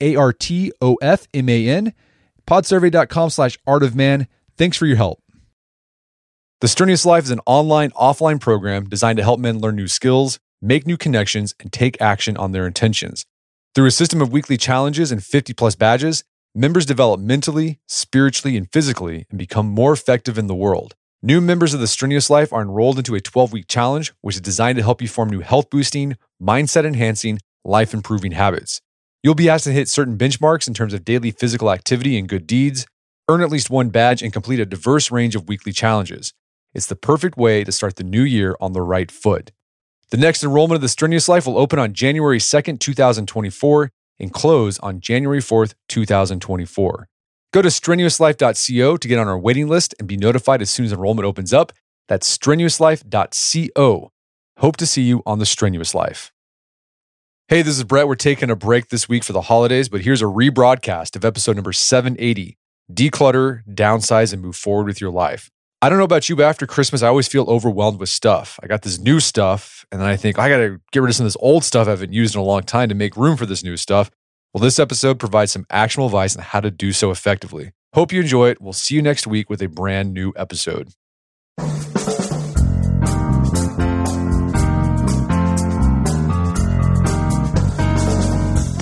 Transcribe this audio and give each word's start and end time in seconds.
A 0.00 0.16
R 0.16 0.32
T 0.32 0.72
O 0.80 0.96
F 1.02 1.26
M 1.34 1.48
A 1.48 1.68
N, 1.68 1.92
podsurvey.com 2.46 3.30
slash 3.30 3.58
art 3.66 3.82
of 3.82 3.94
man. 3.94 4.28
Thanks 4.56 4.76
for 4.76 4.86
your 4.86 4.96
help. 4.96 5.22
The 6.60 6.68
Strenuous 6.68 7.04
Life 7.04 7.24
is 7.24 7.30
an 7.30 7.40
online, 7.44 7.90
offline 7.90 8.40
program 8.40 8.88
designed 8.88 9.18
to 9.18 9.22
help 9.22 9.38
men 9.38 9.58
learn 9.58 9.76
new 9.76 9.88
skills, 9.88 10.38
make 10.62 10.86
new 10.86 10.96
connections, 10.96 11.54
and 11.60 11.70
take 11.70 12.00
action 12.00 12.36
on 12.38 12.52
their 12.52 12.66
intentions. 12.66 13.26
Through 13.74 13.86
a 13.86 13.90
system 13.90 14.22
of 14.22 14.32
weekly 14.32 14.56
challenges 14.56 15.12
and 15.12 15.22
50 15.22 15.52
plus 15.52 15.74
badges, 15.74 16.24
members 16.54 16.86
develop 16.86 17.20
mentally, 17.20 17.78
spiritually, 17.86 18.56
and 18.56 18.72
physically 18.72 19.26
and 19.28 19.38
become 19.38 19.66
more 19.66 19.92
effective 19.92 20.38
in 20.38 20.46
the 20.46 20.54
world. 20.54 20.94
New 21.22 21.42
members 21.42 21.74
of 21.74 21.80
the 21.80 21.86
Strenuous 21.86 22.30
Life 22.30 22.54
are 22.54 22.62
enrolled 22.62 22.96
into 22.96 23.14
a 23.14 23.20
12 23.20 23.52
week 23.52 23.66
challenge, 23.68 24.14
which 24.22 24.36
is 24.36 24.40
designed 24.40 24.76
to 24.76 24.82
help 24.82 25.02
you 25.02 25.08
form 25.08 25.28
new 25.28 25.40
health 25.40 25.68
boosting, 25.68 26.16
mindset 26.40 26.86
enhancing, 26.86 27.38
life 27.64 27.92
improving 27.92 28.32
habits. 28.32 28.80
You'll 29.26 29.34
be 29.34 29.48
asked 29.48 29.64
to 29.64 29.72
hit 29.72 29.88
certain 29.88 30.16
benchmarks 30.16 30.68
in 30.68 30.74
terms 30.74 30.94
of 30.94 31.04
daily 31.04 31.32
physical 31.32 31.72
activity 31.72 32.16
and 32.16 32.28
good 32.28 32.46
deeds, 32.46 32.86
earn 33.28 33.40
at 33.42 33.50
least 33.50 33.70
one 33.70 33.88
badge, 33.88 34.22
and 34.22 34.32
complete 34.32 34.60
a 34.60 34.64
diverse 34.64 35.10
range 35.10 35.34
of 35.34 35.48
weekly 35.48 35.72
challenges. 35.72 36.32
It's 36.74 36.86
the 36.86 36.94
perfect 36.94 37.36
way 37.36 37.64
to 37.64 37.72
start 37.72 37.96
the 37.96 38.04
new 38.04 38.22
year 38.22 38.54
on 38.60 38.72
the 38.72 38.82
right 38.82 39.10
foot. 39.10 39.50
The 40.12 40.16
next 40.16 40.44
enrollment 40.44 40.76
of 40.76 40.80
the 40.80 40.88
Strenuous 40.88 41.28
Life 41.28 41.44
will 41.44 41.58
open 41.58 41.80
on 41.80 41.92
January 41.92 42.38
2nd, 42.38 42.78
2024, 42.78 43.90
and 44.20 44.32
close 44.32 44.78
on 44.78 45.00
January 45.00 45.40
4th, 45.40 45.74
2024. 45.88 47.08
Go 47.52 47.62
to 47.62 47.68
strenuouslife.co 47.68 48.96
to 48.96 49.08
get 49.08 49.18
on 49.18 49.26
our 49.26 49.38
waiting 49.40 49.66
list 49.66 49.92
and 49.98 50.06
be 50.06 50.16
notified 50.16 50.62
as 50.62 50.70
soon 50.70 50.86
as 50.86 50.92
enrollment 50.92 51.26
opens 51.26 51.52
up. 51.52 51.72
That's 52.06 52.38
strenuouslife.co. 52.38 54.12
Hope 54.58 54.76
to 54.76 54.86
see 54.86 55.02
you 55.02 55.24
on 55.26 55.40
the 55.40 55.46
Strenuous 55.46 55.96
Life. 55.96 56.32
Hey, 57.48 57.62
this 57.62 57.76
is 57.78 57.84
Brett. 57.84 58.08
We're 58.08 58.16
taking 58.16 58.50
a 58.50 58.56
break 58.56 58.88
this 58.88 59.08
week 59.08 59.22
for 59.22 59.32
the 59.32 59.42
holidays, 59.42 59.88
but 59.88 60.00
here's 60.00 60.20
a 60.20 60.24
rebroadcast 60.24 61.14
of 61.14 61.24
episode 61.24 61.54
number 61.54 61.72
780 61.72 62.58
Declutter, 62.92 63.62
Downsize, 63.72 64.32
and 64.32 64.42
Move 64.42 64.56
Forward 64.56 64.86
with 64.86 65.00
Your 65.00 65.12
Life. 65.12 65.48
I 65.80 65.88
don't 65.88 65.98
know 65.98 66.04
about 66.04 66.28
you, 66.28 66.34
but 66.34 66.42
after 66.42 66.66
Christmas, 66.66 67.04
I 67.04 67.06
always 67.06 67.28
feel 67.28 67.44
overwhelmed 67.44 68.00
with 68.00 68.08
stuff. 68.08 68.58
I 68.64 68.66
got 68.66 68.82
this 68.82 68.98
new 68.98 69.20
stuff, 69.20 69.86
and 69.92 70.00
then 70.00 70.08
I 70.08 70.16
think 70.16 70.40
I 70.40 70.48
got 70.48 70.56
to 70.56 70.80
get 70.90 71.02
rid 71.02 71.10
of 71.10 71.14
some 71.14 71.24
of 71.24 71.32
this 71.32 71.36
old 71.38 71.62
stuff 71.62 71.86
I 71.86 71.90
haven't 71.90 72.12
used 72.12 72.34
in 72.34 72.40
a 72.40 72.44
long 72.44 72.64
time 72.64 72.88
to 72.88 72.96
make 72.96 73.16
room 73.16 73.36
for 73.36 73.46
this 73.46 73.62
new 73.62 73.76
stuff. 73.76 74.10
Well, 74.52 74.60
this 74.60 74.80
episode 74.80 75.20
provides 75.20 75.52
some 75.52 75.66
actionable 75.70 76.06
advice 76.06 76.34
on 76.34 76.42
how 76.42 76.58
to 76.58 76.72
do 76.72 76.90
so 76.90 77.12
effectively. 77.12 77.70
Hope 77.94 78.12
you 78.12 78.22
enjoy 78.22 78.48
it. 78.48 78.60
We'll 78.60 78.72
see 78.72 78.96
you 78.96 79.02
next 79.02 79.24
week 79.24 79.48
with 79.48 79.62
a 79.62 79.68
brand 79.68 80.12
new 80.12 80.32
episode. 80.34 80.88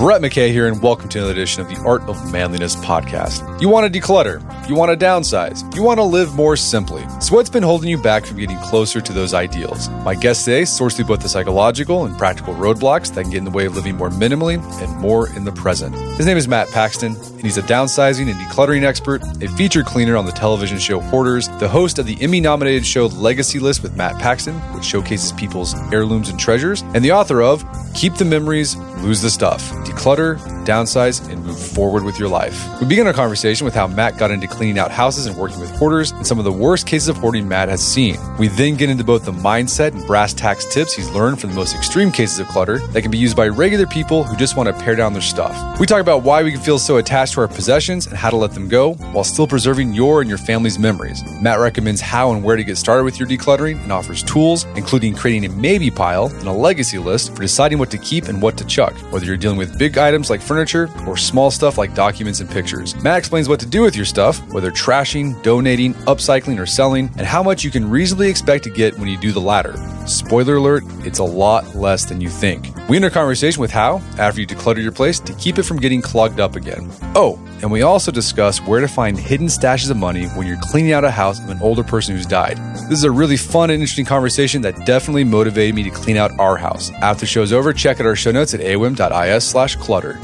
Brett 0.04 0.20
McKay 0.20 0.50
here, 0.50 0.66
and 0.66 0.82
welcome 0.82 1.08
to 1.08 1.18
another 1.18 1.32
edition 1.32 1.62
of 1.62 1.68
the 1.70 1.80
Art 1.80 2.02
of 2.02 2.30
Manliness 2.30 2.76
podcast. 2.76 3.58
You 3.58 3.70
want 3.70 3.90
to 3.90 4.00
declutter, 4.00 4.63
you 4.68 4.74
want 4.74 4.98
to 4.98 5.04
downsize, 5.04 5.74
you 5.74 5.82
want 5.82 5.98
to 5.98 6.04
live 6.04 6.34
more 6.34 6.56
simply. 6.56 7.04
So, 7.20 7.34
what's 7.34 7.50
been 7.50 7.62
holding 7.62 7.88
you 7.88 7.98
back 7.98 8.24
from 8.24 8.38
getting 8.38 8.58
closer 8.58 9.00
to 9.00 9.12
those 9.12 9.34
ideals? 9.34 9.88
My 10.04 10.14
guest 10.14 10.44
today 10.44 10.64
sorts 10.64 10.96
through 10.96 11.06
both 11.06 11.20
the 11.20 11.28
psychological 11.28 12.04
and 12.04 12.16
practical 12.16 12.54
roadblocks 12.54 13.14
that 13.14 13.22
can 13.22 13.30
get 13.30 13.38
in 13.38 13.44
the 13.44 13.50
way 13.50 13.66
of 13.66 13.74
living 13.74 13.96
more 13.96 14.10
minimally 14.10 14.62
and 14.82 14.96
more 15.00 15.28
in 15.30 15.44
the 15.44 15.52
present. 15.52 15.94
His 16.16 16.26
name 16.26 16.36
is 16.36 16.48
Matt 16.48 16.70
Paxton, 16.70 17.14
and 17.14 17.42
he's 17.42 17.58
a 17.58 17.62
downsizing 17.62 18.30
and 18.30 18.40
decluttering 18.40 18.84
expert, 18.84 19.22
a 19.42 19.48
featured 19.48 19.86
cleaner 19.86 20.16
on 20.16 20.26
the 20.26 20.32
television 20.32 20.78
show 20.78 21.00
Hoarders, 21.00 21.48
the 21.58 21.68
host 21.68 21.98
of 21.98 22.06
the 22.06 22.16
Emmy 22.20 22.40
nominated 22.40 22.86
show 22.86 23.06
Legacy 23.06 23.58
List 23.58 23.82
with 23.82 23.96
Matt 23.96 24.18
Paxton, 24.20 24.54
which 24.74 24.84
showcases 24.84 25.32
people's 25.32 25.74
heirlooms 25.92 26.28
and 26.28 26.38
treasures, 26.38 26.82
and 26.94 27.04
the 27.04 27.12
author 27.12 27.42
of 27.42 27.64
Keep 27.94 28.14
the 28.14 28.24
Memories, 28.24 28.76
Lose 29.02 29.20
the 29.20 29.30
Stuff 29.30 29.70
declutter, 29.84 30.38
downsize, 30.64 31.26
and 31.30 31.44
move 31.44 31.58
forward 31.58 32.04
with 32.04 32.18
your 32.18 32.28
life. 32.28 32.80
We 32.80 32.86
begin 32.86 33.06
our 33.06 33.12
conversation 33.12 33.64
with 33.64 33.74
how 33.74 33.86
Matt 33.86 34.18
got 34.18 34.30
into 34.30 34.46
cleaning 34.46 34.78
out 34.78 34.90
houses 34.90 35.26
and 35.26 35.36
working 35.36 35.60
with 35.60 35.70
hoarders 35.76 36.12
and 36.12 36.26
some 36.26 36.38
of 36.38 36.44
the 36.44 36.52
worst 36.52 36.86
cases 36.86 37.08
of 37.08 37.16
hoarding 37.16 37.46
Matt 37.46 37.68
has 37.68 37.82
seen. 37.82 38.16
We 38.38 38.48
then 38.48 38.76
get 38.76 38.90
into 38.90 39.04
both 39.04 39.24
the 39.24 39.32
mindset 39.32 39.92
and 39.92 40.06
brass 40.06 40.32
tacks 40.32 40.64
tips 40.72 40.94
he's 40.94 41.10
learned 41.10 41.40
from 41.40 41.50
the 41.50 41.56
most 41.56 41.74
extreme 41.74 42.10
cases 42.10 42.38
of 42.38 42.48
clutter 42.48 42.78
that 42.78 43.02
can 43.02 43.10
be 43.10 43.18
used 43.18 43.36
by 43.36 43.48
regular 43.48 43.86
people 43.86 44.24
who 44.24 44.36
just 44.36 44.56
want 44.56 44.68
to 44.68 44.82
pare 44.82 44.96
down 44.96 45.12
their 45.12 45.22
stuff. 45.22 45.78
We 45.78 45.86
talk 45.86 46.00
about 46.00 46.22
why 46.22 46.42
we 46.42 46.52
can 46.52 46.60
feel 46.60 46.78
so 46.78 46.96
attached 46.96 47.34
to 47.34 47.40
our 47.42 47.48
possessions 47.48 48.06
and 48.06 48.16
how 48.16 48.30
to 48.30 48.36
let 48.36 48.52
them 48.52 48.68
go 48.68 48.94
while 49.12 49.24
still 49.24 49.46
preserving 49.46 49.92
your 49.92 50.20
and 50.20 50.28
your 50.28 50.38
family's 50.38 50.78
memories. 50.78 51.22
Matt 51.40 51.58
recommends 51.58 52.00
how 52.00 52.32
and 52.32 52.42
where 52.42 52.56
to 52.56 52.64
get 52.64 52.76
started 52.76 53.04
with 53.04 53.18
your 53.18 53.28
decluttering 53.28 53.82
and 53.82 53.92
offers 53.92 54.22
tools, 54.22 54.64
including 54.76 55.14
creating 55.14 55.44
a 55.44 55.54
maybe 55.54 55.90
pile 55.90 56.26
and 56.26 56.46
a 56.46 56.52
legacy 56.52 56.98
list 56.98 57.34
for 57.34 57.42
deciding 57.42 57.78
what 57.78 57.90
to 57.90 57.98
keep 57.98 58.24
and 58.28 58.40
what 58.40 58.56
to 58.56 58.64
chuck, 58.64 58.94
whether 59.10 59.26
you're 59.26 59.36
dealing 59.36 59.58
with 59.58 59.78
big 59.78 59.98
items 59.98 60.30
like 60.30 60.40
furniture 60.40 60.53
or 60.58 61.16
small 61.16 61.50
stuff 61.50 61.78
like 61.78 61.94
documents 61.94 62.40
and 62.40 62.50
pictures. 62.50 62.94
Matt 63.02 63.18
explains 63.18 63.48
what 63.48 63.60
to 63.60 63.66
do 63.66 63.82
with 63.82 63.96
your 63.96 64.04
stuff, 64.04 64.40
whether 64.52 64.70
trashing, 64.70 65.40
donating, 65.42 65.94
upcycling, 66.06 66.58
or 66.58 66.66
selling, 66.66 67.10
and 67.16 67.26
how 67.26 67.42
much 67.42 67.64
you 67.64 67.70
can 67.70 67.88
reasonably 67.88 68.28
expect 68.28 68.64
to 68.64 68.70
get 68.70 68.98
when 68.98 69.08
you 69.08 69.18
do 69.18 69.32
the 69.32 69.40
latter. 69.40 69.74
Spoiler 70.06 70.56
alert, 70.56 70.84
it's 71.00 71.18
a 71.18 71.24
lot 71.24 71.74
less 71.74 72.04
than 72.04 72.20
you 72.20 72.28
think. 72.28 72.68
We 72.88 72.96
end 72.96 73.04
our 73.04 73.10
conversation 73.10 73.60
with 73.60 73.70
how, 73.70 74.02
after 74.18 74.40
you 74.40 74.46
declutter 74.46 74.82
your 74.82 74.92
place, 74.92 75.18
to 75.20 75.32
keep 75.34 75.58
it 75.58 75.62
from 75.62 75.78
getting 75.78 76.02
clogged 76.02 76.40
up 76.40 76.56
again. 76.56 76.90
Oh, 77.14 77.38
and 77.62 77.70
we 77.70 77.82
also 77.82 78.10
discuss 78.10 78.60
where 78.60 78.80
to 78.80 78.88
find 78.88 79.18
hidden 79.18 79.46
stashes 79.46 79.90
of 79.90 79.96
money 79.96 80.26
when 80.26 80.46
you're 80.46 80.60
cleaning 80.60 80.92
out 80.92 81.04
a 81.04 81.10
house 81.10 81.38
of 81.42 81.48
an 81.50 81.60
older 81.60 81.82
person 81.82 82.14
who's 82.14 82.26
died. 82.26 82.58
This 82.88 82.98
is 82.98 83.04
a 83.04 83.10
really 83.10 83.36
fun 83.36 83.70
and 83.70 83.80
interesting 83.80 84.04
conversation 84.04 84.62
that 84.62 84.84
definitely 84.86 85.24
motivated 85.24 85.74
me 85.74 85.82
to 85.84 85.90
clean 85.90 86.16
out 86.16 86.38
our 86.38 86.56
house. 86.56 86.90
After 87.02 87.20
the 87.20 87.26
show's 87.26 87.52
over, 87.52 87.72
check 87.72 88.00
out 88.00 88.06
our 88.06 88.16
show 88.16 88.32
notes 88.32 88.54
at 88.54 88.60
aom.is 88.60 89.44
slash 89.44 89.76
clutter. 89.76 90.18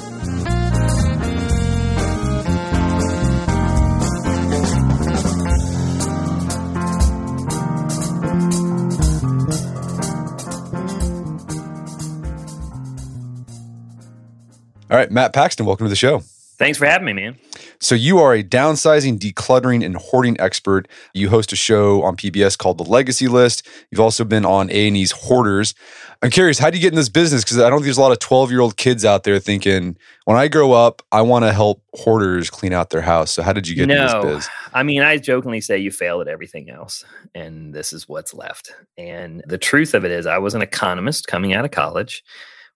All 14.91 14.97
right, 14.97 15.11
Matt 15.11 15.33
Paxton, 15.33 15.67
welcome 15.67 15.87
to 15.87 15.89
the 15.89 15.95
show. 15.95 16.25
Thanks 16.61 16.77
for 16.77 16.85
having 16.85 17.07
me, 17.07 17.15
man. 17.15 17.39
So 17.81 17.95
you 17.95 18.19
are 18.19 18.35
a 18.35 18.45
downsizing, 18.45 19.19
decluttering, 19.19 19.83
and 19.83 19.97
hoarding 19.97 20.39
expert. 20.39 20.89
You 21.15 21.31
host 21.31 21.55
a 21.55 21.57
show 21.57 22.03
on 22.03 22.17
PBS 22.17 22.59
called 22.59 22.77
The 22.77 22.85
Legacy 22.85 23.29
List. 23.29 23.67
You've 23.91 24.01
also 24.03 24.25
been 24.25 24.45
on 24.45 24.69
A&E's 24.69 25.11
Hoarders. 25.13 25.73
I'm 26.21 26.29
curious, 26.29 26.59
how 26.59 26.69
do 26.69 26.77
you 26.77 26.83
get 26.83 26.93
in 26.93 26.97
this 26.97 27.09
business? 27.09 27.45
Because 27.45 27.57
I 27.57 27.71
don't 27.71 27.79
think 27.79 27.85
there's 27.85 27.97
a 27.97 28.03
lot 28.03 28.13
of 28.13 28.19
12 28.19 28.51
year 28.51 28.61
old 28.61 28.77
kids 28.77 29.07
out 29.07 29.25
there 29.25 29.39
thinking, 29.39 29.97
when 30.27 30.37
I 30.37 30.49
grow 30.49 30.73
up, 30.73 31.01
I 31.11 31.23
want 31.23 31.47
to 31.47 31.53
help 31.55 31.83
hoarders 31.95 32.51
clean 32.51 32.75
out 32.75 32.91
their 32.91 33.01
house. 33.01 33.31
So 33.31 33.43
how 33.43 33.55
did 33.55 33.67
you 33.67 33.75
get 33.75 33.87
no, 33.87 33.95
into 33.95 34.29
this 34.29 34.35
biz? 34.35 34.49
I 34.75 34.83
mean, 34.83 35.01
I 35.01 35.17
jokingly 35.17 35.63
say 35.63 35.79
you 35.79 35.91
failed 35.91 36.21
at 36.21 36.29
everything 36.29 36.69
else, 36.69 37.07
and 37.35 37.73
this 37.73 37.95
is 37.95 38.07
what's 38.07 38.35
left. 38.35 38.71
And 38.99 39.43
the 39.47 39.57
truth 39.57 39.95
of 39.95 40.05
it 40.05 40.11
is, 40.11 40.27
I 40.27 40.37
was 40.37 40.53
an 40.53 40.61
economist 40.61 41.27
coming 41.27 41.55
out 41.55 41.65
of 41.65 41.71
college, 41.71 42.23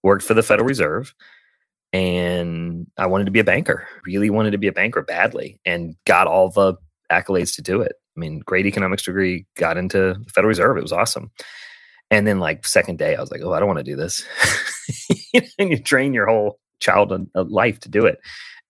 worked 0.02 0.24
for 0.24 0.32
the 0.32 0.42
Federal 0.42 0.66
Reserve 0.66 1.14
and 1.94 2.88
I 2.98 3.06
wanted 3.06 3.26
to 3.26 3.30
be 3.30 3.38
a 3.38 3.44
banker. 3.44 3.86
Really 4.04 4.28
wanted 4.28 4.50
to 4.50 4.58
be 4.58 4.66
a 4.66 4.72
banker 4.72 5.00
badly, 5.00 5.60
and 5.64 5.94
got 6.04 6.26
all 6.26 6.50
the 6.50 6.74
accolades 7.10 7.54
to 7.54 7.62
do 7.62 7.80
it. 7.80 7.92
I 8.16 8.20
mean, 8.20 8.40
great 8.40 8.66
economics 8.66 9.04
degree, 9.04 9.46
got 9.56 9.76
into 9.76 10.14
the 10.14 10.30
Federal 10.30 10.48
Reserve. 10.48 10.76
It 10.76 10.82
was 10.82 10.92
awesome. 10.92 11.30
And 12.10 12.26
then, 12.26 12.40
like 12.40 12.66
second 12.66 12.98
day, 12.98 13.14
I 13.14 13.20
was 13.20 13.30
like, 13.30 13.42
"Oh, 13.42 13.52
I 13.52 13.60
don't 13.60 13.68
want 13.68 13.78
to 13.78 13.84
do 13.84 13.94
this." 13.94 14.24
and 15.58 15.70
you 15.70 15.78
train 15.78 16.12
your 16.12 16.26
whole 16.26 16.58
child 16.80 17.12
life 17.32 17.78
to 17.80 17.88
do 17.88 18.06
it. 18.06 18.18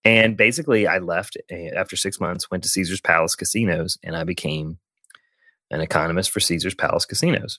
And 0.05 0.37
basically, 0.37 0.87
I 0.87 0.99
left 0.99 1.39
eh, 1.51 1.71
after 1.75 1.97
six 1.97 2.21
months, 2.21 2.51
went 2.51 2.63
to 2.65 2.69
Caesar's 2.69 3.01
Palace 3.01 3.35
Casinos, 3.35 3.97
and 4.05 4.15
I 4.15 4.25
became 4.25 4.79
an 5.71 5.81
economist 5.81 6.31
for 6.31 6.41
Caesar's 6.41 6.75
Palace 6.75 7.07
Casinos. 7.07 7.59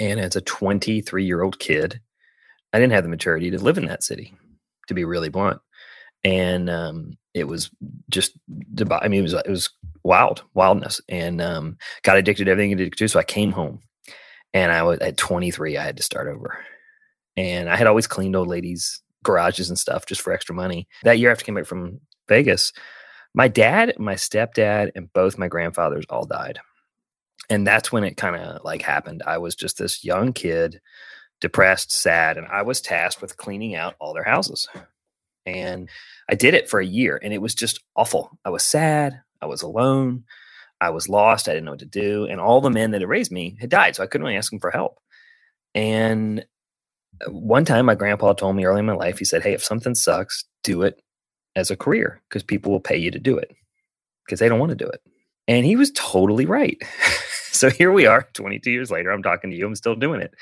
And 0.00 0.18
as 0.18 0.36
a 0.36 0.40
23 0.40 1.26
year 1.26 1.42
old 1.42 1.58
kid, 1.58 2.00
I 2.72 2.78
didn't 2.78 2.94
have 2.94 3.04
the 3.04 3.10
maturity 3.10 3.50
to 3.50 3.62
live 3.62 3.76
in 3.76 3.84
that 3.86 4.02
city 4.02 4.34
to 4.88 4.94
be 4.94 5.04
really 5.04 5.28
blunt. 5.28 5.60
And 6.24 6.70
um, 6.70 7.18
it 7.34 7.44
was 7.44 7.70
just, 8.10 8.32
I 8.90 9.08
mean, 9.08 9.20
it 9.20 9.22
was 9.22 9.34
it 9.34 9.50
was 9.50 9.70
wild, 10.02 10.42
wildness, 10.54 11.00
and 11.08 11.40
um, 11.42 11.76
got 12.02 12.16
addicted 12.16 12.44
to 12.44 12.50
everything 12.50 12.72
addicted 12.72 12.98
to. 12.98 13.08
So 13.08 13.18
I 13.18 13.24
came 13.24 13.52
home, 13.52 13.80
and 14.54 14.72
I 14.72 14.82
was 14.82 14.98
at 15.00 15.16
23. 15.16 15.76
I 15.76 15.82
had 15.82 15.96
to 15.98 16.02
start 16.02 16.28
over, 16.28 16.58
and 17.36 17.68
I 17.68 17.76
had 17.76 17.86
always 17.86 18.06
cleaned 18.06 18.36
old 18.36 18.48
ladies' 18.48 19.02
garages 19.22 19.68
and 19.68 19.78
stuff 19.78 20.06
just 20.06 20.22
for 20.22 20.32
extra 20.32 20.54
money. 20.54 20.88
That 21.02 21.18
year 21.18 21.30
after 21.30 21.42
I 21.42 21.46
came 21.46 21.54
back 21.56 21.66
from 21.66 22.00
Vegas, 22.28 22.72
my 23.34 23.48
dad, 23.48 23.94
my 23.98 24.14
stepdad, 24.14 24.92
and 24.94 25.12
both 25.12 25.38
my 25.38 25.48
grandfathers 25.48 26.06
all 26.08 26.24
died. 26.24 26.60
And 27.50 27.66
that's 27.66 27.92
when 27.92 28.04
it 28.04 28.16
kind 28.16 28.36
of 28.36 28.64
like 28.64 28.80
happened. 28.80 29.22
I 29.26 29.38
was 29.38 29.54
just 29.54 29.76
this 29.76 30.04
young 30.04 30.32
kid, 30.32 30.80
depressed, 31.44 31.92
sad, 31.92 32.38
and 32.38 32.46
I 32.46 32.62
was 32.62 32.80
tasked 32.80 33.20
with 33.20 33.36
cleaning 33.36 33.74
out 33.74 33.96
all 34.00 34.14
their 34.14 34.24
houses. 34.24 34.66
And 35.44 35.90
I 36.26 36.36
did 36.36 36.54
it 36.54 36.70
for 36.70 36.80
a 36.80 36.86
year 36.86 37.20
and 37.22 37.34
it 37.34 37.42
was 37.42 37.54
just 37.54 37.84
awful. 37.94 38.38
I 38.46 38.48
was 38.48 38.64
sad. 38.64 39.20
I 39.42 39.46
was 39.46 39.60
alone. 39.60 40.24
I 40.80 40.88
was 40.88 41.06
lost. 41.06 41.46
I 41.46 41.52
didn't 41.52 41.66
know 41.66 41.72
what 41.72 41.80
to 41.80 41.84
do. 41.84 42.24
And 42.24 42.40
all 42.40 42.62
the 42.62 42.70
men 42.70 42.92
that 42.92 43.02
had 43.02 43.10
raised 43.10 43.30
me 43.30 43.58
had 43.60 43.68
died. 43.68 43.94
So 43.94 44.02
I 44.02 44.06
couldn't 44.06 44.24
really 44.24 44.38
ask 44.38 44.50
them 44.50 44.58
for 44.58 44.70
help. 44.70 44.98
And 45.74 46.46
uh, 47.20 47.30
one 47.30 47.66
time 47.66 47.84
my 47.84 47.94
grandpa 47.94 48.32
told 48.32 48.56
me 48.56 48.64
early 48.64 48.78
in 48.78 48.86
my 48.86 48.94
life, 48.94 49.18
he 49.18 49.26
said, 49.26 49.42
Hey, 49.42 49.52
if 49.52 49.62
something 49.62 49.94
sucks, 49.94 50.44
do 50.62 50.80
it 50.80 51.02
as 51.56 51.70
a 51.70 51.76
career 51.76 52.22
because 52.30 52.42
people 52.42 52.72
will 52.72 52.80
pay 52.80 52.96
you 52.96 53.10
to 53.10 53.18
do 53.18 53.36
it 53.36 53.54
because 54.24 54.40
they 54.40 54.48
don't 54.48 54.60
want 54.60 54.70
to 54.70 54.82
do 54.82 54.88
it. 54.88 55.02
And 55.46 55.66
he 55.66 55.76
was 55.76 55.90
totally 55.90 56.46
right. 56.46 56.82
so 57.50 57.68
here 57.68 57.92
we 57.92 58.06
are 58.06 58.26
22 58.32 58.70
years 58.70 58.90
later. 58.90 59.10
I'm 59.10 59.22
talking 59.22 59.50
to 59.50 59.56
you. 59.58 59.66
I'm 59.66 59.74
still 59.74 59.94
doing 59.94 60.22
it. 60.22 60.32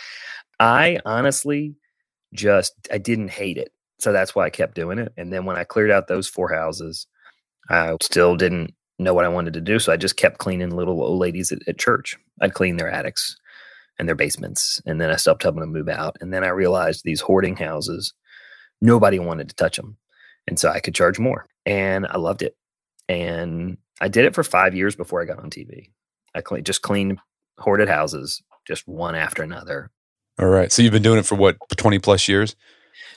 I 0.63 1.01
honestly 1.05 1.75
just, 2.33 2.73
I 2.93 2.99
didn't 2.99 3.33
hate 3.33 3.59
it. 3.59 3.73
So 3.99 4.13
that's 4.13 4.35
why 4.35 4.47
I 4.47 4.51
kept 4.51 4.77
doing 4.77 4.99
it. 4.99 5.13
And 5.17 5.33
then 5.33 5.45
when 5.45 5.57
I 5.57 5.65
cleared 5.65 5.91
out 5.91 6.07
those 6.07 6.29
four 6.29 6.53
houses, 6.53 7.09
I 7.69 7.97
still 8.01 8.37
didn't 8.37 8.73
know 9.01 9.13
what 9.13 9.25
I 9.25 9.29
wanted 9.29 9.55
to 9.55 9.61
do. 9.61 9.81
So 9.81 9.93
I 9.93 9.97
just 9.97 10.17
kept 10.17 10.39
cleaning 10.39 10.71
little 10.71 11.03
old 11.03 11.19
ladies 11.19 11.51
at, 11.51 11.59
at 11.67 11.79
church. 11.79 12.17
I'd 12.41 12.55
clean 12.55 12.77
their 12.77 12.89
attics 12.89 13.37
and 13.99 14.07
their 14.07 14.15
basements. 14.15 14.81
And 14.87 15.01
then 15.01 15.11
I 15.11 15.17
stopped 15.17 15.43
helping 15.43 15.63
them 15.63 15.73
move 15.73 15.89
out. 15.89 16.17
And 16.21 16.33
then 16.33 16.45
I 16.45 16.51
realized 16.51 17.03
these 17.05 17.21
hoarding 17.21 17.57
houses, 17.57 18.15
nobody 18.81 19.19
wanted 19.19 19.49
to 19.49 19.57
touch 19.57 19.77
them. 19.79 19.97
And 20.47 20.61
so 20.61 20.69
I 20.69 20.79
could 20.79 20.95
charge 20.95 21.19
more. 21.19 21.47
And 21.67 22.07
I 22.07 22.19
loved 22.19 22.43
it. 22.43 22.57
And 23.09 23.79
I 24.01 24.07
did 24.07 24.27
it 24.27 24.35
for 24.35 24.45
five 24.45 24.77
years 24.77 24.95
before 24.95 25.21
I 25.21 25.25
got 25.25 25.41
on 25.41 25.51
TV. 25.51 25.91
I 26.37 26.61
just 26.61 26.83
cleaned 26.83 27.19
hoarded 27.59 27.89
houses, 27.89 28.41
just 28.65 28.87
one 28.87 29.17
after 29.17 29.43
another. 29.43 29.91
All 30.43 30.49
right. 30.49 30.73
So 30.73 30.83
you've 30.83 30.93
been 30.93 31.05
doing 31.05 31.21
it 31.21 31.25
for 31.25 31.37
what, 31.37 31.57
20 31.77 32.01
plus 32.01 32.27
years? 32.27 32.57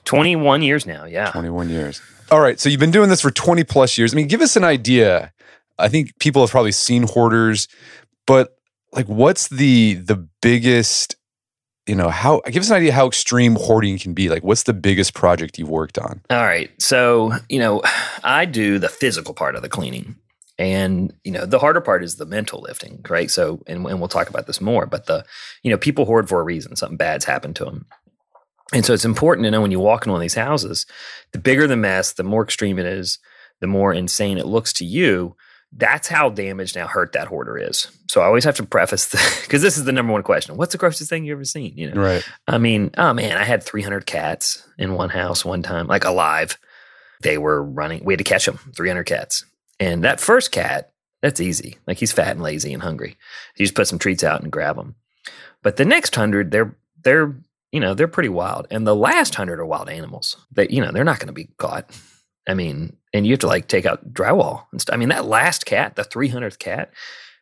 21 0.04 0.62
years 0.62 0.86
now. 0.86 1.06
Yeah. 1.06 1.32
21 1.32 1.70
years. 1.70 2.00
All 2.30 2.40
right. 2.40 2.60
So 2.60 2.70
you've 2.70 2.80
been 2.80 2.92
doing 2.92 3.10
this 3.10 3.20
for 3.20 3.32
20 3.32 3.64
plus 3.64 3.98
years. 3.98 4.14
I 4.14 4.16
mean, 4.16 4.28
give 4.28 4.42
us 4.42 4.56
an 4.56 4.64
idea. 4.64 5.34
I 5.80 5.90
think 5.90 6.18
people 6.20 6.44
have 6.44 6.52
probably 6.52 6.72
seen 6.72 7.08
hoarders, 7.08 7.68
but 8.28 8.56
like 8.94 9.08
what's 9.08 9.48
the 9.48 9.96
the 9.96 10.16
biggest 10.42 11.16
you 11.88 11.96
know 11.96 12.10
how 12.10 12.42
give 12.48 12.62
us 12.62 12.70
an 12.70 12.78
idea 12.78 12.94
how 12.94 13.08
extreme 13.08 13.56
hoarding 13.56 13.98
can 14.00 14.14
be 14.14 14.30
like 14.30 14.44
what's 14.44 14.64
the 14.64 14.74
biggest 14.74 15.14
project 15.14 15.60
you've 15.60 15.70
worked 15.70 16.00
on 16.00 16.22
all 16.30 16.44
right 16.44 16.72
so 16.82 17.34
you 17.50 17.60
know 17.60 17.82
i 18.24 18.46
do 18.46 18.80
the 18.80 18.90
physical 18.90 19.34
part 19.34 19.56
of 19.56 19.62
the 19.62 19.70
cleaning 19.70 20.16
and 20.58 21.14
you 21.24 21.32
know 21.32 21.46
the 21.46 21.60
harder 21.60 21.82
part 21.82 22.04
is 22.04 22.16
the 22.16 22.26
mental 22.26 22.62
lifting 22.62 23.04
right 23.10 23.30
so 23.30 23.62
and, 23.68 23.86
and 23.86 24.00
we'll 24.00 24.08
talk 24.08 24.30
about 24.30 24.48
this 24.48 24.62
more 24.62 24.86
but 24.86 25.06
the 25.06 25.26
you 25.64 25.70
know 25.70 25.78
people 25.78 26.06
hoard 26.06 26.30
for 26.30 26.40
a 26.40 26.44
reason 26.44 26.76
something 26.76 26.98
bad's 26.98 27.26
happened 27.26 27.56
to 27.56 27.66
them 27.66 27.86
and 28.74 28.86
so 28.86 28.94
it's 28.94 29.06
important 29.06 29.46
to 29.46 29.52
know 29.52 29.62
when 29.62 29.72
you 29.72 29.80
walk 29.80 30.06
in 30.06 30.12
one 30.12 30.20
of 30.20 30.24
these 30.24 30.34
houses, 30.34 30.86
the 31.32 31.40
bigger 31.40 31.68
the 31.68 31.78
mess, 31.78 32.14
the 32.14 32.24
more 32.24 32.44
extreme 32.44 32.80
it 32.80 32.86
is, 32.86 33.20
the 33.62 33.68
more 33.68 33.94
insane 33.94 34.38
it 34.38 34.48
looks 34.48 34.74
to 34.74 34.86
you. 34.86 35.36
That's 35.78 36.08
how 36.08 36.30
damaged 36.30 36.76
now 36.76 36.88
hurt 36.88 37.12
that 37.12 37.28
hoarder 37.28 37.58
is. 37.58 37.88
So 38.08 38.22
I 38.22 38.26
always 38.26 38.44
have 38.46 38.56
to 38.56 38.66
preface 38.66 39.10
because 39.42 39.62
this 39.62 39.78
is 39.78 39.84
the 39.84 39.92
number 39.92 40.14
one 40.14 40.24
question: 40.24 40.56
What's 40.56 40.72
the 40.72 40.78
grossest 40.78 41.10
thing 41.10 41.26
you've 41.26 41.38
ever 41.38 41.46
seen? 41.46 41.78
You 41.78 41.92
know, 41.92 42.02
right? 42.02 42.28
I 42.48 42.58
mean, 42.58 42.92
oh 42.98 43.14
man, 43.14 43.38
I 43.38 43.44
had 43.44 43.62
300 43.62 44.06
cats 44.06 44.66
in 44.78 44.94
one 44.94 45.10
house 45.10 45.44
one 45.44 45.64
time, 45.64 45.88
like 45.88 46.06
alive. 46.06 46.58
They 47.22 47.38
were 47.38 47.62
running. 47.62 48.06
We 48.06 48.14
had 48.14 48.20
to 48.20 48.24
catch 48.24 48.46
them. 48.46 48.60
300 48.76 49.04
cats, 49.04 49.44
and 49.80 50.04
that 50.04 50.20
first 50.20 50.52
cat, 50.52 50.92
that's 51.22 51.42
easy. 51.42 51.78
Like 51.88 51.98
he's 51.98 52.12
fat 52.12 52.32
and 52.32 52.42
lazy 52.42 52.74
and 52.74 52.84
hungry. 52.84 53.18
You 53.58 53.66
just 53.66 53.76
put 53.76 53.88
some 53.88 54.00
treats 54.00 54.24
out 54.24 54.42
and 54.42 54.52
grab 54.52 54.76
them. 54.76 54.96
But 55.64 55.78
the 55.78 55.86
next 55.86 56.16
hundred, 56.16 56.52
they're 56.52 56.76
they're 57.04 57.36
you 57.72 57.80
know, 57.80 57.94
they're 57.94 58.08
pretty 58.08 58.30
wild. 58.30 58.68
And 58.72 58.88
the 58.88 58.96
last 58.96 59.36
hundred 59.36 59.60
are 59.60 59.66
wild 59.66 59.90
animals. 59.90 60.38
That 60.52 60.72
you 60.72 60.82
know, 60.82 60.92
they're 60.92 61.04
not 61.04 61.20
going 61.20 61.28
to 61.28 61.34
be 61.34 61.50
caught. 61.58 61.90
I 62.48 62.54
mean, 62.54 62.96
and 63.14 63.26
you 63.26 63.34
have 63.34 63.40
to 63.40 63.48
like 63.48 63.68
take 63.68 63.86
out 63.86 64.14
drywall 64.14 64.66
and 64.72 64.80
stuff. 64.80 64.94
I 64.94 64.98
mean, 64.98 65.10
that 65.10 65.26
last 65.26 65.66
cat, 65.66 65.96
the 65.96 66.04
300th 66.04 66.60
cat, 66.60 66.92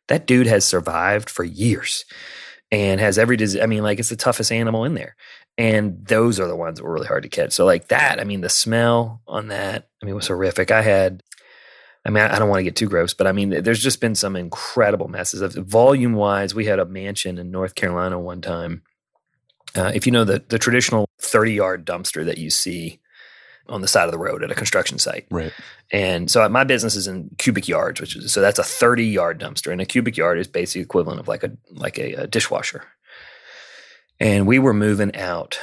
that 0.08 0.28
dude 0.28 0.48
has 0.48 0.66
survived 0.66 1.30
for 1.30 1.44
years 1.44 2.06
and 2.72 3.00
has 3.00 3.18
every 3.18 3.38
disease. 3.38 3.62
I 3.62 3.66
mean, 3.66 3.84
like 3.84 4.00
it's 4.00 4.10
the 4.10 4.16
toughest 4.16 4.52
animal 4.52 4.86
in 4.86 4.94
there. 4.94 5.16
And 5.58 6.06
those 6.08 6.40
are 6.40 6.48
the 6.48 6.56
ones 6.56 6.80
that 6.80 6.84
were 6.84 6.94
really 6.94 7.08
hard 7.08 7.24
to 7.24 7.30
catch. 7.30 7.52
So, 7.52 7.66
like 7.66 7.90
that, 7.90 8.20
I 8.20 8.24
mean, 8.24 8.42
the 8.42 8.50
smell 8.50 9.22
on 9.28 9.50
that, 9.50 9.88
I 10.02 10.06
mean, 10.06 10.16
was 10.16 10.28
horrific. 10.28 10.72
I 10.72 10.82
had, 10.82 11.22
I 12.06 12.10
mean, 12.10 12.24
I 12.24 12.38
don't 12.38 12.50
want 12.50 12.60
to 12.60 12.64
get 12.64 12.76
too 12.76 12.90
gross, 12.90 13.14
but 13.14 13.28
I 13.28 13.32
mean, 13.32 13.64
there's 13.64 13.82
just 13.82 14.02
been 14.02 14.16
some 14.16 14.36
incredible 14.36 15.08
messes. 15.08 15.42
Of 15.42 15.54
volume 15.54 16.14
wise, 16.14 16.54
we 16.54 16.66
had 16.66 16.80
a 16.80 16.86
mansion 16.86 17.38
in 17.38 17.50
North 17.50 17.76
Carolina 17.76 18.20
one 18.20 18.42
time 18.42 18.82
uh, 19.76 19.92
if 19.94 20.06
you 20.06 20.12
know 20.12 20.24
the 20.24 20.44
the 20.50 20.60
traditional 20.60 21.10
30 21.22 21.54
yard 21.54 21.86
dumpster 21.86 22.26
that 22.26 22.38
you 22.38 22.50
see 22.50 23.00
on 23.68 23.82
the 23.82 23.88
side 23.88 24.06
of 24.06 24.12
the 24.12 24.20
road 24.20 24.44
at 24.44 24.52
a 24.52 24.56
construction 24.56 25.00
site. 25.00 25.26
Right. 25.32 25.54
And 25.90 26.30
so 26.30 26.48
my 26.50 26.66
business 26.66 26.96
is 26.96 27.08
in 27.08 27.30
cubic 27.38 27.68
yards, 27.68 28.02
which 28.02 28.16
is 28.16 28.32
so 28.32 28.42
that's 28.42 28.60
a 28.60 28.64
30 28.64 29.06
yard 29.06 29.40
dumpster. 29.40 29.72
And 29.72 29.82
a 29.82 29.86
cubic 29.86 30.18
yard 30.18 30.38
is 30.38 30.48
basically 30.48 30.82
equivalent 30.82 31.20
of 31.20 31.28
like 31.28 31.44
a 31.44 31.52
like 31.72 31.98
a, 31.98 32.14
a 32.14 32.28
dishwasher. 32.28 32.84
And 34.20 34.46
we 34.46 34.60
were 34.60 34.74
moving 34.74 35.16
out 35.16 35.60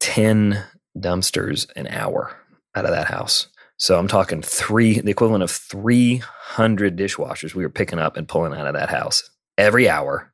10 0.00 0.62
dumpsters 0.96 1.66
an 1.74 1.86
hour 1.88 2.36
out 2.74 2.84
of 2.84 2.90
that 2.90 3.06
house. 3.06 3.48
So 3.76 3.98
I'm 3.98 4.08
talking 4.08 4.40
three, 4.40 5.00
the 5.00 5.10
equivalent 5.10 5.42
of 5.42 5.50
300 5.50 6.96
dishwashers 6.96 7.54
we 7.54 7.64
were 7.64 7.70
picking 7.70 7.98
up 7.98 8.16
and 8.16 8.28
pulling 8.28 8.54
out 8.54 8.66
of 8.66 8.74
that 8.74 8.88
house 8.88 9.28
every 9.58 9.88
hour 9.88 10.32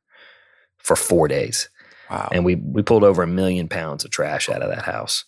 for 0.79 0.97
four 0.97 1.29
days. 1.29 1.69
Wow. 2.11 2.29
And 2.33 2.45
we 2.45 2.57
we 2.57 2.83
pulled 2.83 3.05
over 3.05 3.23
a 3.23 3.27
million 3.27 3.69
pounds 3.69 4.05
of 4.05 4.11
trash 4.11 4.49
out 4.49 4.63
of 4.63 4.69
that 4.71 4.85
house. 4.85 5.25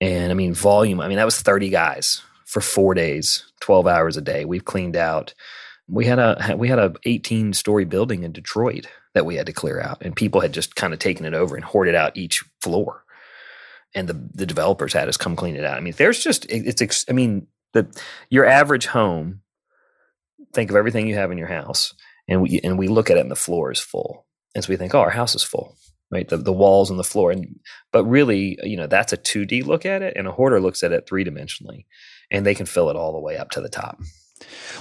And 0.00 0.30
I 0.30 0.34
mean, 0.34 0.54
volume, 0.54 1.00
I 1.00 1.08
mean, 1.08 1.16
that 1.16 1.24
was 1.24 1.40
30 1.40 1.68
guys 1.68 2.22
for 2.44 2.60
four 2.60 2.94
days, 2.94 3.44
12 3.60 3.86
hours 3.86 4.16
a 4.16 4.20
day. 4.20 4.44
We've 4.44 4.64
cleaned 4.64 4.96
out. 4.96 5.34
We 5.88 6.06
had 6.06 6.18
a 6.18 6.54
we 6.56 6.68
had 6.68 6.78
a 6.78 6.94
18 7.04 7.52
story 7.52 7.84
building 7.84 8.22
in 8.22 8.32
Detroit 8.32 8.86
that 9.14 9.26
we 9.26 9.36
had 9.36 9.46
to 9.46 9.52
clear 9.52 9.80
out, 9.80 10.00
and 10.00 10.16
people 10.16 10.40
had 10.40 10.52
just 10.52 10.76
kind 10.76 10.92
of 10.92 10.98
taken 10.98 11.26
it 11.26 11.34
over 11.34 11.54
and 11.54 11.64
hoarded 11.64 11.94
out 11.94 12.16
each 12.16 12.44
floor. 12.60 13.04
And 13.94 14.08
the 14.08 14.28
the 14.34 14.46
developers 14.46 14.92
had 14.92 15.08
us 15.08 15.16
come 15.16 15.36
clean 15.36 15.56
it 15.56 15.64
out. 15.64 15.76
I 15.76 15.80
mean, 15.80 15.94
there's 15.96 16.22
just 16.22 16.46
it, 16.46 16.80
it's 16.80 17.04
I 17.08 17.12
mean 17.12 17.46
the 17.72 17.86
your 18.30 18.46
average 18.46 18.86
home. 18.86 19.40
Think 20.52 20.70
of 20.70 20.76
everything 20.76 21.06
you 21.06 21.14
have 21.14 21.30
in 21.30 21.38
your 21.38 21.48
house, 21.48 21.94
and 22.28 22.42
we 22.42 22.60
and 22.62 22.78
we 22.78 22.88
look 22.88 23.10
at 23.10 23.16
it, 23.16 23.20
and 23.20 23.30
the 23.30 23.36
floor 23.36 23.70
is 23.70 23.80
full, 23.80 24.26
and 24.54 24.62
so 24.62 24.68
we 24.68 24.76
think, 24.76 24.94
oh, 24.94 25.00
our 25.00 25.10
house 25.10 25.34
is 25.34 25.42
full 25.42 25.76
right? 26.12 26.28
The, 26.28 26.36
the 26.36 26.52
walls 26.52 26.90
and 26.90 26.98
the 26.98 27.04
floor. 27.04 27.32
And 27.32 27.58
but 27.90 28.04
really, 28.04 28.58
you 28.62 28.76
know, 28.76 28.86
that's 28.86 29.12
a 29.12 29.16
2D 29.16 29.64
look 29.64 29.84
at 29.84 30.02
it, 30.02 30.12
and 30.14 30.28
a 30.28 30.32
hoarder 30.32 30.60
looks 30.60 30.84
at 30.84 30.92
it 30.92 31.08
three 31.08 31.24
dimensionally, 31.24 31.86
and 32.30 32.46
they 32.46 32.54
can 32.54 32.66
fill 32.66 32.90
it 32.90 32.96
all 32.96 33.12
the 33.12 33.18
way 33.18 33.38
up 33.38 33.50
to 33.52 33.60
the 33.60 33.68
top. 33.68 33.98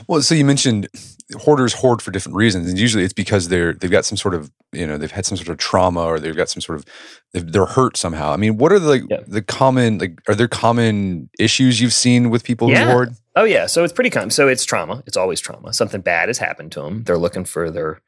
Well, 0.08 0.22
so 0.22 0.36
you 0.36 0.46
mentioned 0.46 0.88
hoarders 1.36 1.74
hoard 1.74 2.02
for 2.02 2.12
different 2.12 2.36
reasons, 2.36 2.70
and 2.70 2.78
usually 2.78 3.04
it's 3.04 3.14
because 3.14 3.48
they're 3.48 3.74
they've 3.74 3.92
got 3.92 4.06
some 4.06 4.18
sort 4.18 4.34
of 4.34 4.52
you 4.72 4.86
know 4.86 4.98
they've 4.98 5.12
had 5.12 5.26
some 5.26 5.38
sort 5.38 5.50
of 5.50 5.58
trauma 5.58 6.04
or 6.04 6.20
they've 6.20 6.36
got 6.36 6.50
some 6.50 6.62
sort 6.62 6.80
of 6.80 7.52
they're 7.52 7.66
hurt 7.66 7.98
somehow. 7.98 8.32
I 8.32 8.38
mean, 8.38 8.58
what 8.58 8.72
are 8.72 8.80
the 8.80 8.90
like, 8.90 9.04
yeah. 9.10 9.22
the 9.28 9.42
common 9.42 9.98
like 9.98 10.22
are 10.28 10.36
there 10.36 10.48
common 10.48 11.30
issues 11.40 11.80
you've 11.80 11.94
seen 11.94 12.30
with 12.30 12.44
people 12.44 12.70
yeah. 12.70 12.86
who 12.86 12.92
hoard? 12.92 13.16
Oh 13.36 13.44
yeah, 13.44 13.66
so 13.66 13.84
it's 13.84 13.94
pretty 13.94 14.10
common. 14.10 14.30
So 14.30 14.48
it's 14.48 14.66
trauma. 14.66 15.04
It's 15.06 15.18
always 15.18 15.40
trauma. 15.40 15.74
Something 15.74 16.02
bad 16.02 16.30
has 16.30 16.38
happened 16.38 16.72
to 16.74 16.82
them. 16.82 17.04
They're 17.04 17.18
looking 17.18 17.46
for 17.46 17.72
their 17.72 18.02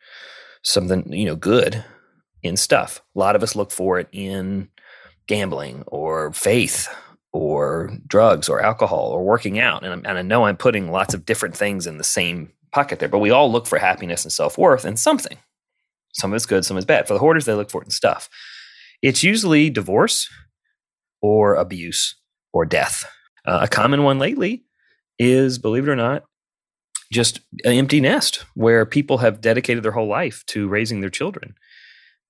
something 0.62 1.12
you 1.12 1.26
know 1.26 1.36
good 1.36 1.84
in 2.42 2.58
stuff. 2.58 3.02
A 3.16 3.20
lot 3.20 3.36
of 3.36 3.44
us 3.44 3.56
look 3.56 3.72
for 3.72 4.00
it 4.00 4.08
in 4.12 4.70
gambling 5.28 5.84
or 5.88 6.34
faith 6.34 6.90
or 7.34 7.92
drugs 8.08 8.48
or 8.48 8.62
alcohol 8.62 9.10
or 9.10 9.24
working 9.24 9.60
out. 9.60 9.84
And, 9.84 10.06
and 10.06 10.18
I 10.18 10.22
know 10.22 10.46
I'm 10.46 10.56
putting 10.56 10.92
lots 10.92 11.14
of 11.14 11.26
different 11.26 11.58
things 11.58 11.88
in 11.88 11.98
the 11.98 12.04
same 12.04 12.54
pocket 12.72 13.00
there, 13.00 13.10
but 13.10 13.20
we 13.20 13.32
all 13.32 13.52
look 13.52 13.68
for 13.68 13.80
happiness 13.80 14.24
and 14.24 14.32
self 14.32 14.58
worth 14.58 14.86
in 14.86 14.96
something. 14.96 15.38
Some 16.14 16.32
of 16.32 16.36
it's 16.36 16.46
good, 16.46 16.64
some 16.64 16.78
is 16.78 16.86
bad. 16.86 17.08
For 17.08 17.14
the 17.14 17.20
hoarders, 17.20 17.46
they 17.46 17.54
look 17.54 17.72
for 17.72 17.82
it 17.82 17.88
in 17.88 17.92
stuff. 17.92 18.30
It's 19.02 19.24
usually 19.24 19.70
divorce 19.72 20.30
or 21.22 21.56
abuse 21.56 22.16
or 22.54 22.66
death. 22.66 23.12
Uh, 23.46 23.62
a 23.64 23.68
common 23.68 24.04
one 24.04 24.20
lately 24.20 24.64
is, 25.18 25.58
believe 25.58 25.88
it 25.88 25.92
or 25.92 25.96
not, 25.96 26.24
just 27.12 27.42
an 27.64 27.74
empty 27.74 28.00
nest 28.00 28.46
where 28.54 28.86
people 28.86 29.20
have 29.20 29.42
dedicated 29.42 29.84
their 29.84 29.92
whole 29.92 30.08
life 30.08 30.44
to 30.48 30.68
raising 30.68 31.02
their 31.02 31.10
children 31.10 31.56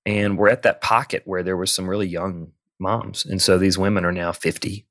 and 0.05 0.37
we're 0.37 0.49
at 0.49 0.63
that 0.63 0.81
pocket 0.81 1.23
where 1.25 1.43
there 1.43 1.55
was 1.55 1.71
some 1.71 1.89
really 1.89 2.07
young 2.07 2.51
moms 2.79 3.25
and 3.25 3.41
so 3.41 3.57
these 3.57 3.77
women 3.77 4.03
are 4.03 4.11
now 4.11 4.31
50 4.31 4.85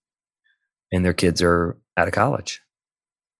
and 0.92 1.04
their 1.04 1.12
kids 1.12 1.42
are 1.42 1.78
out 1.96 2.08
of 2.08 2.14
college 2.14 2.60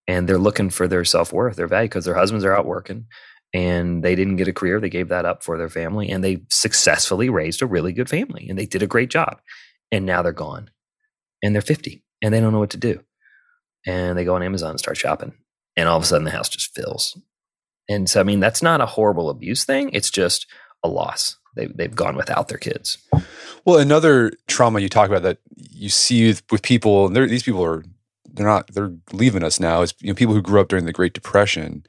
and 0.07 0.27
they're 0.27 0.37
looking 0.37 0.69
for 0.69 0.87
their 0.87 1.05
self-worth 1.05 1.55
their 1.55 1.67
value 1.67 1.87
because 1.87 2.05
their 2.05 2.15
husbands 2.15 2.43
are 2.43 2.55
out 2.55 2.65
working 2.65 3.05
and 3.53 4.03
they 4.03 4.15
didn't 4.15 4.37
get 4.37 4.47
a 4.47 4.53
career 4.53 4.79
they 4.79 4.89
gave 4.89 5.09
that 5.09 5.25
up 5.25 5.43
for 5.43 5.57
their 5.57 5.69
family 5.69 6.09
and 6.09 6.23
they 6.23 6.41
successfully 6.49 7.29
raised 7.29 7.61
a 7.61 7.67
really 7.67 7.93
good 7.93 8.09
family 8.09 8.47
and 8.49 8.57
they 8.57 8.65
did 8.65 8.83
a 8.83 8.87
great 8.87 9.09
job 9.09 9.39
and 9.91 10.05
now 10.05 10.21
they're 10.21 10.31
gone 10.31 10.69
and 11.43 11.53
they're 11.53 11.61
50 11.61 12.03
and 12.23 12.33
they 12.33 12.39
don't 12.39 12.53
know 12.53 12.59
what 12.59 12.71
to 12.71 12.77
do. 12.77 13.03
And 13.85 14.17
they 14.17 14.23
go 14.23 14.33
on 14.35 14.43
Amazon 14.43 14.71
and 14.71 14.79
start 14.79 14.97
shopping. 14.97 15.33
And 15.75 15.87
all 15.89 15.97
of 15.97 16.03
a 16.03 16.05
sudden 16.05 16.23
the 16.23 16.31
house 16.31 16.49
just 16.49 16.73
fills. 16.73 17.19
And 17.89 18.09
so, 18.09 18.21
I 18.21 18.23
mean, 18.23 18.39
that's 18.39 18.63
not 18.63 18.81
a 18.81 18.85
horrible 18.85 19.29
abuse 19.29 19.65
thing. 19.65 19.89
It's 19.91 20.09
just 20.09 20.47
a 20.83 20.89
loss. 20.89 21.37
They, 21.55 21.67
they've 21.67 21.95
gone 21.95 22.15
without 22.15 22.47
their 22.47 22.57
kids. 22.57 22.97
Well, 23.65 23.77
another 23.77 24.31
trauma 24.47 24.79
you 24.79 24.89
talk 24.89 25.09
about 25.09 25.21
that 25.21 25.37
you 25.55 25.89
see 25.89 26.35
with 26.49 26.61
people, 26.63 27.05
and 27.05 27.15
these 27.15 27.43
people 27.43 27.63
are, 27.63 27.83
they're 28.33 28.47
not, 28.47 28.73
they're 28.73 28.93
leaving 29.11 29.43
us 29.43 29.59
now, 29.59 29.81
is 29.83 29.93
you 29.99 30.07
know, 30.07 30.15
people 30.15 30.33
who 30.33 30.41
grew 30.41 30.59
up 30.59 30.67
during 30.67 30.85
the 30.85 30.91
Great 30.91 31.13
Depression. 31.13 31.85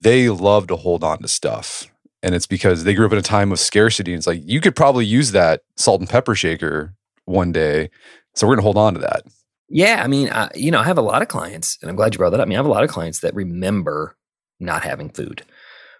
They 0.00 0.28
love 0.28 0.68
to 0.68 0.76
hold 0.76 1.02
on 1.02 1.18
to 1.18 1.28
stuff. 1.28 1.90
And 2.22 2.34
it's 2.34 2.46
because 2.46 2.84
they 2.84 2.94
grew 2.94 3.06
up 3.06 3.12
in 3.12 3.18
a 3.18 3.22
time 3.22 3.50
of 3.50 3.58
scarcity. 3.58 4.12
And 4.12 4.18
it's 4.18 4.26
like, 4.26 4.42
you 4.44 4.60
could 4.60 4.76
probably 4.76 5.06
use 5.06 5.32
that 5.32 5.62
salt 5.76 6.00
and 6.00 6.08
pepper 6.08 6.34
shaker 6.34 6.94
one 7.24 7.50
day. 7.50 7.90
So 8.34 8.46
we're 8.46 8.54
going 8.54 8.62
to 8.62 8.64
hold 8.64 8.78
on 8.78 8.94
to 8.94 9.00
that. 9.00 9.22
Yeah. 9.68 10.02
I 10.04 10.06
mean, 10.06 10.30
I, 10.30 10.50
you 10.54 10.70
know, 10.70 10.80
I 10.80 10.84
have 10.84 10.98
a 10.98 11.02
lot 11.02 11.22
of 11.22 11.28
clients, 11.28 11.78
and 11.80 11.90
I'm 11.90 11.96
glad 11.96 12.14
you 12.14 12.18
brought 12.18 12.30
that 12.30 12.40
up. 12.40 12.46
I 12.46 12.48
mean, 12.48 12.56
I 12.56 12.60
have 12.60 12.66
a 12.66 12.70
lot 12.70 12.84
of 12.84 12.90
clients 12.90 13.20
that 13.20 13.34
remember 13.34 14.16
not 14.60 14.82
having 14.82 15.10
food, 15.10 15.42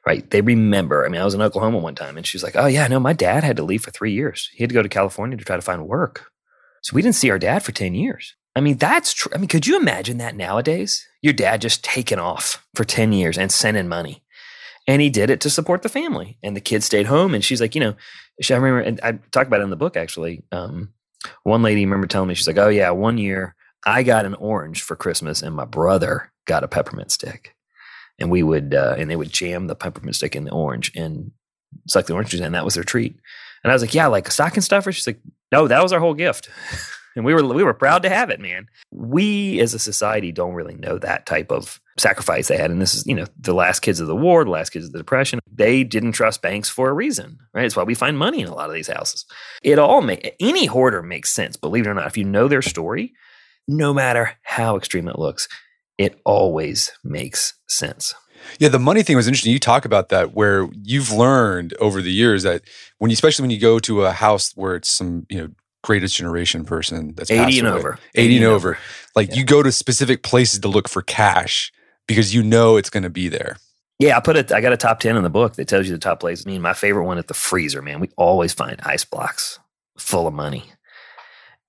right? 0.07 0.29
They 0.31 0.41
remember. 0.41 1.05
I 1.05 1.09
mean, 1.09 1.21
I 1.21 1.25
was 1.25 1.35
in 1.35 1.43
Oklahoma 1.43 1.79
one 1.79 1.95
time 1.95 2.17
and 2.17 2.27
she's 2.27 2.43
like, 2.43 2.57
oh, 2.57 2.67
yeah, 2.67 2.87
no, 2.89 2.99
my 2.99 3.13
dad 3.13 3.45
had 3.45 3.57
to 3.57 3.63
leave 3.63 3.83
for 3.83 3.91
three 3.91 4.13
years. 4.13 4.49
He 4.53 4.63
had 4.63 4.71
to 4.71 4.75
go 4.75 4.83
to 4.83 4.89
California 4.89 5.37
to 5.37 5.45
try 5.45 5.57
to 5.57 5.63
find 5.63 5.87
work. 5.87 6.31
So 6.83 6.95
we 6.95 7.03
didn't 7.03 7.17
see 7.17 7.31
our 7.31 7.39
dad 7.39 7.63
for 7.63 7.73
10 7.73 7.95
years. 7.95 8.35
I 8.57 8.61
mean, 8.61 8.79
that's 8.79 9.13
true. 9.13 9.31
I 9.35 9.39
mean, 9.39 9.49
could 9.49 9.67
you 9.67 9.79
imagine 9.79 10.19
that 10.19 10.37
nowadays? 10.37 11.07
Your 11.23 11.33
dad 11.33 11.61
just 11.61 11.85
taking 11.85 12.19
off 12.19 12.67
for 12.75 12.85
10 12.85 13.13
years 13.13 13.39
and 13.39 13.53
sending 13.53 13.89
money. 13.89 14.23
And 14.87 15.01
he 15.03 15.11
did 15.11 15.31
it 15.31 15.41
to 15.43 15.51
support 15.51 15.83
the 15.83 15.89
family. 15.89 16.39
And 16.43 16.57
the 16.57 16.61
kids 16.61 16.87
stayed 16.87 17.07
home. 17.07 17.35
And 17.35 17.45
she's 17.45 17.61
like, 17.61 17.75
you 17.75 17.81
know, 17.81 17.95
she, 18.41 18.55
I 18.55 18.57
remember, 18.57 18.81
and 18.81 19.01
I 19.03 19.19
talk 19.31 19.47
about 19.47 19.61
it 19.61 19.65
in 19.65 19.71
the 19.71 19.77
book 19.77 19.97
actually. 19.97 20.43
Um, 20.51 20.93
one 21.43 21.63
lady 21.63 21.85
remember 21.85 22.07
telling 22.07 22.29
me, 22.29 22.35
she's 22.35 22.47
like, 22.47 22.59
oh, 22.59 22.69
yeah, 22.69 22.91
one 22.91 23.19
year 23.19 23.55
I 23.85 24.03
got 24.03 24.25
an 24.25 24.35
orange 24.35 24.83
for 24.83 24.97
Christmas 24.97 25.43
and 25.43 25.55
my 25.55 25.67
brother 25.67 26.33
got 26.47 26.65
a 26.65 26.69
peppermint 26.69 27.13
stick. 27.13 27.55
And 28.21 28.31
we 28.31 28.43
would, 28.43 28.75
uh, 28.75 28.97
and 28.99 29.11
they 29.11 29.17
would 29.17 29.33
jam 29.33 29.67
the 29.67 29.75
peppermint 29.75 30.17
stick 30.17 30.37
in 30.37 30.45
the 30.45 30.53
orange 30.53 30.93
and 30.95 31.31
suck 31.89 32.07
the 32.07 32.13
orange 32.13 32.31
juice, 32.31 32.41
and 32.41 32.55
that 32.55 32.65
was 32.65 32.75
their 32.75 32.85
treat. 32.85 33.19
And 33.63 33.71
I 33.71 33.75
was 33.75 33.83
like, 33.83 33.95
yeah, 33.95 34.07
like 34.07 34.29
a 34.29 34.31
stocking 34.31 34.63
stuffer. 34.63 34.93
She's 34.93 35.07
like, 35.07 35.21
no, 35.53 35.69
that 35.69 35.83
was 35.83 35.93
our 35.93 36.01
whole 36.01 36.15
gift. 36.15 36.51
and 37.17 37.25
we 37.25 37.35
were 37.35 37.45
we 37.45 37.65
were 37.65 37.75
proud 37.75 38.03
to 38.03 38.09
have 38.09 38.31
it, 38.31 38.41
man. 38.41 38.69
We 38.93 39.61
as 39.61 39.75
a 39.75 39.79
society 39.79 40.33
don't 40.33 40.55
really 40.55 40.77
know 40.77 40.99
that 40.99 41.27
type 41.27 41.51
of 41.51 41.81
sacrifice 41.99 42.49
they 42.49 42.57
had, 42.57 42.71
and 42.71 42.81
this 42.81 42.95
is 42.95 43.07
you 43.07 43.15
know 43.15 43.27
the 43.39 43.55
last 43.55 43.81
kids 43.81 44.01
of 44.01 44.07
the 44.07 44.17
war, 44.17 44.45
the 44.45 44.51
last 44.51 44.71
kids 44.71 44.87
of 44.87 44.93
the 44.93 44.99
depression. 44.99 45.41
They 45.53 45.85
didn't 45.85 46.13
trust 46.13 46.43
banks 46.43 46.69
for 46.69 46.89
a 46.89 46.95
reason, 46.95 47.39
right? 47.53 47.65
It's 47.65 47.77
why 47.77 47.83
we 47.83 47.95
find 47.95 48.19
money 48.19 48.41
in 48.41 48.49
a 48.49 48.55
lot 48.55 48.69
of 48.69 48.75
these 48.75 48.89
houses. 48.89 49.27
It 49.63 49.79
all 49.79 50.03
make 50.03 50.37
any 50.41 50.67
hoarder 50.67 51.03
makes 51.03 51.31
sense, 51.31 51.57
believe 51.57 51.87
it 51.87 51.91
or 51.91 51.95
not. 51.95 52.07
If 52.07 52.17
you 52.17 52.25
know 52.25 52.49
their 52.49 52.63
story, 52.63 53.13
no 53.67 53.93
matter 53.93 54.33
how 54.43 54.77
extreme 54.77 55.09
it 55.09 55.19
looks, 55.19 55.49
it 56.01 56.19
always 56.25 56.91
makes 57.05 57.53
sense. 57.69 58.15
Yeah, 58.59 58.71
the 58.71 58.79
money 58.79 59.03
thing 59.03 59.17
was 59.17 59.29
interesting. 59.29 59.53
You 59.53 59.59
talk 59.59 59.85
about 59.85 60.09
that 60.09 60.33
where 60.33 60.67
you've 60.83 61.13
learned 61.13 61.75
over 61.79 62.01
the 62.01 62.11
years 62.11 62.43
that 62.45 62.63
when 62.97 63.11
you, 63.11 63.13
especially 63.13 63.43
when 63.43 63.51
you 63.51 63.61
go 63.61 63.79
to 63.81 64.07
a 64.07 64.13
house 64.13 64.53
where 64.57 64.75
it's 64.77 64.91
some, 64.91 65.27
you 65.29 65.37
know, 65.39 65.49
greatest 65.85 66.17
generation 66.17 66.65
person 66.65 67.13
that's 67.17 67.31
80 67.31 67.59
and 67.59 67.69
away, 67.69 67.79
over 67.79 67.99
80, 68.15 68.25
80 68.25 68.37
and 68.37 68.45
over. 68.47 68.55
over. 68.55 68.79
Like 69.15 69.29
yeah. 69.29 69.35
you 69.35 69.45
go 69.45 69.63
to 69.63 69.71
specific 69.71 70.23
places 70.23 70.61
to 70.61 70.69
look 70.69 70.89
for 70.89 71.03
cash 71.03 71.71
because 72.09 72.35
you 72.35 72.43
know 72.43 72.79
it's 72.79 72.91
going 72.91 73.03
to 73.03 73.11
be 73.11 73.29
there. 73.29 73.59
Yeah, 73.99 74.17
I 74.17 74.21
put 74.21 74.37
it. 74.37 74.51
I 74.53 74.63
got 74.63 74.73
a 74.73 74.79
top 74.79 75.01
ten 75.01 75.19
in 75.19 75.23
the 75.23 75.29
book 75.29 75.57
that 75.57 75.69
tells 75.69 75.87
you 75.87 75.93
the 75.93 75.99
top 75.99 76.21
places. 76.21 76.47
I 76.47 76.51
mean, 76.51 76.63
my 76.63 76.73
favorite 76.73 77.05
one 77.05 77.19
at 77.19 77.29
the 77.29 77.35
freezer, 77.35 77.83
man. 77.83 78.01
We 78.01 78.09
always 78.17 78.55
find 78.55 78.81
ice 78.83 79.05
blocks 79.05 79.59
full 79.99 80.27
of 80.27 80.33
money, 80.33 80.65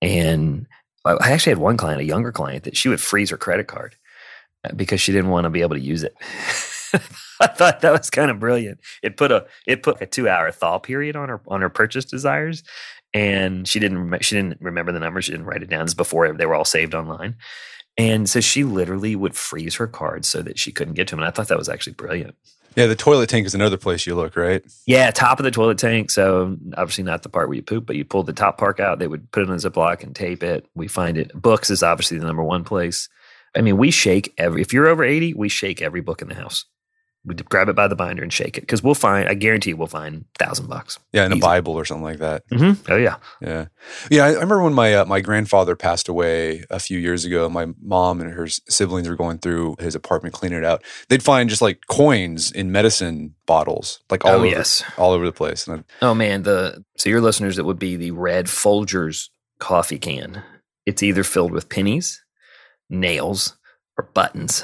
and 0.01 0.67
I 1.03 1.31
actually 1.33 1.51
had 1.51 1.57
one 1.57 1.75
client, 1.75 1.99
a 1.99 2.05
younger 2.05 2.31
client, 2.31 2.63
that 2.63 2.77
she 2.77 2.87
would 2.87 3.01
freeze 3.01 3.31
her 3.31 3.37
credit 3.37 3.67
card 3.67 3.97
because 4.75 5.01
she 5.01 5.11
didn't 5.11 5.31
want 5.31 5.45
to 5.45 5.49
be 5.49 5.61
able 5.61 5.75
to 5.75 5.81
use 5.81 6.03
it. 6.03 6.15
I 7.41 7.47
thought 7.47 7.81
that 7.81 7.91
was 7.91 8.09
kind 8.09 8.29
of 8.29 8.39
brilliant. 8.39 8.79
It 9.01 9.17
put 9.17 9.31
a 9.31 9.45
it 9.65 9.83
put 9.83 10.01
a 10.01 10.05
two 10.05 10.29
hour 10.29 10.51
thaw 10.51 10.79
period 10.79 11.15
on 11.15 11.29
her 11.29 11.41
on 11.47 11.61
her 11.61 11.69
purchase 11.69 12.05
desires, 12.05 12.63
and 13.13 13.67
she 13.67 13.79
didn't 13.79 14.23
she 14.23 14.35
didn't 14.35 14.61
remember 14.61 14.91
the 14.91 14.99
numbers. 14.99 15.25
She 15.25 15.31
didn't 15.31 15.47
write 15.47 15.63
it 15.63 15.69
down. 15.69 15.85
This 15.85 15.93
before 15.93 16.31
they 16.33 16.45
were 16.45 16.55
all 16.55 16.65
saved 16.65 16.93
online, 16.93 17.35
and 17.97 18.29
so 18.29 18.39
she 18.39 18.63
literally 18.63 19.15
would 19.15 19.35
freeze 19.35 19.75
her 19.75 19.87
cards 19.87 20.27
so 20.27 20.41
that 20.43 20.59
she 20.59 20.71
couldn't 20.71 20.93
get 20.93 21.07
to 21.07 21.15
them. 21.15 21.19
And 21.19 21.27
I 21.27 21.31
thought 21.31 21.47
that 21.47 21.57
was 21.57 21.69
actually 21.69 21.93
brilliant. 21.93 22.35
Yeah, 22.75 22.87
the 22.87 22.95
toilet 22.95 23.27
tank 23.27 23.45
is 23.45 23.53
another 23.53 23.75
place 23.75 24.07
you 24.07 24.15
look, 24.15 24.37
right? 24.37 24.63
Yeah, 24.85 25.11
top 25.11 25.39
of 25.39 25.43
the 25.43 25.51
toilet 25.51 25.77
tank. 25.77 26.09
So 26.09 26.57
obviously 26.77 27.03
not 27.03 27.21
the 27.23 27.29
part 27.29 27.49
where 27.49 27.55
you 27.55 27.61
poop, 27.61 27.85
but 27.85 27.97
you 27.97 28.05
pull 28.05 28.23
the 28.23 28.31
top 28.31 28.57
part 28.57 28.79
out. 28.79 28.99
They 28.99 29.07
would 29.07 29.29
put 29.31 29.43
it 29.43 29.49
in 29.49 29.55
a 29.55 29.57
Ziploc 29.57 30.03
and 30.03 30.15
tape 30.15 30.41
it. 30.41 30.65
We 30.73 30.87
find 30.87 31.17
it. 31.17 31.33
Books 31.33 31.69
is 31.69 31.83
obviously 31.83 32.17
the 32.17 32.25
number 32.25 32.43
one 32.43 32.63
place. 32.63 33.09
I 33.55 33.61
mean, 33.61 33.77
we 33.77 33.91
shake 33.91 34.33
every. 34.37 34.61
If 34.61 34.73
you're 34.73 34.87
over 34.87 35.03
eighty, 35.03 35.33
we 35.33 35.49
shake 35.49 35.81
every 35.81 36.01
book 36.01 36.21
in 36.21 36.27
the 36.27 36.35
house 36.35 36.65
we 37.23 37.35
grab 37.35 37.69
it 37.69 37.75
by 37.75 37.87
the 37.87 37.95
binder 37.95 38.23
and 38.23 38.33
shake 38.33 38.57
it 38.57 38.61
because 38.61 38.81
we'll 38.81 38.95
find. 38.95 39.29
I 39.29 39.35
guarantee 39.35 39.75
we'll 39.75 39.87
find 39.87 40.25
thousand 40.39 40.67
bucks. 40.67 40.97
Yeah, 41.13 41.25
in 41.25 41.31
a 41.31 41.37
Bible 41.37 41.73
or 41.73 41.85
something 41.85 42.03
like 42.03 42.17
that. 42.17 42.47
Mm-hmm. 42.49 42.91
Oh 42.91 42.95
yeah, 42.95 43.17
yeah, 43.39 43.65
yeah. 44.09 44.25
I, 44.25 44.29
I 44.29 44.33
remember 44.33 44.63
when 44.63 44.73
my 44.73 44.95
uh, 44.95 45.05
my 45.05 45.21
grandfather 45.21 45.75
passed 45.75 46.09
away 46.09 46.65
a 46.71 46.79
few 46.79 46.97
years 46.97 47.23
ago. 47.23 47.47
My 47.47 47.67
mom 47.79 48.21
and 48.21 48.31
her 48.31 48.47
siblings 48.47 49.07
were 49.07 49.15
going 49.15 49.37
through 49.37 49.75
his 49.79 49.93
apartment 49.93 50.33
cleaning 50.33 50.57
it 50.57 50.65
out. 50.65 50.83
They'd 51.09 51.21
find 51.21 51.47
just 51.47 51.61
like 51.61 51.85
coins 51.87 52.51
in 52.51 52.71
medicine 52.71 53.35
bottles, 53.45 54.01
like 54.09 54.25
all 54.25 54.31
oh, 54.31 54.37
over, 54.37 54.47
yes. 54.47 54.83
all 54.97 55.11
over 55.11 55.25
the 55.25 55.31
place. 55.31 55.69
oh 56.01 56.15
man, 56.15 56.41
the 56.41 56.83
so 56.97 57.09
your 57.09 57.21
listeners, 57.21 57.59
it 57.59 57.65
would 57.65 57.79
be 57.79 57.97
the 57.97 58.11
red 58.11 58.47
Folgers 58.47 59.29
coffee 59.59 59.99
can. 59.99 60.41
It's 60.87 61.03
either 61.03 61.23
filled 61.23 61.51
with 61.51 61.69
pennies, 61.69 62.23
nails, 62.91 63.57
or 63.97 64.09
buttons. 64.13 64.63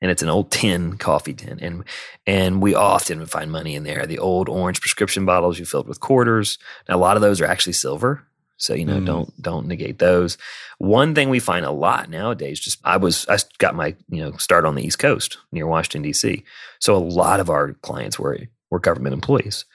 And 0.00 0.10
it's 0.10 0.22
an 0.22 0.28
old 0.28 0.50
tin 0.50 0.96
coffee 0.96 1.34
tin. 1.34 1.58
And 1.60 1.84
and 2.26 2.60
we 2.60 2.74
often 2.74 3.24
find 3.26 3.52
money 3.52 3.74
in 3.74 3.84
there. 3.84 4.06
The 4.06 4.18
old 4.18 4.48
orange 4.48 4.80
prescription 4.80 5.24
bottles 5.24 5.58
you 5.58 5.64
filled 5.64 5.88
with 5.88 6.00
quarters. 6.00 6.58
Now 6.88 6.96
a 6.96 6.98
lot 6.98 7.16
of 7.16 7.22
those 7.22 7.40
are 7.40 7.46
actually 7.46 7.74
silver. 7.74 8.26
So 8.56 8.74
you 8.74 8.84
know 8.84 9.00
mm. 9.00 9.06
don't 9.06 9.42
don't 9.42 9.66
negate 9.66 9.98
those. 9.98 10.38
One 10.78 11.14
thing 11.14 11.30
we 11.30 11.38
find 11.38 11.64
a 11.64 11.70
lot 11.70 12.10
nowadays 12.10 12.58
just 12.58 12.80
i 12.84 12.96
was 12.96 13.26
i 13.28 13.36
got 13.58 13.74
my 13.76 13.94
you 14.08 14.22
know 14.22 14.32
start 14.38 14.64
on 14.64 14.74
the 14.74 14.84
east 14.84 14.98
coast 14.98 15.38
near 15.52 15.66
washington 15.66 16.02
d.c 16.02 16.42
so 16.80 16.96
a 16.96 16.98
lot 16.98 17.38
of 17.38 17.48
our 17.48 17.74
clients 17.74 18.18
were 18.18 18.38
were 18.72 18.80
government 18.80 19.12
employees. 19.12 19.66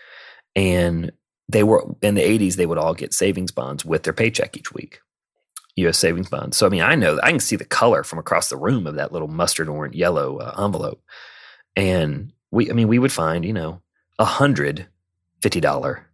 And 0.55 1.11
they 1.47 1.63
were 1.63 1.85
in 2.01 2.15
the 2.15 2.21
80s 2.21 2.55
they 2.55 2.65
would 2.65 2.79
all 2.79 2.93
get 2.93 3.13
savings 3.13 3.51
bonds 3.51 3.85
with 3.85 4.03
their 4.03 4.11
paycheck 4.11 4.57
each 4.57 4.73
week 4.73 4.99
U.S. 5.77 5.97
savings 5.97 6.29
bonds. 6.29 6.57
So 6.57 6.65
I 6.65 6.69
mean, 6.69 6.81
I 6.81 6.95
know 6.95 7.19
I 7.21 7.29
can 7.29 7.39
see 7.39 7.55
the 7.55 7.65
color 7.65 8.03
from 8.03 8.19
across 8.19 8.49
the 8.49 8.57
room 8.57 8.87
of 8.87 8.95
that 8.95 9.11
little 9.11 9.27
mustard 9.27 9.69
orange 9.69 9.95
yellow 9.95 10.37
uh, 10.37 10.63
envelope, 10.63 11.01
and 11.75 12.33
we, 12.51 12.69
I 12.69 12.73
mean, 12.73 12.87
we 12.87 12.99
would 12.99 13.11
find 13.11 13.45
you 13.45 13.53
know 13.53 13.81
a 14.19 14.25
hundred 14.25 14.87
fifty 15.41 15.59
dollar 15.59 16.07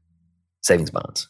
savings 0.62 0.92
bonds. 0.92 1.30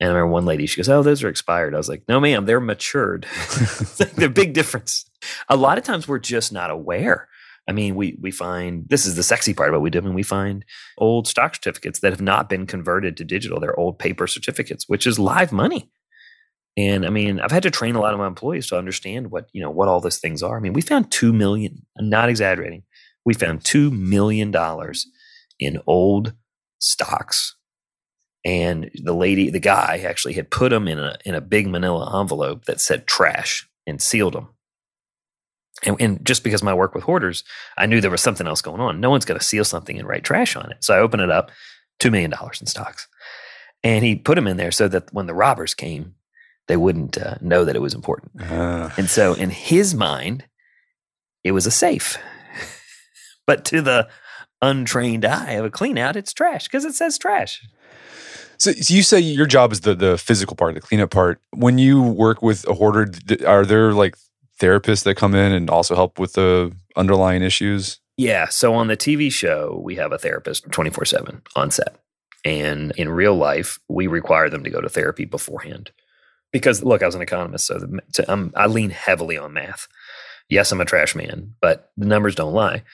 And 0.00 0.10
I 0.10 0.14
remember 0.14 0.32
one 0.32 0.46
lady, 0.46 0.66
she 0.66 0.76
goes, 0.76 0.88
"Oh, 0.88 1.02
those 1.02 1.22
are 1.22 1.28
expired." 1.28 1.74
I 1.74 1.78
was 1.78 1.88
like, 1.88 2.04
"No, 2.08 2.20
ma'am, 2.20 2.46
they're 2.46 2.60
matured. 2.60 3.26
they're 4.16 4.28
big 4.28 4.54
difference." 4.54 5.04
A 5.48 5.56
lot 5.56 5.78
of 5.78 5.84
times, 5.84 6.08
we're 6.08 6.18
just 6.18 6.52
not 6.52 6.70
aware. 6.70 7.28
I 7.68 7.72
mean, 7.72 7.96
we 7.96 8.16
we 8.20 8.30
find 8.30 8.88
this 8.88 9.04
is 9.04 9.14
the 9.14 9.22
sexy 9.22 9.52
part 9.52 9.68
about 9.68 9.80
what 9.80 9.84
we 9.84 9.90
do. 9.90 9.98
I 9.98 10.02
mean, 10.02 10.14
we 10.14 10.22
find 10.22 10.64
old 10.96 11.28
stock 11.28 11.54
certificates 11.54 12.00
that 12.00 12.12
have 12.12 12.22
not 12.22 12.48
been 12.48 12.66
converted 12.66 13.16
to 13.18 13.24
digital. 13.24 13.60
They're 13.60 13.78
old 13.78 13.98
paper 13.98 14.26
certificates, 14.26 14.88
which 14.88 15.06
is 15.06 15.18
live 15.18 15.52
money. 15.52 15.90
And 16.78 17.04
I 17.04 17.10
mean, 17.10 17.40
I've 17.40 17.50
had 17.50 17.64
to 17.64 17.72
train 17.72 17.96
a 17.96 18.00
lot 18.00 18.14
of 18.14 18.20
my 18.20 18.28
employees 18.28 18.68
to 18.68 18.78
understand 18.78 19.32
what, 19.32 19.48
you 19.52 19.60
know, 19.60 19.70
what 19.70 19.88
all 19.88 20.00
these 20.00 20.18
things 20.18 20.44
are. 20.44 20.56
I 20.56 20.60
mean, 20.60 20.74
we 20.74 20.80
found 20.80 21.10
2 21.10 21.32
million, 21.32 21.84
I'm 21.98 22.08
not 22.08 22.28
exaggerating. 22.28 22.84
We 23.24 23.34
found 23.34 23.64
2 23.64 23.90
million 23.90 24.52
dollars 24.52 25.08
in 25.58 25.80
old 25.88 26.34
stocks. 26.78 27.56
And 28.44 28.92
the 28.94 29.12
lady, 29.12 29.50
the 29.50 29.58
guy 29.58 30.04
actually 30.06 30.34
had 30.34 30.52
put 30.52 30.70
them 30.70 30.86
in 30.86 31.00
a 31.00 31.18
in 31.24 31.34
a 31.34 31.40
big 31.40 31.66
manila 31.66 32.20
envelope 32.20 32.66
that 32.66 32.80
said 32.80 33.08
trash 33.08 33.68
and 33.84 34.00
sealed 34.00 34.34
them. 34.34 34.50
And, 35.82 35.96
and, 35.98 36.24
just 36.24 36.44
because 36.44 36.62
my 36.62 36.74
work 36.74 36.94
with 36.94 37.02
hoarders, 37.02 37.42
I 37.76 37.86
knew 37.86 38.00
there 38.00 38.10
was 38.10 38.20
something 38.20 38.46
else 38.46 38.62
going 38.62 38.80
on. 38.80 39.00
No 39.00 39.10
one's 39.10 39.24
going 39.24 39.38
to 39.38 39.44
seal 39.44 39.64
something 39.64 39.98
and 39.98 40.06
write 40.06 40.22
trash 40.22 40.54
on 40.54 40.70
it. 40.70 40.84
So 40.84 40.94
I 40.94 41.00
opened 41.00 41.22
it 41.22 41.30
up, 41.30 41.50
$2 42.00 42.12
million 42.12 42.32
in 42.32 42.66
stocks. 42.66 43.08
And 43.82 44.04
he 44.04 44.14
put 44.14 44.36
them 44.36 44.46
in 44.46 44.56
there 44.56 44.72
so 44.72 44.88
that 44.88 45.12
when 45.12 45.26
the 45.26 45.34
robbers 45.34 45.74
came, 45.74 46.14
they 46.68 46.76
wouldn't 46.76 47.18
uh, 47.18 47.34
know 47.40 47.64
that 47.64 47.74
it 47.74 47.82
was 47.82 47.94
important. 47.94 48.30
Uh. 48.40 48.90
And 48.96 49.10
so, 49.10 49.34
in 49.34 49.50
his 49.50 49.94
mind, 49.94 50.44
it 51.42 51.52
was 51.52 51.66
a 51.66 51.70
safe. 51.70 52.18
but 53.46 53.64
to 53.66 53.82
the 53.82 54.08
untrained 54.62 55.24
eye 55.24 55.52
of 55.52 55.64
a 55.64 55.70
clean 55.70 55.98
out, 55.98 56.14
it's 56.14 56.32
trash 56.32 56.64
because 56.64 56.84
it 56.84 56.94
says 56.94 57.18
trash. 57.18 57.66
So, 58.58 58.72
so, 58.72 58.94
you 58.94 59.02
say 59.02 59.18
your 59.18 59.46
job 59.46 59.72
is 59.72 59.80
the 59.80 59.94
the 59.94 60.18
physical 60.18 60.56
part, 60.56 60.74
the 60.74 60.80
cleanup 60.80 61.10
part. 61.10 61.40
When 61.50 61.78
you 61.78 62.02
work 62.02 62.42
with 62.42 62.68
a 62.68 62.74
hoarder, 62.74 63.10
are 63.46 63.64
there 63.64 63.92
like 63.92 64.16
therapists 64.60 65.04
that 65.04 65.16
come 65.16 65.34
in 65.34 65.52
and 65.52 65.70
also 65.70 65.94
help 65.94 66.18
with 66.18 66.34
the 66.34 66.72
underlying 66.96 67.42
issues? 67.42 68.00
Yeah. 68.16 68.48
So 68.48 68.74
on 68.74 68.88
the 68.88 68.96
TV 68.96 69.32
show, 69.32 69.80
we 69.82 69.94
have 69.94 70.12
a 70.12 70.18
therapist 70.18 70.70
24 70.70 71.04
7 71.04 71.42
on 71.56 71.70
set. 71.70 71.96
And 72.44 72.92
in 72.96 73.08
real 73.08 73.34
life, 73.34 73.78
we 73.88 74.06
require 74.06 74.50
them 74.50 74.64
to 74.64 74.70
go 74.70 74.80
to 74.80 74.88
therapy 74.88 75.24
beforehand 75.24 75.92
because 76.52 76.82
look, 76.82 77.02
I 77.02 77.06
was 77.06 77.14
an 77.14 77.22
economist, 77.22 77.66
so, 77.66 77.78
the, 77.78 78.00
I'm, 78.28 78.44
um, 78.44 78.52
I 78.56 78.66
lean 78.66 78.90
heavily 78.90 79.38
on 79.38 79.52
math. 79.52 79.86
Yes, 80.48 80.72
I'm 80.72 80.80
a 80.80 80.84
trash 80.84 81.14
man, 81.14 81.54
but 81.60 81.90
the 81.96 82.06
numbers 82.06 82.34
don't 82.34 82.54
lie. 82.54 82.84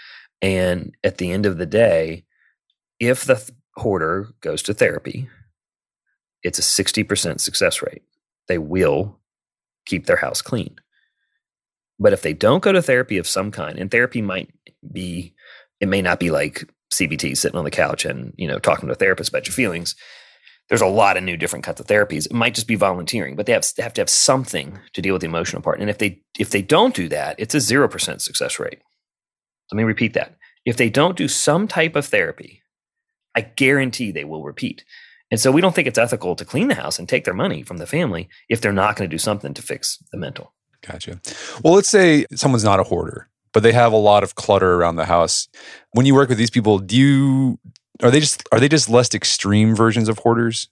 And 0.42 0.96
at 1.04 1.18
the 1.18 1.30
end 1.30 1.46
of 1.46 1.56
the 1.56 1.66
day, 1.66 2.24
if 2.98 3.24
the 3.24 3.36
th- 3.36 3.50
hoarder 3.76 4.34
goes 4.40 4.62
to 4.62 4.74
therapy, 4.74 5.28
it's 6.42 6.58
a 6.58 6.62
60% 6.62 7.40
success 7.40 7.82
rate. 7.82 8.02
They 8.48 8.58
will 8.58 9.18
keep 9.86 10.06
their 10.06 10.16
house 10.16 10.42
clean. 10.42 10.76
But 11.98 12.12
if 12.12 12.22
they 12.22 12.32
don't 12.32 12.62
go 12.62 12.72
to 12.72 12.82
therapy 12.82 13.18
of 13.18 13.28
some 13.28 13.50
kind, 13.50 13.78
and 13.78 13.90
therapy 13.90 14.20
might 14.20 14.50
be, 14.92 15.34
it 15.80 15.88
may 15.88 16.02
not 16.02 16.18
be 16.18 16.30
like 16.30 16.68
CBT 16.92 17.36
sitting 17.36 17.56
on 17.56 17.64
the 17.64 17.70
couch 17.70 18.04
and, 18.04 18.34
you 18.36 18.48
know, 18.48 18.58
talking 18.58 18.88
to 18.88 18.92
a 18.92 18.96
therapist 18.96 19.30
about 19.30 19.46
your 19.46 19.54
feelings 19.54 19.94
there's 20.68 20.80
a 20.80 20.86
lot 20.86 21.16
of 21.16 21.22
new 21.22 21.36
different 21.36 21.64
kinds 21.64 21.80
of 21.80 21.86
therapies. 21.86 22.26
It 22.26 22.32
might 22.32 22.54
just 22.54 22.66
be 22.66 22.74
volunteering, 22.74 23.36
but 23.36 23.46
they 23.46 23.52
have, 23.52 23.66
have 23.78 23.94
to 23.94 24.00
have 24.00 24.10
something 24.10 24.78
to 24.94 25.02
deal 25.02 25.14
with 25.14 25.20
the 25.20 25.28
emotional 25.28 25.62
part. 25.62 25.80
And 25.80 25.90
if 25.90 25.98
they 25.98 26.22
if 26.38 26.50
they 26.50 26.62
don't 26.62 26.94
do 26.94 27.08
that, 27.10 27.36
it's 27.38 27.54
a 27.54 27.60
zero 27.60 27.88
percent 27.88 28.22
success 28.22 28.58
rate. 28.58 28.80
Let 29.70 29.76
me 29.76 29.84
repeat 29.84 30.14
that. 30.14 30.36
If 30.64 30.76
they 30.76 30.88
don't 30.88 31.16
do 31.16 31.28
some 31.28 31.68
type 31.68 31.96
of 31.96 32.06
therapy, 32.06 32.62
I 33.34 33.42
guarantee 33.42 34.10
they 34.10 34.24
will 34.24 34.42
repeat. 34.42 34.84
And 35.30 35.40
so 35.40 35.50
we 35.50 35.60
don't 35.60 35.74
think 35.74 35.88
it's 35.88 35.98
ethical 35.98 36.36
to 36.36 36.44
clean 36.44 36.68
the 36.68 36.74
house 36.74 36.98
and 36.98 37.08
take 37.08 37.24
their 37.24 37.34
money 37.34 37.62
from 37.62 37.78
the 37.78 37.86
family 37.86 38.28
if 38.48 38.60
they're 38.60 38.72
not 38.72 38.96
going 38.96 39.08
to 39.08 39.14
do 39.14 39.18
something 39.18 39.52
to 39.54 39.62
fix 39.62 39.98
the 40.12 40.18
mental. 40.18 40.54
Gotcha. 40.86 41.20
Well, 41.62 41.74
let's 41.74 41.88
say 41.88 42.26
someone's 42.34 42.64
not 42.64 42.78
a 42.78 42.84
hoarder, 42.84 43.28
but 43.52 43.62
they 43.62 43.72
have 43.72 43.92
a 43.92 43.96
lot 43.96 44.22
of 44.22 44.34
clutter 44.34 44.74
around 44.74 44.96
the 44.96 45.06
house. 45.06 45.48
When 45.92 46.06
you 46.06 46.14
work 46.14 46.28
with 46.28 46.38
these 46.38 46.50
people, 46.50 46.78
do 46.78 46.96
you 46.96 47.58
are 48.02 48.10
they 48.10 48.20
just 48.20 48.42
are 48.52 48.60
they 48.60 48.68
just 48.68 48.88
less 48.88 49.14
extreme 49.14 49.74
versions 49.74 50.08
of 50.08 50.18
hoarders? 50.18 50.68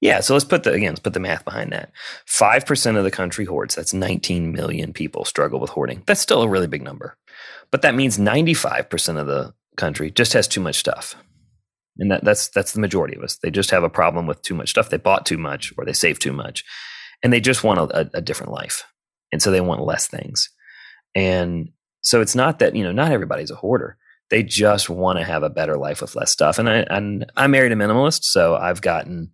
Yeah, 0.00 0.20
so 0.20 0.34
let's 0.34 0.44
put 0.44 0.62
the 0.62 0.72
again, 0.72 0.90
let's 0.90 1.00
put 1.00 1.14
the 1.14 1.20
math 1.20 1.44
behind 1.44 1.72
that. 1.72 1.90
Five 2.26 2.66
percent 2.66 2.96
of 2.96 3.04
the 3.04 3.10
country 3.10 3.44
hoards. 3.44 3.74
That's 3.74 3.94
19 3.94 4.52
million 4.52 4.92
people 4.92 5.24
struggle 5.24 5.58
with 5.58 5.70
hoarding. 5.70 6.02
That's 6.06 6.20
still 6.20 6.42
a 6.42 6.48
really 6.48 6.66
big 6.66 6.82
number, 6.82 7.16
but 7.70 7.82
that 7.82 7.94
means 7.94 8.18
95 8.18 8.88
percent 8.90 9.18
of 9.18 9.26
the 9.26 9.54
country 9.76 10.10
just 10.10 10.32
has 10.34 10.46
too 10.46 10.60
much 10.60 10.76
stuff, 10.76 11.16
and 11.98 12.10
that, 12.10 12.24
that's 12.24 12.48
that's 12.48 12.72
the 12.72 12.80
majority 12.80 13.16
of 13.16 13.22
us. 13.22 13.36
They 13.36 13.50
just 13.50 13.70
have 13.70 13.84
a 13.84 13.90
problem 13.90 14.26
with 14.26 14.42
too 14.42 14.54
much 14.54 14.70
stuff. 14.70 14.90
They 14.90 14.98
bought 14.98 15.26
too 15.26 15.38
much, 15.38 15.72
or 15.78 15.84
they 15.84 15.94
saved 15.94 16.20
too 16.20 16.32
much, 16.32 16.64
and 17.22 17.32
they 17.32 17.40
just 17.40 17.64
want 17.64 17.90
a, 17.90 18.10
a 18.12 18.20
different 18.20 18.52
life, 18.52 18.84
and 19.32 19.42
so 19.42 19.50
they 19.50 19.62
want 19.62 19.82
less 19.82 20.06
things. 20.06 20.50
And 21.14 21.70
so 22.02 22.20
it's 22.20 22.34
not 22.34 22.58
that 22.58 22.76
you 22.76 22.84
know 22.84 22.92
not 22.92 23.12
everybody's 23.12 23.50
a 23.50 23.56
hoarder 23.56 23.96
they 24.30 24.42
just 24.42 24.88
want 24.88 25.18
to 25.18 25.24
have 25.24 25.42
a 25.42 25.50
better 25.50 25.76
life 25.76 26.00
with 26.00 26.16
less 26.16 26.30
stuff. 26.30 26.58
And 26.58 26.68
I 26.68 26.78
and 26.88 27.30
I 27.36 27.46
married 27.46 27.72
a 27.72 27.76
minimalist, 27.76 28.20
so 28.22 28.56
I've 28.56 28.80
gotten 28.80 29.30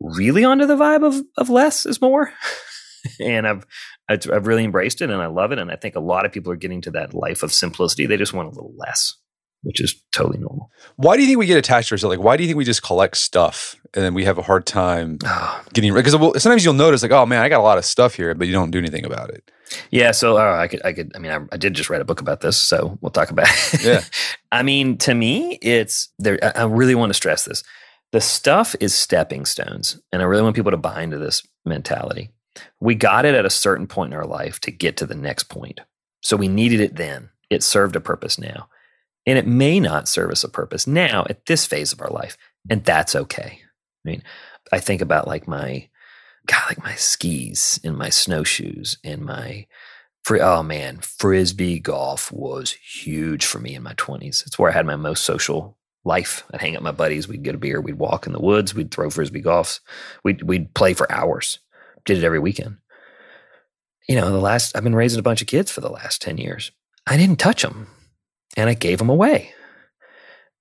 really 0.00 0.44
onto 0.44 0.66
the 0.66 0.76
vibe 0.76 1.04
of 1.04 1.22
of 1.36 1.50
less 1.50 1.86
is 1.86 2.00
more. 2.00 2.32
and 3.20 3.46
I've 3.46 3.66
I've 4.08 4.46
really 4.46 4.64
embraced 4.64 5.00
it 5.02 5.10
and 5.10 5.22
I 5.22 5.26
love 5.26 5.52
it. 5.52 5.58
And 5.58 5.70
I 5.70 5.76
think 5.76 5.94
a 5.94 6.00
lot 6.00 6.26
of 6.26 6.32
people 6.32 6.52
are 6.52 6.56
getting 6.56 6.80
to 6.82 6.90
that 6.92 7.14
life 7.14 7.42
of 7.42 7.52
simplicity. 7.52 8.06
They 8.06 8.16
just 8.16 8.34
want 8.34 8.48
a 8.48 8.50
little 8.50 8.74
less, 8.76 9.14
which 9.62 9.80
is 9.80 9.94
totally 10.14 10.38
normal. 10.38 10.70
Why 10.96 11.16
do 11.16 11.22
you 11.22 11.28
think 11.28 11.38
we 11.38 11.46
get 11.46 11.58
attached 11.58 11.88
to 11.88 11.94
ourselves? 11.94 12.16
Like, 12.16 12.24
why 12.24 12.36
do 12.36 12.42
you 12.42 12.48
think 12.48 12.58
we 12.58 12.64
just 12.64 12.82
collect 12.82 13.16
stuff 13.16 13.76
and 13.94 14.04
then 14.04 14.14
we 14.14 14.24
have 14.24 14.38
a 14.38 14.42
hard 14.42 14.66
time 14.66 15.18
getting 15.72 15.92
rid? 15.92 16.04
because 16.04 16.42
sometimes 16.42 16.64
you'll 16.64 16.74
notice 16.74 17.02
like, 17.02 17.12
oh 17.12 17.26
man, 17.26 17.42
I 17.42 17.48
got 17.48 17.60
a 17.60 17.62
lot 17.62 17.78
of 17.78 17.84
stuff 17.84 18.14
here, 18.14 18.34
but 18.34 18.46
you 18.46 18.52
don't 18.52 18.70
do 18.70 18.78
anything 18.78 19.06
about 19.06 19.30
it. 19.30 19.50
Yeah, 19.90 20.10
so 20.10 20.36
uh, 20.36 20.56
I 20.56 20.68
could, 20.68 20.84
I 20.84 20.92
could, 20.92 21.12
I 21.14 21.18
mean, 21.18 21.32
I, 21.32 21.40
I, 21.52 21.56
did 21.56 21.74
just 21.74 21.88
write 21.88 22.00
a 22.00 22.04
book 22.04 22.20
about 22.20 22.40
this, 22.40 22.56
so 22.56 22.98
we'll 23.00 23.10
talk 23.10 23.30
about. 23.30 23.48
It. 23.48 23.84
Yeah, 23.84 24.04
I 24.52 24.62
mean, 24.62 24.98
to 24.98 25.14
me, 25.14 25.58
it's 25.62 26.10
there. 26.18 26.38
I 26.56 26.64
really 26.64 26.94
want 26.94 27.10
to 27.10 27.14
stress 27.14 27.44
this: 27.44 27.62
the 28.12 28.20
stuff 28.20 28.76
is 28.80 28.94
stepping 28.94 29.44
stones, 29.46 30.00
and 30.12 30.22
I 30.22 30.26
really 30.26 30.42
want 30.42 30.56
people 30.56 30.70
to 30.70 30.76
buy 30.76 31.02
into 31.02 31.18
this 31.18 31.46
mentality. 31.64 32.30
We 32.80 32.94
got 32.94 33.24
it 33.24 33.34
at 33.34 33.46
a 33.46 33.50
certain 33.50 33.86
point 33.86 34.12
in 34.12 34.18
our 34.18 34.26
life 34.26 34.60
to 34.60 34.70
get 34.70 34.96
to 34.98 35.06
the 35.06 35.14
next 35.14 35.44
point, 35.44 35.80
so 36.20 36.36
we 36.36 36.48
needed 36.48 36.80
it 36.80 36.96
then. 36.96 37.30
It 37.50 37.62
served 37.62 37.96
a 37.96 38.00
purpose 38.00 38.38
now, 38.38 38.68
and 39.26 39.38
it 39.38 39.46
may 39.46 39.80
not 39.80 40.08
serve 40.08 40.30
us 40.30 40.44
a 40.44 40.48
purpose 40.48 40.86
now 40.86 41.24
at 41.28 41.46
this 41.46 41.66
phase 41.66 41.92
of 41.92 42.00
our 42.00 42.10
life, 42.10 42.36
and 42.68 42.84
that's 42.84 43.16
okay. 43.16 43.60
I 44.04 44.08
mean, 44.08 44.22
I 44.72 44.80
think 44.80 45.00
about 45.00 45.26
like 45.26 45.48
my 45.48 45.88
God, 46.46 46.62
like 46.68 46.82
my 46.82 46.94
skis 46.94 47.80
and 47.84 47.96
my 47.96 48.10
snowshoes 48.10 48.98
and 49.02 49.22
my 49.22 49.66
free. 50.24 50.40
Oh 50.40 50.62
man, 50.62 50.98
frisbee 51.00 51.78
golf 51.78 52.30
was 52.32 52.72
huge 52.72 53.44
for 53.44 53.58
me 53.58 53.74
in 53.74 53.82
my 53.82 53.94
twenties. 53.96 54.42
It's 54.46 54.58
where 54.58 54.70
I 54.70 54.74
had 54.74 54.86
my 54.86 54.96
most 54.96 55.24
social 55.24 55.76
life. 56.04 56.44
I'd 56.52 56.60
hang 56.60 56.74
out 56.76 56.80
with 56.80 56.84
my 56.84 56.92
buddies. 56.92 57.26
We'd 57.26 57.42
get 57.42 57.54
a 57.54 57.58
beer. 57.58 57.80
We'd 57.80 57.98
walk 57.98 58.26
in 58.26 58.32
the 58.32 58.40
woods. 58.40 58.74
We'd 58.74 58.90
throw 58.90 59.10
frisbee 59.10 59.42
golfs. 59.42 59.80
We'd 60.22 60.42
we'd 60.42 60.74
play 60.74 60.94
for 60.94 61.10
hours. 61.10 61.60
Did 62.04 62.18
it 62.18 62.24
every 62.24 62.40
weekend. 62.40 62.76
You 64.08 64.16
know, 64.16 64.30
the 64.30 64.38
last 64.38 64.76
I've 64.76 64.84
been 64.84 64.94
raising 64.94 65.18
a 65.18 65.22
bunch 65.22 65.40
of 65.40 65.48
kids 65.48 65.70
for 65.70 65.80
the 65.80 65.90
last 65.90 66.20
ten 66.20 66.36
years. 66.36 66.72
I 67.06 67.16
didn't 67.16 67.38
touch 67.38 67.62
them, 67.62 67.88
and 68.56 68.68
I 68.68 68.74
gave 68.74 68.98
them 68.98 69.10
away. 69.10 69.52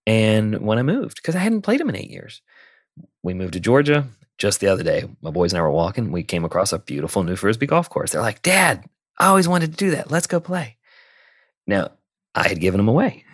And 0.05 0.61
when 0.61 0.77
I 0.77 0.83
moved, 0.83 1.17
because 1.17 1.35
I 1.35 1.39
hadn't 1.39 1.61
played 1.61 1.79
them 1.79 1.89
in 1.89 1.95
eight 1.95 2.09
years, 2.09 2.41
we 3.21 3.33
moved 3.33 3.53
to 3.53 3.59
Georgia 3.59 4.07
just 4.37 4.59
the 4.59 4.67
other 4.67 4.83
day, 4.83 5.05
my 5.21 5.31
boys 5.31 5.53
and 5.53 5.59
I 5.59 5.61
were 5.61 5.71
walking. 5.71 6.11
We 6.11 6.23
came 6.23 6.45
across 6.45 6.73
a 6.73 6.79
beautiful 6.79 7.23
new 7.23 7.35
frisbee 7.35 7.67
golf 7.67 7.89
course. 7.89 8.11
They're 8.11 8.21
like, 8.21 8.41
Dad, 8.41 8.85
I 9.19 9.27
always 9.27 9.47
wanted 9.47 9.71
to 9.71 9.77
do 9.77 9.91
that. 9.91 10.11
Let's 10.11 10.27
go 10.27 10.39
play. 10.39 10.77
Now, 11.67 11.91
I 12.35 12.47
had 12.47 12.59
given 12.59 12.77
them 12.77 12.87
away. 12.87 13.23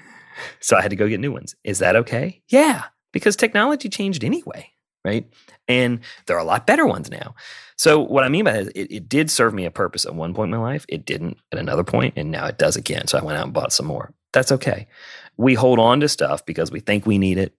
So 0.61 0.77
I 0.77 0.81
had 0.81 0.91
to 0.91 0.95
go 0.95 1.09
get 1.09 1.19
new 1.19 1.33
ones. 1.33 1.53
Is 1.65 1.79
that 1.79 1.97
okay? 1.97 2.41
Yeah, 2.47 2.85
because 3.11 3.35
technology 3.35 3.89
changed 3.89 4.23
anyway, 4.23 4.71
right? 5.03 5.27
And 5.67 5.99
there 6.27 6.37
are 6.37 6.39
a 6.39 6.45
lot 6.45 6.65
better 6.65 6.85
ones 6.85 7.11
now. 7.11 7.35
So 7.75 7.99
what 7.99 8.23
I 8.23 8.29
mean 8.29 8.45
by 8.45 8.53
that 8.53 8.61
is 8.61 8.67
it, 8.69 8.89
it 8.89 9.09
did 9.09 9.29
serve 9.29 9.53
me 9.53 9.65
a 9.65 9.71
purpose 9.71 10.05
at 10.05 10.15
one 10.15 10.33
point 10.33 10.53
in 10.53 10.57
my 10.57 10.65
life. 10.65 10.85
It 10.87 11.05
didn't 11.05 11.39
at 11.51 11.59
another 11.59 11.83
point, 11.83 12.13
and 12.15 12.31
now 12.31 12.45
it 12.45 12.57
does 12.57 12.77
again. 12.77 13.07
So 13.07 13.17
I 13.17 13.21
went 13.21 13.37
out 13.37 13.43
and 13.43 13.53
bought 13.53 13.73
some 13.73 13.85
more. 13.85 14.13
That's 14.31 14.53
okay. 14.53 14.87
We 15.35 15.55
hold 15.55 15.77
on 15.77 15.99
to 15.99 16.07
stuff 16.07 16.45
because 16.45 16.71
we 16.71 16.79
think 16.79 17.05
we 17.05 17.17
need 17.17 17.37
it 17.37 17.53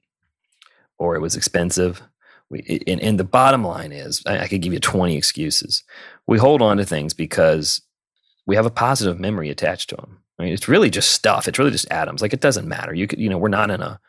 or 0.98 1.16
it 1.16 1.20
was 1.20 1.36
expensive 1.36 2.02
and, 2.50 3.00
and 3.00 3.18
the 3.18 3.24
bottom 3.24 3.64
line 3.64 3.92
is, 3.92 4.22
I, 4.26 4.40
I 4.40 4.48
could 4.48 4.62
give 4.62 4.72
you 4.72 4.80
20 4.80 5.16
excuses. 5.16 5.84
We 6.26 6.38
hold 6.38 6.62
on 6.62 6.78
to 6.78 6.84
things 6.84 7.14
because 7.14 7.80
we 8.46 8.56
have 8.56 8.66
a 8.66 8.70
positive 8.70 9.20
memory 9.20 9.50
attached 9.50 9.90
to 9.90 9.96
them. 9.96 10.18
I 10.38 10.44
mean, 10.44 10.52
it's 10.52 10.68
really 10.68 10.90
just 10.90 11.10
stuff. 11.10 11.46
It's 11.46 11.58
really 11.58 11.70
just 11.70 11.90
atoms. 11.90 12.22
Like 12.22 12.32
it 12.32 12.40
doesn't 12.40 12.66
matter. 12.66 12.94
You 12.94 13.06
could, 13.06 13.18
you 13.18 13.28
know, 13.28 13.38
we're 13.38 13.48
not 13.48 13.70
in 13.70 13.80
a. 13.80 14.00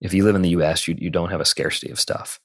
If 0.00 0.14
you 0.14 0.22
live 0.22 0.36
in 0.36 0.42
the 0.42 0.50
U.S., 0.50 0.86
you 0.86 0.94
you 0.98 1.10
don't 1.10 1.30
have 1.30 1.40
a 1.40 1.44
scarcity 1.44 1.90
of 1.90 1.98
stuff. 1.98 2.38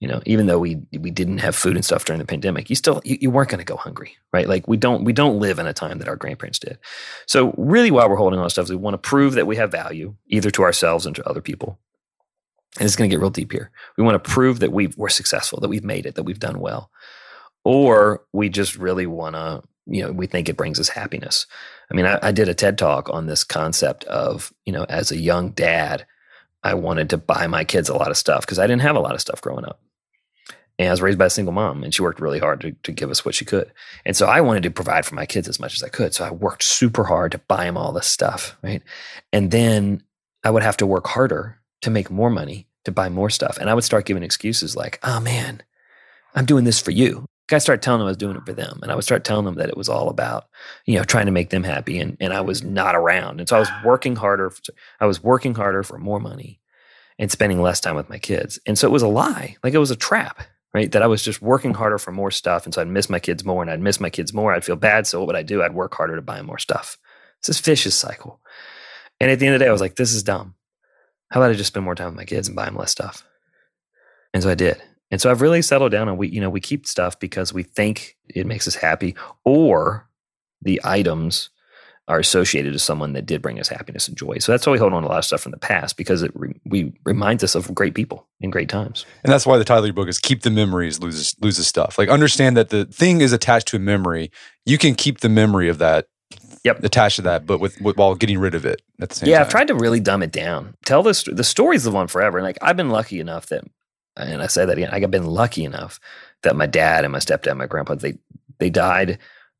You 0.00 0.08
know, 0.08 0.20
even 0.26 0.46
though 0.46 0.58
we 0.58 0.82
we 0.92 1.10
didn't 1.10 1.38
have 1.38 1.56
food 1.56 1.76
and 1.76 1.84
stuff 1.84 2.04
during 2.04 2.18
the 2.18 2.26
pandemic, 2.26 2.68
you 2.68 2.76
still 2.76 3.00
you, 3.04 3.16
you 3.22 3.30
weren't 3.30 3.48
going 3.48 3.58
to 3.58 3.64
go 3.64 3.76
hungry, 3.76 4.16
right? 4.32 4.46
Like 4.46 4.68
we 4.68 4.76
don't 4.76 5.02
we 5.04 5.12
don't 5.12 5.40
live 5.40 5.58
in 5.58 5.66
a 5.66 5.72
time 5.72 5.98
that 5.98 6.08
our 6.08 6.16
grandparents 6.16 6.58
did. 6.58 6.78
So 7.26 7.54
really, 7.56 7.90
while 7.90 8.08
we're 8.08 8.16
holding 8.16 8.38
on 8.38 8.44
to 8.44 8.50
stuff, 8.50 8.68
we 8.68 8.76
want 8.76 8.94
to 8.94 8.98
prove 8.98 9.34
that 9.34 9.46
we 9.46 9.56
have 9.56 9.72
value 9.72 10.14
either 10.28 10.50
to 10.50 10.62
ourselves 10.62 11.06
and 11.06 11.16
to 11.16 11.28
other 11.28 11.40
people 11.40 11.78
and 12.78 12.86
it's 12.86 12.96
going 12.96 13.08
to 13.08 13.14
get 13.14 13.20
real 13.20 13.30
deep 13.30 13.52
here. 13.52 13.70
We 13.96 14.04
want 14.04 14.22
to 14.22 14.30
prove 14.30 14.60
that 14.60 14.72
we 14.72 14.88
we're 14.96 15.08
successful, 15.08 15.60
that 15.60 15.68
we've 15.68 15.84
made 15.84 16.06
it, 16.06 16.16
that 16.16 16.24
we've 16.24 16.40
done 16.40 16.60
well, 16.60 16.90
or 17.64 18.24
we 18.32 18.48
just 18.48 18.76
really 18.76 19.06
want 19.06 19.36
to, 19.36 19.62
you 19.86 20.02
know, 20.02 20.12
we 20.12 20.26
think 20.26 20.48
it 20.48 20.56
brings 20.56 20.80
us 20.80 20.88
happiness. 20.88 21.46
I 21.90 21.94
mean, 21.94 22.06
I, 22.06 22.18
I 22.22 22.32
did 22.32 22.48
a 22.48 22.54
TED 22.54 22.78
talk 22.78 23.08
on 23.10 23.26
this 23.26 23.44
concept 23.44 24.04
of, 24.04 24.52
you 24.64 24.72
know, 24.72 24.84
as 24.84 25.10
a 25.10 25.18
young 25.18 25.50
dad, 25.50 26.06
I 26.62 26.74
wanted 26.74 27.10
to 27.10 27.18
buy 27.18 27.46
my 27.46 27.64
kids 27.64 27.88
a 27.88 27.94
lot 27.94 28.10
of 28.10 28.16
stuff 28.16 28.40
because 28.40 28.58
I 28.58 28.66
didn't 28.66 28.82
have 28.82 28.96
a 28.96 29.00
lot 29.00 29.14
of 29.14 29.20
stuff 29.20 29.40
growing 29.40 29.64
up. 29.64 29.80
And 30.78 30.88
I 30.88 30.90
was 30.90 31.02
raised 31.02 31.18
by 31.18 31.26
a 31.26 31.30
single 31.30 31.52
mom, 31.52 31.84
and 31.84 31.94
she 31.94 32.02
worked 32.02 32.20
really 32.20 32.40
hard 32.40 32.60
to, 32.62 32.72
to 32.72 32.90
give 32.90 33.10
us 33.10 33.24
what 33.24 33.36
she 33.36 33.44
could. 33.44 33.70
And 34.04 34.16
so 34.16 34.26
I 34.26 34.40
wanted 34.40 34.64
to 34.64 34.72
provide 34.72 35.06
for 35.06 35.14
my 35.14 35.24
kids 35.24 35.46
as 35.46 35.60
much 35.60 35.76
as 35.76 35.84
I 35.84 35.88
could. 35.88 36.14
So 36.14 36.24
I 36.24 36.32
worked 36.32 36.64
super 36.64 37.04
hard 37.04 37.30
to 37.32 37.38
buy 37.38 37.64
them 37.64 37.76
all 37.76 37.92
this 37.92 38.08
stuff, 38.08 38.56
right? 38.60 38.82
And 39.32 39.52
then 39.52 40.02
I 40.42 40.50
would 40.50 40.64
have 40.64 40.76
to 40.78 40.86
work 40.86 41.06
harder 41.06 41.60
to 41.84 41.90
make 41.90 42.10
more 42.10 42.30
money 42.30 42.66
to 42.84 42.92
buy 42.92 43.08
more 43.08 43.30
stuff. 43.30 43.58
And 43.58 43.68
I 43.68 43.74
would 43.74 43.84
start 43.84 44.06
giving 44.06 44.22
excuses 44.22 44.74
like, 44.74 44.98
oh 45.02 45.20
man, 45.20 45.62
I'm 46.34 46.46
doing 46.46 46.64
this 46.64 46.80
for 46.80 46.90
you. 46.90 47.26
I 47.52 47.58
started 47.58 47.82
telling 47.82 47.98
them 47.98 48.06
I 48.06 48.10
was 48.10 48.16
doing 48.16 48.36
it 48.36 48.46
for 48.46 48.54
them. 48.54 48.80
And 48.82 48.90
I 48.90 48.94
would 48.94 49.04
start 49.04 49.22
telling 49.22 49.44
them 49.44 49.56
that 49.56 49.68
it 49.68 49.76
was 49.76 49.90
all 49.90 50.08
about, 50.08 50.48
you 50.86 50.96
know, 50.96 51.04
trying 51.04 51.26
to 51.26 51.32
make 51.32 51.50
them 51.50 51.62
happy. 51.62 51.98
And, 51.98 52.16
and 52.20 52.32
I 52.32 52.40
was 52.40 52.64
not 52.64 52.96
around. 52.96 53.38
And 53.38 53.48
so 53.48 53.56
I 53.56 53.60
was 53.60 53.68
working 53.84 54.16
harder. 54.16 54.48
For, 54.48 54.62
I 54.98 55.06
was 55.06 55.22
working 55.22 55.54
harder 55.54 55.82
for 55.82 55.98
more 55.98 56.18
money 56.18 56.58
and 57.18 57.30
spending 57.30 57.60
less 57.60 57.80
time 57.80 57.96
with 57.96 58.08
my 58.08 58.18
kids. 58.18 58.58
And 58.66 58.78
so 58.78 58.88
it 58.88 58.92
was 58.92 59.02
a 59.02 59.08
lie. 59.08 59.56
Like 59.62 59.74
it 59.74 59.78
was 59.78 59.90
a 59.90 59.96
trap, 59.96 60.42
right? 60.72 60.90
That 60.90 61.02
I 61.02 61.06
was 61.06 61.22
just 61.22 61.42
working 61.42 61.74
harder 61.74 61.98
for 61.98 62.12
more 62.12 62.30
stuff. 62.30 62.64
And 62.64 62.74
so 62.74 62.80
I'd 62.80 62.88
miss 62.88 63.10
my 63.10 63.20
kids 63.20 63.44
more 63.44 63.60
and 63.60 63.70
I'd 63.70 63.80
miss 63.80 64.00
my 64.00 64.10
kids 64.10 64.32
more. 64.32 64.54
I'd 64.54 64.64
feel 64.64 64.74
bad. 64.74 65.06
So 65.06 65.20
what 65.20 65.26
would 65.26 65.36
I 65.36 65.42
do? 65.42 65.62
I'd 65.62 65.74
work 65.74 65.94
harder 65.94 66.16
to 66.16 66.22
buy 66.22 66.40
more 66.40 66.58
stuff. 66.58 66.96
It's 67.40 67.48
this 67.48 67.60
vicious 67.60 67.94
cycle. 67.94 68.40
And 69.20 69.30
at 69.30 69.38
the 69.38 69.46
end 69.46 69.54
of 69.54 69.58
the 69.58 69.66
day, 69.66 69.68
I 69.68 69.72
was 69.72 69.82
like, 69.82 69.96
this 69.96 70.14
is 70.14 70.22
dumb 70.22 70.54
how 71.34 71.40
about 71.40 71.50
I 71.50 71.54
just 71.54 71.66
spend 71.66 71.82
more 71.82 71.96
time 71.96 72.06
with 72.06 72.14
my 72.14 72.24
kids 72.24 72.46
and 72.46 72.54
buy 72.54 72.66
them 72.66 72.76
less 72.76 72.92
stuff? 72.92 73.24
And 74.32 74.40
so 74.40 74.50
I 74.50 74.54
did. 74.54 74.80
And 75.10 75.20
so 75.20 75.32
I've 75.32 75.40
really 75.40 75.62
settled 75.62 75.90
down 75.90 76.08
and 76.08 76.16
we, 76.16 76.28
you 76.28 76.40
know, 76.40 76.48
we 76.48 76.60
keep 76.60 76.86
stuff 76.86 77.18
because 77.18 77.52
we 77.52 77.64
think 77.64 78.16
it 78.28 78.46
makes 78.46 78.68
us 78.68 78.76
happy 78.76 79.16
or 79.44 80.08
the 80.62 80.80
items 80.84 81.50
are 82.06 82.20
associated 82.20 82.72
to 82.72 82.78
someone 82.78 83.14
that 83.14 83.26
did 83.26 83.42
bring 83.42 83.58
us 83.58 83.66
happiness 83.66 84.06
and 84.06 84.16
joy. 84.16 84.38
So 84.38 84.52
that's 84.52 84.64
why 84.64 84.74
we 84.74 84.78
hold 84.78 84.92
on 84.92 85.02
to 85.02 85.08
a 85.08 85.10
lot 85.10 85.18
of 85.18 85.24
stuff 85.24 85.40
from 85.40 85.50
the 85.50 85.58
past 85.58 85.96
because 85.96 86.22
it 86.22 86.30
re- 86.36 86.54
we 86.66 86.92
reminds 87.04 87.42
us 87.42 87.56
of 87.56 87.74
great 87.74 87.94
people 87.94 88.28
in 88.40 88.50
great 88.50 88.68
times. 88.68 89.04
And 89.24 89.32
that's 89.32 89.44
why 89.44 89.58
the 89.58 89.64
title 89.64 89.82
of 89.82 89.88
your 89.88 89.94
book 89.94 90.08
is 90.08 90.20
"Keep 90.20 90.42
the 90.42 90.50
Memories, 90.50 91.00
Loses 91.00 91.34
Loses 91.40 91.66
Stuff." 91.66 91.98
Like 91.98 92.10
understand 92.10 92.56
that 92.56 92.68
the 92.68 92.84
thing 92.84 93.22
is 93.22 93.32
attached 93.32 93.66
to 93.68 93.76
a 93.76 93.80
memory. 93.80 94.30
You 94.64 94.78
can 94.78 94.94
keep 94.94 95.18
the 95.18 95.28
memory 95.28 95.68
of 95.68 95.78
that. 95.78 96.06
Yep. 96.64 96.82
attached 96.82 97.16
to 97.16 97.22
that, 97.22 97.44
but 97.44 97.60
with, 97.60 97.78
with 97.82 97.98
while 97.98 98.14
getting 98.14 98.38
rid 98.38 98.54
of 98.54 98.64
it 98.64 98.80
at 98.98 99.10
the 99.10 99.14
same 99.14 99.28
yeah, 99.28 99.36
time. 99.36 99.44
I've 99.44 99.50
tried 99.50 99.68
to 99.68 99.74
really 99.74 100.00
dumb 100.00 100.22
it 100.22 100.32
down. 100.32 100.74
Tell 100.86 101.02
this 101.02 101.22
the 101.24 101.44
stories 101.44 101.84
live 101.84 101.94
on 101.94 102.08
forever. 102.08 102.38
And 102.38 102.44
like 102.46 102.56
I've 102.62 102.76
been 102.76 102.88
lucky 102.88 103.20
enough 103.20 103.46
that, 103.46 103.64
and 104.16 104.42
I 104.42 104.46
say 104.46 104.64
that 104.64 104.78
again, 104.78 104.88
I've 104.90 105.10
been 105.10 105.26
lucky 105.26 105.64
enough 105.64 106.00
that 106.42 106.56
my 106.56 106.66
dad 106.66 107.04
and 107.04 107.12
my 107.12 107.18
stepdad, 107.18 107.50
and 107.50 107.58
my 107.58 107.66
grandpa, 107.66 107.96
they 107.96 108.18
they 108.58 108.70
died 108.70 109.18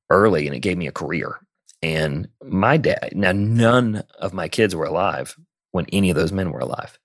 early, 0.08 0.46
and 0.46 0.56
it 0.56 0.60
gave 0.60 0.78
me 0.78 0.86
a 0.86 0.92
career. 0.92 1.40
And 1.82 2.28
my 2.42 2.78
dad, 2.78 3.12
now 3.14 3.32
none 3.32 4.04
of 4.18 4.32
my 4.32 4.48
kids 4.48 4.74
were 4.74 4.86
alive 4.86 5.36
when 5.72 5.84
any 5.92 6.08
of 6.08 6.16
those 6.16 6.32
men 6.32 6.52
were 6.52 6.60
alive, 6.60 6.98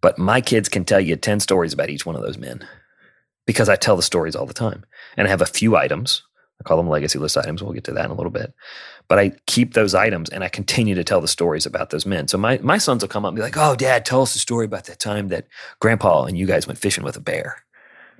but 0.00 0.16
my 0.16 0.40
kids 0.40 0.68
can 0.68 0.84
tell 0.84 1.00
you 1.00 1.16
ten 1.16 1.40
stories 1.40 1.72
about 1.72 1.90
each 1.90 2.06
one 2.06 2.14
of 2.14 2.22
those 2.22 2.38
men 2.38 2.68
because 3.46 3.68
I 3.68 3.74
tell 3.74 3.96
the 3.96 4.02
stories 4.02 4.36
all 4.36 4.46
the 4.46 4.54
time, 4.54 4.84
and 5.16 5.26
I 5.26 5.30
have 5.30 5.42
a 5.42 5.46
few 5.46 5.76
items. 5.76 6.22
I 6.60 6.64
call 6.64 6.76
them 6.76 6.88
legacy 6.88 7.18
list 7.18 7.36
items. 7.36 7.62
We'll 7.62 7.72
get 7.72 7.84
to 7.84 7.92
that 7.92 8.04
in 8.04 8.10
a 8.10 8.14
little 8.14 8.30
bit 8.30 8.54
but 9.08 9.18
I 9.18 9.32
keep 9.46 9.74
those 9.74 9.94
items 9.94 10.30
and 10.30 10.42
I 10.42 10.48
continue 10.48 10.94
to 10.94 11.04
tell 11.04 11.20
the 11.20 11.28
stories 11.28 11.66
about 11.66 11.90
those 11.90 12.06
men. 12.06 12.28
So 12.28 12.38
my, 12.38 12.58
my 12.58 12.78
sons 12.78 13.02
will 13.02 13.08
come 13.08 13.24
up 13.24 13.30
and 13.30 13.36
be 13.36 13.42
like, 13.42 13.56
Oh, 13.56 13.76
dad, 13.76 14.04
tell 14.04 14.22
us 14.22 14.34
a 14.34 14.38
story 14.38 14.64
about 14.64 14.84
that 14.84 14.98
time 14.98 15.28
that 15.28 15.46
grandpa 15.80 16.24
and 16.24 16.38
you 16.38 16.46
guys 16.46 16.66
went 16.66 16.78
fishing 16.78 17.04
with 17.04 17.16
a 17.16 17.20
bear. 17.20 17.56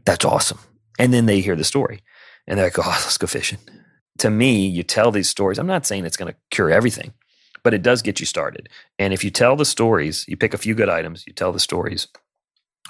That's 0.05 0.25
awesome. 0.25 0.59
And 0.99 1.12
then 1.12 1.27
they 1.27 1.40
hear 1.40 1.57
the 1.57 1.64
story 1.64 2.03
and 2.47 2.59
they're 2.59 2.66
like, 2.66 2.79
Oh, 2.79 2.83
let's 2.83 3.18
go 3.18 3.27
fishing. 3.27 3.59
To 4.18 4.31
me, 4.31 4.66
you 4.66 4.83
tell 4.83 5.11
these 5.11 5.29
stories. 5.29 5.59
I'm 5.59 5.66
not 5.66 5.87
saying 5.87 6.05
it's 6.05 6.16
going 6.16 6.33
to 6.33 6.38
cure 6.51 6.70
everything, 6.70 7.14
but 7.62 7.75
it 7.75 7.83
does 7.83 8.03
get 8.03 8.20
you 8.20 8.27
started. 8.27 8.68
And 8.99 9.12
if 9.12 9.25
you 9.25 9.31
tell 9.31 9.57
the 9.57 9.64
stories, 9.64 10.25
you 10.29 10.37
pick 10.37 10.55
a 10.55 10.59
few 10.59 10.75
good 10.75 10.88
items, 10.88 11.25
you 11.27 11.33
tell 11.33 11.53
the 11.53 11.61
stories. 11.61 12.07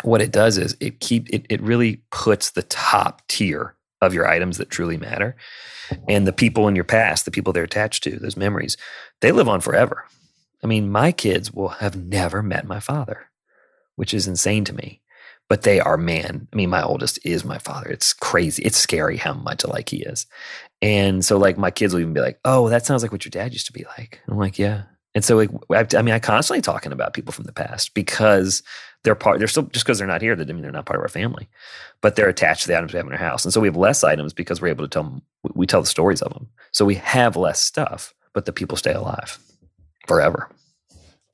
What 0.02 0.20
it 0.20 0.33
does 0.33 0.59
is 0.59 0.76
it 0.80 0.98
keep 0.98 1.30
it, 1.30 1.46
it 1.48 1.62
really 1.62 2.02
puts 2.11 2.50
the 2.50 2.64
top 2.64 3.22
tier 3.28 3.76
of 4.00 4.14
your 4.14 4.26
items 4.26 4.59
that 4.59 4.70
truly 4.70 4.96
matter 4.96 5.37
and 6.09 6.26
the 6.26 6.33
people 6.33 6.68
in 6.68 6.74
your 6.74 6.85
past, 6.85 7.24
the 7.24 7.30
people 7.30 7.52
they're 7.52 7.64
attached 7.64 8.02
to, 8.04 8.18
those 8.18 8.37
memories, 8.37 8.76
they 9.20 9.33
live 9.33 9.48
on 9.48 9.61
forever. 9.61 10.04
I 10.62 10.66
mean, 10.66 10.90
my 10.90 11.12
kids 11.12 11.52
will 11.52 11.68
have 11.68 11.96
never 11.96 12.42
met 12.42 12.66
my 12.66 12.80
father, 12.80 13.26
which 13.96 14.14
is 14.14 14.26
insane 14.26 14.64
to 14.64 14.74
me. 14.74 15.00
But 15.46 15.61
they 15.61 15.78
are 15.78 15.98
man. 15.98 16.48
I 16.52 16.57
mean, 16.57 16.70
my 16.70 16.83
oldest 16.83 17.18
is 17.22 17.44
my 17.44 17.59
father. 17.59 17.88
It's 17.88 18.14
crazy. 18.14 18.62
It's 18.62 18.78
scary 18.78 19.18
how 19.18 19.35
much 19.35 19.62
alike 19.62 19.90
he 19.90 19.98
is. 19.98 20.26
And 20.80 21.22
so, 21.22 21.37
like, 21.37 21.59
my 21.59 21.70
kids 21.70 21.92
will 21.92 22.00
even 22.00 22.14
be 22.14 22.22
like, 22.22 22.40
"Oh, 22.46 22.70
that 22.70 22.87
sounds 22.87 23.02
like 23.02 23.12
what 23.12 23.26
your 23.26 23.30
dad 23.30 23.52
used 23.52 23.66
to 23.66 23.72
be 23.72 23.85
like." 23.98 24.22
I'm 24.26 24.38
like, 24.38 24.59
"Yeah." 24.59 24.85
And 25.14 25.22
so, 25.22 25.37
like, 25.37 25.94
I 25.94 26.00
mean, 26.00 26.14
I 26.14 26.18
constantly 26.18 26.62
talking 26.62 26.92
about 26.92 27.12
people 27.12 27.33
from 27.33 27.44
the 27.44 27.52
past 27.52 27.92
because 27.92 28.62
they're 29.05 29.14
part. 29.14 29.38
They're 29.38 29.49
still 29.49 29.64
just 29.64 29.85
because 29.85 29.99
they're 29.99 30.07
not 30.07 30.23
here. 30.23 30.35
That 30.35 30.45
doesn't 30.45 30.57
mean 30.57 30.62
they're 30.62 30.73
not 30.73 30.87
part 30.87 30.99
of 30.99 31.03
our 31.03 31.09
family, 31.09 31.49
but 32.01 32.17
they're 32.17 32.29
attached 32.29 32.62
to 32.62 32.69
the 32.69 32.77
items 32.77 32.93
we 32.93 32.97
have 32.97 33.07
in 33.07 33.12
our 33.12 33.19
house. 33.19 33.45
And 33.45 33.53
so 33.55 33.61
we 33.61 33.69
have 33.69 33.77
less 33.77 34.03
items 34.03 34.33
because 34.33 34.61
we're 34.61 34.69
able 34.69 34.85
to 34.85 34.88
tell 34.88 35.05
them. 35.05 35.23
We 35.55 35.67
tell 35.67 35.81
the 35.81 35.87
stories 35.87 36.23
of 36.23 36.33
them. 36.33 36.49
So 36.73 36.85
we 36.85 36.97
have 36.97 37.37
less 37.37 37.61
stuff, 37.61 38.14
but 38.33 38.47
the 38.47 38.53
people 38.53 38.77
stay 38.77 38.93
alive 38.93 39.38
forever. 40.09 40.49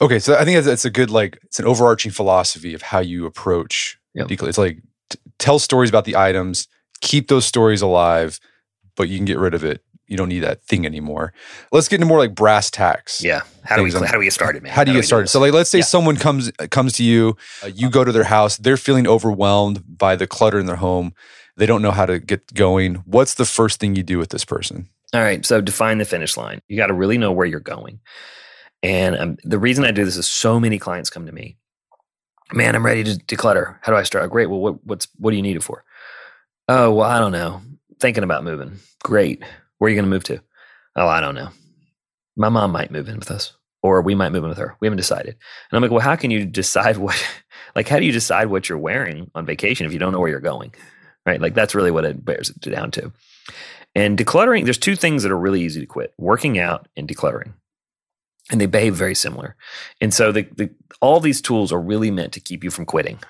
Okay, 0.01 0.19
so 0.19 0.35
I 0.35 0.45
think 0.45 0.59
it's, 0.59 0.67
it's 0.67 0.85
a 0.85 0.91
good 0.91 1.11
like 1.11 1.39
it's 1.45 1.59
an 1.59 1.67
overarching 1.67 2.11
philosophy 2.11 2.75
of 2.75 2.83
how 2.83 2.99
you 3.01 3.27
approach. 3.27 3.99
Yep. 4.15 4.31
It's 4.31 4.59
like 4.59 4.79
t- 5.09 5.19
tell 5.39 5.59
stories 5.59 5.91
about 5.91 6.05
the 6.05 6.17
items, 6.17 6.67
keep 7.01 7.29
those 7.29 7.47
stories 7.47 7.83
alive, 7.83 8.41
but 8.97 9.09
you 9.09 9.17
can 9.17 9.27
get 9.27 9.39
rid 9.39 9.55
of 9.55 9.63
it. 9.63 9.85
You 10.11 10.17
don't 10.19 10.29
need 10.29 10.41
that 10.41 10.63
thing 10.65 10.85
anymore. 10.85 11.33
Let's 11.73 11.89
get 11.89 11.97
into 11.97 12.07
more 12.07 12.19
like 12.19 12.35
brass 12.35 12.71
tacks. 12.71 13.23
Yeah. 13.25 13.43
How 13.65 13.77
do 13.77 13.83
we? 13.85 13.95
On- 13.95 14.03
How 14.03 14.13
do 14.13 14.19
we 14.19 14.25
get 14.27 14.33
started, 14.35 14.63
man? 14.63 14.73
How 14.73 14.85
do 14.85 14.91
you 14.91 14.97
we 14.97 15.01
get 15.03 15.07
started? 15.07 15.29
So, 15.29 15.39
like, 15.41 15.53
let's 15.55 15.71
say 15.71 15.79
Yeah. 15.79 15.85
someone 15.85 16.17
comes 16.17 16.51
comes 16.71 16.93
to 16.95 17.05
you, 17.05 17.37
uh, 17.63 17.69
you 17.69 17.89
go 17.89 18.05
to 18.05 18.11
their 18.13 18.25
house, 18.25 18.57
they're 18.59 18.77
feeling 18.77 19.07
overwhelmed 19.07 19.83
by 19.99 20.17
the 20.17 20.27
clutter 20.27 20.59
in 20.59 20.67
their 20.67 20.77
home. 20.77 21.15
They 21.57 21.65
don't 21.67 21.81
know 21.81 21.93
how 21.93 22.07
to 22.07 22.19
get 22.19 22.53
going. 22.55 22.97
What's 23.07 23.35
the 23.35 23.45
first 23.45 23.79
thing 23.81 23.95
you 23.95 24.03
do 24.03 24.19
with 24.19 24.31
this 24.31 24.45
person? 24.45 24.89
All 25.15 25.21
right. 25.23 25.45
So 25.47 25.61
define 25.61 25.99
the 25.99 26.05
finish 26.05 26.37
line. 26.37 26.61
You 26.69 26.77
got 26.77 26.87
to 26.89 26.95
really 26.95 27.17
know 27.19 27.33
where 27.33 27.47
you're 27.47 27.61
going. 27.61 28.01
And 28.83 29.17
um, 29.17 29.37
the 29.45 29.59
reason 29.59 29.85
I 29.85 29.91
do 29.93 30.05
this 30.05 30.17
is 30.17 30.27
so 30.27 30.59
many 30.59 30.79
clients 30.79 31.11
come 31.11 31.27
to 31.27 31.33
me. 31.33 31.57
Man, 32.53 32.75
I'm 32.75 32.85
ready 32.85 33.05
to 33.05 33.13
declutter. 33.13 33.77
How 33.83 33.93
do 33.93 33.99
I 33.99 34.03
start? 34.03 34.29
Great. 34.31 34.49
Well, 34.51 34.61
what, 34.61 34.85
what's 34.85 35.07
what 35.19 35.31
do 35.31 35.37
you 35.37 35.43
need 35.43 35.57
it 35.57 35.63
for? 35.63 35.85
Oh, 36.69 36.93
well, 36.95 37.09
I 37.09 37.19
don't 37.21 37.33
know. 37.33 37.61
Thinking 38.01 38.25
about 38.25 38.43
moving. 38.45 38.79
Great. 39.05 39.43
Where 39.81 39.87
are 39.87 39.91
you 39.91 39.97
going 39.97 40.05
to 40.05 40.11
move 40.11 40.25
to? 40.25 40.41
Oh, 40.95 41.09
I 41.09 41.21
don't 41.21 41.35
know. 41.35 41.49
My 42.37 42.51
mom 42.51 42.71
might 42.71 42.91
move 42.91 43.09
in 43.09 43.19
with 43.19 43.31
us, 43.31 43.55
or 43.83 44.03
we 44.03 44.15
might 44.15 44.31
move 44.31 44.45
in 44.45 44.51
with 44.51 44.59
her. 44.59 44.77
We 44.79 44.87
haven't 44.87 44.99
decided. 44.99 45.37
And 45.71 45.77
I'm 45.77 45.81
like, 45.81 45.91
well, 45.91 46.01
how 46.01 46.17
can 46.17 46.31
you 46.31 46.45
decide 46.47 46.97
what? 46.97 47.17
Like, 47.77 47.87
how 47.87 48.01
do 48.01 48.05
you 48.05 48.11
decide 48.11 48.49
what 48.49 48.69
you're 48.69 48.79
wearing 48.79 49.31
on 49.33 49.47
vacation 49.47 49.87
if 49.87 49.93
you 49.93 50.01
don't 50.01 50.11
know 50.11 50.19
where 50.19 50.29
you're 50.29 50.41
going? 50.41 50.75
Right? 51.25 51.41
Like, 51.41 51.55
that's 51.55 51.73
really 51.73 51.93
what 51.93 52.05
it 52.05 52.25
bears 52.25 52.51
it 52.51 52.59
down 52.59 52.91
to. 52.93 53.13
And 53.95 54.19
decluttering, 54.19 54.65
there's 54.65 54.77
two 54.77 54.97
things 54.97 55.23
that 55.23 55.31
are 55.31 55.39
really 55.39 55.63
easy 55.63 55.79
to 55.79 55.87
quit 55.87 56.13
working 56.19 56.59
out 56.59 56.89
and 56.97 57.07
decluttering. 57.07 57.53
And 58.51 58.61
they 58.61 58.67
behave 58.67 58.97
very 58.97 59.15
similar. 59.15 59.55
And 60.01 60.13
so 60.13 60.33
the, 60.33 60.49
the 60.57 60.71
all 61.01 61.21
these 61.21 61.41
tools 61.41 61.73
are 61.73 61.81
really 61.81 62.11
meant 62.11 62.33
to 62.33 62.41
keep 62.41 62.65
you 62.65 62.73
from 62.73 62.87
quitting. 62.87 63.21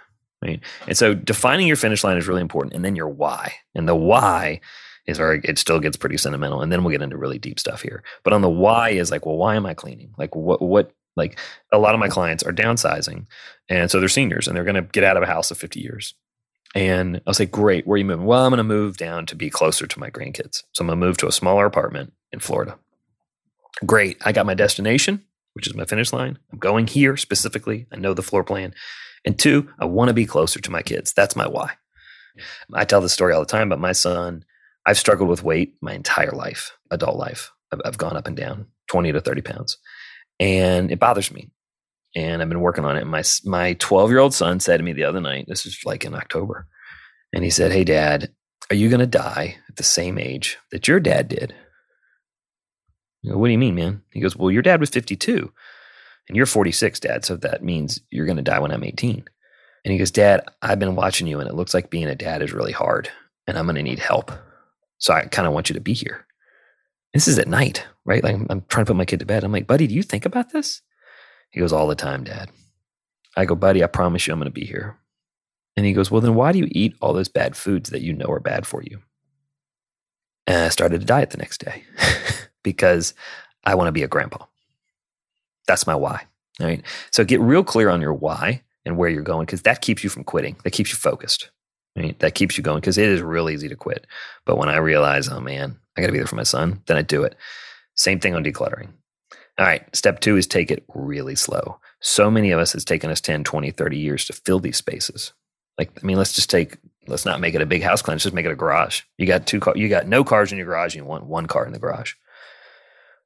Right. 0.40 0.60
And 0.86 0.96
so 0.96 1.12
defining 1.12 1.66
your 1.66 1.76
finish 1.76 2.02
line 2.02 2.16
is 2.16 2.26
really 2.26 2.40
important. 2.40 2.72
And 2.72 2.82
then 2.82 2.96
your 2.96 3.10
why. 3.10 3.52
And 3.74 3.86
the 3.86 3.94
why 3.94 4.62
is 5.06 5.18
very 5.18 5.40
it 5.44 5.58
still 5.58 5.80
gets 5.80 5.96
pretty 5.96 6.16
sentimental. 6.16 6.62
And 6.62 6.70
then 6.70 6.82
we'll 6.82 6.92
get 6.92 7.02
into 7.02 7.16
really 7.16 7.38
deep 7.38 7.58
stuff 7.58 7.82
here. 7.82 8.02
But 8.22 8.32
on 8.32 8.42
the 8.42 8.50
why 8.50 8.90
is 8.90 9.10
like, 9.10 9.26
well, 9.26 9.36
why 9.36 9.56
am 9.56 9.66
I 9.66 9.74
cleaning? 9.74 10.14
Like 10.18 10.34
what 10.34 10.62
what 10.62 10.92
like 11.16 11.38
a 11.72 11.78
lot 11.78 11.94
of 11.94 12.00
my 12.00 12.08
clients 12.08 12.42
are 12.42 12.52
downsizing. 12.52 13.26
And 13.68 13.90
so 13.90 14.00
they're 14.00 14.08
seniors 14.08 14.46
and 14.46 14.56
they're 14.56 14.64
gonna 14.64 14.82
get 14.82 15.04
out 15.04 15.16
of 15.16 15.22
a 15.22 15.26
house 15.26 15.50
of 15.50 15.58
50 15.58 15.80
years. 15.80 16.14
And 16.74 17.20
I'll 17.26 17.34
say, 17.34 17.46
great, 17.46 17.86
where 17.86 17.94
are 17.94 17.98
you 17.98 18.04
moving? 18.04 18.26
Well, 18.26 18.44
I'm 18.44 18.50
going 18.50 18.58
to 18.58 18.64
move 18.64 18.96
down 18.96 19.26
to 19.26 19.34
be 19.34 19.50
closer 19.50 19.86
to 19.86 19.98
my 19.98 20.08
grandkids. 20.08 20.62
So 20.72 20.82
I'm 20.82 20.86
going 20.86 21.00
to 21.00 21.06
move 21.06 21.16
to 21.18 21.26
a 21.26 21.32
smaller 21.32 21.66
apartment 21.66 22.12
in 22.32 22.38
Florida. 22.38 22.78
Great. 23.84 24.18
I 24.24 24.32
got 24.32 24.46
my 24.46 24.54
destination, 24.54 25.24
which 25.54 25.66
is 25.66 25.74
my 25.74 25.84
finish 25.84 26.12
line. 26.12 26.38
I'm 26.52 26.58
going 26.58 26.86
here 26.86 27.16
specifically. 27.16 27.86
I 27.90 27.96
know 27.96 28.14
the 28.14 28.22
floor 28.22 28.44
plan. 28.44 28.72
And 29.24 29.38
two, 29.38 29.68
I 29.78 29.84
want 29.84 30.08
to 30.08 30.14
be 30.14 30.26
closer 30.26 30.60
to 30.60 30.70
my 30.70 30.82
kids. 30.82 31.12
That's 31.12 31.36
my 31.36 31.46
why. 31.46 31.72
I 32.72 32.84
tell 32.84 33.00
this 33.00 33.12
story 33.12 33.34
all 33.34 33.40
the 33.40 33.46
time, 33.46 33.68
but 33.68 33.80
my 33.80 33.92
son, 33.92 34.44
I've 34.86 34.98
struggled 34.98 35.28
with 35.28 35.42
weight 35.42 35.74
my 35.80 35.92
entire 35.92 36.32
life, 36.32 36.72
adult 36.90 37.16
life. 37.16 37.52
I've, 37.72 37.80
I've 37.84 37.98
gone 37.98 38.16
up 38.16 38.26
and 38.26 38.36
down 38.36 38.66
20 38.88 39.12
to 39.12 39.20
30 39.20 39.42
pounds. 39.42 39.78
And 40.38 40.90
it 40.90 40.98
bothers 40.98 41.30
me 41.30 41.50
and 42.14 42.42
I've 42.42 42.48
been 42.48 42.60
working 42.60 42.84
on 42.84 42.96
it. 42.96 43.06
My 43.06 43.22
my 43.44 43.74
12 43.74 44.10
year 44.10 44.18
old 44.18 44.34
son 44.34 44.60
said 44.60 44.78
to 44.78 44.82
me 44.82 44.92
the 44.92 45.04
other 45.04 45.20
night, 45.20 45.46
this 45.48 45.66
is 45.66 45.80
like 45.84 46.04
in 46.04 46.14
October, 46.14 46.66
and 47.32 47.44
he 47.44 47.50
said, 47.50 47.72
"Hey, 47.72 47.84
Dad, 47.84 48.32
are 48.70 48.76
you 48.76 48.88
going 48.88 49.00
to 49.00 49.06
die 49.06 49.56
at 49.68 49.76
the 49.76 49.82
same 49.82 50.18
age 50.18 50.58
that 50.72 50.88
your 50.88 51.00
dad 51.00 51.28
did?" 51.28 51.54
Go, 53.26 53.36
what 53.36 53.48
do 53.48 53.52
you 53.52 53.58
mean, 53.58 53.74
man? 53.74 54.02
He 54.12 54.20
goes, 54.20 54.36
"Well, 54.36 54.50
your 54.50 54.62
dad 54.62 54.80
was 54.80 54.90
52, 54.90 55.52
and 56.28 56.36
you're 56.36 56.46
46, 56.46 57.00
Dad. 57.00 57.24
So 57.24 57.36
that 57.36 57.62
means 57.62 58.00
you're 58.10 58.26
going 58.26 58.36
to 58.36 58.42
die 58.42 58.58
when 58.58 58.72
I'm 58.72 58.84
18." 58.84 59.24
And 59.84 59.92
he 59.92 59.98
goes, 59.98 60.10
"Dad, 60.10 60.44
I've 60.62 60.78
been 60.78 60.96
watching 60.96 61.26
you, 61.26 61.38
and 61.40 61.48
it 61.48 61.54
looks 61.54 61.74
like 61.74 61.90
being 61.90 62.08
a 62.08 62.14
dad 62.14 62.42
is 62.42 62.52
really 62.52 62.72
hard, 62.72 63.10
and 63.46 63.58
I'm 63.58 63.66
going 63.66 63.76
to 63.76 63.82
need 63.82 63.98
help. 63.98 64.32
So 65.00 65.12
I 65.12 65.22
kind 65.26 65.48
of 65.48 65.52
want 65.54 65.68
you 65.68 65.74
to 65.74 65.80
be 65.80 65.92
here." 65.92 66.26
This 67.12 67.26
is 67.26 67.38
at 67.38 67.48
night, 67.48 67.84
right? 68.04 68.22
Like 68.22 68.36
I'm 68.48 68.64
trying 68.68 68.86
to 68.86 68.90
put 68.90 68.96
my 68.96 69.04
kid 69.04 69.18
to 69.20 69.26
bed. 69.26 69.42
I'm 69.42 69.52
like, 69.52 69.66
buddy, 69.66 69.86
do 69.86 69.94
you 69.94 70.02
think 70.02 70.24
about 70.24 70.52
this? 70.52 70.80
He 71.50 71.60
goes, 71.60 71.72
All 71.72 71.88
the 71.88 71.94
time, 71.94 72.24
Dad. 72.24 72.50
I 73.36 73.44
go, 73.44 73.54
Buddy, 73.54 73.82
I 73.82 73.86
promise 73.86 74.26
you 74.26 74.32
I'm 74.32 74.38
going 74.38 74.46
to 74.46 74.52
be 74.52 74.64
here. 74.64 74.96
And 75.76 75.86
he 75.86 75.92
goes, 75.92 76.10
Well, 76.10 76.20
then 76.20 76.34
why 76.34 76.52
do 76.52 76.58
you 76.58 76.68
eat 76.70 76.94
all 77.00 77.12
those 77.12 77.28
bad 77.28 77.56
foods 77.56 77.90
that 77.90 78.02
you 78.02 78.12
know 78.12 78.26
are 78.26 78.40
bad 78.40 78.66
for 78.66 78.82
you? 78.82 79.00
And 80.46 80.64
I 80.64 80.68
started 80.68 81.02
a 81.02 81.04
diet 81.04 81.30
the 81.30 81.38
next 81.38 81.64
day 81.64 81.84
because 82.62 83.14
I 83.64 83.74
want 83.74 83.88
to 83.88 83.92
be 83.92 84.02
a 84.02 84.08
grandpa. 84.08 84.44
That's 85.66 85.86
my 85.86 85.94
why. 85.94 86.24
All 86.60 86.66
right. 86.66 86.84
So 87.10 87.24
get 87.24 87.40
real 87.40 87.64
clear 87.64 87.88
on 87.88 88.00
your 88.00 88.14
why 88.14 88.62
and 88.84 88.96
where 88.96 89.08
you're 89.08 89.22
going 89.22 89.46
because 89.46 89.62
that 89.62 89.80
keeps 89.80 90.02
you 90.02 90.10
from 90.10 90.24
quitting. 90.24 90.56
That 90.64 90.72
keeps 90.72 90.90
you 90.90 90.96
focused. 90.96 91.50
Right? 92.00 92.18
That 92.20 92.34
keeps 92.34 92.56
you 92.56 92.64
going 92.64 92.80
because 92.80 92.98
it 92.98 93.08
is 93.08 93.20
real 93.20 93.50
easy 93.50 93.68
to 93.68 93.76
quit. 93.76 94.06
But 94.44 94.56
when 94.56 94.68
I 94.68 94.76
realize, 94.78 95.28
oh 95.28 95.40
man, 95.40 95.78
I 95.96 96.00
got 96.00 96.06
to 96.06 96.12
be 96.12 96.18
there 96.18 96.26
for 96.26 96.36
my 96.36 96.44
son, 96.44 96.82
then 96.86 96.96
I 96.96 97.02
do 97.02 97.22
it. 97.22 97.36
Same 97.94 98.20
thing 98.20 98.34
on 98.34 98.44
decluttering. 98.44 98.88
All 99.58 99.66
right, 99.66 99.84
step 99.94 100.20
two 100.20 100.36
is 100.36 100.46
take 100.46 100.70
it 100.70 100.84
really 100.94 101.34
slow. 101.34 101.78
So 102.00 102.30
many 102.30 102.50
of 102.50 102.58
us, 102.58 102.74
it's 102.74 102.84
taken 102.84 103.10
us 103.10 103.20
10, 103.20 103.44
20, 103.44 103.70
30 103.70 103.98
years 103.98 104.24
to 104.26 104.32
fill 104.32 104.58
these 104.58 104.78
spaces. 104.78 105.34
Like, 105.76 105.90
I 106.02 106.06
mean, 106.06 106.16
let's 106.16 106.32
just 106.32 106.48
take, 106.48 106.78
let's 107.06 107.26
not 107.26 107.40
make 107.40 107.54
it 107.54 107.60
a 107.60 107.66
big 107.66 107.82
house 107.82 108.00
cleanse, 108.00 108.22
just 108.22 108.34
make 108.34 108.46
it 108.46 108.52
a 108.52 108.56
garage. 108.56 109.02
You 109.18 109.26
got 109.26 109.46
two 109.46 109.60
car, 109.60 109.76
you 109.76 109.88
got 109.90 110.08
no 110.08 110.24
cars 110.24 110.50
in 110.50 110.58
your 110.58 110.66
garage, 110.66 110.96
you 110.96 111.04
want 111.04 111.26
one 111.26 111.46
car 111.46 111.66
in 111.66 111.72
the 111.72 111.78
garage. 111.78 112.14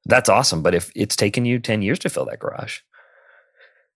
That's 0.05 0.29
awesome. 0.29 0.61
But 0.61 0.75
if 0.75 0.91
it's 0.95 1.15
taken 1.15 1.45
you 1.45 1.59
10 1.59 1.81
years 1.81 1.99
to 1.99 2.09
fill 2.09 2.25
that 2.25 2.39
garage, 2.39 2.79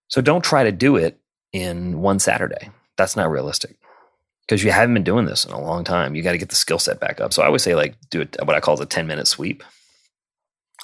so 0.08 0.22
don't 0.22 0.44
try 0.44 0.64
to 0.64 0.72
do 0.72 0.96
it 0.96 1.20
in 1.52 2.00
one 2.00 2.20
Saturday. 2.20 2.70
That's 2.96 3.16
not 3.16 3.30
realistic 3.30 3.79
because 4.50 4.64
you 4.64 4.72
haven't 4.72 4.96
been 4.96 5.04
doing 5.04 5.28
this 5.28 5.46
in 5.46 5.52
a 5.52 5.62
long 5.62 5.84
time. 5.84 6.16
You 6.16 6.24
got 6.24 6.32
to 6.32 6.40
get 6.40 6.50
the 6.50 6.56
skill 6.56 6.80
set 6.80 7.00
back 7.00 7.22
up. 7.22 7.32
So 7.32 7.44
I 7.44 7.46
always 7.46 7.62
say, 7.62 7.76
like, 7.76 7.96
do 8.10 8.22
it 8.22 8.36
what 8.44 8.56
I 8.56 8.60
call 8.60 8.76
the 8.76 8.86
10 8.86 9.06
minute 9.06 9.28
sweep 9.28 9.64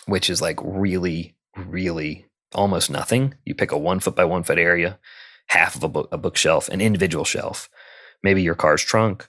which 0.06 0.30
is 0.30 0.42
like 0.42 0.60
really, 0.62 1.36
really 1.58 2.26
almost 2.54 2.90
nothing. 2.90 3.36
You 3.46 3.56
pick 3.56 3.72
a 3.72 3.78
one 3.78 4.00
foot 4.00 4.16
by 4.16 4.26
one 4.26 4.44
foot 4.44 4.60
area, 4.60 5.00
half 5.48 5.76
of 5.76 5.84
a, 5.84 5.90
book, 5.90 6.10
a 6.12 6.18
bookshelf, 6.18 6.70
an 6.70 6.82
individual 6.82 7.26
shelf, 7.26 7.70
maybe 8.24 8.42
your 8.42 8.56
car's 8.56 8.84
trunk, 8.84 9.28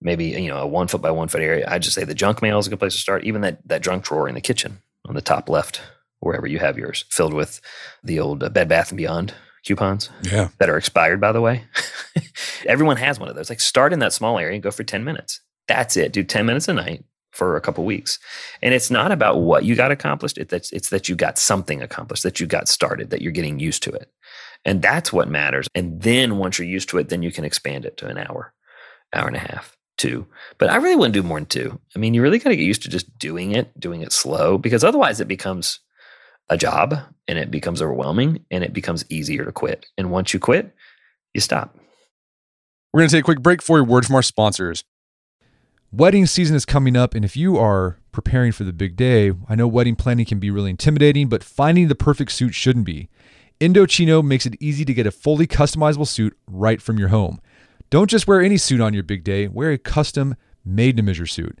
maybe 0.00 0.26
you 0.26 0.48
know 0.48 0.58
a 0.58 0.66
one 0.66 0.88
foot 0.88 1.02
by 1.02 1.10
one 1.10 1.28
foot 1.28 1.42
area. 1.42 1.66
I 1.68 1.78
just 1.78 1.94
say 1.94 2.04
the 2.04 2.14
junk 2.14 2.42
mail 2.42 2.58
is 2.58 2.66
a 2.66 2.70
good 2.70 2.78
place 2.78 2.94
to 2.94 3.00
start. 3.00 3.24
Even 3.24 3.40
that 3.42 3.66
that 3.66 3.82
junk 3.82 4.04
drawer 4.04 4.28
in 4.28 4.34
the 4.34 4.40
kitchen 4.40 4.80
on 5.06 5.14
the 5.14 5.22
top 5.22 5.48
left, 5.48 5.80
wherever 6.20 6.46
you 6.46 6.58
have 6.58 6.78
yours, 6.78 7.04
filled 7.08 7.34
with 7.34 7.60
the 8.02 8.20
old 8.20 8.52
Bed 8.52 8.68
Bath 8.68 8.90
and 8.90 8.98
Beyond 8.98 9.34
coupons. 9.64 10.10
Yeah. 10.22 10.48
That 10.58 10.70
are 10.70 10.76
expired, 10.76 11.20
by 11.20 11.32
the 11.32 11.40
way. 11.40 11.64
Everyone 12.66 12.96
has 12.96 13.18
one 13.18 13.28
of 13.28 13.36
those. 13.36 13.50
Like 13.50 13.60
start 13.60 13.92
in 13.92 13.98
that 14.00 14.12
small 14.12 14.38
area 14.38 14.54
and 14.54 14.62
go 14.62 14.70
for 14.70 14.84
10 14.84 15.04
minutes. 15.04 15.40
That's 15.68 15.96
it. 15.96 16.12
Do 16.12 16.24
10 16.24 16.46
minutes 16.46 16.68
a 16.68 16.74
night 16.74 17.04
for 17.32 17.56
a 17.56 17.60
couple 17.60 17.84
weeks. 17.84 18.18
And 18.62 18.74
it's 18.74 18.90
not 18.90 19.12
about 19.12 19.40
what 19.40 19.64
you 19.64 19.74
got 19.74 19.90
accomplished. 19.90 20.38
It's, 20.38 20.72
it's 20.72 20.90
that 20.90 21.08
you 21.08 21.14
got 21.14 21.38
something 21.38 21.82
accomplished, 21.82 22.22
that 22.24 22.40
you 22.40 22.46
got 22.46 22.68
started, 22.68 23.10
that 23.10 23.22
you're 23.22 23.32
getting 23.32 23.60
used 23.60 23.82
to 23.84 23.90
it. 23.90 24.10
And 24.64 24.82
that's 24.82 25.12
what 25.12 25.28
matters. 25.28 25.68
And 25.74 26.02
then 26.02 26.38
once 26.38 26.58
you're 26.58 26.68
used 26.68 26.88
to 26.90 26.98
it, 26.98 27.08
then 27.08 27.22
you 27.22 27.32
can 27.32 27.44
expand 27.44 27.84
it 27.84 27.96
to 27.98 28.08
an 28.08 28.18
hour, 28.18 28.52
hour 29.14 29.26
and 29.26 29.36
a 29.36 29.40
half, 29.40 29.76
two. 29.96 30.26
But 30.58 30.70
I 30.70 30.76
really 30.76 30.96
wouldn't 30.96 31.14
do 31.14 31.22
more 31.22 31.38
than 31.38 31.46
two. 31.46 31.80
I 31.94 31.98
mean, 31.98 32.14
you 32.14 32.22
really 32.22 32.38
got 32.38 32.50
to 32.50 32.56
get 32.56 32.66
used 32.66 32.82
to 32.82 32.90
just 32.90 33.16
doing 33.18 33.52
it, 33.52 33.78
doing 33.78 34.02
it 34.02 34.12
slow, 34.12 34.58
because 34.58 34.84
otherwise 34.84 35.20
it 35.20 35.28
becomes 35.28 35.80
a 36.50 36.56
job 36.56 36.94
and 37.28 37.38
it 37.38 37.50
becomes 37.50 37.80
overwhelming 37.80 38.44
and 38.50 38.62
it 38.62 38.72
becomes 38.72 39.04
easier 39.08 39.44
to 39.44 39.52
quit. 39.52 39.86
And 39.96 40.10
once 40.10 40.34
you 40.34 40.40
quit, 40.40 40.74
you 41.32 41.40
stop. 41.40 41.76
We're 42.92 43.00
going 43.00 43.08
to 43.08 43.16
take 43.16 43.22
a 43.22 43.24
quick 43.24 43.40
break 43.40 43.62
for 43.62 43.78
a 43.78 43.84
word 43.84 44.04
from 44.04 44.16
our 44.16 44.22
sponsors. 44.22 44.84
Wedding 45.92 46.26
season 46.26 46.54
is 46.54 46.64
coming 46.64 46.96
up, 46.96 47.14
and 47.14 47.24
if 47.24 47.36
you 47.36 47.56
are 47.56 47.98
preparing 48.12 48.52
for 48.52 48.62
the 48.62 48.72
big 48.72 48.96
day, 48.96 49.32
I 49.48 49.56
know 49.56 49.66
wedding 49.66 49.96
planning 49.96 50.24
can 50.24 50.38
be 50.38 50.50
really 50.50 50.70
intimidating, 50.70 51.28
but 51.28 51.42
finding 51.42 51.88
the 51.88 51.96
perfect 51.96 52.30
suit 52.32 52.54
shouldn't 52.54 52.84
be. 52.84 53.08
Indochino 53.60 54.24
makes 54.24 54.46
it 54.46 54.54
easy 54.60 54.84
to 54.84 54.94
get 54.94 55.06
a 55.06 55.10
fully 55.10 55.46
customizable 55.48 56.06
suit 56.06 56.36
right 56.46 56.80
from 56.80 56.98
your 56.98 57.08
home. 57.08 57.40
Don't 57.90 58.08
just 58.08 58.28
wear 58.28 58.40
any 58.40 58.56
suit 58.56 58.80
on 58.80 58.94
your 58.94 59.02
big 59.02 59.24
day, 59.24 59.48
wear 59.48 59.72
a 59.72 59.78
custom 59.78 60.36
made 60.64 60.96
to 60.96 61.02
measure 61.02 61.26
suit. 61.26 61.60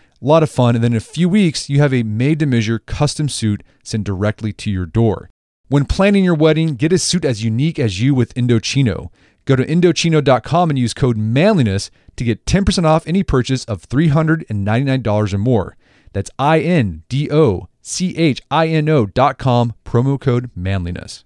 A 0.21 0.25
lot 0.25 0.43
of 0.43 0.51
fun. 0.51 0.75
And 0.75 0.83
then 0.83 0.93
in 0.93 0.97
a 0.97 1.01
few 1.01 1.27
weeks, 1.27 1.69
you 1.69 1.79
have 1.79 1.93
a 1.93 2.03
made 2.03 2.39
to 2.39 2.45
measure 2.45 2.77
custom 2.79 3.27
suit 3.27 3.63
sent 3.83 4.03
directly 4.03 4.53
to 4.53 4.69
your 4.69 4.85
door. 4.85 5.29
When 5.67 5.85
planning 5.85 6.23
your 6.23 6.35
wedding, 6.35 6.75
get 6.75 6.93
a 6.93 6.97
suit 6.97 7.25
as 7.25 7.43
unique 7.43 7.79
as 7.79 8.01
you 8.01 8.13
with 8.13 8.33
Indochino. 8.35 9.09
Go 9.45 9.55
to 9.55 9.65
Indochino.com 9.65 10.69
and 10.69 10.77
use 10.77 10.93
code 10.93 11.17
manliness 11.17 11.89
to 12.17 12.23
get 12.23 12.45
10% 12.45 12.85
off 12.85 13.07
any 13.07 13.23
purchase 13.23 13.65
of 13.65 13.87
$399 13.89 15.33
or 15.33 15.37
more. 15.37 15.77
That's 16.13 16.29
I 16.37 16.59
N 16.59 17.03
D 17.09 17.31
O 17.31 17.67
C 17.81 18.15
H 18.17 18.41
I 18.51 18.67
N 18.67 18.89
O.com, 18.89 19.73
promo 19.85 20.19
code 20.19 20.51
manliness. 20.55 21.23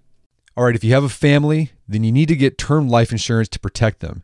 All 0.56 0.66
right, 0.66 0.76
if 0.76 0.84
you 0.84 0.94
have 0.94 1.04
a 1.04 1.10
family, 1.10 1.72
then 1.88 2.04
you 2.04 2.12
need 2.12 2.30
to 2.30 2.36
get 2.36 2.58
term 2.58 2.88
life 2.88 3.12
insurance 3.12 3.50
to 3.50 3.60
protect 3.60 4.00
them. 4.00 4.24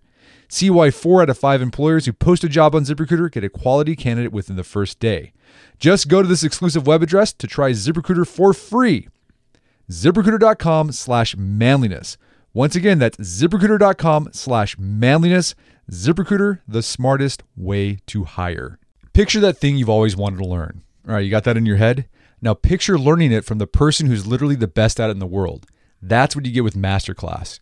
See 0.53 0.69
why 0.69 0.91
four 0.91 1.21
out 1.21 1.29
of 1.29 1.37
five 1.37 1.61
employers 1.61 2.05
who 2.05 2.11
post 2.11 2.43
a 2.43 2.49
job 2.49 2.75
on 2.75 2.83
ZipRecruiter 2.83 3.31
get 3.31 3.45
a 3.45 3.49
quality 3.49 3.95
candidate 3.95 4.33
within 4.33 4.57
the 4.57 4.65
first 4.65 4.99
day. 4.99 5.31
Just 5.79 6.09
go 6.09 6.21
to 6.21 6.27
this 6.27 6.43
exclusive 6.43 6.85
web 6.85 7.01
address 7.01 7.31
to 7.31 7.47
try 7.47 7.71
ZipRecruiter 7.71 8.27
for 8.27 8.53
free. 8.53 9.07
ZipRecruiter.com 9.89 10.91
slash 10.91 11.37
manliness. 11.37 12.17
Once 12.53 12.75
again, 12.75 12.99
that's 12.99 13.15
ziprecruiter.com 13.15 14.31
slash 14.33 14.77
manliness. 14.77 15.55
ZipRecruiter, 15.89 16.59
the 16.67 16.83
smartest 16.83 17.43
way 17.55 17.99
to 18.07 18.25
hire. 18.25 18.77
Picture 19.13 19.39
that 19.39 19.57
thing 19.57 19.77
you've 19.77 19.87
always 19.87 20.17
wanted 20.17 20.39
to 20.39 20.45
learn. 20.45 20.83
All 21.07 21.13
right, 21.13 21.23
you 21.23 21.31
got 21.31 21.45
that 21.45 21.55
in 21.55 21.65
your 21.65 21.77
head? 21.77 22.09
Now 22.41 22.55
picture 22.55 22.99
learning 22.99 23.31
it 23.31 23.45
from 23.45 23.59
the 23.59 23.67
person 23.67 24.07
who's 24.07 24.27
literally 24.27 24.55
the 24.55 24.67
best 24.67 24.99
at 24.99 25.09
it 25.09 25.13
in 25.13 25.19
the 25.19 25.25
world. 25.25 25.65
That's 26.01 26.35
what 26.35 26.45
you 26.45 26.51
get 26.51 26.65
with 26.65 26.75
Masterclass. 26.75 27.61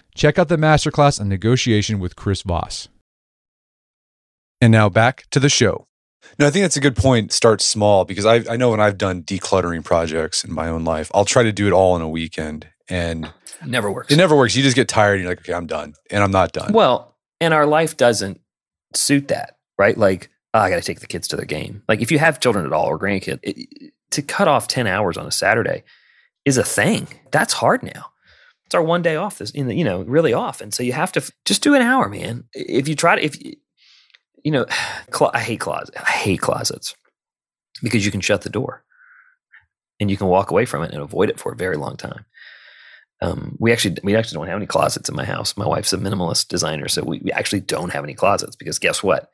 Check 0.15 0.37
out 0.37 0.49
the 0.49 0.57
masterclass 0.57 1.19
on 1.19 1.29
negotiation 1.29 1.99
with 1.99 2.15
Chris 2.15 2.41
Voss. 2.41 2.87
And 4.59 4.71
now 4.71 4.89
back 4.89 5.25
to 5.31 5.39
the 5.39 5.49
show. 5.49 5.87
No, 6.37 6.47
I 6.47 6.49
think 6.51 6.63
that's 6.63 6.77
a 6.77 6.81
good 6.81 6.95
point. 6.95 7.31
Start 7.31 7.61
small 7.61 8.05
because 8.05 8.25
I, 8.25 8.43
I 8.49 8.55
know 8.57 8.69
when 8.69 8.79
I've 8.79 8.97
done 8.97 9.23
decluttering 9.23 9.83
projects 9.83 10.43
in 10.43 10.53
my 10.53 10.67
own 10.67 10.83
life, 10.83 11.09
I'll 11.13 11.25
try 11.25 11.43
to 11.43 11.51
do 11.51 11.67
it 11.67 11.73
all 11.73 11.95
in 11.95 12.01
a 12.01 12.09
weekend. 12.09 12.67
And 12.87 13.31
Never 13.65 13.91
works. 13.91 14.11
it 14.11 14.17
never 14.17 14.35
works. 14.35 14.55
You 14.55 14.63
just 14.63 14.75
get 14.75 14.87
tired 14.87 15.13
and 15.15 15.23
you're 15.23 15.31
like, 15.31 15.39
okay, 15.39 15.53
I'm 15.53 15.65
done. 15.67 15.93
And 16.09 16.23
I'm 16.23 16.31
not 16.31 16.51
done. 16.51 16.73
Well, 16.73 17.15
and 17.39 17.53
our 17.53 17.65
life 17.65 17.97
doesn't 17.97 18.39
suit 18.93 19.29
that, 19.29 19.57
right? 19.79 19.97
Like, 19.97 20.29
oh, 20.53 20.59
I 20.59 20.69
got 20.69 20.75
to 20.75 20.81
take 20.81 20.99
the 20.99 21.07
kids 21.07 21.27
to 21.29 21.37
their 21.37 21.45
game. 21.45 21.81
Like, 21.87 22.01
if 22.01 22.11
you 22.11 22.19
have 22.19 22.39
children 22.39 22.65
at 22.65 22.73
all 22.73 22.85
or 22.87 22.99
grandkids, 22.99 23.39
it, 23.43 23.93
to 24.11 24.21
cut 24.21 24.47
off 24.47 24.67
10 24.67 24.87
hours 24.87 25.17
on 25.17 25.25
a 25.25 25.31
Saturday 25.31 25.83
is 26.45 26.57
a 26.57 26.63
thing. 26.63 27.07
That's 27.31 27.53
hard 27.53 27.81
now. 27.81 28.10
It's 28.71 28.75
our 28.75 28.81
one 28.81 29.01
day 29.01 29.17
off, 29.17 29.37
this, 29.37 29.51
in 29.51 29.67
the, 29.67 29.75
you 29.75 29.83
know, 29.83 30.03
really 30.03 30.31
off. 30.31 30.61
And 30.61 30.73
so 30.73 30.81
you 30.81 30.93
have 30.93 31.11
to 31.11 31.19
f- 31.19 31.31
just 31.43 31.61
do 31.61 31.75
an 31.75 31.81
hour, 31.81 32.07
man. 32.07 32.45
If 32.53 32.87
you 32.87 32.95
try 32.95 33.17
to, 33.17 33.21
if, 33.21 33.35
you- 33.43 33.57
know, 34.51 34.65
clo- 35.09 35.29
I 35.33 35.41
hate 35.41 35.59
closets. 35.59 35.91
I 35.97 36.09
hate 36.09 36.39
closets 36.39 36.95
because 37.83 38.05
you 38.05 38.11
can 38.11 38.21
shut 38.21 38.43
the 38.43 38.49
door 38.49 38.85
and 39.99 40.09
you 40.09 40.15
can 40.15 40.27
walk 40.27 40.51
away 40.51 40.63
from 40.63 40.83
it 40.83 40.93
and 40.93 41.01
avoid 41.01 41.29
it 41.29 41.37
for 41.37 41.51
a 41.51 41.55
very 41.57 41.75
long 41.75 41.97
time. 41.97 42.23
Um, 43.21 43.57
we 43.59 43.73
actually 43.73 43.97
we 44.05 44.15
actually 44.15 44.37
don't 44.37 44.47
have 44.47 44.55
any 44.55 44.67
closets 44.67 45.09
in 45.09 45.17
my 45.17 45.25
house. 45.25 45.57
My 45.57 45.67
wife's 45.67 45.91
a 45.91 45.97
minimalist 45.97 46.47
designer, 46.47 46.87
so 46.87 47.03
we, 47.03 47.19
we 47.25 47.31
actually 47.33 47.59
don't 47.59 47.91
have 47.91 48.05
any 48.05 48.13
closets 48.13 48.55
because 48.55 48.79
guess 48.79 49.03
what? 49.03 49.29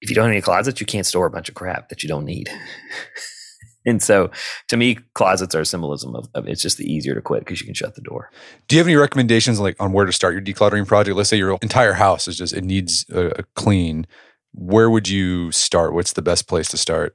If 0.00 0.08
you 0.08 0.16
don't 0.16 0.24
have 0.24 0.32
any 0.32 0.40
closets, 0.40 0.80
you 0.80 0.86
can't 0.86 1.04
store 1.06 1.26
a 1.26 1.30
bunch 1.30 1.50
of 1.50 1.54
crap 1.54 1.90
that 1.90 2.02
you 2.02 2.08
don't 2.08 2.24
need. 2.24 2.48
and 3.86 4.02
so, 4.02 4.30
to 4.68 4.76
me, 4.76 4.98
closets 5.14 5.54
are 5.54 5.60
a 5.60 5.66
symbolism 5.66 6.14
of, 6.14 6.28
of 6.34 6.48
it's 6.48 6.62
just 6.62 6.78
the 6.78 6.90
easier 6.90 7.14
to 7.14 7.20
quit 7.20 7.40
because 7.40 7.60
you 7.60 7.66
can 7.66 7.74
shut 7.74 7.94
the 7.94 8.00
door. 8.00 8.30
Do 8.68 8.76
you 8.76 8.80
have 8.80 8.86
any 8.86 8.96
recommendations 8.96 9.60
like 9.60 9.76
on 9.80 9.92
where 9.92 10.06
to 10.06 10.12
start 10.12 10.34
your 10.34 10.42
decluttering 10.42 10.86
project? 10.86 11.16
Let's 11.16 11.28
say 11.28 11.36
your 11.36 11.58
entire 11.60 11.92
house 11.94 12.26
is 12.26 12.36
just 12.36 12.54
it 12.54 12.64
needs 12.64 13.04
a, 13.10 13.26
a 13.38 13.42
clean. 13.54 14.06
Where 14.52 14.88
would 14.88 15.08
you 15.08 15.50
start? 15.52 15.94
What's 15.94 16.12
the 16.12 16.22
best 16.22 16.48
place 16.48 16.68
to 16.68 16.76
start? 16.76 17.14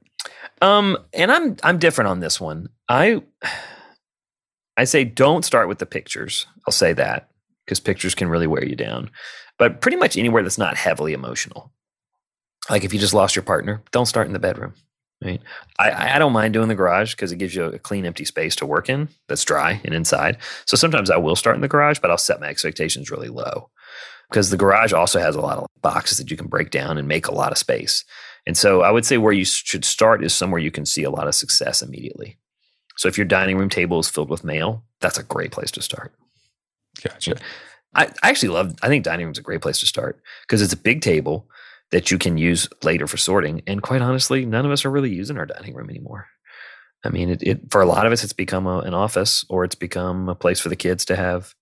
Um, 0.62 0.98
and 1.12 1.32
I'm 1.32 1.56
I'm 1.62 1.78
different 1.78 2.08
on 2.08 2.20
this 2.20 2.40
one. 2.40 2.68
I 2.88 3.22
I 4.76 4.84
say 4.84 5.04
don't 5.04 5.44
start 5.44 5.68
with 5.68 5.78
the 5.78 5.86
pictures. 5.86 6.46
I'll 6.66 6.72
say 6.72 6.92
that 6.92 7.30
because 7.64 7.80
pictures 7.80 8.14
can 8.14 8.28
really 8.28 8.46
wear 8.46 8.64
you 8.64 8.76
down. 8.76 9.10
But 9.58 9.80
pretty 9.80 9.96
much 9.96 10.16
anywhere 10.16 10.42
that's 10.42 10.58
not 10.58 10.76
heavily 10.76 11.12
emotional. 11.12 11.72
Like 12.68 12.84
if 12.84 12.92
you 12.92 13.00
just 13.00 13.14
lost 13.14 13.36
your 13.36 13.42
partner, 13.42 13.82
don't 13.90 14.06
start 14.06 14.26
in 14.26 14.32
the 14.32 14.38
bedroom. 14.38 14.74
Right. 15.22 15.40
I, 15.78 16.16
I 16.16 16.18
don't 16.18 16.32
mind 16.32 16.54
doing 16.54 16.68
the 16.68 16.74
garage 16.74 17.14
because 17.14 17.30
it 17.30 17.36
gives 17.36 17.54
you 17.54 17.64
a 17.64 17.78
clean, 17.78 18.06
empty 18.06 18.24
space 18.24 18.56
to 18.56 18.66
work 18.66 18.88
in 18.88 19.08
that's 19.28 19.44
dry 19.44 19.80
and 19.84 19.94
inside. 19.94 20.38
So 20.64 20.78
sometimes 20.78 21.10
I 21.10 21.18
will 21.18 21.36
start 21.36 21.56
in 21.56 21.62
the 21.62 21.68
garage, 21.68 21.98
but 21.98 22.10
I'll 22.10 22.16
set 22.16 22.40
my 22.40 22.46
expectations 22.46 23.10
really 23.10 23.28
low 23.28 23.68
because 24.30 24.48
the 24.48 24.56
garage 24.56 24.94
also 24.94 25.20
has 25.20 25.36
a 25.36 25.40
lot 25.40 25.58
of 25.58 25.66
boxes 25.82 26.16
that 26.18 26.30
you 26.30 26.38
can 26.38 26.46
break 26.46 26.70
down 26.70 26.96
and 26.96 27.06
make 27.06 27.26
a 27.26 27.34
lot 27.34 27.52
of 27.52 27.58
space. 27.58 28.04
And 28.46 28.56
so 28.56 28.80
I 28.80 28.90
would 28.90 29.04
say 29.04 29.18
where 29.18 29.32
you 29.32 29.44
should 29.44 29.84
start 29.84 30.24
is 30.24 30.32
somewhere 30.32 30.60
you 30.60 30.70
can 30.70 30.86
see 30.86 31.02
a 31.02 31.10
lot 31.10 31.28
of 31.28 31.34
success 31.34 31.82
immediately. 31.82 32.38
So 32.96 33.08
if 33.08 33.18
your 33.18 33.26
dining 33.26 33.58
room 33.58 33.68
table 33.68 33.98
is 33.98 34.08
filled 34.08 34.30
with 34.30 34.44
mail, 34.44 34.84
that's 35.00 35.18
a 35.18 35.22
great 35.22 35.52
place 35.52 35.70
to 35.72 35.82
start. 35.82 36.14
Gotcha. 37.02 37.36
I, 37.94 38.06
I 38.22 38.30
actually 38.30 38.50
love, 38.50 38.74
I 38.82 38.88
think 38.88 39.04
dining 39.04 39.26
room's 39.26 39.38
a 39.38 39.42
great 39.42 39.60
place 39.60 39.80
to 39.80 39.86
start 39.86 40.20
because 40.42 40.62
it's 40.62 40.72
a 40.72 40.78
big 40.78 41.02
table 41.02 41.48
that 41.90 42.10
you 42.10 42.18
can 42.18 42.36
use 42.36 42.68
later 42.82 43.06
for 43.06 43.16
sorting. 43.16 43.62
And 43.66 43.82
quite 43.82 44.02
honestly, 44.02 44.46
none 44.46 44.64
of 44.64 44.72
us 44.72 44.84
are 44.84 44.90
really 44.90 45.12
using 45.12 45.38
our 45.38 45.46
dining 45.46 45.74
room 45.74 45.90
anymore. 45.90 46.28
I 47.04 47.08
mean, 47.08 47.30
it, 47.30 47.42
it 47.42 47.60
for 47.70 47.80
a 47.80 47.86
lot 47.86 48.06
of 48.06 48.12
us, 48.12 48.22
it's 48.22 48.32
become 48.32 48.66
a, 48.66 48.80
an 48.80 48.94
office 48.94 49.44
or 49.48 49.64
it's 49.64 49.74
become 49.74 50.28
a 50.28 50.34
place 50.34 50.60
for 50.60 50.68
the 50.68 50.76
kids 50.76 51.04
to 51.06 51.16
have 51.16 51.54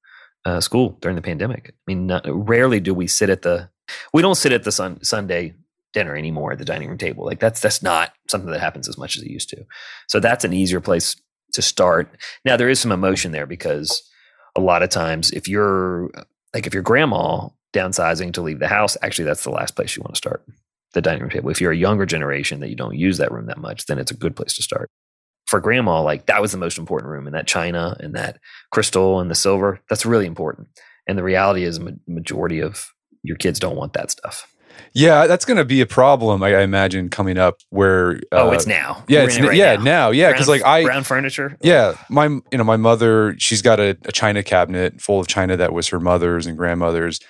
uh, 0.44 0.60
school 0.60 0.98
during 1.00 1.16
the 1.16 1.22
pandemic. 1.22 1.70
I 1.70 1.80
mean, 1.86 2.06
not, 2.06 2.24
rarely 2.26 2.80
do 2.80 2.92
we 2.92 3.06
sit 3.06 3.30
at 3.30 3.42
the, 3.42 3.70
we 4.12 4.22
don't 4.22 4.34
sit 4.34 4.52
at 4.52 4.64
the 4.64 4.72
sun, 4.72 5.02
Sunday 5.02 5.54
dinner 5.92 6.16
anymore 6.16 6.52
at 6.52 6.58
the 6.58 6.64
dining 6.64 6.88
room 6.88 6.98
table. 6.98 7.24
Like 7.24 7.40
that's, 7.40 7.60
that's 7.60 7.82
not 7.82 8.12
something 8.28 8.50
that 8.50 8.60
happens 8.60 8.88
as 8.88 8.98
much 8.98 9.16
as 9.16 9.22
it 9.22 9.30
used 9.30 9.48
to. 9.50 9.64
So 10.08 10.20
that's 10.20 10.44
an 10.44 10.52
easier 10.52 10.80
place 10.80 11.16
to 11.52 11.62
start. 11.62 12.14
Now 12.44 12.56
there 12.56 12.68
is 12.68 12.80
some 12.80 12.92
emotion 12.92 13.32
there 13.32 13.46
because 13.46 14.02
a 14.54 14.60
lot 14.60 14.82
of 14.82 14.90
times 14.90 15.30
if 15.30 15.48
you're 15.48 16.10
like, 16.52 16.66
if 16.66 16.74
your 16.74 16.82
grandma 16.82 17.48
downsizing 17.72 18.32
to 18.34 18.42
leave 18.42 18.58
the 18.58 18.68
house, 18.68 18.96
actually 19.02 19.24
that's 19.24 19.44
the 19.44 19.50
last 19.50 19.76
place 19.76 19.96
you 19.96 20.02
want 20.02 20.14
to 20.14 20.18
start 20.18 20.44
the 20.94 21.02
dining 21.02 21.20
room 21.20 21.30
table. 21.30 21.50
If 21.50 21.60
you're 21.60 21.72
a 21.72 21.76
younger 21.76 22.06
generation 22.06 22.60
that 22.60 22.70
you 22.70 22.76
don't 22.76 22.96
use 22.96 23.18
that 23.18 23.30
room 23.30 23.46
that 23.46 23.58
much, 23.58 23.86
then 23.86 23.98
it's 23.98 24.10
a 24.10 24.16
good 24.16 24.34
place 24.34 24.54
to 24.54 24.62
start. 24.62 24.90
For 25.46 25.60
grandma, 25.60 26.02
like 26.02 26.26
that 26.26 26.40
was 26.42 26.52
the 26.52 26.58
most 26.58 26.78
important 26.78 27.10
room, 27.10 27.26
and 27.26 27.34
that 27.34 27.46
china 27.46 27.96
and 28.00 28.14
that 28.14 28.38
crystal 28.70 29.20
and 29.20 29.30
the 29.30 29.34
silver, 29.34 29.80
that's 29.88 30.04
really 30.04 30.26
important. 30.26 30.68
And 31.06 31.16
the 31.16 31.22
reality 31.22 31.64
is, 31.64 31.78
a 31.78 31.94
majority 32.06 32.60
of 32.60 32.86
your 33.22 33.36
kids 33.36 33.58
don't 33.58 33.76
want 33.76 33.94
that 33.94 34.10
stuff. 34.10 34.46
Yeah, 34.92 35.26
that's 35.26 35.44
going 35.44 35.56
to 35.56 35.64
be 35.64 35.80
a 35.80 35.86
problem. 35.86 36.42
I, 36.42 36.54
I 36.54 36.60
imagine 36.62 37.08
coming 37.08 37.38
up 37.38 37.56
where. 37.70 38.20
oh, 38.32 38.48
uh, 38.48 38.52
it's 38.52 38.66
now. 38.66 39.04
Yeah, 39.08 39.20
We're 39.20 39.28
it's 39.28 39.36
it 39.36 39.42
right 39.44 39.56
yeah 39.56 39.76
now. 39.76 39.82
now. 39.82 40.10
Yeah, 40.10 40.32
because 40.32 40.48
like 40.48 40.64
I 40.64 40.84
brown 40.84 41.04
furniture. 41.04 41.56
yeah 41.62 41.94
my 42.08 42.26
you 42.26 42.42
know 42.58 42.64
my 42.64 42.76
mother 42.76 43.34
she's 43.38 43.62
got 43.62 43.80
a, 43.80 43.96
a 44.04 44.12
china 44.12 44.42
cabinet 44.42 45.00
full 45.00 45.20
of 45.20 45.26
china 45.26 45.56
that 45.56 45.72
was 45.72 45.88
her 45.88 46.00
mother's 46.00 46.46
and 46.46 46.56
grandmother's 46.56 47.20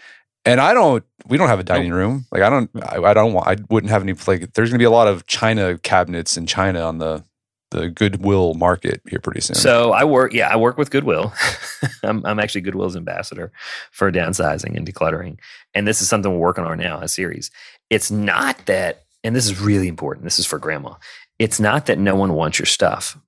and 0.45 0.61
i 0.61 0.73
don't 0.73 1.05
we 1.27 1.37
don't 1.37 1.49
have 1.49 1.61
a 1.61 1.65
dining 1.65 1.93
room 1.93 2.27
like 2.33 2.43
i 2.43 2.51
don't 2.51 2.73
mm. 2.73 2.83
I, 3.05 3.11
I 3.11 3.15
don't 3.15 3.33
want 3.33 3.49
i 3.49 3.57
wouldn't 3.71 3.91
have 3.91 4.03
any 4.03 4.15
like 4.27 4.53
there's 4.55 4.71
gonna 4.71 4.79
be 4.79 4.85
a 4.85 4.91
lot 4.91 5.09
of 5.09 5.27
china 5.27 5.79
cabinets 5.79 6.37
in 6.37 6.47
china 6.47 6.81
on 6.81 6.99
the 6.99 7.25
the 7.71 7.89
goodwill 7.89 8.55
market 8.55 9.03
here 9.09 9.19
pretty 9.19 9.41
soon 9.41 9.55
So 9.57 9.93
I 9.93 10.05
work, 10.05 10.33
yeah, 10.33 10.49
I 10.49 10.57
work 10.57 10.79
with 10.79 10.91
Goodwill. 10.91 11.33
I'm, 12.03 12.25
I'm 12.25 12.41
actually 12.41 12.63
Goodwill's 12.63 12.97
ambassador 12.97 13.53
for 13.91 14.11
downsizing 14.11 14.77
and 14.77 14.87
decluttering. 14.87 15.39
And 15.75 15.87
this 15.87 16.01
is 16.01 16.09
something 16.09 16.33
we're 16.33 16.39
working 16.39 16.65
on 16.65 16.79
now, 16.79 17.01
a 17.01 17.09
series. 17.09 17.51
It's 17.91 18.11
not 18.11 18.65
that, 18.67 19.05
and 19.23 19.37
this 19.37 19.45
is 19.45 19.61
really 19.61 19.89
important. 19.89 20.25
This 20.25 20.39
is 20.39 20.47
for 20.47 20.59
grandma. 20.59 20.95
It's 21.39 21.61
not 21.61 21.87
that 21.87 21.99
no 21.99 22.17
one 22.17 22.33
wants 22.33 22.59
your 22.59 22.67
stuff. 22.67 23.19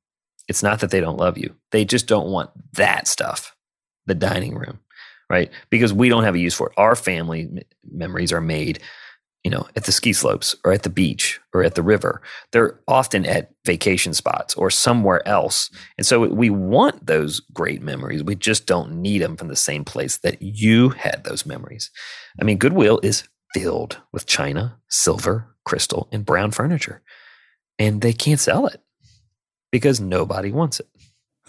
It's 0.49 0.63
not 0.63 0.81
that 0.81 0.91
they 0.91 1.01
don't 1.01 1.19
love 1.19 1.37
you. 1.37 1.55
They 1.71 1.85
just 1.85 2.07
don't 2.07 2.31
want 2.31 2.51
that 2.73 3.07
stuff, 3.07 3.55
the 4.07 4.15
dining 4.15 4.55
room, 4.55 4.81
right? 5.31 5.51
Because 5.71 5.95
we 5.95 6.09
don't 6.09 6.25
have 6.25 6.35
a 6.35 6.41
use 6.41 6.55
for 6.55 6.67
it. 6.67 6.75
Our 6.77 6.97
family 6.97 7.43
m- 7.43 7.59
memories 7.91 8.33
are 8.33 8.41
made, 8.41 8.81
you 9.45 9.51
know, 9.51 9.67
at 9.77 9.85
the 9.85 9.93
ski 9.93 10.13
slopes 10.13 10.57
or 10.65 10.73
at 10.73 10.83
the 10.83 10.91
beach 10.91 11.41
or 11.55 11.63
at 11.63 11.77
the 11.77 11.83
river. 11.83 12.21
They're 12.53 12.81
often 12.89 13.25
at 13.25 13.53
vacation 13.65 14.13
spots 14.13 14.55
or 14.57 14.71
somewhere 14.71 15.27
else. 15.27 15.71
And 15.97 16.05
so 16.05 16.27
we 16.27 16.51
want 16.51 17.07
those 17.07 17.41
great 17.55 17.81
memories. 17.81 18.25
We 18.25 18.35
just 18.35 18.67
don't 18.67 19.01
need 19.01 19.23
them 19.23 19.37
from 19.37 19.49
the 19.49 19.57
same 19.57 19.85
place 19.85 20.19
that 20.19 20.43
you 20.43 20.91
had 20.91 21.23
those 21.25 21.47
memories. 21.47 21.91
I 22.41 22.45
mean, 22.45 22.59
Goodwill 22.59 23.01
is 23.03 23.23
filled 23.55 23.99
with 24.13 24.27
china, 24.27 24.79
silver, 24.89 25.55
crystal, 25.65 26.09
and 26.13 26.27
brown 26.27 26.51
furniture. 26.51 27.03
And 27.79 28.01
they 28.03 28.13
can't 28.13 28.41
sell 28.41 28.67
it 28.67 28.83
because 29.71 30.01
nobody 30.01 30.51
wants 30.51 30.81
it. 30.81 30.89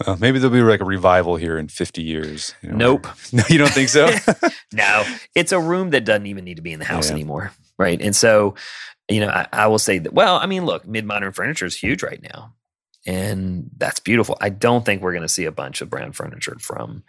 Uh, 0.06 0.16
maybe 0.18 0.38
there'll 0.38 0.52
be 0.54 0.62
like 0.62 0.80
a 0.80 0.84
revival 0.84 1.36
here 1.36 1.58
in 1.58 1.68
50 1.68 2.02
years 2.02 2.54
you 2.62 2.70
know, 2.70 2.76
Nope. 2.76 3.06
no 3.32 3.42
you 3.48 3.58
don't 3.58 3.70
think 3.72 3.88
so 3.88 4.08
no, 4.72 5.04
it's 5.34 5.52
a 5.52 5.60
room 5.60 5.90
that 5.90 6.04
doesn't 6.04 6.26
even 6.26 6.44
need 6.44 6.56
to 6.56 6.62
be 6.62 6.72
in 6.72 6.78
the 6.78 6.84
house 6.84 7.06
Yeah. 7.08 7.12
anymore. 7.14 7.52
Right. 7.78 8.00
And 8.00 8.14
so, 8.16 8.54
you 9.08 9.20
know, 9.20 9.28
I, 9.28 9.46
I 9.52 9.66
will 9.66 9.78
say 9.78 9.98
that, 9.98 10.12
well, 10.12 10.36
I 10.36 10.46
mean, 10.46 10.64
look, 10.64 10.86
mid 10.86 11.04
modern 11.04 11.32
furniture 11.32 11.66
is 11.66 11.76
huge 11.76 12.02
right 12.02 12.22
now. 12.22 12.54
And 13.06 13.70
that's 13.76 13.98
beautiful. 14.00 14.38
I 14.40 14.48
don't 14.48 14.84
think 14.84 15.02
we're 15.02 15.12
going 15.12 15.22
to 15.22 15.28
see 15.28 15.44
a 15.44 15.52
bunch 15.52 15.80
of 15.80 15.90
brown 15.90 16.12
furniture 16.12 16.56
from, 16.60 17.02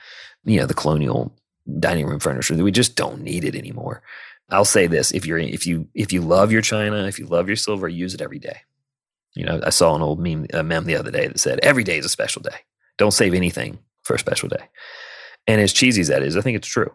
you 0.44 0.60
know, 0.60 0.66
the 0.66 0.74
colonial 0.74 1.36
dining 1.80 2.08
room 2.08 2.20
furniture. 2.20 2.56
We 2.56 2.72
just 2.72 2.96
don't 2.96 3.22
need 3.22 3.44
it 3.46 3.56
anymore. 3.56 4.02
I'll 4.50 4.66
say 4.66 4.88
this: 4.88 5.12
if 5.12 5.26
you're 5.26 5.38
if 5.38 5.66
you 5.68 5.88
if 5.94 6.12
you 6.12 6.22
love 6.22 6.52
your 6.52 6.62
china, 6.62 7.06
if 7.06 7.20
you 7.20 7.26
love 7.28 7.48
your 7.48 7.56
silver, 7.56 7.88
use 7.88 8.14
it 8.16 8.22
every 8.22 8.40
day. 8.40 8.62
You 9.36 9.46
know, 9.46 9.62
I 9.64 9.70
saw 9.70 9.96
an 9.96 10.02
old 10.02 10.20
meme 10.20 10.48
a 10.54 10.64
meme 10.64 10.86
the 10.86 10.96
other 10.96 11.12
day 11.12 11.28
that 11.28 11.40
said, 11.40 11.60
"Every 11.64 11.84
day 11.84 11.98
is 11.98 12.06
a 12.06 12.10
special 12.10 12.42
day. 12.42 12.58
Don't 12.98 13.12
save 13.12 13.34
anything 13.34 13.80
for 14.04 14.16
a 14.16 14.20
special 14.20 14.50
day." 14.50 14.70
And 15.48 15.60
as 15.60 15.74
cheesy 15.74 16.02
as 16.02 16.08
that 16.08 16.24
is, 16.24 16.38
I 16.38 16.42
think 16.42 16.58
it's 16.58 16.68
true. 16.68 16.94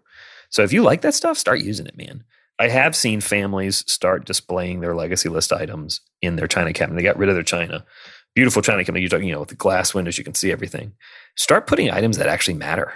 So 0.50 0.62
if 0.62 0.72
you 0.72 0.82
like 0.82 1.02
that 1.02 1.14
stuff, 1.14 1.36
start 1.36 1.60
using 1.60 1.86
it, 1.86 1.96
man. 1.96 2.24
I 2.58 2.68
have 2.68 2.96
seen 2.96 3.20
families 3.20 3.84
start 3.86 4.24
displaying 4.24 4.80
their 4.80 4.94
legacy 4.94 5.28
list 5.28 5.52
items 5.52 6.00
in 6.22 6.36
their 6.36 6.48
china 6.48 6.72
cabinet. 6.72 6.96
They 6.96 7.06
got 7.06 7.18
rid 7.18 7.28
of 7.28 7.36
their 7.36 7.44
china. 7.44 7.84
Beautiful 8.34 8.62
china 8.62 8.84
cabinet. 8.84 9.00
You're 9.00 9.10
talking, 9.10 9.28
you 9.28 9.34
know, 9.34 9.40
with 9.40 9.50
the 9.50 9.54
glass 9.54 9.94
windows, 9.94 10.18
you 10.18 10.24
can 10.24 10.34
see 10.34 10.50
everything. 10.50 10.92
Start 11.36 11.66
putting 11.66 11.90
items 11.90 12.18
that 12.18 12.26
actually 12.26 12.54
matter, 12.54 12.92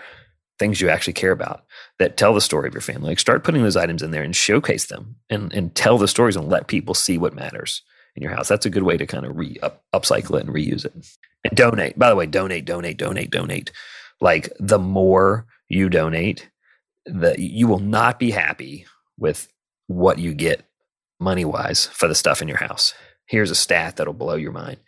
things 0.58 0.80
you 0.80 0.88
actually 0.88 1.12
care 1.12 1.30
about, 1.30 1.64
that 1.98 2.16
tell 2.16 2.34
the 2.34 2.40
story 2.40 2.66
of 2.66 2.74
your 2.74 2.80
family. 2.80 3.10
Like 3.10 3.20
start 3.20 3.44
putting 3.44 3.62
those 3.62 3.76
items 3.76 4.02
in 4.02 4.10
there 4.10 4.22
and 4.22 4.34
showcase 4.34 4.86
them 4.86 5.16
and, 5.30 5.52
and 5.52 5.74
tell 5.74 5.96
the 5.96 6.08
stories 6.08 6.36
and 6.36 6.48
let 6.48 6.66
people 6.66 6.94
see 6.94 7.18
what 7.18 7.34
matters 7.34 7.82
in 8.16 8.22
your 8.22 8.32
house. 8.32 8.48
That's 8.48 8.66
a 8.66 8.70
good 8.70 8.82
way 8.82 8.96
to 8.96 9.06
kind 9.06 9.24
of 9.24 9.36
re 9.36 9.58
up, 9.62 9.84
upcycle 9.94 10.38
it 10.38 10.46
and 10.46 10.54
reuse 10.54 10.84
it. 10.84 10.92
And 11.44 11.56
donate. 11.56 11.98
By 11.98 12.08
the 12.08 12.16
way, 12.16 12.26
donate, 12.26 12.64
donate, 12.64 12.98
donate, 12.98 13.30
donate. 13.30 13.72
Like 14.20 14.52
the 14.60 14.78
more 14.78 15.46
you 15.68 15.88
donate, 15.88 16.48
the 17.04 17.34
you 17.38 17.66
will 17.66 17.80
not 17.80 18.18
be 18.18 18.30
happy 18.30 18.86
with 19.18 19.48
what 19.88 20.18
you 20.18 20.34
get 20.34 20.64
money 21.18 21.44
wise 21.44 21.86
for 21.86 22.08
the 22.08 22.14
stuff 22.14 22.42
in 22.42 22.48
your 22.48 22.58
house. 22.58 22.94
Here's 23.26 23.50
a 23.50 23.56
stat 23.56 23.96
that'll 23.96 24.12
blow 24.12 24.34
your 24.34 24.52
mind. 24.52 24.78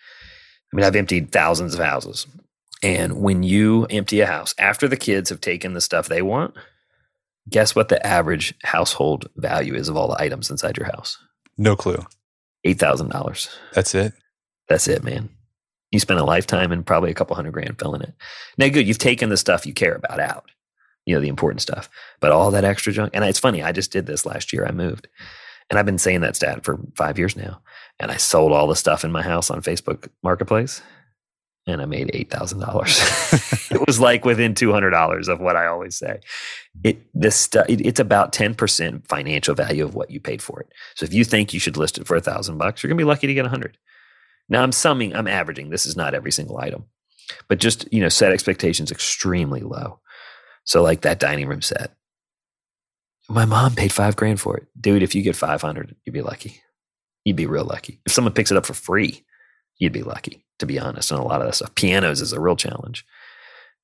I 0.73 0.77
mean, 0.77 0.85
I've 0.85 0.97
emptied 0.97 1.33
thousands 1.33 1.75
of 1.75 1.81
houses. 1.81 2.27
And 2.83 3.21
when 3.21 3.43
you 3.43 3.87
empty 3.87 4.21
a 4.21 4.27
house 4.27 4.55
after 4.59 4.89
the 4.89 4.97
kids 4.97 5.31
have 5.31 5.41
taken 5.41 5.73
the 5.73 5.81
stuff 5.81 6.09
they 6.09 6.23
want, 6.23 6.55
guess 7.49 7.75
what 7.75 7.89
the 7.89 8.05
average 8.07 8.55
household 8.63 9.29
value 9.37 9.75
is 9.75 9.89
of 9.89 9.97
all 9.97 10.09
the 10.09 10.21
items 10.21 10.51
inside 10.51 10.77
your 10.77 10.87
house? 10.87 11.17
No 11.57 11.77
clue. 11.77 12.05
$8,000. 12.67 13.57
That's 13.73 13.95
it. 13.95 14.13
That's 14.69 14.89
it, 14.89 15.05
man. 15.05 15.31
You 15.95 16.01
spend 16.01 16.21
a 16.21 16.25
lifetime 16.25 16.73
and 16.73 16.85
probably 16.85 17.11
a 17.11 17.15
couple 17.15 17.37
hundred 17.37 17.53
grand 17.53 17.79
filling 17.79 18.03
it. 18.03 18.15
Now, 18.59 18.69
good, 18.69 18.87
you've 18.87 18.99
taken 18.99 19.29
the 19.31 19.37
stuff 19.37 19.67
you 19.67 19.73
care 19.73 19.95
about 19.95 20.21
out, 20.21 20.51
you 21.07 21.15
know, 21.15 21.21
the 21.21 21.29
important 21.29 21.63
stuff, 21.63 21.89
but 22.21 22.33
all 22.33 22.51
that 22.51 22.65
extra 22.65 22.93
junk. 22.93 23.13
And 23.15 23.25
it's 23.25 23.39
funny, 23.39 23.63
I 23.63 23.73
just 23.73 23.93
did 23.93 24.07
this 24.07 24.27
last 24.27 24.53
year. 24.53 24.67
I 24.67 24.73
moved 24.73 25.09
and 25.71 25.79
I've 25.79 25.87
been 25.87 25.99
saying 25.99 26.21
that 26.21 26.37
stat 26.37 26.65
for 26.65 26.81
five 26.97 27.19
years 27.19 27.37
now. 27.37 27.63
And 28.01 28.11
I 28.11 28.17
sold 28.17 28.53
all 28.53 28.67
the 28.67 28.77
stuff 28.77 29.05
in 29.05 29.13
my 29.13 29.23
house 29.23 29.51
on 29.51 29.63
Facebook 29.63 30.09
Marketplace 30.23 30.83
and 31.67 31.81
I 31.81 31.87
made 31.87 32.11
eight 32.13 32.31
thousand 32.31 32.61
dollars. 32.61 32.99
it 33.71 33.87
was 33.87 33.99
like 33.99 34.25
within 34.25 34.55
two 34.55 34.73
hundred 34.73 34.91
dollars 34.91 35.29
of 35.29 35.41
what 35.41 35.57
I 35.57 35.67
always 35.67 35.97
say. 35.97 36.21
It 36.83 37.03
this 37.15 37.49
it, 37.69 37.81
it's 37.87 38.01
about 38.01 38.33
ten 38.33 38.55
percent 38.55 39.07
financial 39.09 39.55
value 39.55 39.85
of 39.85 39.95
what 39.95 40.11
you 40.11 40.21
paid 40.21 40.43
for 40.43 40.61
it. 40.61 40.69
So 40.95 41.05
if 41.05 41.15
you 41.15 41.25
think 41.25 41.55
you 41.55 41.61
should 41.61 41.77
list 41.77 41.99
it 41.99 42.07
for 42.07 42.17
a 42.17 42.21
thousand 42.21 42.59
bucks, 42.59 42.83
you're 42.83 42.89
gonna 42.89 42.99
be 42.99 43.05
lucky 43.05 43.27
to 43.27 43.35
get 43.35 43.47
a 43.47 43.51
hundred. 43.51 43.79
Now 44.49 44.63
I'm 44.63 44.73
summing, 44.73 45.15
I'm 45.15 45.29
averaging. 45.29 45.71
This 45.71 45.87
is 45.87 45.97
not 45.97 46.15
every 46.15 46.33
single 46.33 46.59
item, 46.59 46.85
but 47.49 47.59
just 47.59 47.91
you 47.93 48.01
know, 48.01 48.09
set 48.09 48.33
expectations 48.33 48.91
extremely 48.91 49.61
low. 49.61 50.01
So 50.65 50.83
like 50.83 51.03
that 51.03 51.19
dining 51.21 51.49
room 51.49 51.63
set, 51.63 51.93
my 53.29 53.45
mom 53.45 53.75
paid 53.75 53.93
five 53.93 54.17
grand 54.17 54.41
for 54.41 54.57
it, 54.57 54.67
dude. 54.79 55.03
If 55.03 55.15
you 55.15 55.23
get 55.23 55.37
five 55.37 55.63
hundred, 55.63 55.95
you'd 56.05 56.13
be 56.13 56.23
lucky. 56.23 56.61
You'd 57.25 57.37
be 57.37 57.47
real 57.47 57.65
lucky. 57.65 58.01
If 58.05 58.13
someone 58.13 58.35
picks 58.35 58.51
it 58.51 58.57
up 58.57 58.67
for 58.67 58.75
free, 58.75 59.25
you'd 59.79 59.93
be 59.93 60.03
lucky, 60.03 60.45
to 60.59 60.67
be 60.67 60.79
honest. 60.79 61.11
And 61.11 61.21
a 61.21 61.25
lot 61.25 61.41
of 61.41 61.47
that 61.47 61.55
stuff. 61.55 61.75
Pianos 61.75 62.21
is 62.21 62.35
a 62.35 62.41
real 62.41 62.57
challenge. 62.57 63.07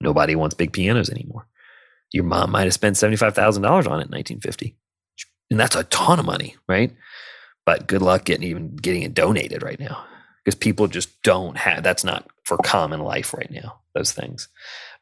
Nobody 0.01 0.35
wants 0.35 0.55
big 0.55 0.73
pianos 0.73 1.09
anymore. 1.09 1.47
Your 2.13 2.25
mom 2.25 2.51
might 2.51 2.65
have 2.65 2.75
spent 2.75 2.97
$75,000 2.97 3.37
on 3.57 4.01
it 4.01 4.09
in 4.09 4.11
1950. 4.11 4.77
And 5.51 5.59
that's 5.59 5.77
a 5.77 5.85
ton 5.85 6.19
of 6.19 6.27
money, 6.27 6.57
right? 6.69 6.95
But 7.65 7.87
good 7.87 8.03
luck 8.03 8.25
getting 8.25 8.49
even 8.49 8.77
getting 8.77 9.03
it 9.03 9.15
donated 9.15 9.63
right 9.63 9.79
now 9.79 10.05
because 10.51 10.59
people 10.59 10.89
just 10.89 11.23
don't 11.23 11.57
have 11.57 11.83
that's 11.85 12.03
not 12.03 12.29
for 12.45 12.57
common 12.59 13.01
life 13.01 13.33
right 13.33 13.51
now, 13.51 13.79
those 13.95 14.11
things. 14.11 14.49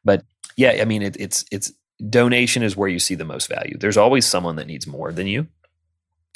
But 0.04 0.24
yeah, 0.56 0.78
I 0.80 0.84
mean, 0.84 1.02
it, 1.02 1.16
it's, 1.18 1.44
it's, 1.50 1.72
donation 2.10 2.62
is 2.62 2.76
where 2.76 2.88
you 2.88 2.98
see 2.98 3.14
the 3.14 3.24
most 3.24 3.48
value. 3.48 3.76
There's 3.76 3.96
always 3.96 4.24
someone 4.24 4.56
that 4.56 4.66
needs 4.66 4.86
more 4.86 5.10
than 5.10 5.26
you. 5.26 5.48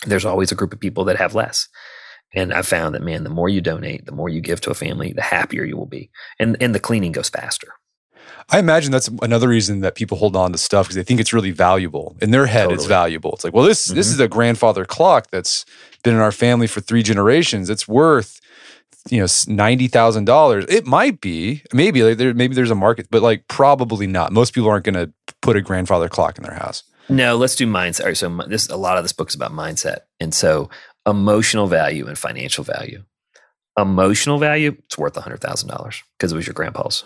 There's 0.07 0.25
always 0.25 0.51
a 0.51 0.55
group 0.55 0.73
of 0.73 0.81
people 0.81 1.05
that 1.05 1.19
have 1.19 1.35
less. 1.35 1.69
And 2.35 2.53
I 2.53 2.63
found 2.63 2.95
that 2.95 3.03
man, 3.03 3.23
the 3.23 3.31
more 3.31 3.49
you 3.49 3.61
donate, 3.61 4.07
the 4.07 4.13
more 4.13 4.29
you 4.29 4.41
give 4.41 4.61
to 4.63 4.71
a 4.71 4.75
family, 4.75 5.13
the 5.13 5.23
happier 5.23 5.65
you 5.65 5.77
will 5.77 5.87
be, 5.87 6.11
and 6.39 6.57
and 6.61 6.75
the 6.75 6.81
cleaning 6.81 7.13
goes 7.13 7.29
faster. 7.29 7.75
I 8.49 8.59
imagine 8.59 8.91
that's 8.91 9.09
another 9.21 9.49
reason 9.49 9.81
that 9.81 9.95
people 9.95 10.17
hold 10.17 10.35
on 10.35 10.51
to 10.53 10.59
stuff 10.59 10.87
because 10.87 10.97
they 10.97 11.05
think 11.05 11.21
it's 11.21 11.33
really 11.33 11.51
valuable. 11.53 12.17
In 12.21 12.31
their 12.31 12.47
head, 12.47 12.65
totally. 12.65 12.77
it's 12.77 12.87
valuable. 12.87 13.33
It's 13.35 13.45
like, 13.45 13.53
well, 13.53 13.65
this 13.65 13.87
mm-hmm. 13.87 13.97
this 13.97 14.09
is 14.09 14.19
a 14.19 14.29
grandfather 14.29 14.85
clock 14.85 15.29
that's 15.31 15.65
been 16.03 16.15
in 16.15 16.21
our 16.21 16.33
family 16.33 16.67
for 16.67 16.81
three 16.81 17.03
generations. 17.03 17.71
It's 17.71 17.87
worth 17.87 18.41
you 19.11 19.20
know 19.20 19.26
ninety 19.46 19.88
thousand 19.88 20.24
dollars. 20.24 20.64
It 20.68 20.86
might 20.86 21.20
be, 21.20 21.62
maybe 21.72 22.03
like 22.03 22.18
there, 22.18 22.34
maybe 22.34 22.55
there's 22.55 22.70
a 22.70 22.76
market, 22.76 23.09
but 23.11 23.22
like 23.22 23.48
probably 23.48 24.07
not. 24.07 24.32
Most 24.32 24.55
people 24.55 24.70
aren't 24.70 24.84
going 24.84 24.94
to 24.94 25.12
put 25.40 25.57
a 25.57 25.61
grandfather 25.61 26.09
clock 26.09 26.38
in 26.38 26.44
their 26.44 26.55
house. 26.55 26.84
No, 27.09 27.36
let's 27.36 27.57
do 27.57 27.66
mindset. 27.66 28.00
All 28.03 28.07
right, 28.07 28.16
so 28.16 28.28
this 28.48 28.68
a 28.68 28.76
lot 28.76 28.96
of 28.96 29.05
this 29.05 29.12
book's 29.12 29.34
about 29.34 29.53
mindset, 29.53 30.00
and 30.20 30.32
so 30.32 30.70
emotional 31.07 31.66
value 31.66 32.07
and 32.07 32.16
financial 32.16 32.64
value. 32.64 33.05
Emotional 33.78 34.38
value, 34.38 34.76
it's 34.84 34.98
worth 34.98 35.14
$100,000 35.14 36.03
because 36.18 36.32
it 36.32 36.36
was 36.36 36.46
your 36.46 36.55
grandpa's. 36.55 37.05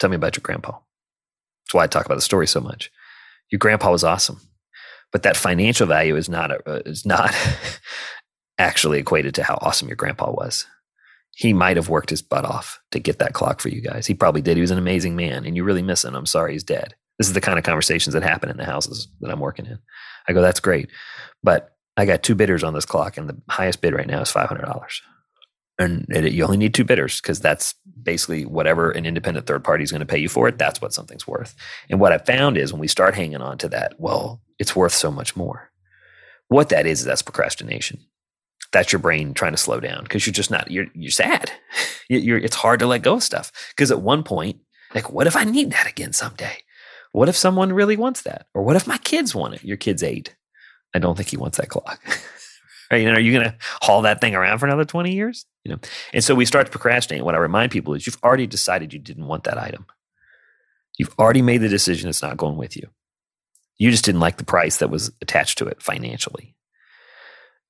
Tell 0.00 0.10
me 0.10 0.16
about 0.16 0.36
your 0.36 0.42
grandpa. 0.42 0.72
That's 0.72 1.74
why 1.74 1.84
I 1.84 1.86
talk 1.86 2.06
about 2.06 2.14
the 2.14 2.22
story 2.22 2.46
so 2.46 2.60
much. 2.60 2.90
Your 3.50 3.58
grandpa 3.58 3.90
was 3.90 4.04
awesome, 4.04 4.40
but 5.12 5.22
that 5.22 5.36
financial 5.36 5.86
value 5.86 6.16
is 6.16 6.28
not 6.28 6.50
a, 6.50 6.68
uh, 6.68 6.82
is 6.86 7.04
not 7.04 7.34
actually 8.58 8.98
equated 8.98 9.34
to 9.34 9.42
how 9.42 9.58
awesome 9.60 9.88
your 9.88 9.96
grandpa 9.96 10.30
was. 10.30 10.66
He 11.36 11.52
might 11.52 11.76
have 11.76 11.90
worked 11.90 12.08
his 12.08 12.22
butt 12.22 12.46
off 12.46 12.80
to 12.92 12.98
get 12.98 13.18
that 13.18 13.34
clock 13.34 13.60
for 13.60 13.68
you 13.68 13.82
guys. 13.82 14.06
He 14.06 14.14
probably 14.14 14.40
did. 14.40 14.56
He 14.56 14.62
was 14.62 14.70
an 14.70 14.78
amazing 14.78 15.16
man, 15.16 15.44
and 15.44 15.54
you 15.54 15.64
really 15.64 15.82
miss 15.82 16.02
him. 16.02 16.14
I'm 16.14 16.24
sorry 16.24 16.52
he's 16.52 16.64
dead. 16.64 16.94
This 17.18 17.28
is 17.28 17.34
the 17.34 17.42
kind 17.42 17.58
of 17.58 17.64
conversations 17.64 18.14
that 18.14 18.22
happen 18.22 18.48
in 18.48 18.56
the 18.56 18.64
houses 18.64 19.08
that 19.20 19.30
I'm 19.30 19.40
working 19.40 19.66
in. 19.66 19.78
I 20.26 20.32
go, 20.32 20.40
that's 20.40 20.60
great, 20.60 20.88
but 21.42 21.76
I 21.98 22.06
got 22.06 22.22
two 22.22 22.34
bidders 22.34 22.64
on 22.64 22.72
this 22.72 22.86
clock, 22.86 23.18
and 23.18 23.28
the 23.28 23.36
highest 23.50 23.82
bid 23.82 23.94
right 23.94 24.06
now 24.06 24.22
is 24.22 24.30
five 24.30 24.48
hundred 24.48 24.64
dollars. 24.64 25.02
And 25.78 26.06
it, 26.08 26.32
you 26.32 26.42
only 26.42 26.56
need 26.56 26.72
two 26.72 26.84
bidders 26.84 27.20
because 27.20 27.38
that's 27.38 27.74
basically 28.02 28.46
whatever 28.46 28.90
an 28.92 29.04
independent 29.04 29.46
third 29.46 29.62
party 29.62 29.84
is 29.84 29.90
going 29.90 30.00
to 30.00 30.06
pay 30.06 30.16
you 30.18 30.30
for 30.30 30.48
it. 30.48 30.56
That's 30.56 30.80
what 30.80 30.94
something's 30.94 31.26
worth. 31.26 31.54
And 31.90 32.00
what 32.00 32.12
I 32.12 32.18
found 32.18 32.56
is 32.56 32.72
when 32.72 32.80
we 32.80 32.88
start 32.88 33.14
hanging 33.14 33.42
on 33.42 33.58
to 33.58 33.68
that, 33.68 33.94
well, 33.98 34.40
it's 34.58 34.74
worth 34.74 34.94
so 34.94 35.10
much 35.10 35.36
more. 35.36 35.70
What 36.48 36.70
that 36.70 36.86
is, 36.86 37.00
is 37.00 37.04
that's 37.04 37.20
procrastination. 37.20 38.00
That's 38.72 38.92
your 38.92 39.00
brain 39.00 39.34
trying 39.34 39.52
to 39.52 39.58
slow 39.58 39.80
down 39.80 40.02
because 40.02 40.26
you're 40.26 40.32
just 40.32 40.50
not. 40.50 40.70
You're 40.70 40.86
you're 40.94 41.10
sad. 41.10 41.50
You're, 42.08 42.38
it's 42.38 42.54
hard 42.54 42.78
to 42.78 42.86
let 42.86 43.02
go 43.02 43.14
of 43.14 43.24
stuff 43.24 43.50
because 43.70 43.90
at 43.90 44.00
one 44.00 44.22
point, 44.22 44.60
like, 44.94 45.10
what 45.10 45.26
if 45.26 45.34
I 45.34 45.42
need 45.42 45.72
that 45.72 45.88
again 45.88 46.12
someday? 46.12 46.58
What 47.10 47.28
if 47.28 47.36
someone 47.36 47.72
really 47.72 47.96
wants 47.96 48.22
that? 48.22 48.46
Or 48.54 48.62
what 48.62 48.76
if 48.76 48.86
my 48.86 48.98
kids 48.98 49.34
want 49.34 49.54
it? 49.54 49.64
Your 49.64 49.76
kid's 49.76 50.04
eight 50.04 50.36
I 50.96 50.98
don't 50.98 51.14
think 51.14 51.28
he 51.28 51.36
wants 51.36 51.58
that 51.58 51.68
clock. 51.68 52.00
right? 52.90 53.02
You 53.02 53.10
are 53.10 53.20
you 53.20 53.32
going 53.32 53.44
to 53.44 53.56
haul 53.82 54.02
that 54.02 54.20
thing 54.20 54.34
around 54.34 54.58
for 54.58 54.66
another 54.66 54.86
20 54.86 55.14
years? 55.14 55.44
You 55.62 55.72
know, 55.72 55.78
and 56.14 56.24
so 56.24 56.34
we 56.34 56.46
start 56.46 56.66
to 56.66 56.72
procrastinate. 56.72 57.22
What 57.22 57.34
I 57.34 57.38
remind 57.38 57.70
people 57.70 57.92
is 57.92 58.06
you've 58.06 58.18
already 58.24 58.46
decided 58.46 58.94
you 58.94 58.98
didn't 58.98 59.26
want 59.26 59.44
that 59.44 59.58
item. 59.58 59.84
You've 60.96 61.14
already 61.18 61.42
made 61.42 61.58
the 61.58 61.68
decision 61.68 62.08
it's 62.08 62.22
not 62.22 62.38
going 62.38 62.56
with 62.56 62.76
you. 62.76 62.88
You 63.76 63.90
just 63.90 64.06
didn't 64.06 64.22
like 64.22 64.38
the 64.38 64.44
price 64.44 64.78
that 64.78 64.88
was 64.88 65.12
attached 65.20 65.58
to 65.58 65.66
it 65.66 65.82
financially. 65.82 66.55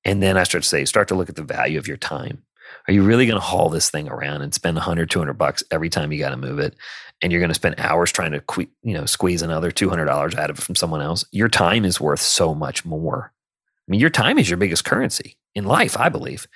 And 0.07 0.23
then 0.23 0.37
I 0.37 0.45
start 0.45 0.63
to 0.63 0.69
say, 0.69 0.85
start 0.85 1.09
to 1.09 1.17
look 1.17 1.29
at 1.29 1.35
the 1.35 1.43
value 1.43 1.81
of 1.81 1.89
your 1.89 1.97
time. 1.97 2.45
Are 2.87 2.93
you 2.93 3.03
really 3.03 3.27
going 3.27 3.39
to 3.39 3.45
haul 3.45 3.69
this 3.69 3.91
thing 3.91 4.09
around 4.09 4.43
and 4.43 4.55
spend 4.55 4.77
100, 4.77 5.11
200 5.11 5.35
bucks 5.35 5.65
every 5.73 5.91
time 5.91 6.13
you 6.13 6.21
got 6.21 6.31
to 6.31 6.37
move 6.37 6.61
it? 6.61 6.77
And 7.21 7.33
you're 7.33 7.41
going 7.41 7.51
to 7.51 7.55
spend 7.55 7.75
hours 7.79 8.13
trying 8.13 8.31
to, 8.31 8.41
que- 8.41 8.71
you 8.85 8.95
know, 8.95 9.05
squeeze 9.05 9.43
another 9.43 9.73
$200 9.73 10.09
out 10.37 10.51
of 10.51 10.59
it 10.59 10.63
from 10.63 10.77
someone 10.77 11.03
else. 11.03 11.25
Your 11.33 11.49
time 11.49 11.85
is 11.85 12.01
worth 12.01 12.21
so 12.21 12.55
much 12.55 12.85
more. 12.85 13.33
I 13.35 13.91
mean, 13.91 14.01
your 14.01 14.11
time 14.11 14.39
is 14.39 14.49
your 14.49 14.59
biggest 14.59 14.85
currency 14.85 15.37
in 15.57 15.65
life, 15.65 15.99
I 15.99 16.09
believe. 16.09 16.47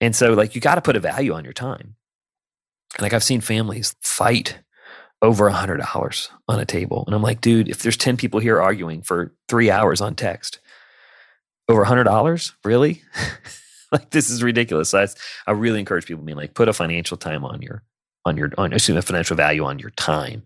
And 0.00 0.16
so, 0.16 0.32
like, 0.32 0.54
you 0.54 0.60
got 0.62 0.76
to 0.76 0.82
put 0.82 0.96
a 0.96 1.00
value 1.00 1.34
on 1.34 1.44
your 1.44 1.52
time. 1.52 1.96
And 2.96 3.02
like, 3.02 3.12
I've 3.12 3.24
seen 3.24 3.42
families 3.42 3.96
fight 4.00 4.60
over 5.20 5.48
a 5.48 5.52
hundred 5.52 5.78
dollars 5.78 6.30
on 6.48 6.58
a 6.58 6.64
table. 6.64 7.04
And 7.06 7.14
I'm 7.14 7.22
like, 7.22 7.42
dude, 7.42 7.68
if 7.68 7.82
there's 7.82 7.96
10 7.98 8.16
people 8.16 8.40
here 8.40 8.62
arguing 8.62 9.02
for 9.02 9.34
three 9.48 9.70
hours 9.70 10.00
on 10.00 10.14
text, 10.14 10.60
over 11.68 11.82
a 11.82 11.86
hundred 11.86 12.04
dollars, 12.04 12.54
really? 12.64 13.02
like 13.92 14.10
this 14.10 14.30
is 14.30 14.42
ridiculous. 14.42 14.90
So 14.90 15.06
I 15.46 15.52
really 15.52 15.80
encourage 15.80 16.06
people. 16.06 16.22
I 16.22 16.26
mean, 16.26 16.36
like 16.36 16.54
put 16.54 16.68
a 16.68 16.72
financial 16.72 17.16
time 17.16 17.44
on 17.44 17.62
your 17.62 17.82
on 18.24 18.36
your 18.36 18.50
on 18.58 18.72
assume 18.72 18.96
a 18.96 19.02
financial 19.02 19.36
value 19.36 19.64
on 19.64 19.78
your 19.78 19.90
time, 19.90 20.42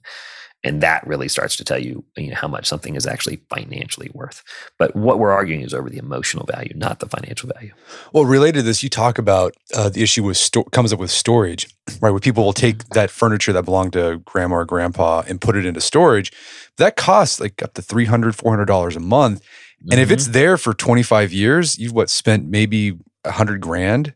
and 0.64 0.80
that 0.80 1.06
really 1.06 1.28
starts 1.28 1.56
to 1.56 1.64
tell 1.64 1.78
you 1.78 2.04
you 2.16 2.30
know 2.30 2.36
how 2.36 2.48
much 2.48 2.66
something 2.66 2.94
is 2.94 3.06
actually 3.06 3.40
financially 3.48 4.10
worth. 4.14 4.42
But 4.78 4.94
what 4.94 5.18
we're 5.18 5.32
arguing 5.32 5.62
is 5.62 5.74
over 5.74 5.90
the 5.90 5.98
emotional 5.98 6.46
value, 6.46 6.72
not 6.74 7.00
the 7.00 7.08
financial 7.08 7.50
value. 7.52 7.72
Well, 8.12 8.24
related 8.24 8.60
to 8.60 8.62
this, 8.62 8.82
you 8.82 8.88
talk 8.88 9.18
about 9.18 9.54
uh, 9.74 9.88
the 9.88 10.02
issue 10.02 10.24
with 10.24 10.36
sto- 10.36 10.64
comes 10.64 10.92
up 10.92 11.00
with 11.00 11.10
storage, 11.10 11.68
right? 12.00 12.10
Where 12.10 12.20
people 12.20 12.44
will 12.44 12.52
take 12.52 12.78
mm-hmm. 12.78 12.94
that 12.94 13.10
furniture 13.10 13.52
that 13.52 13.64
belonged 13.64 13.94
to 13.94 14.22
grandma 14.24 14.56
or 14.56 14.64
grandpa 14.64 15.22
and 15.26 15.40
put 15.40 15.56
it 15.56 15.66
into 15.66 15.80
storage. 15.80 16.32
That 16.78 16.96
costs 16.96 17.40
like 17.40 17.62
up 17.62 17.74
to 17.74 17.82
300 17.82 18.34
$400 18.34 18.96
a 18.96 19.00
month. 19.00 19.42
And 19.82 19.92
mm-hmm. 19.92 20.00
if 20.00 20.10
it's 20.10 20.28
there 20.28 20.56
for 20.56 20.74
25 20.74 21.32
years, 21.32 21.78
you've 21.78 21.92
what 21.92 22.10
spent 22.10 22.46
maybe 22.46 22.98
a 23.24 23.32
hundred 23.32 23.60
grand. 23.60 24.14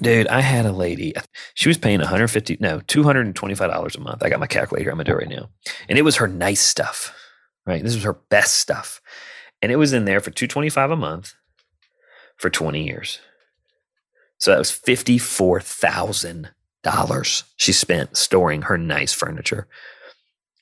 Dude, 0.00 0.26
I 0.26 0.40
had 0.40 0.66
a 0.66 0.72
lady. 0.72 1.14
She 1.54 1.68
was 1.68 1.78
paying 1.78 2.00
150, 2.00 2.58
no, 2.60 2.80
225 2.86 3.70
dollars 3.70 3.96
a 3.96 4.00
month. 4.00 4.22
I 4.22 4.28
got 4.28 4.40
my 4.40 4.46
calculator. 4.46 4.90
I'm 4.90 4.96
gonna 4.96 5.04
do 5.04 5.12
it 5.12 5.16
right 5.16 5.28
now, 5.28 5.48
and 5.88 5.98
it 5.98 6.02
was 6.02 6.16
her 6.16 6.28
nice 6.28 6.60
stuff. 6.60 7.14
Right, 7.64 7.82
this 7.82 7.94
was 7.94 8.04
her 8.04 8.14
best 8.28 8.56
stuff, 8.58 9.00
and 9.62 9.72
it 9.72 9.76
was 9.76 9.92
in 9.92 10.04
there 10.04 10.20
for 10.20 10.30
225 10.30 10.90
a 10.90 10.96
month 10.96 11.34
for 12.36 12.50
20 12.50 12.84
years. 12.84 13.18
So 14.38 14.50
that 14.50 14.58
was 14.58 14.70
fifty-four 14.70 15.60
thousand 15.60 16.50
dollars 16.82 17.42
she 17.56 17.72
spent 17.72 18.16
storing 18.16 18.62
her 18.62 18.78
nice 18.78 19.12
furniture 19.12 19.66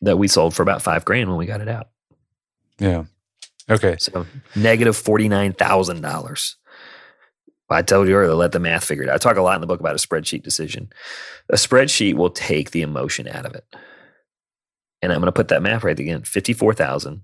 that 0.00 0.16
we 0.16 0.28
sold 0.28 0.54
for 0.54 0.62
about 0.62 0.80
five 0.80 1.04
grand 1.04 1.28
when 1.28 1.38
we 1.38 1.46
got 1.46 1.60
it 1.60 1.68
out. 1.68 1.88
Yeah. 2.78 3.04
Okay. 3.70 3.96
So 3.98 4.12
negative 4.20 4.56
negative 4.56 4.96
forty 4.96 5.28
nine 5.28 5.52
thousand 5.52 6.00
dollars 6.00 6.56
I 7.70 7.82
told 7.82 8.08
you 8.08 8.14
earlier, 8.14 8.34
let 8.34 8.52
the 8.52 8.60
math 8.60 8.84
figure 8.84 9.04
it 9.04 9.08
out. 9.08 9.16
I 9.16 9.18
talk 9.18 9.36
a 9.36 9.42
lot 9.42 9.56
in 9.56 9.60
the 9.60 9.66
book 9.66 9.80
about 9.80 9.94
a 9.94 10.06
spreadsheet 10.06 10.42
decision. 10.42 10.90
A 11.48 11.56
spreadsheet 11.56 12.14
will 12.14 12.30
take 12.30 12.70
the 12.70 12.82
emotion 12.82 13.26
out 13.26 13.46
of 13.46 13.54
it. 13.54 13.64
And 15.02 15.12
I'm 15.12 15.18
going 15.20 15.26
to 15.26 15.32
put 15.32 15.48
that 15.48 15.62
math 15.62 15.84
right 15.84 15.98
again 15.98 16.22
54,000 16.22 17.22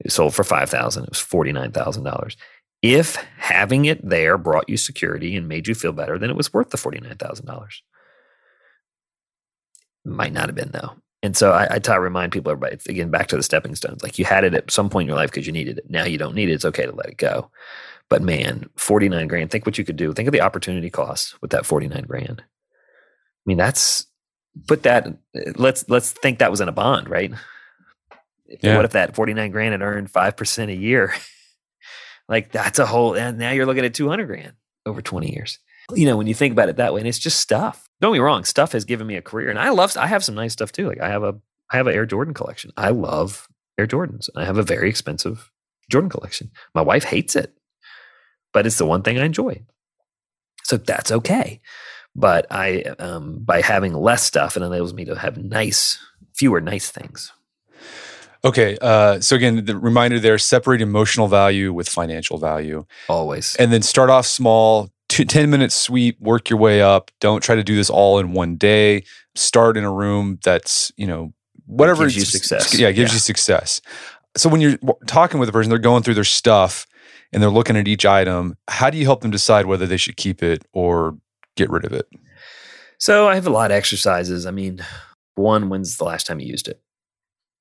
It 0.00 0.12
sold 0.12 0.34
for 0.34 0.44
five 0.44 0.68
thousand. 0.68 1.04
It 1.04 1.10
was 1.10 1.20
forty 1.20 1.52
nine 1.52 1.72
thousand 1.72 2.04
dollars. 2.04 2.36
If 2.82 3.16
having 3.38 3.86
it 3.86 4.06
there 4.06 4.38
brought 4.38 4.68
you 4.68 4.76
security 4.76 5.36
and 5.36 5.48
made 5.48 5.66
you 5.66 5.74
feel 5.74 5.92
better, 5.92 6.18
then 6.18 6.30
it 6.30 6.36
was 6.36 6.52
worth 6.52 6.70
the 6.70 6.76
forty 6.76 7.00
nine 7.00 7.16
thousand 7.16 7.46
dollars. 7.46 7.82
Might 10.04 10.32
not 10.32 10.46
have 10.48 10.54
been 10.54 10.70
though. 10.72 10.94
And 11.22 11.36
so 11.36 11.50
I, 11.50 11.66
I 11.70 11.78
try 11.78 11.96
to 11.96 12.00
remind 12.00 12.32
people, 12.32 12.52
everybody, 12.52 12.78
again, 12.88 13.10
back 13.10 13.26
to 13.28 13.36
the 13.36 13.42
stepping 13.42 13.74
stones. 13.74 14.02
Like 14.02 14.18
you 14.18 14.24
had 14.24 14.44
it 14.44 14.54
at 14.54 14.70
some 14.70 14.88
point 14.88 15.04
in 15.04 15.08
your 15.08 15.16
life 15.16 15.30
because 15.30 15.46
you 15.46 15.52
needed 15.52 15.78
it. 15.78 15.90
Now 15.90 16.04
you 16.04 16.18
don't 16.18 16.34
need 16.34 16.48
it. 16.48 16.52
It's 16.52 16.64
okay 16.64 16.86
to 16.86 16.94
let 16.94 17.08
it 17.08 17.16
go. 17.16 17.50
But 18.08 18.22
man, 18.22 18.68
49 18.76 19.26
grand, 19.26 19.50
think 19.50 19.66
what 19.66 19.78
you 19.78 19.84
could 19.84 19.96
do. 19.96 20.12
Think 20.12 20.28
of 20.28 20.32
the 20.32 20.40
opportunity 20.40 20.90
cost 20.90 21.40
with 21.42 21.50
that 21.50 21.66
49 21.66 22.04
grand. 22.04 22.40
I 22.40 23.44
mean, 23.44 23.58
that's 23.58 24.06
put 24.66 24.84
that, 24.84 25.08
let's, 25.56 25.88
let's 25.88 26.12
think 26.12 26.38
that 26.38 26.50
was 26.50 26.60
in 26.60 26.68
a 26.68 26.72
bond, 26.72 27.08
right? 27.08 27.32
Yeah. 28.62 28.76
What 28.76 28.84
if 28.84 28.92
that 28.92 29.14
49 29.14 29.50
grand 29.50 29.72
had 29.72 29.82
earned 29.82 30.12
5% 30.12 30.68
a 30.68 30.74
year? 30.74 31.14
like 32.28 32.52
that's 32.52 32.78
a 32.78 32.86
whole, 32.86 33.14
and 33.14 33.38
now 33.38 33.50
you're 33.50 33.66
looking 33.66 33.84
at 33.84 33.94
200 33.94 34.26
grand 34.26 34.52
over 34.86 35.02
20 35.02 35.32
years. 35.34 35.58
You 35.94 36.06
know, 36.06 36.16
when 36.16 36.26
you 36.26 36.34
think 36.34 36.52
about 36.52 36.68
it 36.68 36.76
that 36.76 36.94
way, 36.94 37.00
and 37.00 37.08
it's 37.08 37.18
just 37.18 37.40
stuff. 37.40 37.87
Don't 38.00 38.12
be 38.12 38.20
wrong, 38.20 38.44
stuff 38.44 38.72
has 38.72 38.84
given 38.84 39.06
me 39.06 39.16
a 39.16 39.22
career, 39.22 39.50
and 39.50 39.58
I 39.58 39.70
love. 39.70 39.96
I 39.96 40.06
have 40.06 40.24
some 40.24 40.34
nice 40.34 40.52
stuff 40.52 40.72
too. 40.72 40.86
Like 40.86 41.00
I 41.00 41.08
have 41.08 41.22
a, 41.22 41.34
I 41.72 41.76
have 41.76 41.86
an 41.86 41.94
Air 41.94 42.06
Jordan 42.06 42.34
collection. 42.34 42.72
I 42.76 42.90
love 42.90 43.48
Air 43.76 43.86
Jordans. 43.86 44.28
I 44.36 44.44
have 44.44 44.58
a 44.58 44.62
very 44.62 44.88
expensive 44.88 45.50
Jordan 45.90 46.10
collection. 46.10 46.50
My 46.74 46.82
wife 46.82 47.04
hates 47.04 47.34
it, 47.34 47.56
but 48.52 48.66
it's 48.66 48.78
the 48.78 48.86
one 48.86 49.02
thing 49.02 49.18
I 49.18 49.24
enjoy. 49.24 49.64
So 50.64 50.76
that's 50.76 51.10
okay. 51.10 51.60
But 52.14 52.46
I, 52.50 52.82
um, 52.98 53.38
by 53.44 53.62
having 53.62 53.94
less 53.94 54.22
stuff, 54.22 54.56
it 54.56 54.62
enables 54.62 54.92
me 54.92 55.04
to 55.06 55.14
have 55.14 55.36
nice, 55.36 55.98
fewer 56.34 56.60
nice 56.60 56.90
things. 56.90 57.32
Okay. 58.44 58.76
Uh, 58.80 59.20
so 59.20 59.36
again, 59.36 59.64
the 59.64 59.76
reminder 59.76 60.20
there: 60.20 60.38
separate 60.38 60.80
emotional 60.80 61.28
value 61.28 61.72
with 61.72 61.88
financial 61.88 62.38
value. 62.38 62.86
Always. 63.08 63.56
And 63.56 63.72
then 63.72 63.82
start 63.82 64.10
off 64.10 64.26
small. 64.26 64.90
10 65.24 65.50
minute 65.50 65.72
sweep, 65.72 66.20
work 66.20 66.50
your 66.50 66.58
way 66.58 66.82
up. 66.82 67.10
Don't 67.20 67.42
try 67.42 67.54
to 67.54 67.64
do 67.64 67.76
this 67.76 67.90
all 67.90 68.18
in 68.18 68.32
one 68.32 68.56
day. 68.56 69.04
Start 69.34 69.76
in 69.76 69.84
a 69.84 69.92
room 69.92 70.38
that's, 70.42 70.92
you 70.96 71.06
know, 71.06 71.32
whatever 71.66 72.04
gives 72.04 72.16
you 72.16 72.24
success. 72.24 72.78
Yeah, 72.78 72.90
gives 72.92 73.10
yeah. 73.10 73.14
you 73.14 73.20
success. 73.20 73.80
So 74.36 74.48
when 74.48 74.60
you're 74.60 74.78
talking 75.06 75.40
with 75.40 75.48
a 75.48 75.52
person, 75.52 75.70
they're 75.70 75.78
going 75.78 76.02
through 76.02 76.14
their 76.14 76.24
stuff 76.24 76.86
and 77.32 77.42
they're 77.42 77.50
looking 77.50 77.76
at 77.76 77.88
each 77.88 78.06
item. 78.06 78.56
How 78.68 78.90
do 78.90 78.98
you 78.98 79.04
help 79.04 79.20
them 79.20 79.30
decide 79.30 79.66
whether 79.66 79.86
they 79.86 79.96
should 79.96 80.16
keep 80.16 80.42
it 80.42 80.64
or 80.72 81.16
get 81.56 81.70
rid 81.70 81.84
of 81.84 81.92
it? 81.92 82.06
So 82.98 83.28
I 83.28 83.34
have 83.34 83.46
a 83.46 83.50
lot 83.50 83.70
of 83.70 83.76
exercises. 83.76 84.46
I 84.46 84.50
mean, 84.50 84.84
one, 85.34 85.68
when's 85.68 85.96
the 85.96 86.04
last 86.04 86.26
time 86.26 86.40
you 86.40 86.48
used 86.48 86.68
it? 86.68 86.80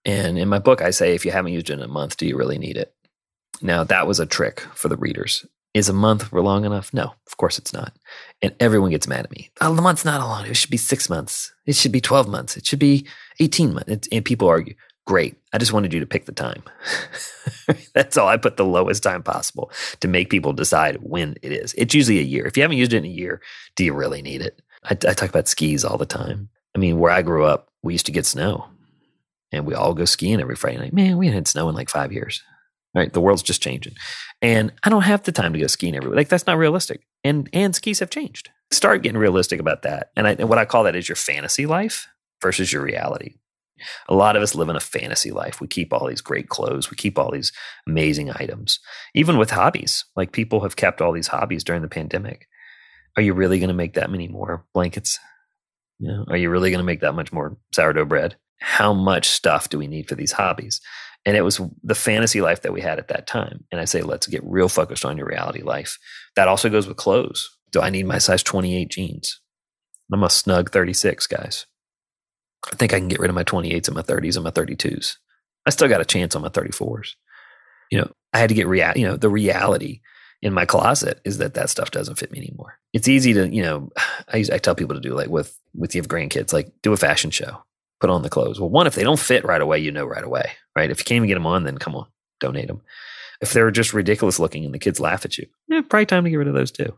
And 0.05 0.39
in 0.39 0.47
my 0.47 0.59
book, 0.59 0.81
I 0.81 0.91
say, 0.91 1.13
if 1.13 1.25
you 1.25 1.31
haven't 1.31 1.53
used 1.53 1.69
it 1.69 1.73
in 1.73 1.81
a 1.81 1.87
month, 1.87 2.17
do 2.17 2.25
you 2.25 2.37
really 2.37 2.57
need 2.57 2.77
it? 2.77 2.93
Now, 3.61 3.83
that 3.83 4.07
was 4.07 4.19
a 4.19 4.25
trick 4.25 4.61
for 4.73 4.87
the 4.87 4.97
readers. 4.97 5.45
Is 5.73 5.89
a 5.89 5.93
month 5.93 6.31
long 6.33 6.65
enough? 6.65 6.93
No, 6.93 7.13
of 7.27 7.37
course 7.37 7.59
it's 7.59 7.73
not. 7.73 7.93
And 8.41 8.55
everyone 8.59 8.91
gets 8.91 9.07
mad 9.07 9.25
at 9.25 9.31
me. 9.31 9.51
Oh, 9.61 9.75
the 9.75 9.81
month's 9.81 10.05
not 10.05 10.21
long. 10.21 10.45
It 10.45 10.55
should 10.55 10.71
be 10.71 10.77
six 10.77 11.09
months. 11.09 11.53
It 11.65 11.75
should 11.75 11.91
be 11.91 12.01
12 12.01 12.27
months. 12.27 12.57
It 12.57 12.65
should 12.65 12.79
be 12.79 13.05
18 13.39 13.73
months. 13.73 14.07
And 14.11 14.25
people 14.25 14.47
argue, 14.47 14.73
great. 15.05 15.35
I 15.53 15.57
just 15.57 15.73
wanted 15.73 15.93
you 15.93 15.99
to 15.99 16.05
pick 16.05 16.25
the 16.25 16.31
time. 16.31 16.63
That's 17.93 18.17
all. 18.17 18.27
I 18.27 18.37
put 18.37 18.57
the 18.57 18.65
lowest 18.65 19.03
time 19.03 19.21
possible 19.23 19.71
to 19.99 20.07
make 20.07 20.29
people 20.29 20.53
decide 20.53 20.97
when 21.01 21.35
it 21.41 21.51
is. 21.51 21.73
It's 21.77 21.93
usually 21.93 22.19
a 22.19 22.23
year. 22.23 22.45
If 22.45 22.57
you 22.57 22.63
haven't 22.63 22.77
used 22.77 22.93
it 22.93 22.97
in 22.97 23.05
a 23.05 23.09
year, 23.09 23.41
do 23.75 23.83
you 23.83 23.93
really 23.93 24.21
need 24.21 24.41
it? 24.41 24.61
I, 24.83 24.91
I 24.91 25.13
talk 25.13 25.29
about 25.29 25.47
skis 25.47 25.83
all 25.83 25.97
the 25.97 26.05
time. 26.05 26.49
I 26.75 26.79
mean, 26.79 26.99
where 26.99 27.11
I 27.11 27.21
grew 27.21 27.45
up, 27.45 27.69
we 27.83 27.93
used 27.93 28.05
to 28.07 28.11
get 28.11 28.25
snow 28.25 28.67
and 29.51 29.65
we 29.65 29.73
all 29.73 29.93
go 29.93 30.05
skiing 30.05 30.41
every 30.41 30.55
Friday 30.55 30.77
night. 30.77 30.93
Man, 30.93 31.17
we 31.17 31.27
had 31.27 31.47
snow 31.47 31.69
in 31.69 31.75
like 31.75 31.89
five 31.89 32.11
years. 32.11 32.41
Right, 32.97 33.13
the 33.13 33.21
world's 33.21 33.43
just 33.43 33.61
changing, 33.61 33.93
and 34.41 34.73
I 34.83 34.89
don't 34.89 35.03
have 35.03 35.21
the 35.21 35.31
time 35.31 35.53
to 35.53 35.59
go 35.59 35.67
skiing 35.67 35.95
every 35.95 36.09
week. 36.09 36.17
Like 36.17 36.29
that's 36.29 36.47
not 36.47 36.57
realistic. 36.57 37.05
And 37.23 37.47
and 37.53 37.75
skis 37.75 37.99
have 37.99 38.09
changed. 38.09 38.49
Start 38.71 39.03
getting 39.03 39.19
realistic 39.19 39.59
about 39.59 39.83
that. 39.83 40.09
And, 40.15 40.27
I, 40.27 40.31
and 40.31 40.49
what 40.49 40.57
I 40.57 40.65
call 40.65 40.83
that 40.83 40.95
is 40.95 41.07
your 41.07 41.15
fantasy 41.15 41.65
life 41.65 42.07
versus 42.41 42.73
your 42.73 42.81
reality. 42.81 43.35
A 44.09 44.15
lot 44.15 44.35
of 44.35 44.41
us 44.41 44.55
live 44.55 44.67
in 44.69 44.75
a 44.75 44.81
fantasy 44.81 45.31
life. 45.31 45.61
We 45.61 45.67
keep 45.67 45.93
all 45.93 46.07
these 46.07 46.21
great 46.21 46.49
clothes. 46.49 46.89
We 46.89 46.97
keep 46.97 47.19
all 47.19 47.31
these 47.31 47.53
amazing 47.87 48.31
items. 48.31 48.79
Even 49.13 49.37
with 49.37 49.51
hobbies, 49.51 50.03
like 50.15 50.31
people 50.31 50.61
have 50.61 50.75
kept 50.75 50.99
all 50.99 51.13
these 51.13 51.27
hobbies 51.27 51.63
during 51.63 51.83
the 51.83 51.87
pandemic. 51.87 52.47
Are 53.15 53.21
you 53.21 53.33
really 53.33 53.59
going 53.59 53.69
to 53.69 53.75
make 53.75 53.93
that 53.93 54.09
many 54.09 54.27
more 54.27 54.65
blankets? 54.73 55.19
You 55.99 56.09
know, 56.09 56.25
are 56.29 56.37
you 56.37 56.49
really 56.49 56.71
going 56.71 56.79
to 56.79 56.83
make 56.83 57.01
that 57.01 57.13
much 57.13 57.31
more 57.31 57.57
sourdough 57.71 58.05
bread? 58.05 58.37
how 58.59 58.93
much 58.93 59.27
stuff 59.27 59.69
do 59.69 59.77
we 59.77 59.87
need 59.87 60.07
for 60.07 60.15
these 60.15 60.31
hobbies? 60.31 60.81
And 61.27 61.35
it 61.35 61.41
was 61.41 61.59
the 61.83 61.93
fantasy 61.93 62.39
life 62.39 62.61
that 62.61 62.71
we 62.71 62.79
had 62.79 62.99
at 62.99 63.09
that 63.09 63.27
time. 63.27 63.65
And 63.69 63.81
I 63.81 63.85
say, 63.85 64.01
let's 64.01 64.27
get 64.27 64.41
real 64.45 64.69
focused 64.69 65.03
on 65.03 65.17
your 65.17 65.27
reality 65.27 65.61
life. 65.61 65.99
That 66.37 66.47
also 66.47 66.69
goes 66.69 66.87
with 66.87 66.95
clothes. 66.95 67.49
Do 67.73 67.81
I 67.81 67.89
need 67.89 68.05
my 68.05 68.17
size 68.17 68.41
28 68.41 68.89
jeans? 68.89 69.41
I'm 70.09 70.23
a 70.23 70.29
snug 70.29 70.71
36, 70.71 71.27
guys. 71.27 71.65
I 72.71 72.77
think 72.77 72.93
I 72.93 72.99
can 72.99 73.09
get 73.09 73.19
rid 73.19 73.29
of 73.29 73.35
my 73.35 73.43
28s 73.43 73.89
and 73.89 73.95
my 73.95 74.03
30s 74.03 74.35
and 74.35 74.45
my 74.45 74.51
32s. 74.51 75.15
I 75.65 75.69
still 75.71 75.89
got 75.89 75.99
a 75.99 76.05
chance 76.05 76.33
on 76.33 76.43
my 76.43 76.47
34s. 76.47 77.09
You 77.91 77.99
know, 77.99 78.11
I 78.31 78.37
had 78.37 78.47
to 78.47 78.55
get 78.55 78.67
real, 78.67 78.93
you 78.95 79.05
know, 79.05 79.17
the 79.17 79.29
reality 79.29 79.99
in 80.41 80.53
my 80.53 80.63
closet 80.63 81.19
is 81.25 81.39
that 81.39 81.55
that 81.55 81.69
stuff 81.69 81.91
doesn't 81.91 82.15
fit 82.15 82.31
me 82.31 82.37
anymore. 82.37 82.79
It's 82.93 83.09
easy 83.09 83.33
to, 83.33 83.53
you 83.53 83.63
know, 83.63 83.89
I, 84.33 84.45
I 84.53 84.59
tell 84.59 84.75
people 84.75 84.95
to 84.95 85.01
do 85.01 85.13
like 85.13 85.27
with, 85.27 85.59
with 85.75 85.93
you 85.93 86.01
have 86.01 86.07
grandkids, 86.07 86.53
like 86.53 86.71
do 86.81 86.93
a 86.93 86.97
fashion 86.97 87.31
show 87.31 87.63
put 87.99 88.09
on 88.09 88.21
the 88.21 88.29
clothes. 88.29 88.59
Well, 88.59 88.69
one, 88.69 88.87
if 88.87 88.95
they 88.95 89.03
don't 89.03 89.19
fit 89.19 89.45
right 89.45 89.61
away, 89.61 89.79
you 89.79 89.91
know 89.91 90.05
right 90.05 90.23
away, 90.23 90.51
right? 90.75 90.89
If 90.89 90.99
you 90.99 91.05
can't 91.05 91.17
even 91.17 91.27
get 91.27 91.35
them 91.35 91.47
on, 91.47 91.63
then 91.63 91.77
come 91.77 91.95
on, 91.95 92.07
donate 92.39 92.67
them. 92.67 92.81
If 93.41 93.53
they're 93.53 93.71
just 93.71 93.93
ridiculous 93.93 94.39
looking 94.39 94.65
and 94.65 94.73
the 94.73 94.79
kids 94.79 94.99
laugh 94.99 95.25
at 95.25 95.37
you, 95.37 95.47
yeah, 95.67 95.81
probably 95.81 96.05
time 96.05 96.23
to 96.23 96.29
get 96.29 96.37
rid 96.37 96.47
of 96.47 96.53
those 96.53 96.71
too. 96.71 96.97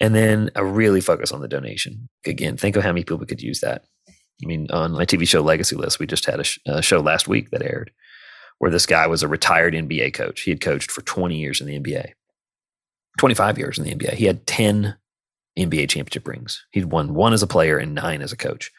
And 0.00 0.14
then 0.14 0.50
I 0.56 0.60
really 0.60 1.02
focus 1.02 1.30
on 1.32 1.42
the 1.42 1.48
donation. 1.48 2.08
Again, 2.24 2.56
think 2.56 2.76
of 2.76 2.82
how 2.82 2.90
many 2.90 3.04
people 3.04 3.26
could 3.26 3.42
use 3.42 3.60
that. 3.60 3.84
I 4.08 4.46
mean, 4.46 4.70
on 4.70 4.92
my 4.92 5.04
TV 5.04 5.28
show 5.28 5.42
Legacy 5.42 5.76
List, 5.76 5.98
we 5.98 6.06
just 6.06 6.24
had 6.24 6.40
a, 6.40 6.44
sh- 6.44 6.58
a 6.66 6.80
show 6.80 7.00
last 7.00 7.28
week 7.28 7.50
that 7.50 7.62
aired 7.62 7.90
where 8.58 8.70
this 8.70 8.86
guy 8.86 9.06
was 9.06 9.22
a 9.22 9.28
retired 9.28 9.74
NBA 9.74 10.14
coach. 10.14 10.42
He 10.42 10.50
had 10.50 10.60
coached 10.60 10.90
for 10.90 11.02
20 11.02 11.36
years 11.36 11.60
in 11.60 11.66
the 11.66 11.78
NBA, 11.78 12.12
25 13.18 13.58
years 13.58 13.78
in 13.78 13.84
the 13.84 13.94
NBA. 13.94 14.14
He 14.14 14.26
had 14.26 14.46
10 14.46 14.96
NBA 15.58 15.88
championship 15.88 16.28
rings. 16.28 16.64
He'd 16.70 16.86
won 16.86 17.14
one 17.14 17.32
as 17.32 17.42
a 17.42 17.46
player 17.46 17.78
and 17.78 17.94
nine 17.94 18.22
as 18.22 18.32
a 18.32 18.36
coach. 18.36 18.70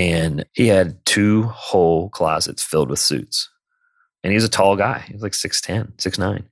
And 0.00 0.46
he 0.54 0.66
had 0.66 1.04
two 1.04 1.42
whole 1.42 2.08
closets 2.08 2.62
filled 2.62 2.88
with 2.88 2.98
suits. 2.98 3.50
And 4.24 4.30
he 4.30 4.34
was 4.34 4.44
a 4.44 4.48
tall 4.48 4.74
guy. 4.74 5.00
He 5.00 5.12
was 5.12 5.22
like 5.22 5.32
6'10, 5.32 5.94
6'9. 5.96 6.42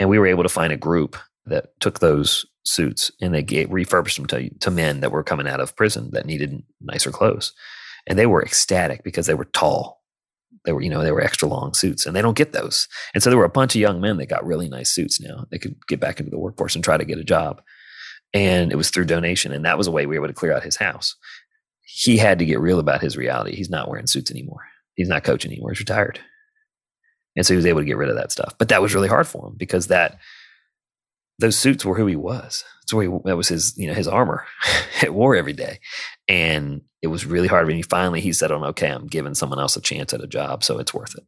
And 0.00 0.10
we 0.10 0.18
were 0.18 0.26
able 0.26 0.42
to 0.42 0.48
find 0.48 0.72
a 0.72 0.76
group 0.76 1.16
that 1.46 1.78
took 1.78 2.00
those 2.00 2.44
suits 2.64 3.12
and 3.20 3.32
they 3.32 3.44
gave, 3.44 3.70
refurbished 3.70 4.16
them 4.16 4.26
to, 4.26 4.50
to 4.58 4.72
men 4.72 4.98
that 4.98 5.12
were 5.12 5.22
coming 5.22 5.46
out 5.46 5.60
of 5.60 5.76
prison 5.76 6.10
that 6.10 6.26
needed 6.26 6.60
nicer 6.80 7.12
clothes. 7.12 7.52
And 8.08 8.18
they 8.18 8.26
were 8.26 8.42
ecstatic 8.42 9.04
because 9.04 9.26
they 9.26 9.34
were 9.34 9.44
tall. 9.44 10.02
They 10.64 10.72
were, 10.72 10.82
you 10.82 10.90
know, 10.90 11.04
they 11.04 11.12
were 11.12 11.20
extra 11.20 11.46
long 11.46 11.74
suits 11.74 12.04
and 12.04 12.16
they 12.16 12.22
don't 12.22 12.36
get 12.36 12.52
those. 12.52 12.88
And 13.14 13.22
so 13.22 13.30
there 13.30 13.38
were 13.38 13.44
a 13.44 13.48
bunch 13.48 13.76
of 13.76 13.80
young 13.80 14.00
men 14.00 14.16
that 14.16 14.26
got 14.26 14.44
really 14.44 14.68
nice 14.68 14.92
suits 14.92 15.20
now. 15.20 15.46
They 15.52 15.58
could 15.58 15.76
get 15.86 16.00
back 16.00 16.18
into 16.18 16.32
the 16.32 16.38
workforce 16.38 16.74
and 16.74 16.82
try 16.82 16.96
to 16.96 17.04
get 17.04 17.18
a 17.18 17.24
job. 17.24 17.62
And 18.34 18.72
it 18.72 18.76
was 18.76 18.90
through 18.90 19.04
donation. 19.04 19.52
And 19.52 19.64
that 19.64 19.78
was 19.78 19.86
a 19.86 19.92
way 19.92 20.04
we 20.04 20.18
were 20.18 20.24
able 20.24 20.34
to 20.34 20.38
clear 20.38 20.52
out 20.52 20.64
his 20.64 20.76
house 20.76 21.14
he 21.90 22.18
had 22.18 22.38
to 22.38 22.44
get 22.44 22.60
real 22.60 22.78
about 22.78 23.00
his 23.00 23.16
reality. 23.16 23.56
He's 23.56 23.70
not 23.70 23.88
wearing 23.88 24.06
suits 24.06 24.30
anymore. 24.30 24.60
He's 24.94 25.08
not 25.08 25.24
coaching 25.24 25.50
anymore. 25.50 25.70
He's 25.70 25.80
retired. 25.80 26.20
And 27.34 27.46
so 27.46 27.54
he 27.54 27.56
was 27.56 27.64
able 27.64 27.80
to 27.80 27.86
get 27.86 27.96
rid 27.96 28.10
of 28.10 28.16
that 28.16 28.30
stuff. 28.30 28.54
But 28.58 28.68
that 28.68 28.82
was 28.82 28.94
really 28.94 29.08
hard 29.08 29.26
for 29.26 29.46
him 29.46 29.54
because 29.56 29.86
that 29.86 30.18
those 31.38 31.56
suits 31.56 31.86
were 31.86 31.96
who 31.96 32.06
he 32.06 32.16
was. 32.16 32.62
That's 32.82 32.92
where 32.92 33.08
he, 33.08 33.18
that 33.24 33.38
was 33.38 33.48
his, 33.48 33.74
you 33.78 33.86
know, 33.86 33.94
his 33.94 34.06
armor 34.06 34.44
at 35.02 35.14
war 35.14 35.34
every 35.34 35.54
day. 35.54 35.80
And 36.28 36.82
it 37.00 37.06
was 37.06 37.24
really 37.24 37.48
hard. 37.48 37.66
When 37.66 37.76
he 37.76 37.82
finally 37.82 38.20
he 38.20 38.34
said, 38.34 38.52
"Oh, 38.52 38.62
okay, 38.64 38.88
I'm 38.88 39.06
giving 39.06 39.34
someone 39.34 39.58
else 39.58 39.76
a 39.76 39.80
chance 39.80 40.12
at 40.12 40.22
a 40.22 40.26
job, 40.26 40.64
so 40.64 40.78
it's 40.78 40.92
worth 40.92 41.14
it." 41.16 41.24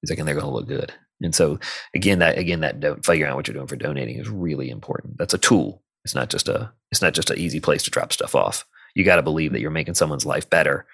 He's 0.00 0.10
like, 0.10 0.18
and 0.18 0.28
they're 0.28 0.38
to 0.38 0.46
look 0.46 0.68
good. 0.68 0.92
And 1.22 1.34
so 1.34 1.58
again, 1.94 2.20
that 2.20 2.38
again, 2.38 2.60
that 2.60 2.78
don't 2.78 3.04
figuring 3.04 3.32
out 3.32 3.36
what 3.36 3.48
you're 3.48 3.54
doing 3.54 3.66
for 3.66 3.76
donating 3.76 4.18
is 4.18 4.28
really 4.28 4.70
important. 4.70 5.18
That's 5.18 5.34
a 5.34 5.38
tool. 5.38 5.82
It's 6.04 6.14
not 6.14 6.28
just 6.28 6.48
a 6.48 6.72
it's 6.92 7.02
not 7.02 7.14
just 7.14 7.30
an 7.30 7.38
easy 7.38 7.58
place 7.58 7.82
to 7.84 7.90
drop 7.90 8.12
stuff 8.12 8.34
off 8.34 8.66
you 8.94 9.04
got 9.04 9.16
to 9.16 9.22
believe 9.22 9.52
that 9.52 9.60
you're 9.60 9.70
making 9.70 9.94
someone's 9.94 10.26
life 10.26 10.48
better 10.48 10.86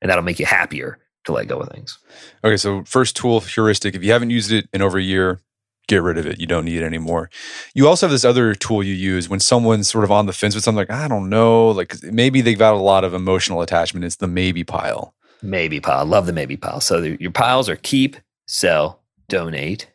and 0.00 0.10
that'll 0.10 0.24
make 0.24 0.38
you 0.38 0.46
happier 0.46 0.98
to 1.24 1.32
let 1.32 1.48
go 1.48 1.58
of 1.58 1.68
things. 1.70 1.98
Okay, 2.44 2.56
so 2.56 2.84
first 2.84 3.16
tool 3.16 3.40
heuristic. 3.40 3.94
If 3.94 4.04
you 4.04 4.12
haven't 4.12 4.30
used 4.30 4.52
it 4.52 4.68
in 4.72 4.82
over 4.82 4.98
a 4.98 5.02
year, 5.02 5.40
get 5.88 6.02
rid 6.02 6.18
of 6.18 6.26
it. 6.26 6.38
You 6.38 6.46
don't 6.46 6.64
need 6.64 6.82
it 6.82 6.84
anymore. 6.84 7.30
You 7.74 7.88
also 7.88 8.06
have 8.06 8.12
this 8.12 8.24
other 8.24 8.54
tool 8.54 8.82
you 8.82 8.94
use 8.94 9.28
when 9.28 9.40
someone's 9.40 9.88
sort 9.88 10.04
of 10.04 10.10
on 10.10 10.26
the 10.26 10.32
fence 10.32 10.54
with 10.54 10.64
something 10.64 10.76
like, 10.78 10.90
I 10.90 11.08
don't 11.08 11.28
know, 11.28 11.68
like 11.68 11.94
maybe 12.02 12.40
they've 12.40 12.58
got 12.58 12.74
a 12.74 12.78
lot 12.78 13.04
of 13.04 13.14
emotional 13.14 13.62
attachment. 13.62 14.04
It's 14.04 14.16
the 14.16 14.26
maybe 14.26 14.64
pile. 14.64 15.14
Maybe 15.42 15.80
pile. 15.80 16.04
Love 16.04 16.26
the 16.26 16.32
maybe 16.32 16.56
pile. 16.56 16.80
So 16.80 17.00
the, 17.00 17.16
your 17.20 17.30
piles 17.30 17.68
are 17.68 17.76
keep, 17.76 18.16
sell, 18.46 19.00
donate, 19.28 19.90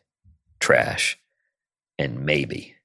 trash, 0.58 1.18
and 1.98 2.24
maybe 2.24 2.76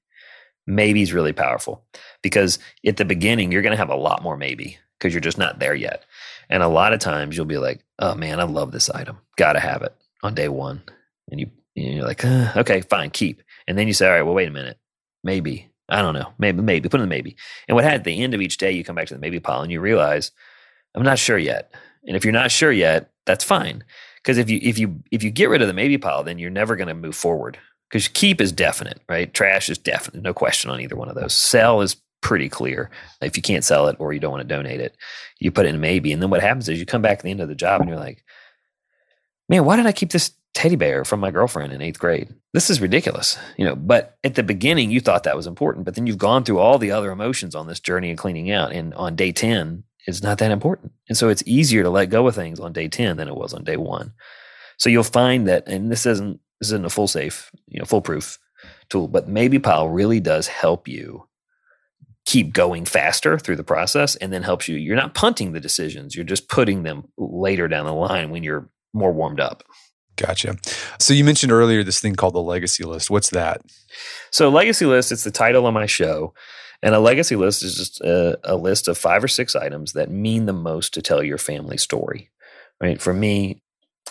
maybe 0.66 1.02
is 1.02 1.12
really 1.12 1.32
powerful 1.32 1.84
because 2.22 2.58
at 2.86 2.96
the 2.96 3.04
beginning 3.04 3.52
you're 3.52 3.62
going 3.62 3.72
to 3.72 3.76
have 3.76 3.90
a 3.90 3.96
lot 3.96 4.22
more 4.22 4.36
maybe 4.36 4.78
because 4.98 5.12
you're 5.12 5.20
just 5.20 5.38
not 5.38 5.58
there 5.58 5.74
yet 5.74 6.04
and 6.48 6.62
a 6.62 6.68
lot 6.68 6.92
of 6.92 7.00
times 7.00 7.36
you'll 7.36 7.46
be 7.46 7.58
like 7.58 7.84
oh 7.98 8.14
man 8.14 8.40
i 8.40 8.44
love 8.44 8.72
this 8.72 8.90
item 8.90 9.18
gotta 9.36 9.60
have 9.60 9.82
it 9.82 9.94
on 10.22 10.34
day 10.34 10.48
one 10.48 10.82
and 11.30 11.40
you 11.40 11.50
you're 11.76 12.06
like, 12.06 12.24
uh, 12.24 12.52
okay, 12.56 12.80
fine, 12.80 13.10
keep. 13.10 13.42
And 13.68 13.76
then 13.76 13.86
you 13.86 13.92
say, 13.92 14.06
all 14.06 14.12
right, 14.12 14.22
well, 14.22 14.34
wait 14.34 14.48
a 14.48 14.52
minute, 14.52 14.78
maybe 15.22 15.70
I 15.88 16.02
don't 16.02 16.14
know, 16.14 16.32
maybe 16.38 16.62
maybe 16.62 16.88
put 16.88 17.00
in 17.00 17.08
the 17.08 17.14
maybe. 17.14 17.36
And 17.68 17.76
what 17.76 17.84
at 17.84 18.02
the 18.02 18.22
end 18.22 18.34
of 18.34 18.40
each 18.40 18.56
day, 18.56 18.72
you 18.72 18.82
come 18.82 18.96
back 18.96 19.06
to 19.08 19.14
the 19.14 19.20
maybe 19.20 19.38
pile 19.38 19.62
and 19.62 19.70
you 19.70 19.80
realize, 19.80 20.32
I'm 20.94 21.04
not 21.04 21.18
sure 21.18 21.38
yet. 21.38 21.72
And 22.06 22.16
if 22.16 22.24
you're 22.24 22.32
not 22.32 22.50
sure 22.50 22.72
yet, 22.72 23.12
that's 23.24 23.44
fine. 23.44 23.84
Because 24.16 24.38
if 24.38 24.50
you 24.50 24.58
if 24.62 24.78
you 24.78 25.02
if 25.12 25.22
you 25.22 25.30
get 25.30 25.48
rid 25.48 25.62
of 25.62 25.68
the 25.68 25.74
maybe 25.74 25.98
pile, 25.98 26.24
then 26.24 26.38
you're 26.38 26.50
never 26.50 26.74
going 26.74 26.88
to 26.88 26.94
move 26.94 27.14
forward. 27.14 27.58
Because 27.88 28.08
keep 28.08 28.40
is 28.40 28.50
definite, 28.50 29.00
right? 29.08 29.32
Trash 29.32 29.68
is 29.68 29.78
definite, 29.78 30.22
no 30.22 30.34
question 30.34 30.70
on 30.70 30.80
either 30.80 30.96
one 30.96 31.08
of 31.08 31.14
those. 31.14 31.34
Sell 31.34 31.82
is 31.82 31.96
pretty 32.26 32.48
clear. 32.48 32.90
If 33.20 33.36
you 33.36 33.42
can't 33.42 33.62
sell 33.62 33.86
it 33.86 33.94
or 34.00 34.12
you 34.12 34.18
don't 34.18 34.32
want 34.32 34.40
to 34.40 34.56
donate 34.56 34.80
it, 34.80 34.96
you 35.38 35.52
put 35.52 35.64
it 35.64 35.76
in 35.76 35.80
maybe. 35.80 36.12
And 36.12 36.20
then 36.20 36.28
what 36.28 36.40
happens 36.40 36.68
is 36.68 36.80
you 36.80 36.84
come 36.84 37.00
back 37.00 37.18
at 37.18 37.22
the 37.22 37.30
end 37.30 37.40
of 37.40 37.46
the 37.46 37.54
job 37.54 37.80
and 37.80 37.88
you're 37.88 38.00
like, 38.00 38.24
man, 39.48 39.64
why 39.64 39.76
did 39.76 39.86
I 39.86 39.92
keep 39.92 40.10
this 40.10 40.32
teddy 40.52 40.74
bear 40.74 41.04
from 41.04 41.20
my 41.20 41.30
girlfriend 41.30 41.72
in 41.72 41.80
eighth 41.80 42.00
grade? 42.00 42.34
This 42.52 42.68
is 42.68 42.80
ridiculous. 42.80 43.38
You 43.56 43.66
know, 43.66 43.76
but 43.76 44.16
at 44.24 44.34
the 44.34 44.42
beginning 44.42 44.90
you 44.90 45.00
thought 45.00 45.22
that 45.22 45.36
was 45.36 45.46
important, 45.46 45.84
but 45.84 45.94
then 45.94 46.08
you've 46.08 46.18
gone 46.18 46.42
through 46.42 46.58
all 46.58 46.78
the 46.78 46.90
other 46.90 47.12
emotions 47.12 47.54
on 47.54 47.68
this 47.68 47.78
journey 47.78 48.10
of 48.10 48.18
cleaning 48.18 48.50
out. 48.50 48.72
And 48.72 48.92
on 48.94 49.14
day 49.14 49.30
10, 49.30 49.84
it's 50.08 50.20
not 50.20 50.38
that 50.38 50.50
important. 50.50 50.90
And 51.08 51.16
so 51.16 51.28
it's 51.28 51.44
easier 51.46 51.84
to 51.84 51.90
let 51.90 52.10
go 52.10 52.26
of 52.26 52.34
things 52.34 52.58
on 52.58 52.72
day 52.72 52.88
10 52.88 53.18
than 53.18 53.28
it 53.28 53.36
was 53.36 53.54
on 53.54 53.62
day 53.62 53.76
one. 53.76 54.12
So 54.78 54.90
you'll 54.90 55.04
find 55.04 55.46
that, 55.46 55.68
and 55.68 55.92
this 55.92 56.06
isn't 56.06 56.40
this 56.58 56.70
isn't 56.70 56.86
a 56.86 56.90
full 56.90 57.06
safe, 57.06 57.52
you 57.68 57.78
know, 57.78 57.84
foolproof 57.84 58.36
tool, 58.88 59.06
but 59.06 59.28
maybe 59.28 59.60
Pile 59.60 59.88
really 59.88 60.18
does 60.18 60.48
help 60.48 60.88
you 60.88 61.25
keep 62.26 62.52
going 62.52 62.84
faster 62.84 63.38
through 63.38 63.56
the 63.56 63.64
process 63.64 64.16
and 64.16 64.32
then 64.32 64.42
helps 64.42 64.68
you. 64.68 64.76
You're 64.76 64.96
not 64.96 65.14
punting 65.14 65.52
the 65.52 65.60
decisions, 65.60 66.14
you're 66.14 66.24
just 66.24 66.48
putting 66.48 66.82
them 66.82 67.04
later 67.16 67.68
down 67.68 67.86
the 67.86 67.94
line 67.94 68.30
when 68.30 68.42
you're 68.42 68.68
more 68.92 69.12
warmed 69.12 69.40
up. 69.40 69.62
Gotcha. 70.16 70.56
So 70.98 71.12
you 71.12 71.24
mentioned 71.24 71.52
earlier 71.52 71.84
this 71.84 72.00
thing 72.00 72.14
called 72.14 72.34
the 72.34 72.42
legacy 72.42 72.84
list. 72.84 73.10
What's 73.10 73.30
that? 73.30 73.60
So 74.30 74.48
legacy 74.48 74.86
list, 74.86 75.12
it's 75.12 75.24
the 75.24 75.30
title 75.30 75.66
of 75.66 75.74
my 75.74 75.86
show. 75.86 76.34
And 76.82 76.94
a 76.94 77.00
legacy 77.00 77.36
list 77.36 77.62
is 77.62 77.74
just 77.74 78.00
a, 78.00 78.38
a, 78.44 78.56
list 78.56 78.86
of 78.88 78.98
five 78.98 79.24
or 79.24 79.28
six 79.28 79.56
items 79.56 79.92
that 79.92 80.10
mean 80.10 80.46
the 80.46 80.52
most 80.52 80.94
to 80.94 81.02
tell 81.02 81.22
your 81.22 81.38
family 81.38 81.78
story. 81.78 82.30
Right. 82.80 83.00
For 83.00 83.14
me, 83.14 83.62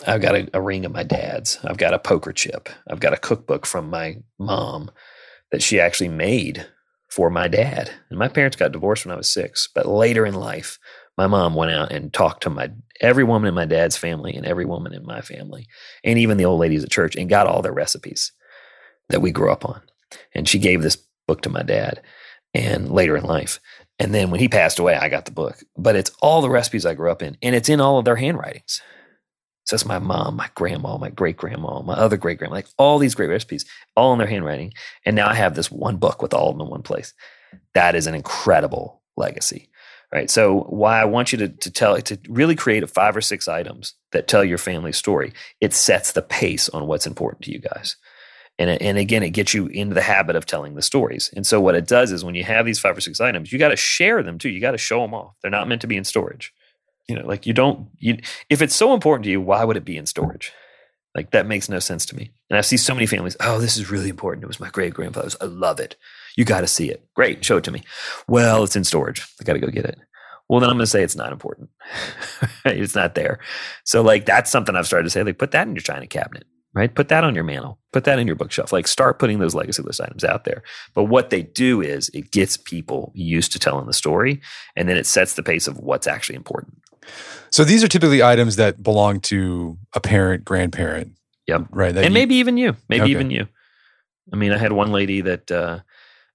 I've 0.06 0.22
got 0.22 0.36
a, 0.36 0.50
a 0.54 0.62
ring 0.62 0.86
of 0.86 0.92
my 0.92 1.04
dad's. 1.04 1.60
I've 1.64 1.78
got 1.78 1.94
a 1.94 2.00
poker 2.00 2.34
chip. 2.34 2.70
I've 2.90 3.00
got 3.00 3.14
a 3.14 3.18
cookbook 3.18 3.66
from 3.66 3.90
my 3.90 4.18
mom 4.40 4.92
that 5.52 5.62
she 5.62 5.80
actually 5.80 6.10
made 6.10 6.68
for 7.16 7.30
my 7.30 7.48
dad. 7.48 7.90
And 8.10 8.20
my 8.20 8.28
parents 8.28 8.58
got 8.58 8.74
divorced 8.74 9.06
when 9.06 9.14
I 9.14 9.18
was 9.18 9.30
six, 9.30 9.70
but 9.74 9.86
later 9.86 10.26
in 10.26 10.34
life, 10.34 10.78
my 11.18 11.28
mom 11.28 11.56
went 11.56 11.72
out 11.72 11.94
and 11.94 12.12
talked 12.12 12.44
to 12.44 12.50
my 12.50 12.72
every 13.00 13.24
woman 13.24 13.48
in 13.48 13.54
my 13.54 13.64
dad's 13.64 13.96
family 13.96 14.36
and 14.36 14.46
every 14.46 14.66
woman 14.66 14.94
in 14.94 15.06
my 15.06 15.22
family, 15.22 15.66
and 16.04 16.20
even 16.20 16.36
the 16.36 16.44
old 16.44 16.60
ladies 16.60 16.84
at 16.84 16.92
church, 16.92 17.16
and 17.16 17.30
got 17.30 17.48
all 17.48 17.62
their 17.62 17.72
recipes 17.72 18.34
that 19.08 19.22
we 19.22 19.32
grew 19.32 19.50
up 19.50 19.64
on. 19.64 19.82
And 20.34 20.48
she 20.48 20.60
gave 20.60 20.82
this 20.82 20.98
book 21.26 21.42
to 21.44 21.50
my 21.50 21.64
dad, 21.64 22.02
and 22.54 22.92
later 22.92 23.16
in 23.16 23.24
life. 23.24 23.62
And 23.98 24.14
then 24.14 24.30
when 24.30 24.42
he 24.42 24.50
passed 24.50 24.78
away, 24.78 24.96
I 24.96 25.08
got 25.08 25.24
the 25.24 25.32
book. 25.32 25.64
But 25.78 25.96
it's 25.96 26.12
all 26.22 26.42
the 26.42 26.50
recipes 26.50 26.86
I 26.86 26.96
grew 26.96 27.12
up 27.12 27.22
in, 27.22 27.38
and 27.42 27.56
it's 27.56 27.70
in 27.70 27.80
all 27.80 27.98
of 27.98 28.04
their 28.04 28.18
handwritings. 28.18 28.82
So 29.66 29.76
that's 29.76 29.86
my 29.86 30.00
mom, 30.00 30.36
my 30.36 30.50
grandma, 30.54 30.98
my 30.98 31.10
great 31.10 31.38
grandma, 31.38 31.82
my 31.82 31.96
other 31.96 32.18
great 32.18 32.38
grandma, 32.38 32.56
like 32.56 32.68
all 32.78 33.00
these 33.00 33.16
great 33.16 33.30
recipes, 33.30 33.66
all 33.96 34.14
in 34.14 34.20
their 34.20 34.28
handwriting. 34.28 34.74
And 35.06 35.16
now 35.16 35.28
I 35.28 35.34
have 35.34 35.56
this 35.56 35.72
one 35.72 35.98
book 35.98 36.22
with 36.22 36.34
all 36.34 36.50
of 36.50 36.58
them 36.58 36.68
in 36.68 36.72
one 36.72 36.84
place. 36.84 37.14
That 37.74 37.96
is 37.96 38.06
an 38.06 38.14
incredible 38.14 39.02
legacy. 39.18 39.70
Right. 40.14 40.30
So 40.30 40.62
why 40.70 41.02
I 41.02 41.06
want 41.06 41.32
you 41.32 41.40
to, 41.40 41.50
to 41.50 41.72
tell 41.72 42.00
to 42.00 42.18
really 42.30 42.56
create 42.56 42.84
a 42.84 42.88
five 42.88 43.18
or 43.18 43.22
six 43.22 43.48
items 43.48 43.96
that 44.12 44.28
tell 44.28 44.46
your 44.46 44.60
family 44.60 44.94
story. 44.94 45.34
It 45.60 45.74
sets 45.74 46.12
the 46.12 46.22
pace 46.22 46.70
on 46.70 46.88
what's 46.88 47.08
important 47.08 47.44
to 47.46 47.52
you 47.52 47.60
guys. 47.60 47.98
And, 48.58 48.70
and 48.82 48.98
again, 48.98 49.24
it 49.24 49.32
gets 49.32 49.54
you 49.54 49.68
into 49.68 49.96
the 49.96 50.02
habit 50.02 50.38
of 50.38 50.46
telling 50.46 50.76
the 50.76 50.82
stories. 50.82 51.32
And 51.36 51.46
so 51.46 51.60
what 51.60 51.76
it 51.76 51.88
does 51.88 52.12
is 52.12 52.24
when 52.24 52.36
you 52.36 52.46
have 52.46 52.66
these 52.66 52.80
five 52.80 52.96
or 52.96 53.02
six 53.02 53.20
items, 53.20 53.52
you 53.52 53.60
got 53.60 53.70
to 53.70 53.76
share 53.76 54.24
them 54.24 54.38
too. 54.38 54.50
You 54.50 54.62
got 54.62 54.72
to 54.72 54.78
show 54.78 55.02
them 55.02 55.14
off. 55.14 55.34
They're 55.42 55.52
not 55.52 55.68
meant 55.68 55.82
to 55.82 55.88
be 55.88 55.98
in 55.98 56.06
storage 56.06 56.54
you 57.08 57.16
know 57.16 57.26
like 57.26 57.46
you 57.46 57.54
don't 57.54 57.88
you 57.98 58.18
if 58.50 58.62
it's 58.62 58.76
so 58.76 58.94
important 58.94 59.24
to 59.26 59.30
you 59.30 59.42
why 59.42 59.64
would 59.64 59.78
it 59.78 59.86
be 59.86 59.98
in 59.98 60.06
storage? 60.06 60.52
Like 61.14 61.32
that 61.32 61.48
makes 61.48 61.70
no 61.70 61.80
sense 61.80 62.06
to 62.08 62.16
me. 62.16 62.32
And 62.50 62.58
i 62.58 62.62
see 62.62 62.78
so 62.78 62.94
many 62.94 63.06
families 63.06 63.38
oh 63.40 63.60
this 63.60 63.78
is 63.78 63.92
really 63.92 64.10
important. 64.10 64.44
It 64.44 64.48
was 64.48 64.60
my 64.60 64.70
great 64.70 64.94
grandfather's. 64.94 65.38
I 65.40 65.46
love 65.46 65.80
it. 65.80 65.96
You 66.36 66.46
got 66.46 66.62
to 66.62 66.68
see 66.68 66.90
it. 66.90 67.06
Great. 67.16 67.44
Show 67.44 67.58
it 67.58 67.64
to 67.66 67.72
me. 67.72 67.84
Well 68.28 68.64
it's 68.64 68.76
in 68.76 68.84
storage. 68.84 69.26
I 69.40 69.44
got 69.44 69.54
to 69.54 69.60
go 69.60 69.68
get 69.68 69.86
it. 69.86 70.00
Well 70.50 70.60
then 70.60 70.70
i'm 70.70 70.78
going 70.78 70.84
to 70.84 70.88
say 70.88 71.04
it's 71.04 71.16
not 71.16 71.32
important. 71.32 71.70
It's 72.66 72.96
not 72.96 73.16
there. 73.16 73.40
So 73.84 74.02
like 74.02 74.26
that's 74.26 74.52
something 74.52 74.76
i've 74.76 74.88
started 74.88 75.06
to 75.06 75.10
say 75.10 75.24
like 75.24 75.38
put 75.38 75.52
that 75.52 75.68
in 75.68 75.76
your 75.76 75.82
china 75.82 76.08
cabinet 76.08 76.46
right? 76.76 76.94
Put 76.94 77.08
that 77.08 77.24
on 77.24 77.34
your 77.34 77.46
mantle, 77.46 77.80
put 77.94 78.04
that 78.04 78.20
in 78.20 78.28
your 78.28 78.36
bookshelf. 78.36 78.74
Like 78.74 78.88
start 78.88 79.18
putting 79.18 79.40
those 79.40 79.56
legacy 79.56 79.82
list 79.82 80.02
items 80.02 80.26
out 80.26 80.44
there. 80.44 80.62
But 80.94 81.06
what 81.06 81.30
they 81.30 81.42
do 81.42 81.82
is 81.82 82.10
it 82.10 82.32
gets 82.32 82.58
people 82.58 83.12
used 83.16 83.54
to 83.54 83.60
telling 83.60 83.88
the 83.88 83.94
story 83.94 84.42
and 84.76 84.88
then 84.88 84.98
it 84.98 85.08
sets 85.08 85.34
the 85.34 85.44
pace 85.44 85.68
of 85.68 85.80
what's 85.80 86.06
actually 86.06 86.36
important. 86.36 86.78
So 87.50 87.64
these 87.64 87.84
are 87.84 87.88
typically 87.88 88.22
items 88.22 88.58
that 88.58 88.82
belong 88.82 89.22
to 89.22 89.78
a 89.94 90.00
parent, 90.00 90.44
grandparent. 90.44 91.14
Yep. 91.48 91.68
Right. 91.72 91.96
And 91.96 92.06
you, 92.06 92.12
maybe 92.12 92.36
even 92.36 92.58
you. 92.58 92.76
Maybe 92.90 93.04
okay. 93.04 93.12
even 93.12 93.32
you. 93.32 93.48
I 94.34 94.36
mean, 94.36 94.52
I 94.52 94.58
had 94.58 94.72
one 94.72 94.92
lady 94.92 95.22
that 95.22 95.52
uh, 95.52 95.80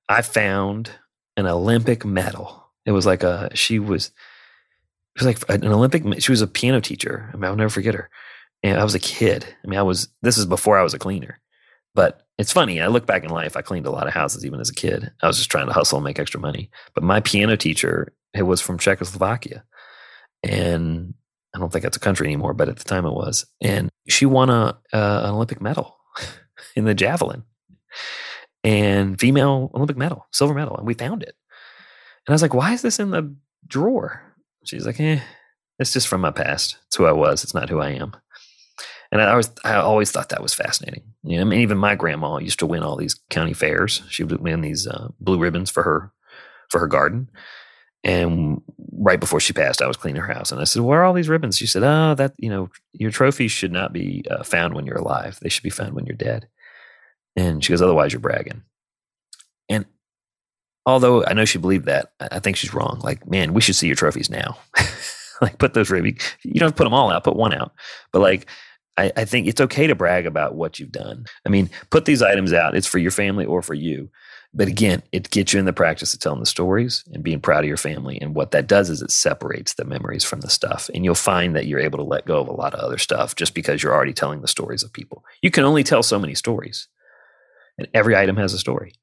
I 0.09 0.23
found 0.23 0.91
an 1.37 1.47
Olympic 1.47 2.05
medal. 2.05 2.65
It 2.87 2.93
was 2.93 3.07
like 3.07 3.23
a, 3.23 3.51
she 3.55 3.79
was, 3.79 4.13
it 5.17 5.25
was 5.25 5.27
like 5.27 5.51
an 5.51 5.67
Olympic, 5.67 6.23
she 6.23 6.33
was 6.33 6.43
a 6.43 6.47
piano 6.47 6.81
teacher. 6.81 7.29
I 7.33 7.37
mean, 7.37 7.45
I'll 7.45 7.57
never 7.57 7.71
forget 7.71 7.95
her 7.95 8.09
and 8.63 8.79
I 8.79 8.85
was 8.85 8.95
a 8.95 9.01
kid. 9.01 9.47
I 9.65 9.67
mean, 9.69 9.79
I 9.79 9.83
was, 9.83 10.09
this 10.23 10.39
is 10.39 10.47
before 10.47 10.79
I 10.79 10.83
was 10.83 10.95
a 10.95 10.99
cleaner. 10.99 11.41
But 11.95 12.23
it's 12.39 12.53
funny. 12.53 12.81
I 12.81 12.87
look 12.87 13.07
back 13.07 13.25
in 13.25 13.31
life, 13.31 13.57
I 13.57 13.63
cleaned 13.63 13.87
a 13.87 13.91
lot 13.91 14.07
of 14.07 14.13
houses 14.13 14.45
even 14.45 14.61
as 14.61 14.71
a 14.71 14.75
kid. 14.75 15.11
I 15.23 15.27
was 15.27 15.39
just 15.39 15.51
trying 15.51 15.67
to 15.67 15.73
hustle 15.73 15.99
and 15.99 16.05
make 16.05 16.19
extra 16.19 16.41
money. 16.41 16.71
But 16.95 17.05
my 17.05 17.21
piano 17.21 17.57
teacher 17.57 18.13
it 18.33 18.43
was 18.43 18.61
from 18.61 18.79
Czechoslovakia. 18.79 19.65
And 20.43 21.15
I 21.55 21.59
don't 21.59 21.73
think 21.73 21.83
that's 21.83 21.97
a 21.97 22.01
country 22.01 22.27
anymore, 22.27 22.55
but 22.55 22.69
at 22.69 22.77
the 22.77 22.85
time 22.85 23.05
it 23.05 23.13
was. 23.13 23.47
And 23.61 23.91
she 24.09 24.27
won 24.27 24.51
a, 24.51 24.79
an 24.93 25.31
Olympic 25.31 25.61
medal 25.61 25.99
in 26.77 26.85
the 26.85 26.95
javelin 26.95 27.45
and 28.65 29.19
female 29.19 29.71
Olympic 29.75 29.97
medal, 29.97 30.27
silver 30.33 30.55
medal. 30.55 30.77
And 30.77 30.87
we 30.87 30.95
found 30.95 31.23
it. 31.23 31.35
And 32.27 32.33
I 32.33 32.35
was 32.35 32.43
like, 32.43 32.55
why 32.55 32.73
is 32.73 32.83
this 32.83 32.99
in 32.99 33.11
the 33.11 33.35
drawer? 33.67 34.23
She's 34.65 34.87
like, 34.87 35.01
eh, 35.01 35.21
it's 35.79 35.93
just 35.93 36.09
from 36.09 36.21
my 36.21 36.31
past. 36.31 36.77
It's 36.87 36.97
who 36.97 37.07
I 37.07 37.13
was. 37.13 37.43
It's 37.43 37.55
not 37.55 37.69
who 37.69 37.81
I 37.81 37.91
am. 37.91 38.15
And 39.13 39.21
I 39.21 39.35
was 39.35 39.51
I 39.65 39.75
always 39.75 40.13
thought 40.13 40.29
that 40.29 40.43
was 40.43 40.55
fascinating. 40.55 41.03
You 41.25 41.37
know, 41.37 41.43
I 41.43 41.45
mean, 41.45 41.61
even 41.61 41.79
my 41.79 41.97
grandma 41.97 42.39
used 42.39 42.61
to 42.61 42.67
win 42.67 42.83
all 42.83 42.97
these 42.97 43.19
county 43.29 43.55
fairs. 43.55 44.03
She 44.09 44.23
would 44.23 44.41
win 44.41 44.61
these 44.61 44.87
uh, 44.87 45.09
blue 45.19 45.39
ribbons 45.39 45.71
for 45.71 45.83
her 45.83 46.13
for 46.69 46.79
her 46.79 46.87
garden. 46.87 47.29
And 48.03 48.63
right 48.93 49.21
before 49.21 49.41
she 49.41 49.53
passed, 49.53 49.83
I 49.83 49.87
was 49.87 49.97
cleaning 49.97 50.23
her 50.23 50.33
house, 50.33 50.51
and 50.53 50.61
I 50.61 50.65
said, 50.65 50.83
"Where 50.83 51.01
are 51.01 51.05
all 51.05 51.13
these 51.13 51.29
ribbons?" 51.29 51.59
She 51.59 51.67
said, 51.67 51.83
"Oh, 51.83 52.15
that 52.15 52.35
you 52.39 52.49
know, 52.49 52.71
your 52.93 53.11
trophies 53.11 53.53
should 53.53 53.73
not 53.73 53.93
be 53.93 54.25
uh, 54.31 54.43
found 54.43 54.75
when 54.75 54.87
you're 54.87 54.97
alive. 54.97 55.39
They 55.41 55.49
should 55.49 55.63
be 55.63 55.71
found 55.71 55.95
when 55.95 56.07
you're 56.07 56.17
dead." 56.17 56.49
And 57.37 57.63
she 57.63 57.73
goes, 57.73 57.83
"Otherwise, 57.83 58.13
you're 58.13 58.21
bragging." 58.21 58.63
And 59.69 59.85
although 60.87 61.25
I 61.25 61.35
know 61.35 61.45
she 61.45 61.59
believed 61.59 61.87
that, 61.87 62.13
I 62.21 62.39
think 62.39 62.57
she's 62.57 62.75
wrong. 62.75 63.01
Like, 63.03 63.29
man, 63.29 63.53
we 63.53 63.61
should 63.61 63.77
see 63.77 63.87
your 63.87 63.97
trophies 63.97 64.31
now. 64.31 64.59
like, 65.43 65.59
put 65.59 65.75
those 65.75 65.91
ribbons. 65.91 66.23
You 66.43 66.61
don't 66.61 66.77
put 66.77 66.85
them 66.85 66.95
all 66.95 67.11
out, 67.11 67.25
put 67.25 67.37
one 67.37 67.55
out. 67.55 67.73
But 68.13 68.21
like, 68.21 68.47
I, 68.97 69.13
I 69.17 69.25
think 69.25 69.47
it's 69.47 69.61
okay 69.61 69.87
to 69.87 69.95
brag 69.95 70.27
about 70.27 70.55
what 70.55 70.79
you've 70.79 70.93
done. 70.93 71.27
I 71.47 71.49
mean, 71.49 71.71
put 71.91 72.05
these 72.05 72.23
items 72.23 72.53
out. 72.53 72.75
It's 72.75 72.87
for 72.87 72.99
your 72.99 73.11
family 73.11 73.45
or 73.45 73.63
for 73.63 73.75
you. 73.75 74.11
But 74.53 74.67
again, 74.67 75.03
it 75.13 75.31
gets 75.31 75.53
you 75.53 75.61
in 75.61 75.65
the 75.65 75.73
practice 75.73 76.13
of 76.13 76.19
telling 76.19 76.41
the 76.41 76.47
stories 76.47 77.05
and 77.13 77.23
being 77.23 77.41
proud 77.41 77.63
of 77.63 77.69
your 77.69 77.77
family. 77.77 78.19
And 78.21 78.35
what 78.35 78.51
that 78.51 78.67
does 78.67 78.91
is 78.91 79.01
it 79.01 79.13
separates 79.13 79.75
the 79.75 79.85
memories 79.85 80.25
from 80.25 80.41
the 80.41 80.51
stuff. 80.51 80.91
And 80.93 81.05
you'll 81.05 81.15
find 81.15 81.55
that 81.55 81.67
you're 81.67 81.79
able 81.79 81.99
to 81.99 82.05
let 82.05 82.27
go 82.27 82.41
of 82.41 82.49
a 82.49 82.53
lot 82.53 82.75
of 82.75 82.81
other 82.81 82.99
stuff 82.99 83.37
just 83.37 83.55
because 83.55 83.83
you're 83.83 83.95
already 83.95 84.13
telling 84.13 84.41
the 84.41 84.49
stories 84.49 84.83
of 84.83 84.93
people. 84.93 85.25
You 85.41 85.53
can 85.53 85.65
only 85.65 85.85
tell 85.85 86.03
so 86.03 86.19
many 86.19 86.35
stories, 86.35 86.89
and 87.79 87.87
every 87.95 88.17
item 88.17 88.37
has 88.39 88.53
a 88.53 88.59
story. 88.59 88.95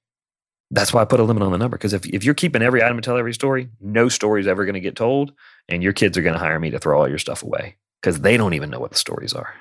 That's 0.70 0.94
why 0.94 1.02
I 1.02 1.06
put 1.06 1.22
a 1.22 1.24
limit 1.24 1.44
on 1.44 1.54
the 1.54 1.58
number. 1.58 1.78
Because 1.78 1.94
if, 1.94 2.06
if 2.08 2.26
you're 2.26 2.34
keeping 2.34 2.62
every 2.62 2.84
item 2.84 2.98
to 2.98 3.02
tell 3.02 3.18
every 3.18 3.34
story, 3.34 3.70
no 3.80 4.10
story 4.10 4.42
is 4.42 4.48
ever 4.48 4.66
going 4.66 4.74
to 4.74 4.82
get 4.82 4.98
told. 4.98 5.32
And 5.70 5.82
your 5.82 5.94
kids 5.94 6.18
are 6.18 6.22
going 6.22 6.34
to 6.34 6.40
hire 6.40 6.60
me 6.60 6.72
to 6.72 6.80
throw 6.80 7.00
all 7.00 7.08
your 7.08 7.20
stuff 7.20 7.42
away 7.42 7.78
because 8.02 8.20
they 8.20 8.36
don't 8.36 8.54
even 8.54 8.70
know 8.70 8.80
what 8.80 8.92
the 8.92 8.98
stories 8.98 9.34
are. 9.34 9.54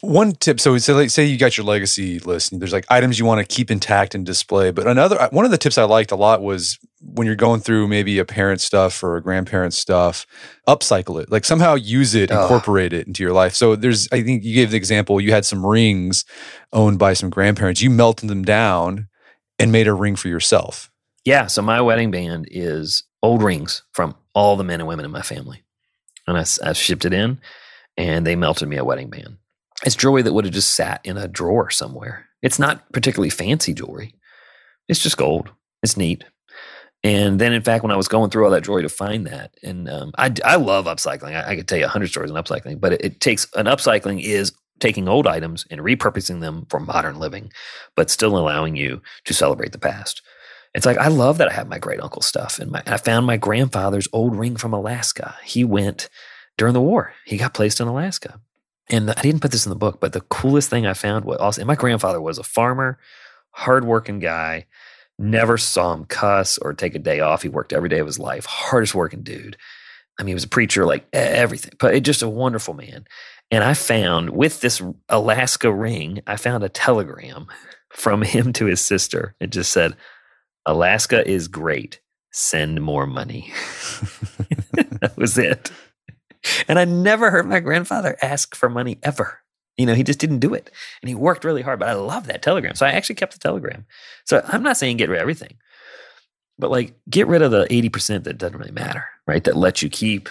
One 0.00 0.32
tip, 0.32 0.60
so 0.60 0.76
say, 0.78 0.92
like, 0.92 1.10
say 1.10 1.24
you 1.24 1.38
got 1.38 1.56
your 1.56 1.66
legacy 1.66 2.18
list, 2.18 2.52
and 2.52 2.60
there's 2.60 2.72
like 2.72 2.86
items 2.88 3.18
you 3.18 3.24
want 3.24 3.46
to 3.46 3.54
keep 3.54 3.70
intact 3.70 4.14
and 4.14 4.24
display. 4.26 4.70
But 4.70 4.86
another 4.86 5.20
uh, 5.20 5.28
one 5.30 5.44
of 5.44 5.50
the 5.50 5.58
tips 5.58 5.78
I 5.78 5.84
liked 5.84 6.10
a 6.10 6.16
lot 6.16 6.42
was 6.42 6.78
when 7.00 7.26
you're 7.26 7.36
going 7.36 7.60
through 7.60 7.88
maybe 7.88 8.18
a 8.18 8.24
parent 8.24 8.60
stuff 8.60 9.02
or 9.02 9.16
a 9.16 9.22
grandparent 9.22 9.72
stuff, 9.72 10.26
upcycle 10.68 11.20
it, 11.22 11.30
like 11.30 11.44
somehow 11.44 11.74
use 11.74 12.14
it, 12.14 12.30
incorporate 12.30 12.92
it 12.92 13.06
into 13.06 13.22
your 13.22 13.32
life. 13.32 13.54
So 13.54 13.74
there's, 13.74 14.06
I 14.12 14.22
think 14.22 14.44
you 14.44 14.54
gave 14.54 14.70
the 14.70 14.76
example, 14.76 15.20
you 15.20 15.32
had 15.32 15.46
some 15.46 15.64
rings 15.64 16.24
owned 16.72 16.98
by 16.98 17.14
some 17.14 17.30
grandparents, 17.30 17.80
you 17.80 17.88
melted 17.88 18.28
them 18.28 18.42
down 18.42 19.08
and 19.58 19.72
made 19.72 19.86
a 19.86 19.94
ring 19.94 20.14
for 20.14 20.28
yourself. 20.28 20.90
Yeah. 21.24 21.46
So 21.46 21.62
my 21.62 21.80
wedding 21.80 22.10
band 22.10 22.48
is 22.50 23.04
old 23.22 23.42
rings 23.42 23.82
from 23.92 24.14
all 24.34 24.56
the 24.56 24.64
men 24.64 24.80
and 24.80 24.88
women 24.88 25.04
in 25.04 25.10
my 25.10 25.22
family, 25.22 25.62
and 26.26 26.36
I, 26.36 26.44
I 26.62 26.72
shipped 26.74 27.06
it 27.06 27.14
in, 27.14 27.40
and 27.96 28.26
they 28.26 28.36
melted 28.36 28.68
me 28.68 28.76
a 28.76 28.84
wedding 28.84 29.08
band 29.08 29.38
It's 29.84 29.96
jewelry 29.96 30.22
that 30.22 30.32
would 30.32 30.44
have 30.44 30.54
just 30.54 30.74
sat 30.74 31.00
in 31.04 31.16
a 31.16 31.28
drawer 31.28 31.70
somewhere. 31.70 32.26
It's 32.42 32.58
not 32.58 32.90
particularly 32.92 33.30
fancy 33.30 33.72
jewelry. 33.72 34.14
It's 34.88 35.02
just 35.02 35.16
gold. 35.16 35.50
It's 35.82 35.96
neat. 35.96 36.24
And 37.02 37.40
then, 37.40 37.52
in 37.54 37.62
fact, 37.62 37.82
when 37.82 37.92
I 37.92 37.96
was 37.96 38.08
going 38.08 38.30
through 38.30 38.44
all 38.44 38.50
that 38.50 38.64
jewelry 38.64 38.82
to 38.82 38.88
find 38.90 39.26
that, 39.26 39.54
and 39.62 39.88
um, 39.88 40.12
I, 40.18 40.34
I 40.44 40.56
love 40.56 40.84
upcycling. 40.84 41.34
I, 41.34 41.50
I 41.50 41.56
could 41.56 41.66
tell 41.66 41.78
you 41.78 41.86
a 41.86 41.88
hundred 41.88 42.08
stories 42.08 42.30
on 42.30 42.42
upcycling, 42.42 42.78
but 42.78 42.92
it, 42.92 43.04
it 43.04 43.20
takes 43.20 43.46
an 43.54 43.66
upcycling 43.66 44.22
is 44.22 44.52
taking 44.80 45.08
old 45.08 45.26
items 45.26 45.66
and 45.70 45.80
repurposing 45.80 46.40
them 46.40 46.66
for 46.68 46.80
modern 46.80 47.18
living, 47.18 47.52
but 47.96 48.10
still 48.10 48.36
allowing 48.36 48.76
you 48.76 49.00
to 49.24 49.34
celebrate 49.34 49.72
the 49.72 49.78
past. 49.78 50.20
It's 50.74 50.86
like 50.86 50.98
I 50.98 51.08
love 51.08 51.38
that 51.38 51.48
I 51.48 51.52
have 51.52 51.68
my 51.68 51.78
great 51.78 52.00
uncle 52.00 52.22
stuff, 52.22 52.58
and 52.58 52.70
my 52.70 52.82
I 52.86 52.98
found 52.98 53.26
my 53.26 53.36
grandfather's 53.36 54.08
old 54.12 54.36
ring 54.36 54.56
from 54.56 54.72
Alaska. 54.72 55.36
He 55.42 55.64
went 55.64 56.08
during 56.58 56.74
the 56.74 56.80
war. 56.82 57.12
He 57.24 57.38
got 57.38 57.54
placed 57.54 57.80
in 57.80 57.88
Alaska, 57.88 58.40
and 58.90 59.10
I 59.10 59.22
didn't 59.22 59.40
put 59.40 59.52
this 59.52 59.66
in 59.66 59.70
the 59.70 59.76
book, 59.76 60.00
but 60.00 60.12
the 60.12 60.20
coolest 60.22 60.70
thing 60.70 60.86
I 60.86 60.94
found 60.94 61.24
was 61.24 61.38
also, 61.38 61.60
and 61.60 61.68
my 61.68 61.74
grandfather 61.74 62.20
was 62.20 62.38
a 62.38 62.42
farmer, 62.42 62.98
hardworking 63.52 64.18
guy 64.18 64.66
Never 65.22 65.58
saw 65.58 65.92
him 65.92 66.06
cuss 66.06 66.56
or 66.56 66.72
take 66.72 66.94
a 66.94 66.98
day 66.98 67.20
off. 67.20 67.42
He 67.42 67.50
worked 67.50 67.74
every 67.74 67.90
day 67.90 67.98
of 67.98 68.06
his 68.06 68.18
life. 68.18 68.46
Hardest 68.46 68.94
working 68.94 69.20
dude. 69.20 69.58
I 70.18 70.22
mean, 70.22 70.28
he 70.28 70.34
was 70.34 70.44
a 70.44 70.48
preacher, 70.48 70.86
like 70.86 71.06
everything, 71.12 71.72
but 71.78 72.02
just 72.02 72.22
a 72.22 72.28
wonderful 72.28 72.72
man. 72.72 73.04
And 73.50 73.62
I 73.62 73.74
found 73.74 74.30
with 74.30 74.62
this 74.62 74.80
Alaska 75.10 75.70
ring, 75.70 76.22
I 76.26 76.36
found 76.36 76.64
a 76.64 76.70
telegram 76.70 77.48
from 77.90 78.22
him 78.22 78.54
to 78.54 78.64
his 78.64 78.80
sister. 78.80 79.34
It 79.40 79.50
just 79.50 79.72
said, 79.72 79.94
Alaska 80.64 81.28
is 81.28 81.48
great. 81.48 82.00
Send 82.32 82.80
more 82.80 83.06
money. 83.06 83.52
that 84.72 85.12
was 85.18 85.36
it. 85.36 85.70
And 86.68 86.78
I 86.78 86.84
never 86.84 87.30
heard 87.30 87.46
my 87.46 87.60
grandfather 87.60 88.16
ask 88.22 88.54
for 88.54 88.68
money 88.68 88.98
ever. 89.02 89.40
You 89.76 89.86
know, 89.86 89.94
he 89.94 90.02
just 90.02 90.18
didn't 90.18 90.40
do 90.40 90.54
it. 90.54 90.70
And 91.02 91.08
he 91.08 91.14
worked 91.14 91.44
really 91.44 91.62
hard, 91.62 91.78
but 91.78 91.88
I 91.88 91.94
love 91.94 92.26
that 92.26 92.42
telegram. 92.42 92.74
So 92.74 92.86
I 92.86 92.90
actually 92.90 93.14
kept 93.14 93.32
the 93.32 93.38
telegram. 93.38 93.86
So 94.24 94.44
I'm 94.46 94.62
not 94.62 94.76
saying 94.76 94.98
get 94.98 95.08
rid 95.08 95.18
of 95.18 95.22
everything, 95.22 95.56
but 96.58 96.70
like 96.70 96.94
get 97.08 97.26
rid 97.26 97.42
of 97.42 97.50
the 97.50 97.66
80% 97.66 98.24
that 98.24 98.38
doesn't 98.38 98.58
really 98.58 98.72
matter, 98.72 99.04
right? 99.26 99.42
That 99.44 99.56
lets 99.56 99.82
you 99.82 99.88
keep 99.88 100.28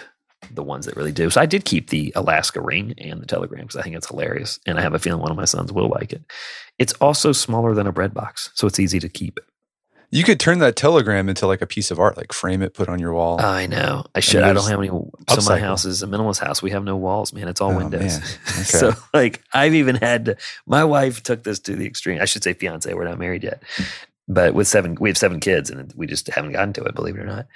the 0.52 0.62
ones 0.62 0.86
that 0.86 0.96
really 0.96 1.12
do. 1.12 1.30
So 1.30 1.40
I 1.40 1.46
did 1.46 1.64
keep 1.64 1.90
the 1.90 2.12
Alaska 2.16 2.60
ring 2.60 2.94
and 2.98 3.20
the 3.20 3.26
telegram 3.26 3.62
because 3.62 3.76
I 3.76 3.82
think 3.82 3.96
it's 3.96 4.08
hilarious. 4.08 4.58
And 4.66 4.78
I 4.78 4.82
have 4.82 4.94
a 4.94 4.98
feeling 4.98 5.20
one 5.20 5.30
of 5.30 5.36
my 5.36 5.44
sons 5.44 5.72
will 5.72 5.88
like 5.88 6.12
it. 6.12 6.22
It's 6.78 6.92
also 6.94 7.32
smaller 7.32 7.74
than 7.74 7.86
a 7.86 7.92
bread 7.92 8.14
box. 8.14 8.50
So 8.54 8.66
it's 8.66 8.78
easy 8.78 9.00
to 9.00 9.08
keep. 9.08 9.38
You 10.12 10.24
could 10.24 10.40
turn 10.40 10.58
that 10.58 10.74
telegram 10.74 11.28
into 11.28 11.46
like 11.46 11.62
a 11.62 11.66
piece 11.66 11.92
of 11.92 12.00
art, 12.00 12.16
like 12.16 12.32
frame 12.32 12.62
it, 12.62 12.74
put 12.74 12.88
on 12.88 12.98
your 12.98 13.12
wall. 13.12 13.40
I 13.40 13.66
know. 13.66 14.04
I 14.14 14.20
should. 14.20 14.42
I 14.42 14.52
don't 14.52 14.68
have 14.68 14.80
any. 14.80 14.88
So 14.88 15.48
my 15.48 15.60
house 15.60 15.84
is 15.84 16.02
a 16.02 16.06
minimalist 16.06 16.40
house. 16.40 16.60
We 16.62 16.72
have 16.72 16.82
no 16.82 16.96
walls, 16.96 17.32
man. 17.32 17.46
It's 17.46 17.60
all 17.60 17.72
oh, 17.72 17.76
windows. 17.76 18.18
Okay. 18.50 18.62
so 18.64 18.92
like 19.14 19.42
I've 19.52 19.74
even 19.74 19.94
had 19.94 20.24
to, 20.26 20.36
my 20.66 20.84
wife 20.84 21.22
took 21.22 21.44
this 21.44 21.60
to 21.60 21.76
the 21.76 21.86
extreme. 21.86 22.20
I 22.20 22.24
should 22.24 22.42
say 22.42 22.52
fiance. 22.52 22.92
We're 22.92 23.04
not 23.04 23.18
married 23.18 23.44
yet. 23.44 23.62
But 24.26 24.54
with 24.54 24.68
seven, 24.68 24.96
we 25.00 25.08
have 25.08 25.18
seven 25.18 25.40
kids, 25.40 25.70
and 25.70 25.92
we 25.96 26.06
just 26.06 26.28
haven't 26.28 26.52
gotten 26.52 26.72
to 26.74 26.84
it. 26.84 26.94
Believe 26.94 27.16
it 27.16 27.20
or 27.20 27.26
not, 27.26 27.46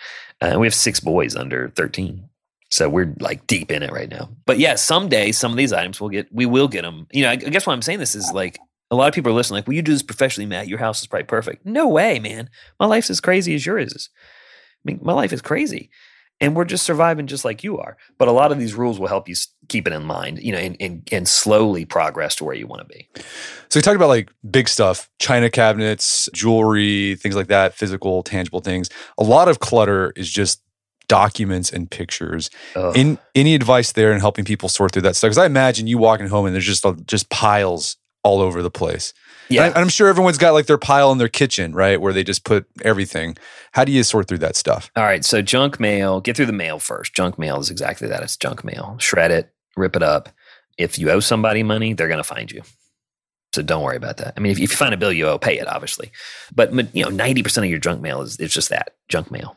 uh, 0.41 0.47
and 0.47 0.61
we 0.61 0.67
have 0.67 0.75
six 0.75 1.01
boys 1.01 1.37
under 1.37 1.71
thirteen. 1.71 2.29
So 2.71 2.89
we're 2.89 3.15
like 3.21 3.47
deep 3.47 3.71
in 3.71 3.83
it 3.83 3.93
right 3.93 4.11
now. 4.11 4.29
But 4.47 4.59
yeah, 4.59 4.75
someday 4.75 5.31
some 5.33 5.53
of 5.53 5.57
these 5.57 5.73
items 5.73 6.01
will 6.01 6.09
get, 6.09 6.33
we 6.33 6.47
will 6.47 6.67
get 6.67 6.83
them. 6.83 7.07
You 7.13 7.23
know, 7.23 7.31
I 7.31 7.37
guess 7.37 7.67
why 7.67 7.73
I'm 7.73 7.83
saying 7.83 8.01
this 8.01 8.17
is 8.17 8.33
like 8.33 8.59
a 8.95 8.97
lot 8.97 9.09
of 9.09 9.15
people 9.15 9.33
are 9.33 9.35
listening, 9.35 9.59
like, 9.59 9.67
well, 9.67 9.75
you 9.75 9.83
do 9.83 9.93
this 9.93 10.03
professionally, 10.03 10.47
Matt. 10.47 10.69
Your 10.69 10.79
house 10.79 11.01
is 11.01 11.07
probably 11.07 11.25
perfect. 11.25 11.67
No 11.67 11.89
way, 11.89 12.19
man. 12.19 12.49
My 12.79 12.87
life's 12.87 13.11
as 13.11 13.21
crazy 13.21 13.55
as 13.55 13.67
yours 13.67 13.93
is. 13.93 14.09
I 14.15 14.83
mean, 14.85 15.01
my 15.03 15.13
life 15.13 15.33
is 15.33 15.43
crazy. 15.43 15.91
And 16.41 16.57
we're 16.57 16.65
just 16.65 16.85
surviving 16.85 17.27
just 17.27 17.45
like 17.45 17.63
you 17.63 17.79
are. 17.79 17.97
But 18.19 18.29
a 18.29 18.33
lot 18.33 18.51
of 18.51 18.59
these 18.59 18.75
rules 18.75 18.99
will 18.99 19.07
help 19.07 19.29
you 19.29 19.37
keep 19.69 19.87
it 19.87 19.93
in 19.93 20.05
mind, 20.05 20.41
you 20.41 20.53
know, 20.53 20.59
and, 20.59 20.77
and, 20.81 21.09
and 21.13 21.29
slowly 21.29 21.85
progress 21.85 22.35
to 22.37 22.45
where 22.45 22.57
you 22.57 22.67
want 22.67 22.83
to 22.83 22.89
be. 22.89 23.09
So 23.69 23.79
we 23.79 23.83
talked 23.83 23.97
about 23.97 24.09
like 24.09 24.31
big 24.51 24.69
stuff, 24.69 25.09
china 25.21 25.49
cabinets, 25.49 26.29
jewelry, 26.35 27.15
things 27.17 27.37
like 27.37 27.47
that, 27.47 27.75
physical, 27.75 28.23
tangible 28.23 28.61
things. 28.61 28.91
A 29.17 29.23
lot 29.23 29.49
of 29.49 29.61
clutter 29.61 30.13
is 30.17 30.29
just 30.29 30.61
documents 31.09 31.71
and 31.71 31.91
pictures. 31.91 32.51
Ugh. 32.75 32.97
In 32.97 33.19
any 33.35 33.55
advice 33.55 33.93
there 33.93 34.13
in 34.13 34.21
helping 34.21 34.45
people 34.45 34.69
sort 34.69 34.93
through 34.93 35.03
that 35.03 35.17
stuff? 35.17 35.29
Because 35.29 35.39
I 35.39 35.47
imagine 35.47 35.87
you 35.87 35.99
walking 35.99 36.27
home 36.27 36.47
and 36.47 36.55
there's 36.55 36.67
just 36.67 36.85
just 37.07 37.31
piles 37.31 37.97
all 38.25 38.41
over 38.41 38.63
the 38.63 38.71
place. 38.71 39.13
Yeah. 39.49 39.67
And 39.67 39.75
I, 39.77 39.81
am 39.81 39.89
sure 39.89 40.09
everyone's 40.09 40.39
got 40.39 40.55
like 40.55 40.67
their 40.67 40.79
pile 40.79 41.13
in 41.13 41.19
their 41.19 41.29
kitchen, 41.29 41.75
right? 41.75 42.01
Where 42.01 42.13
they 42.13 42.25
just 42.25 42.45
put 42.45 42.67
everything. 42.83 43.37
How 43.73 43.85
do 43.85 43.93
you 43.93 44.03
sort 44.03 44.27
through 44.27 44.39
that 44.39 44.57
stuff? 44.57 44.91
All 44.97 45.05
right. 45.05 45.25
So, 45.25 45.43
junk 45.43 45.79
mail, 45.79 46.21
get 46.21 46.37
through 46.37 46.47
the 46.47 46.53
mail 46.53 46.79
first. 46.79 47.15
Junk 47.15 47.39
mail 47.39 47.61
is 47.61 47.71
exactly 47.71 48.09
that 48.09 48.23
it's 48.23 48.37
junk 48.37 48.65
mail. 48.65 48.97
Shred 48.99 49.31
it, 49.31 49.53
rip 49.77 49.95
it 49.95 50.03
up. 50.03 50.31
If 50.79 50.99
you 50.99 51.11
owe 51.11 51.21
somebody 51.21 51.63
money, 51.63 51.93
they're 51.93 52.09
going 52.09 52.19
to 52.19 52.25
find 52.25 52.51
you. 52.51 52.63
So 53.55 53.63
don't 53.63 53.83
worry 53.83 53.97
about 53.97 54.17
that. 54.17 54.35
I 54.37 54.41
mean, 54.41 54.51
if, 54.51 54.59
if, 54.59 54.63
you 54.63 54.77
find 54.77 54.93
a 54.93 54.97
bill 54.97 55.13
you 55.13 55.29
owe, 55.29 55.39
pay 55.39 55.59
it, 55.59 55.69
obviously. 55.69 56.11
But 56.53 56.73
you 56.95 57.05
know, 57.05 57.11
ninety 57.11 57.43
percent 57.43 57.65
of 57.65 57.71
your 57.71 57.79
junk 57.79 58.01
mail 58.01 58.23
is 58.23 58.41
it's 58.41 58.53
just 58.53 58.71
that 58.71 58.97
junk 59.09 59.31
mail. 59.31 59.57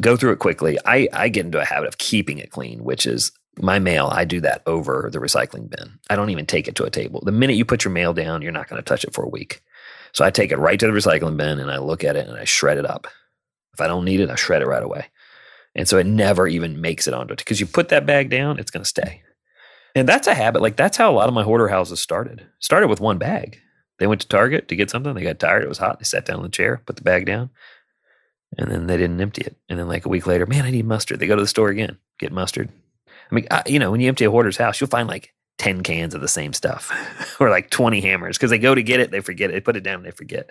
Go 0.00 0.16
through 0.16 0.32
it 0.32 0.40
quickly. 0.40 0.76
I 0.84 1.08
I 1.12 1.28
get 1.28 1.46
into 1.46 1.60
a 1.60 1.64
habit 1.64 1.86
of 1.86 1.98
keeping 1.98 2.38
it 2.38 2.50
clean, 2.50 2.82
which 2.82 3.06
is 3.06 3.30
my 3.62 3.78
mail, 3.78 4.08
I 4.12 4.24
do 4.24 4.40
that 4.40 4.62
over 4.66 5.08
the 5.12 5.18
recycling 5.18 5.68
bin. 5.70 5.98
I 6.10 6.16
don't 6.16 6.30
even 6.30 6.46
take 6.46 6.68
it 6.68 6.74
to 6.76 6.84
a 6.84 6.90
table. 6.90 7.20
The 7.24 7.32
minute 7.32 7.56
you 7.56 7.64
put 7.64 7.84
your 7.84 7.92
mail 7.92 8.12
down, 8.12 8.42
you're 8.42 8.52
not 8.52 8.68
going 8.68 8.82
to 8.82 8.86
touch 8.86 9.04
it 9.04 9.14
for 9.14 9.24
a 9.24 9.28
week. 9.28 9.62
So 10.12 10.24
I 10.24 10.30
take 10.30 10.50
it 10.50 10.58
right 10.58 10.78
to 10.78 10.86
the 10.86 10.92
recycling 10.92 11.36
bin 11.36 11.58
and 11.58 11.70
I 11.70 11.78
look 11.78 12.04
at 12.04 12.16
it 12.16 12.28
and 12.28 12.36
I 12.36 12.44
shred 12.44 12.78
it 12.78 12.86
up. 12.86 13.06
If 13.74 13.80
I 13.80 13.86
don't 13.86 14.04
need 14.04 14.20
it, 14.20 14.30
I 14.30 14.34
shred 14.34 14.62
it 14.62 14.66
right 14.66 14.82
away. 14.82 15.06
And 15.74 15.86
so 15.86 15.98
it 15.98 16.06
never 16.06 16.48
even 16.48 16.80
makes 16.80 17.06
it 17.06 17.14
onto 17.14 17.34
it 17.34 17.38
because 17.38 17.60
you 17.60 17.66
put 17.66 17.90
that 17.90 18.06
bag 18.06 18.30
down, 18.30 18.58
it's 18.58 18.70
going 18.70 18.82
to 18.82 18.88
stay. 18.88 19.22
And 19.94 20.08
that's 20.08 20.26
a 20.26 20.34
habit. 20.34 20.62
Like 20.62 20.76
that's 20.76 20.96
how 20.96 21.10
a 21.10 21.14
lot 21.14 21.28
of 21.28 21.34
my 21.34 21.42
hoarder 21.42 21.68
houses 21.68 22.00
started. 22.00 22.46
Started 22.58 22.88
with 22.88 23.00
one 23.00 23.18
bag. 23.18 23.60
They 23.98 24.06
went 24.06 24.20
to 24.20 24.28
Target 24.28 24.68
to 24.68 24.76
get 24.76 24.90
something. 24.90 25.14
They 25.14 25.22
got 25.22 25.38
tired. 25.38 25.64
It 25.64 25.68
was 25.68 25.78
hot. 25.78 25.98
They 25.98 26.04
sat 26.04 26.24
down 26.24 26.36
in 26.36 26.42
the 26.42 26.48
chair, 26.48 26.80
put 26.86 26.96
the 26.96 27.02
bag 27.02 27.26
down, 27.26 27.50
and 28.56 28.70
then 28.70 28.86
they 28.86 28.96
didn't 28.96 29.20
empty 29.20 29.42
it. 29.42 29.56
And 29.68 29.78
then 29.78 29.88
like 29.88 30.06
a 30.06 30.08
week 30.08 30.26
later, 30.26 30.46
man, 30.46 30.64
I 30.64 30.70
need 30.70 30.86
mustard. 30.86 31.18
They 31.18 31.26
go 31.26 31.36
to 31.36 31.42
the 31.42 31.48
store 31.48 31.68
again, 31.68 31.98
get 32.18 32.32
mustard. 32.32 32.70
I 33.30 33.34
mean, 33.34 33.46
I, 33.50 33.62
you 33.66 33.78
know, 33.78 33.90
when 33.90 34.00
you 34.00 34.08
empty 34.08 34.24
a 34.24 34.30
hoarder's 34.30 34.56
house, 34.56 34.80
you'll 34.80 34.88
find 34.88 35.08
like 35.08 35.34
10 35.58 35.82
cans 35.82 36.14
of 36.14 36.20
the 36.20 36.28
same 36.28 36.52
stuff 36.52 37.36
or 37.40 37.50
like 37.50 37.70
20 37.70 38.00
hammers 38.00 38.38
because 38.38 38.50
they 38.50 38.58
go 38.58 38.74
to 38.74 38.82
get 38.82 39.00
it, 39.00 39.10
they 39.10 39.20
forget 39.20 39.50
it, 39.50 39.52
they 39.52 39.60
put 39.60 39.76
it 39.76 39.82
down, 39.82 40.02
they 40.02 40.10
forget. 40.10 40.50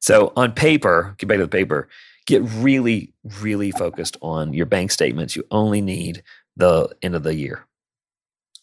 So 0.00 0.32
on 0.36 0.52
paper, 0.52 1.14
get 1.18 1.28
back 1.28 1.38
to 1.38 1.44
the 1.44 1.48
paper, 1.48 1.88
get 2.26 2.42
really, 2.42 3.12
really 3.40 3.70
focused 3.70 4.16
on 4.22 4.54
your 4.54 4.66
bank 4.66 4.90
statements. 4.90 5.36
You 5.36 5.44
only 5.50 5.80
need 5.80 6.22
the 6.56 6.88
end 7.02 7.14
of 7.14 7.22
the 7.22 7.34
year, 7.34 7.66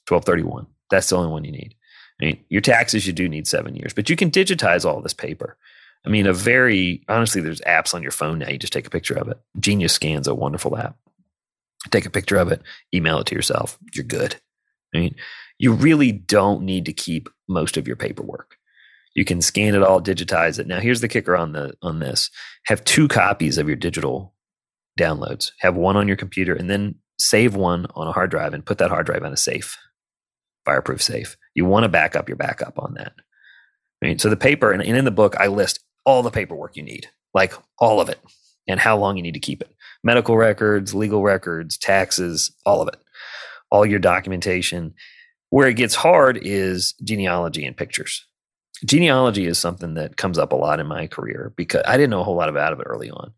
1231. 0.07 0.67
That's 0.89 1.09
the 1.09 1.17
only 1.17 1.31
one 1.31 1.43
you 1.43 1.51
need. 1.51 1.75
I 2.19 2.25
mean, 2.25 2.43
your 2.49 2.61
taxes, 2.61 3.05
you 3.05 3.13
do 3.13 3.29
need 3.29 3.47
seven 3.47 3.75
years, 3.75 3.93
but 3.93 4.09
you 4.09 4.15
can 4.15 4.31
digitize 4.31 4.85
all 4.85 5.01
this 5.01 5.13
paper. 5.13 5.57
I 6.05 6.09
mean, 6.09 6.25
a 6.25 6.33
very 6.33 7.03
honestly, 7.07 7.41
there's 7.41 7.61
apps 7.61 7.93
on 7.93 8.01
your 8.01 8.11
phone 8.11 8.39
now. 8.39 8.49
You 8.49 8.57
just 8.57 8.73
take 8.73 8.87
a 8.87 8.91
picture 8.91 9.15
of 9.15 9.27
it. 9.27 9.39
Genius 9.59 9.93
Scan's 9.93 10.27
a 10.27 10.33
wonderful 10.33 10.77
app 10.77 10.95
take 11.89 12.05
a 12.05 12.11
picture 12.11 12.37
of 12.37 12.51
it, 12.51 12.61
email 12.93 13.19
it 13.19 13.27
to 13.27 13.35
yourself. 13.35 13.77
You're 13.93 14.03
good. 14.03 14.35
I 14.93 14.99
mean, 14.99 15.15
you 15.59 15.73
really 15.73 16.11
don't 16.11 16.63
need 16.63 16.85
to 16.85 16.93
keep 16.93 17.29
most 17.47 17.77
of 17.77 17.87
your 17.87 17.95
paperwork. 17.95 18.57
You 19.15 19.25
can 19.25 19.41
scan 19.41 19.73
it 19.73 19.81
all, 19.81 20.01
digitize 20.01 20.59
it. 20.59 20.67
Now, 20.67 20.79
here's 20.79 21.01
the 21.01 21.07
kicker 21.07 21.35
on 21.35 21.53
the 21.53 21.73
on 21.81 21.99
this: 21.99 22.29
have 22.65 22.83
two 22.83 23.07
copies 23.07 23.57
of 23.57 23.67
your 23.67 23.75
digital 23.75 24.33
downloads. 24.99 25.51
Have 25.59 25.75
one 25.75 25.97
on 25.97 26.07
your 26.07 26.17
computer, 26.17 26.53
and 26.53 26.69
then 26.69 26.95
save 27.19 27.55
one 27.55 27.87
on 27.95 28.07
a 28.07 28.11
hard 28.11 28.29
drive 28.29 28.53
and 28.53 28.65
put 28.65 28.77
that 28.77 28.89
hard 28.89 29.07
drive 29.07 29.23
in 29.23 29.33
a 29.33 29.37
safe, 29.37 29.77
fireproof 30.65 31.01
safe. 31.01 31.35
You 31.55 31.65
want 31.65 31.83
to 31.83 31.89
back 31.89 32.15
up 32.15 32.29
your 32.29 32.37
backup 32.37 32.77
on 32.77 32.93
that. 32.93 33.13
I 34.03 34.05
mean, 34.05 34.19
so 34.19 34.29
the 34.29 34.37
paper, 34.37 34.71
and 34.71 34.83
in 34.83 35.05
the 35.05 35.11
book, 35.11 35.35
I 35.39 35.47
list 35.47 35.79
all 36.05 36.21
the 36.21 36.29
paperwork 36.29 36.75
you 36.75 36.83
need, 36.83 37.09
like 37.33 37.53
all 37.79 37.99
of 37.99 38.09
it, 38.09 38.19
and 38.67 38.79
how 38.79 38.97
long 38.97 39.17
you 39.17 39.23
need 39.23 39.33
to 39.33 39.39
keep 39.39 39.61
it 39.61 39.73
medical 40.03 40.37
records, 40.37 40.93
legal 40.93 41.23
records, 41.23 41.77
taxes, 41.77 42.51
all 42.65 42.81
of 42.81 42.87
it, 42.87 42.99
all 43.71 43.85
your 43.85 43.99
documentation. 43.99 44.93
Where 45.49 45.67
it 45.67 45.75
gets 45.75 45.95
hard 45.95 46.39
is 46.41 46.93
genealogy 47.03 47.65
and 47.65 47.75
pictures. 47.75 48.25
Genealogy 48.85 49.45
is 49.45 49.57
something 49.57 49.93
that 49.93 50.17
comes 50.17 50.37
up 50.37 50.51
a 50.51 50.57
lot 50.57 50.79
in 50.79 50.87
my 50.87 51.07
career 51.07 51.53
because 51.55 51.83
I 51.85 51.95
didn't 51.95 52.09
know 52.09 52.19
a 52.19 52.23
whole 52.23 52.35
lot 52.35 52.49
about 52.49 52.73
it 52.73 52.83
early 52.85 53.09
on. 53.09 53.33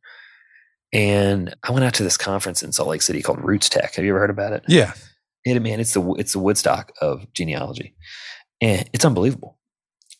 And 0.91 1.55
I 1.63 1.71
went 1.71 1.85
out 1.85 1.93
to 1.95 2.03
this 2.03 2.17
conference 2.17 2.63
in 2.63 2.71
Salt 2.71 2.89
Lake 2.89 3.03
City 3.03 3.21
called 3.21 3.43
Roots 3.43 3.69
Tech. 3.69 3.95
Have 3.95 4.03
you 4.03 4.11
ever 4.11 4.19
heard 4.19 4.31
about 4.31 4.53
it? 4.53 4.63
Yeah. 4.67 4.93
It, 5.45 5.61
man, 5.61 5.79
it's 5.79 5.93
the 5.93 6.13
it's 6.13 6.33
the 6.33 6.39
Woodstock 6.39 6.91
of 7.01 7.31
genealogy, 7.33 7.95
and 8.59 8.89
it's 8.91 9.05
unbelievable. 9.05 9.57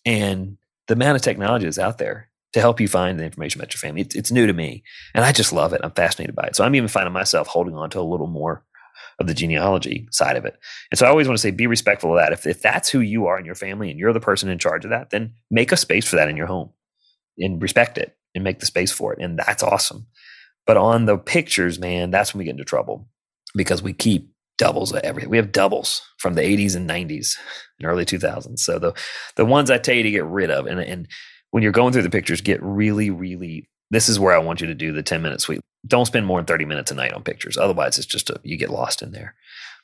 And 0.06 0.58
the 0.88 0.94
amount 0.94 1.18
of 1.18 1.22
technology 1.22 1.66
that's 1.66 1.78
out 1.78 1.98
there 1.98 2.29
to 2.54 2.60
help 2.60 2.80
you 2.80 2.88
find 2.88 3.20
the 3.20 3.26
information 3.26 3.60
about 3.60 3.74
your 3.74 3.80
family. 3.80 4.02
It's, 4.02 4.16
it's 4.16 4.32
new 4.32 4.48
to 4.48 4.54
me, 4.54 4.84
and 5.14 5.24
I 5.24 5.32
just 5.32 5.54
love 5.54 5.74
it. 5.74 5.82
I'm 5.84 5.92
fascinated 5.92 6.36
by 6.36 6.48
it. 6.48 6.56
So 6.56 6.64
I'm 6.64 6.76
even 6.76 6.88
finding 6.88 7.14
myself 7.14 7.48
holding 7.48 7.76
on 7.76 7.90
to 7.92 8.00
a 8.00 8.02
little 8.02 8.28
more 8.28 8.64
of 9.20 9.28
the 9.28 9.34
genealogy 9.34 10.08
side 10.12 10.38
of 10.38 10.46
it. 10.46 10.58
And 10.92 10.98
so 10.98 11.06
I 11.06 11.10
always 11.10 11.28
want 11.28 11.38
to 11.38 11.42
say, 11.42 11.52
be 11.52 11.68
respectful 11.68 12.12
of 12.12 12.20
that. 12.20 12.34
If, 12.34 12.48
if 12.48 12.62
that's 12.62 12.90
who 12.90 13.02
you 13.02 13.28
are 13.28 13.38
in 13.38 13.46
your 13.46 13.56
family 13.56 13.92
and 13.92 14.00
you're 14.00 14.14
the 14.14 14.20
person 14.20 14.50
in 14.50 14.60
charge 14.60 14.86
of 14.86 14.92
that, 14.92 15.10
then 15.10 15.34
make 15.52 15.72
a 15.72 15.78
space 15.78 16.08
for 16.08 16.16
that 16.16 16.30
in 16.30 16.38
your 16.38 16.48
home 16.48 16.72
and 17.38 17.62
respect 17.62 17.98
it 17.98 18.16
and 18.34 18.44
make 18.44 18.60
the 18.60 18.66
space 18.66 18.92
for 18.92 19.14
it. 19.14 19.20
And 19.22 19.38
that's 19.38 19.64
awesome. 19.64 20.08
But 20.66 20.78
on 20.78 21.06
the 21.06 21.18
pictures, 21.18 21.80
man, 21.80 22.12
that's 22.12 22.34
when 22.34 22.40
we 22.40 22.46
get 22.46 22.52
into 22.52 22.64
trouble 22.64 23.08
because 23.56 23.82
we 23.82 23.94
keep 23.94 24.32
doubles 24.58 24.92
of 24.92 25.00
everything. 25.00 25.30
We 25.30 25.38
have 25.38 25.52
doubles 25.52 26.02
from 26.18 26.36
the 26.36 26.42
80s 26.42 26.76
and 26.76 26.88
90s 26.88 27.38
and 27.80 27.88
early 27.88 28.06
2000s. 28.06 28.60
So 28.60 28.78
the 28.78 28.94
the 29.36 29.46
ones 29.46 29.72
I 29.72 29.80
tell 29.80 29.96
you 29.96 30.04
to 30.04 30.12
get 30.12 30.26
rid 30.26 30.52
of, 30.52 30.68
and 30.68 30.80
and 30.80 31.08
when 31.52 31.64
you're 31.64 31.72
going 31.72 31.94
through 31.94 32.04
the 32.04 32.10
pictures, 32.10 32.42
get 32.42 32.62
really, 32.62 33.10
really. 33.10 33.68
This 33.92 34.08
is 34.10 34.20
where 34.20 34.34
I 34.36 34.40
want 34.40 34.62
you 34.62 34.68
to 34.68 34.76
do 34.76 34.92
the 34.92 35.04
10 35.04 35.22
minute 35.22 35.42
sweep. 35.42 35.62
Don't 35.88 36.06
spend 36.06 36.26
more 36.26 36.40
than 36.40 36.46
30 36.46 36.66
minutes 36.66 36.92
a 36.92 36.96
night 36.96 37.14
on 37.14 37.24
pictures. 37.24 37.58
Otherwise, 37.58 37.98
it's 37.98 38.06
just 38.08 38.30
a, 38.30 38.40
you 38.44 38.58
get 38.58 38.70
lost 38.70 39.02
in 39.02 39.12
there. 39.12 39.36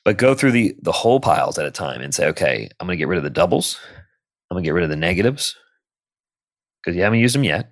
But 0.03 0.17
go 0.17 0.35
through 0.35 0.51
the 0.51 0.75
the 0.81 0.91
whole 0.91 1.19
piles 1.19 1.57
at 1.57 1.65
a 1.65 1.71
time 1.71 2.01
and 2.01 2.13
say, 2.13 2.27
okay, 2.27 2.69
I'm 2.79 2.85
going 2.87 2.95
to 2.95 2.99
get 3.01 3.07
rid 3.07 3.17
of 3.17 3.23
the 3.23 3.29
doubles. 3.29 3.79
I'm 4.51 4.55
going 4.55 4.63
to 4.63 4.67
get 4.67 4.73
rid 4.73 4.83
of 4.83 4.89
the 4.91 4.95
negatives 4.95 5.55
because 6.83 6.95
you 6.95 7.01
haven't 7.03 7.19
used 7.19 7.33
them 7.33 7.43
yet. 7.43 7.71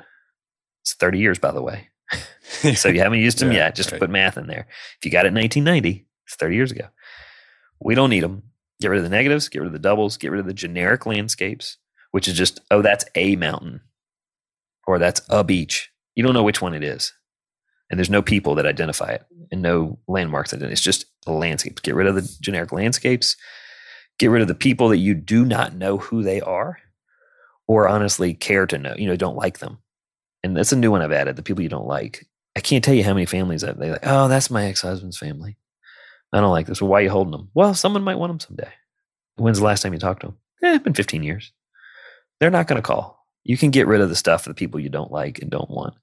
It's 0.82 0.96
30 0.96 1.20
years, 1.20 1.38
by 1.38 1.52
the 1.52 1.62
way. 1.62 1.90
so 2.76 2.90
you 2.90 3.00
haven't 3.00 3.20
used 3.20 3.40
them 3.40 3.52
Yeah, 3.52 3.60
yet. 3.60 3.76
Just 3.76 3.92
right. 3.92 4.00
to 4.00 4.06
put 4.06 4.10
math 4.10 4.38
in 4.38 4.48
there. 4.48 4.68
If 5.00 5.06
you 5.06 5.12
got 5.12 5.26
it 5.26 5.30
in 5.30 5.36
1990, 5.36 6.08
it's 6.26 6.36
30 6.36 6.56
years 6.56 6.72
ago. 6.72 6.88
We 7.80 7.94
don't 7.96 8.10
need 8.10 8.24
them. 8.24 8.44
Get 8.82 8.90
rid 8.90 8.98
of 8.98 9.04
the 9.04 9.10
negatives. 9.10 9.48
Get 9.50 9.60
rid 9.60 9.68
of 9.68 9.74
the 9.74 9.80
doubles. 9.80 10.18
Get 10.18 10.32
rid 10.32 10.40
of 10.40 10.46
the 10.48 10.54
generic 10.54 11.06
landscapes, 11.06 11.78
which 12.14 12.28
is 12.28 12.34
just 12.34 12.62
oh, 12.72 12.82
that's 12.82 13.06
a 13.16 13.36
mountain, 13.36 13.82
or 14.88 14.98
that's 14.98 15.22
a 15.30 15.44
beach. 15.44 15.92
You 16.16 16.24
don't 16.24 16.34
know 16.34 16.44
which 16.44 16.62
one 16.62 16.74
it 16.74 16.84
is, 16.84 17.14
and 17.90 18.00
there's 18.00 18.10
no 18.10 18.22
people 18.22 18.56
that 18.56 18.66
identify 18.66 19.12
it, 19.12 19.26
and 19.52 19.62
no 19.62 20.00
landmarks 20.08 20.52
that 20.52 20.64
it's 20.64 20.82
just 20.82 21.06
landscapes. 21.28 21.82
Get 21.82 21.96
rid 21.96 22.08
of 22.08 22.16
the 22.16 22.38
generic 22.42 22.72
landscapes. 22.72 23.36
Get 24.18 24.30
rid 24.30 24.42
of 24.42 24.48
the 24.48 24.56
people 24.56 24.90
that 24.90 24.98
you 24.98 25.14
do 25.14 25.44
not 25.44 25.76
know 25.76 25.98
who 25.98 26.24
they 26.24 26.40
are, 26.42 26.80
or 27.68 27.88
honestly 27.88 28.34
care 28.34 28.66
to 28.66 28.78
know. 28.78 28.96
You 28.98 29.08
know, 29.08 29.16
don't 29.16 29.36
like 29.36 29.60
them 29.60 29.80
and 30.44 30.56
that's 30.56 30.74
a 30.74 30.78
new 30.78 30.92
one 30.92 31.02
I've 31.02 31.12
added. 31.12 31.36
The 31.36 31.44
people 31.44 31.64
you 31.64 31.70
don't 31.70 31.88
like. 31.88 32.28
I 32.56 32.60
can't 32.60 32.84
tell 32.84 32.94
you 32.94 33.04
how 33.04 33.14
many 33.14 33.26
families 33.26 33.62
that 33.62 33.80
they 33.80 33.92
like. 33.92 34.02
Oh, 34.04 34.28
that's 34.28 34.52
my 34.52 34.66
ex 34.66 34.82
husband's 34.82 35.18
family. 35.18 35.58
I 36.34 36.42
don't 36.42 36.52
like 36.52 36.68
this. 36.68 36.82
Well, 36.82 36.90
why 36.90 37.00
are 37.00 37.04
you 37.04 37.10
holding 37.10 37.32
them? 37.32 37.50
Well, 37.54 37.74
someone 37.74 38.04
might 38.04 38.18
want 38.18 38.32
them 38.32 38.40
someday. 38.40 38.72
When's 39.36 39.60
the 39.60 39.66
last 39.66 39.82
time 39.82 39.94
you 39.94 40.00
talked 40.00 40.22
to 40.22 40.28
them? 40.28 40.38
Eh, 40.64 40.76
it's 40.76 40.84
been 40.84 40.94
15 40.94 41.24
years. 41.24 41.52
They're 42.40 42.50
not 42.50 42.68
going 42.68 42.82
to 42.82 42.88
call. 42.88 43.26
You 43.44 43.58
can 43.58 43.72
get 43.72 43.88
rid 43.88 44.02
of 44.02 44.10
the 44.10 44.16
stuff 44.16 44.46
the 44.46 44.54
people 44.54 44.80
you 44.80 44.90
don't 44.90 45.12
like 45.12 45.40
and 45.40 45.52
don't 45.52 45.70
want. 45.70 45.96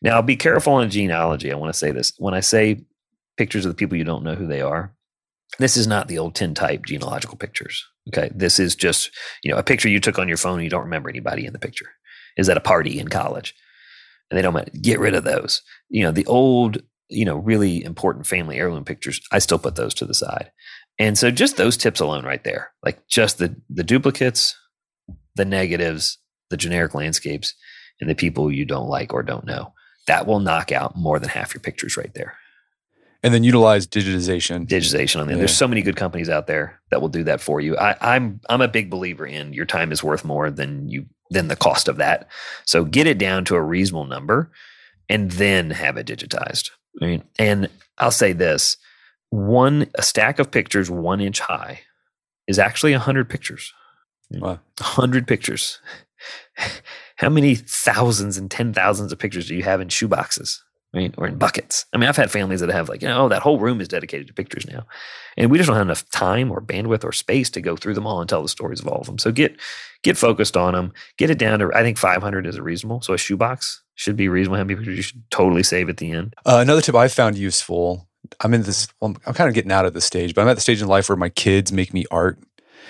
Now, 0.00 0.22
be 0.22 0.36
careful 0.36 0.74
on 0.74 0.90
genealogy. 0.90 1.52
I 1.52 1.56
want 1.56 1.72
to 1.72 1.78
say 1.78 1.90
this. 1.90 2.12
When 2.18 2.34
I 2.34 2.40
say 2.40 2.84
pictures 3.36 3.66
of 3.66 3.70
the 3.70 3.76
people 3.76 3.98
you 3.98 4.04
don't 4.04 4.24
know 4.24 4.34
who 4.34 4.46
they 4.46 4.62
are, 4.62 4.94
this 5.58 5.76
is 5.76 5.86
not 5.86 6.08
the 6.08 6.18
old 6.18 6.34
tintype 6.34 6.86
genealogical 6.86 7.36
pictures. 7.36 7.84
Okay. 8.08 8.30
This 8.34 8.58
is 8.58 8.74
just, 8.74 9.10
you 9.42 9.50
know, 9.50 9.58
a 9.58 9.62
picture 9.62 9.88
you 9.88 10.00
took 10.00 10.18
on 10.18 10.28
your 10.28 10.36
phone 10.36 10.54
and 10.54 10.64
you 10.64 10.70
don't 10.70 10.84
remember 10.84 11.08
anybody 11.08 11.46
in 11.46 11.52
the 11.52 11.58
picture. 11.58 11.90
Is 12.36 12.50
at 12.50 12.58
a 12.58 12.60
party 12.60 12.98
in 12.98 13.08
college 13.08 13.54
and 14.30 14.36
they 14.36 14.42
don't. 14.42 14.82
Get 14.82 15.00
rid 15.00 15.14
of 15.14 15.24
those. 15.24 15.62
You 15.88 16.02
know, 16.02 16.12
the 16.12 16.26
old, 16.26 16.82
you 17.08 17.24
know, 17.24 17.36
really 17.36 17.82
important 17.82 18.26
family 18.26 18.58
heirloom 18.58 18.84
pictures. 18.84 19.20
I 19.32 19.38
still 19.38 19.58
put 19.58 19.76
those 19.76 19.94
to 19.94 20.04
the 20.04 20.12
side. 20.12 20.50
And 20.98 21.16
so 21.16 21.30
just 21.30 21.56
those 21.56 21.76
tips 21.76 22.00
alone 22.00 22.24
right 22.24 22.44
there, 22.44 22.72
like 22.82 23.06
just 23.08 23.38
the 23.38 23.56
the 23.70 23.84
duplicates, 23.84 24.54
the 25.36 25.44
negatives, 25.44 26.18
the 26.50 26.56
generic 26.56 26.94
landscapes, 26.94 27.54
and 28.00 28.10
the 28.10 28.14
people 28.14 28.50
you 28.50 28.64
don't 28.64 28.88
like 28.88 29.14
or 29.14 29.22
don't 29.22 29.46
know. 29.46 29.72
That 30.06 30.26
will 30.26 30.40
knock 30.40 30.72
out 30.72 30.96
more 30.96 31.18
than 31.18 31.28
half 31.28 31.54
your 31.54 31.60
pictures 31.60 31.96
right 31.96 32.12
there. 32.14 32.36
and 33.22 33.34
then 33.34 33.42
utilize 33.44 33.86
digitization. 33.86 34.66
Digitization 34.68 35.20
on 35.20 35.26
there. 35.26 35.36
Yeah. 35.36 35.40
There's 35.40 35.56
so 35.56 35.66
many 35.66 35.82
good 35.82 35.96
companies 35.96 36.28
out 36.28 36.46
there 36.46 36.80
that 36.90 37.00
will 37.00 37.08
do 37.08 37.24
that 37.24 37.40
for 37.40 37.60
you. 37.60 37.76
I, 37.76 37.96
I'm 38.14 38.40
I'm 38.48 38.60
a 38.60 38.68
big 38.68 38.88
believer 38.90 39.26
in 39.26 39.52
your 39.52 39.66
time 39.66 39.90
is 39.92 40.04
worth 40.04 40.24
more 40.24 40.50
than 40.50 40.88
you 40.88 41.06
than 41.30 41.48
the 41.48 41.56
cost 41.56 41.88
of 41.88 41.96
that. 41.96 42.28
So 42.66 42.84
get 42.84 43.06
it 43.08 43.18
down 43.18 43.44
to 43.46 43.56
a 43.56 43.62
reasonable 43.62 44.04
number 44.06 44.52
and 45.08 45.30
then 45.32 45.70
have 45.70 45.96
it 45.96 46.06
digitized. 46.06 46.70
I 47.02 47.06
mean, 47.06 47.22
and 47.38 47.68
I'll 47.98 48.10
say 48.12 48.32
this 48.32 48.76
one 49.30 49.86
a 49.96 50.02
stack 50.02 50.38
of 50.38 50.50
pictures 50.52 50.88
one 50.88 51.20
inch 51.20 51.40
high 51.40 51.80
is 52.46 52.60
actually 52.60 52.92
a 52.92 53.00
hundred 53.00 53.28
pictures. 53.28 53.72
Wow. 54.32 54.58
Hundred 54.80 55.26
pictures. 55.26 55.80
How 57.16 57.28
many 57.30 57.54
thousands 57.54 58.36
and 58.36 58.50
ten 58.50 58.72
thousands 58.74 59.12
of 59.12 59.18
pictures 59.18 59.48
do 59.48 59.54
you 59.54 59.62
have 59.62 59.80
in 59.80 59.88
shoeboxes? 59.88 60.60
I 60.94 60.98
mean, 60.98 61.14
or 61.18 61.26
in 61.26 61.36
buckets. 61.36 61.84
I 61.92 61.98
mean, 61.98 62.08
I've 62.08 62.16
had 62.16 62.30
families 62.30 62.60
that 62.60 62.70
have 62.70 62.88
like, 62.88 63.02
you 63.02 63.08
know, 63.08 63.24
oh, 63.24 63.28
that 63.28 63.42
whole 63.42 63.58
room 63.58 63.80
is 63.82 63.88
dedicated 63.88 64.28
to 64.28 64.32
pictures 64.32 64.66
now. 64.66 64.86
And 65.36 65.50
we 65.50 65.58
just 65.58 65.66
don't 65.66 65.76
have 65.76 65.86
enough 65.86 66.08
time 66.10 66.50
or 66.50 66.62
bandwidth 66.62 67.04
or 67.04 67.12
space 67.12 67.50
to 67.50 67.60
go 67.60 67.76
through 67.76 67.94
them 67.94 68.06
all 68.06 68.20
and 68.20 68.28
tell 68.28 68.40
the 68.42 68.48
stories 68.48 68.80
of 68.80 68.88
all 68.88 69.00
of 69.00 69.06
them. 69.06 69.18
So 69.18 69.30
get 69.30 69.56
get 70.02 70.16
focused 70.16 70.56
on 70.56 70.72
them. 70.74 70.92
Get 71.18 71.28
it 71.30 71.38
down 71.38 71.58
to 71.58 71.70
I 71.74 71.82
think 71.82 71.98
500 71.98 72.46
is 72.46 72.56
a 72.56 72.62
reasonable. 72.62 73.02
So 73.02 73.12
a 73.12 73.18
shoebox 73.18 73.82
should 73.94 74.16
be 74.16 74.28
reasonable. 74.28 74.56
How 74.58 74.64
many 74.64 74.76
pictures 74.76 74.96
you 74.96 75.02
should 75.02 75.30
totally 75.30 75.62
save 75.62 75.88
at 75.90 75.98
the 75.98 76.12
end? 76.12 76.34
Uh, 76.46 76.58
another 76.62 76.80
tip 76.80 76.94
I 76.94 77.08
found 77.08 77.36
useful. 77.36 78.08
I'm 78.40 78.54
in 78.54 78.62
this. 78.62 78.88
Well, 79.00 79.16
I'm 79.26 79.34
kind 79.34 79.48
of 79.48 79.54
getting 79.54 79.72
out 79.72 79.84
of 79.86 79.92
the 79.92 80.00
stage, 80.00 80.34
but 80.34 80.42
I'm 80.42 80.48
at 80.48 80.54
the 80.54 80.60
stage 80.62 80.80
in 80.80 80.88
life 80.88 81.08
where 81.10 81.16
my 81.16 81.28
kids 81.28 81.72
make 81.72 81.92
me 81.92 82.04
art, 82.10 82.38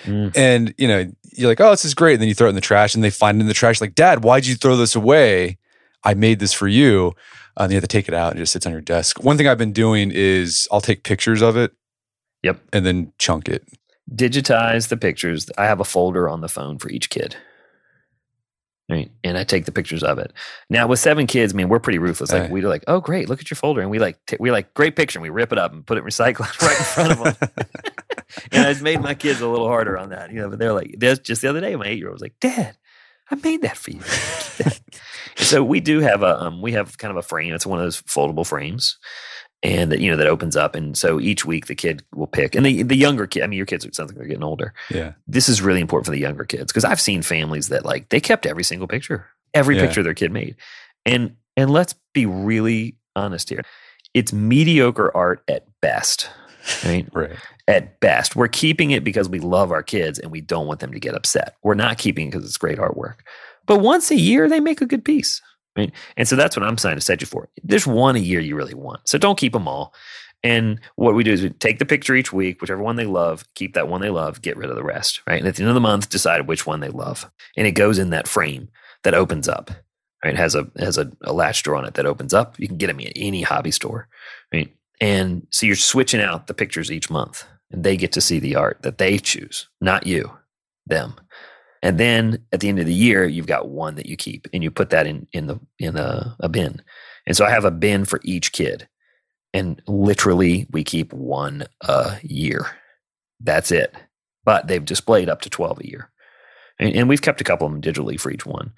Mm. 0.05 0.31
and 0.35 0.73
you 0.77 0.87
know, 0.87 1.11
you're 1.37 1.49
like, 1.49 1.61
"Oh, 1.61 1.71
this 1.71 1.85
is 1.85 1.93
great." 1.93 2.13
And 2.13 2.21
then 2.21 2.27
you 2.29 2.35
throw 2.35 2.47
it 2.47 2.49
in 2.49 2.55
the 2.55 2.61
trash, 2.61 2.95
and 2.95 3.03
they 3.03 3.09
find 3.09 3.37
it 3.37 3.41
in 3.41 3.47
the 3.47 3.53
trash. 3.53 3.79
Like, 3.79 3.95
Dad, 3.95 4.23
why'd 4.23 4.45
you 4.45 4.55
throw 4.55 4.75
this 4.75 4.95
away? 4.95 5.57
I 6.03 6.13
made 6.13 6.39
this 6.39 6.53
for 6.53 6.67
you. 6.67 7.13
Uh, 7.59 7.63
and 7.63 7.71
you 7.71 7.75
have 7.75 7.83
to 7.83 7.87
take 7.87 8.07
it 8.07 8.13
out 8.13 8.31
and 8.31 8.39
it 8.39 8.43
just 8.43 8.53
sits 8.53 8.67
on 8.67 8.71
your 8.71 8.81
desk. 8.81 9.23
One 9.23 9.35
thing 9.35 9.47
I've 9.47 9.57
been 9.57 9.73
doing 9.73 10.11
is 10.13 10.67
I'll 10.71 10.79
take 10.79 11.03
pictures 11.03 11.41
of 11.41 11.57
it. 11.57 11.71
Yep. 12.43 12.59
And 12.71 12.85
then 12.85 13.13
chunk 13.17 13.49
it. 13.49 13.67
digitize 14.13 14.89
the 14.89 14.97
pictures. 14.97 15.49
I 15.57 15.65
have 15.65 15.79
a 15.79 15.83
folder 15.83 16.29
on 16.29 16.41
the 16.41 16.47
phone 16.49 16.77
for 16.77 16.89
each 16.89 17.09
kid. 17.09 17.35
Right. 18.89 19.11
And 19.23 19.37
I 19.37 19.43
take 19.43 19.65
the 19.65 19.73
pictures 19.73 20.01
of 20.01 20.17
it. 20.17 20.31
Now 20.69 20.87
with 20.87 20.99
seven 20.99 21.27
kids, 21.27 21.53
man, 21.53 21.67
we're 21.67 21.79
pretty 21.79 21.99
ruthless. 21.99 22.31
Like 22.31 22.43
Right. 22.43 22.51
we're 22.51 22.69
like, 22.69 22.85
oh 22.87 23.01
great, 23.01 23.27
look 23.27 23.41
at 23.41 23.51
your 23.51 23.55
folder. 23.55 23.81
And 23.81 23.89
we 23.91 23.99
like 23.99 24.17
t- 24.27 24.37
we 24.39 24.49
like 24.49 24.73
great 24.73 24.95
picture 24.95 25.19
and 25.19 25.23
we 25.23 25.29
rip 25.29 25.51
it 25.51 25.57
up 25.57 25.73
and 25.73 25.85
put 25.85 25.97
it 25.97 26.01
in 26.01 26.07
recycling 26.07 26.61
right 26.61 26.77
in 26.77 26.83
front 26.85 27.11
of 27.11 27.17
them. 27.39 27.49
and 28.53 28.69
it's 28.69 28.81
made 28.81 29.01
my 29.01 29.13
kids 29.13 29.41
a 29.41 29.47
little 29.47 29.67
harder 29.67 29.97
on 29.97 30.09
that. 30.11 30.31
You 30.31 30.39
know, 30.39 30.49
but 30.49 30.59
they're 30.59 30.71
like, 30.73 30.95
there's 30.97 31.19
just 31.19 31.41
the 31.41 31.49
other 31.49 31.59
day, 31.59 31.75
my 31.75 31.85
eight 31.87 31.97
year 31.97 32.07
old 32.07 32.13
was 32.15 32.21
like, 32.21 32.35
Dad, 32.39 32.77
I 33.29 33.35
made 33.35 33.61
that 33.63 33.75
for 33.75 33.91
you. 33.91 33.99
so 35.35 35.63
we 35.63 35.79
do 35.81 35.99
have 35.99 36.23
a 36.23 36.41
um, 36.43 36.61
we 36.61 36.71
have 36.71 36.97
kind 36.97 37.11
of 37.11 37.17
a 37.17 37.21
frame. 37.27 37.53
It's 37.53 37.65
one 37.65 37.79
of 37.79 37.85
those 37.85 38.01
foldable 38.03 38.47
frames. 38.47 38.97
And 39.63 39.91
that 39.91 39.99
you 39.99 40.11
know 40.11 40.17
that 40.17 40.27
opens 40.27 40.55
up, 40.55 40.75
and 40.75 40.95
so 40.95 41.19
each 41.19 41.43
week 41.43 41.65
the 41.65 41.73
kid 41.73 42.03
will 42.13 42.27
pick, 42.27 42.53
and 42.53 42.63
the 42.63 42.83
the 42.83 42.95
younger 42.95 43.25
kid. 43.25 43.41
I 43.41 43.47
mean, 43.47 43.57
your 43.57 43.65
kids 43.65 43.83
it 43.85 43.95
sounds 43.95 44.09
like 44.11 44.17
they're 44.17 44.27
getting 44.27 44.43
older 44.43 44.71
yeah. 44.91 45.13
this 45.25 45.49
is 45.49 45.63
really 45.63 45.81
important 45.81 46.05
for 46.05 46.11
the 46.11 46.19
younger 46.19 46.43
kids 46.45 46.71
because 46.71 46.85
I've 46.85 47.01
seen 47.01 47.23
families 47.23 47.69
that 47.69 47.83
like 47.83 48.09
they 48.09 48.19
kept 48.19 48.45
every 48.45 48.63
single 48.63 48.87
picture, 48.87 49.25
every 49.55 49.75
Yeah. 49.75 49.87
picture 49.87 50.03
their 50.03 50.13
kid 50.13 50.31
made, 50.31 50.57
and 51.07 51.35
and 51.55 51.71
let's 51.71 51.95
be 52.13 52.27
really 52.27 52.97
honest 53.15 53.49
here, 53.49 53.61
it's 54.13 54.31
mediocre 54.31 55.11
art 55.17 55.41
at 55.47 55.65
best. 55.81 56.29
Right? 56.85 57.07
Right. 57.13 57.31
at 57.67 57.99
best, 57.99 58.35
we're 58.35 58.47
keeping 58.49 58.91
it 58.91 59.03
because 59.03 59.27
we 59.27 59.39
love 59.39 59.71
our 59.71 59.81
kids 59.83 60.19
and 60.19 60.31
we 60.31 60.39
don't 60.41 60.67
want 60.67 60.81
them 60.81 60.91
to 60.91 60.99
get 60.99 61.15
upset. 61.15 61.55
We're 61.63 61.73
not 61.73 61.97
keeping 61.97 62.27
it 62.27 62.31
because 62.31 62.45
it's 62.45 62.57
great 62.57 62.77
artwork. 62.77 63.21
But 63.65 63.79
once 63.79 64.11
a 64.11 64.15
year, 64.15 64.47
they 64.47 64.59
make 64.59 64.81
a 64.81 64.85
good 64.85 65.03
piece. 65.03 65.41
Right? 65.77 65.91
And 66.17 66.27
so 66.27 66.35
that's 66.35 66.57
what 66.57 66.65
I'm 66.65 66.75
trying 66.75 66.95
to 66.95 67.01
set 67.01 67.21
you 67.21 67.27
for. 67.27 67.47
There's 67.63 67.85
one 67.87 68.15
a 68.15 68.19
year 68.19 68.39
you 68.39 68.55
really 68.55 68.73
want. 68.73 69.07
So 69.07 69.17
don't 69.17 69.37
keep 69.37 69.53
them 69.53 69.67
all. 69.67 69.93
And 70.43 70.79
what 70.95 71.15
we 71.15 71.23
do 71.23 71.31
is 71.31 71.41
we 71.41 71.49
take 71.49 71.79
the 71.79 71.85
picture 71.85 72.15
each 72.15 72.31
week, 72.33 72.61
whichever 72.61 72.81
one 72.81 72.95
they 72.95 73.05
love, 73.05 73.45
keep 73.55 73.73
that 73.73 73.87
one 73.87 74.01
they 74.01 74.09
love, 74.09 74.41
get 74.41 74.57
rid 74.57 74.69
of 74.69 74.75
the 74.75 74.83
rest. 74.83 75.21
Right. 75.27 75.39
And 75.39 75.47
at 75.47 75.55
the 75.55 75.63
end 75.63 75.69
of 75.69 75.75
the 75.75 75.81
month, 75.81 76.09
decide 76.09 76.47
which 76.47 76.65
one 76.65 76.79
they 76.79 76.89
love. 76.89 77.29
And 77.55 77.67
it 77.67 77.71
goes 77.71 77.99
in 77.99 78.11
that 78.11 78.27
frame 78.27 78.69
that 79.03 79.13
opens 79.13 79.47
up. 79.47 79.71
Right. 80.23 80.33
It 80.33 80.37
has 80.37 80.55
a 80.55 80.67
has 80.79 80.97
a, 80.97 81.11
a 81.21 81.33
latch 81.33 81.63
door 81.63 81.75
on 81.75 81.85
it 81.85 81.93
that 81.93 82.05
opens 82.05 82.33
up. 82.33 82.59
You 82.59 82.67
can 82.67 82.77
get 82.77 82.87
them 82.87 82.99
at 82.99 83.13
any 83.15 83.43
hobby 83.43 83.71
store. 83.71 84.07
Right. 84.51 84.73
And 84.99 85.45
so 85.51 85.65
you're 85.65 85.75
switching 85.75 86.21
out 86.21 86.47
the 86.47 86.53
pictures 86.53 86.91
each 86.91 87.09
month 87.09 87.45
and 87.71 87.83
they 87.83 87.97
get 87.97 88.11
to 88.13 88.21
see 88.21 88.39
the 88.39 88.55
art 88.55 88.81
that 88.81 88.97
they 88.97 89.17
choose, 89.19 89.67
not 89.79 90.07
you, 90.07 90.31
them. 90.85 91.15
And 91.83 91.99
then 91.99 92.43
at 92.51 92.59
the 92.59 92.69
end 92.69 92.79
of 92.79 92.85
the 92.85 92.93
year, 92.93 93.25
you've 93.25 93.47
got 93.47 93.69
one 93.69 93.95
that 93.95 94.07
you 94.07 94.17
keep 94.17 94.47
and 94.53 94.63
you 94.63 94.71
put 94.71 94.89
that 94.89 95.05
in 95.07 95.27
in 95.33 95.47
the 95.47 95.59
in 95.79 95.95
a, 95.95 96.35
a 96.39 96.49
bin. 96.49 96.81
And 97.25 97.35
so 97.35 97.45
I 97.45 97.49
have 97.49 97.65
a 97.65 97.71
bin 97.71 98.05
for 98.05 98.19
each 98.23 98.51
kid. 98.51 98.87
And 99.53 99.81
literally 99.87 100.67
we 100.71 100.83
keep 100.83 101.13
one 101.13 101.65
a 101.81 102.17
year. 102.21 102.65
That's 103.39 103.71
it. 103.71 103.95
But 104.43 104.67
they've 104.67 104.83
displayed 104.83 105.29
up 105.29 105.41
to 105.41 105.49
12 105.49 105.79
a 105.79 105.87
year. 105.87 106.09
And, 106.79 106.95
and 106.95 107.09
we've 107.09 107.21
kept 107.21 107.41
a 107.41 107.43
couple 107.43 107.67
of 107.67 107.73
them 107.73 107.81
digitally 107.81 108.19
for 108.19 108.31
each 108.31 108.45
one. 108.45 108.71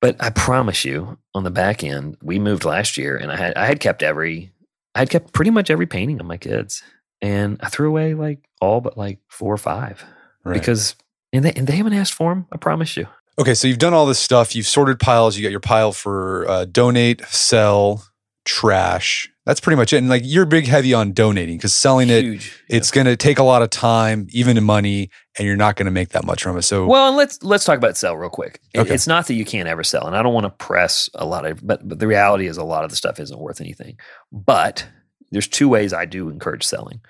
But 0.00 0.16
I 0.20 0.30
promise 0.30 0.84
you, 0.84 1.18
on 1.34 1.44
the 1.44 1.50
back 1.50 1.82
end, 1.82 2.16
we 2.22 2.38
moved 2.38 2.64
last 2.64 2.96
year 2.98 3.16
and 3.16 3.32
I 3.32 3.36
had 3.36 3.54
I 3.56 3.64
had 3.66 3.80
kept 3.80 4.02
every 4.02 4.52
I 4.94 5.00
had 5.00 5.10
kept 5.10 5.32
pretty 5.32 5.50
much 5.50 5.70
every 5.70 5.86
painting 5.86 6.20
of 6.20 6.26
my 6.26 6.36
kids. 6.36 6.82
And 7.22 7.58
I 7.62 7.68
threw 7.68 7.88
away 7.88 8.14
like 8.14 8.48
all 8.60 8.80
but 8.80 8.98
like 8.98 9.18
four 9.28 9.52
or 9.52 9.58
five 9.58 10.04
Right. 10.44 10.52
because 10.54 10.94
and 11.34 11.44
they, 11.44 11.52
and 11.52 11.66
they 11.66 11.76
haven't 11.76 11.92
asked 11.94 12.14
for 12.14 12.32
them. 12.34 12.46
I 12.52 12.56
promise 12.56 12.96
you. 12.96 13.06
Okay, 13.38 13.54
so 13.54 13.66
you've 13.66 13.78
done 13.78 13.92
all 13.92 14.06
this 14.06 14.20
stuff. 14.20 14.54
You've 14.54 14.66
sorted 14.66 15.00
piles. 15.00 15.36
You 15.36 15.42
got 15.42 15.50
your 15.50 15.60
pile 15.60 15.90
for 15.92 16.48
uh, 16.48 16.64
donate, 16.66 17.20
sell, 17.26 18.04
trash. 18.44 19.28
That's 19.44 19.60
pretty 19.60 19.76
much 19.76 19.92
it. 19.92 19.98
And 19.98 20.08
like 20.08 20.22
you're 20.24 20.46
big 20.46 20.66
heavy 20.66 20.94
on 20.94 21.12
donating 21.12 21.56
because 21.58 21.74
selling 21.74 22.08
it, 22.08 22.22
Huge. 22.24 22.62
it's 22.70 22.90
going 22.90 23.06
to 23.06 23.16
take 23.16 23.38
a 23.38 23.42
lot 23.42 23.60
of 23.60 23.70
time, 23.70 24.28
even 24.30 24.62
money, 24.64 25.10
and 25.36 25.46
you're 25.46 25.56
not 25.56 25.74
going 25.76 25.84
to 25.86 25.90
make 25.90 26.10
that 26.10 26.24
much 26.24 26.42
from 26.44 26.56
it. 26.56 26.62
So 26.62 26.86
Well, 26.86 27.08
and 27.08 27.16
let's 27.16 27.42
let's 27.42 27.64
talk 27.64 27.76
about 27.76 27.96
sell 27.96 28.16
real 28.16 28.30
quick. 28.30 28.60
It- 28.72 28.80
Okay. 28.80 28.94
It's 28.94 29.06
not 29.06 29.26
that 29.26 29.34
you 29.34 29.44
can't 29.44 29.68
ever 29.68 29.82
sell, 29.82 30.06
and 30.06 30.16
I 30.16 30.22
don't 30.22 30.32
want 30.32 30.44
to 30.44 30.64
press 30.64 31.10
a 31.14 31.26
lot 31.26 31.44
of, 31.44 31.66
but 31.66 31.86
but 31.86 31.98
the 31.98 32.06
reality 32.06 32.46
is 32.46 32.56
a 32.56 32.64
lot 32.64 32.84
of 32.84 32.90
the 32.90 32.96
stuff 32.96 33.18
isn't 33.20 33.38
worth 33.38 33.60
anything. 33.60 33.98
But 34.32 34.86
there's 35.32 35.48
two 35.48 35.68
ways 35.68 35.92
I 35.92 36.04
do 36.06 36.28
encourage 36.30 36.64
selling. 36.64 37.00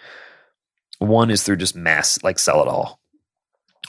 One 0.98 1.30
is 1.30 1.42
through 1.42 1.56
just 1.56 1.76
mass, 1.76 2.18
like 2.22 2.38
sell 2.38 2.62
it 2.62 2.68
all 2.68 3.00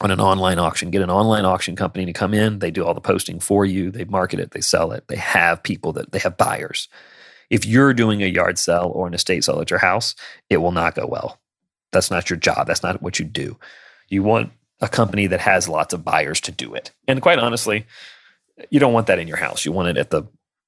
on 0.02 0.12
an 0.12 0.20
online 0.20 0.60
auction. 0.60 0.92
Get 0.92 1.02
an 1.02 1.10
online 1.10 1.46
auction 1.46 1.76
company 1.76 2.06
to 2.06 2.14
come 2.14 2.34
in. 2.34 2.60
They 2.60 2.72
do 2.72 2.86
all 2.86 2.94
the 2.94 3.02
posting 3.02 3.40
for 3.40 3.66
you. 3.66 3.92
They 3.92 4.06
market 4.06 4.40
it. 4.40 4.52
They 4.52 4.62
sell 4.62 4.92
it. 4.92 5.08
They 5.08 5.16
have 5.16 5.64
people 5.64 5.94
that 5.94 6.12
they 6.12 6.20
have 6.20 6.38
buyers. 6.38 6.88
If 7.50 7.66
you're 7.66 7.94
doing 7.94 8.24
a 8.24 8.28
yard 8.28 8.58
sale 8.58 8.92
or 8.94 9.08
an 9.08 9.14
estate 9.14 9.44
sale 9.44 9.62
at 9.62 9.70
your 9.70 9.80
house, 9.80 10.16
it 10.50 10.58
will 10.58 10.72
not 10.72 10.96
go 10.96 11.06
well. 11.06 11.40
That's 11.92 12.12
not 12.12 12.30
your 12.30 12.38
job. 12.38 12.68
That's 12.68 12.84
not 12.84 13.02
what 13.02 13.20
you 13.20 13.26
do. 13.26 13.58
You 14.10 14.24
want 14.24 14.52
a 14.82 14.90
company 14.90 15.28
that 15.28 15.40
has 15.40 15.70
lots 15.70 15.94
of 15.94 16.04
buyers 16.04 16.42
to 16.42 16.52
do 16.52 16.74
it. 16.74 16.92
And 17.08 17.22
quite 17.22 17.40
honestly, 17.40 17.86
you 18.70 18.80
don't 18.80 18.94
want 18.94 19.08
that 19.08 19.20
in 19.20 19.28
your 19.28 19.38
house. 19.38 19.64
You 19.64 19.72
want 19.72 19.90
it 19.90 19.98
at 19.98 20.10
the 20.10 20.24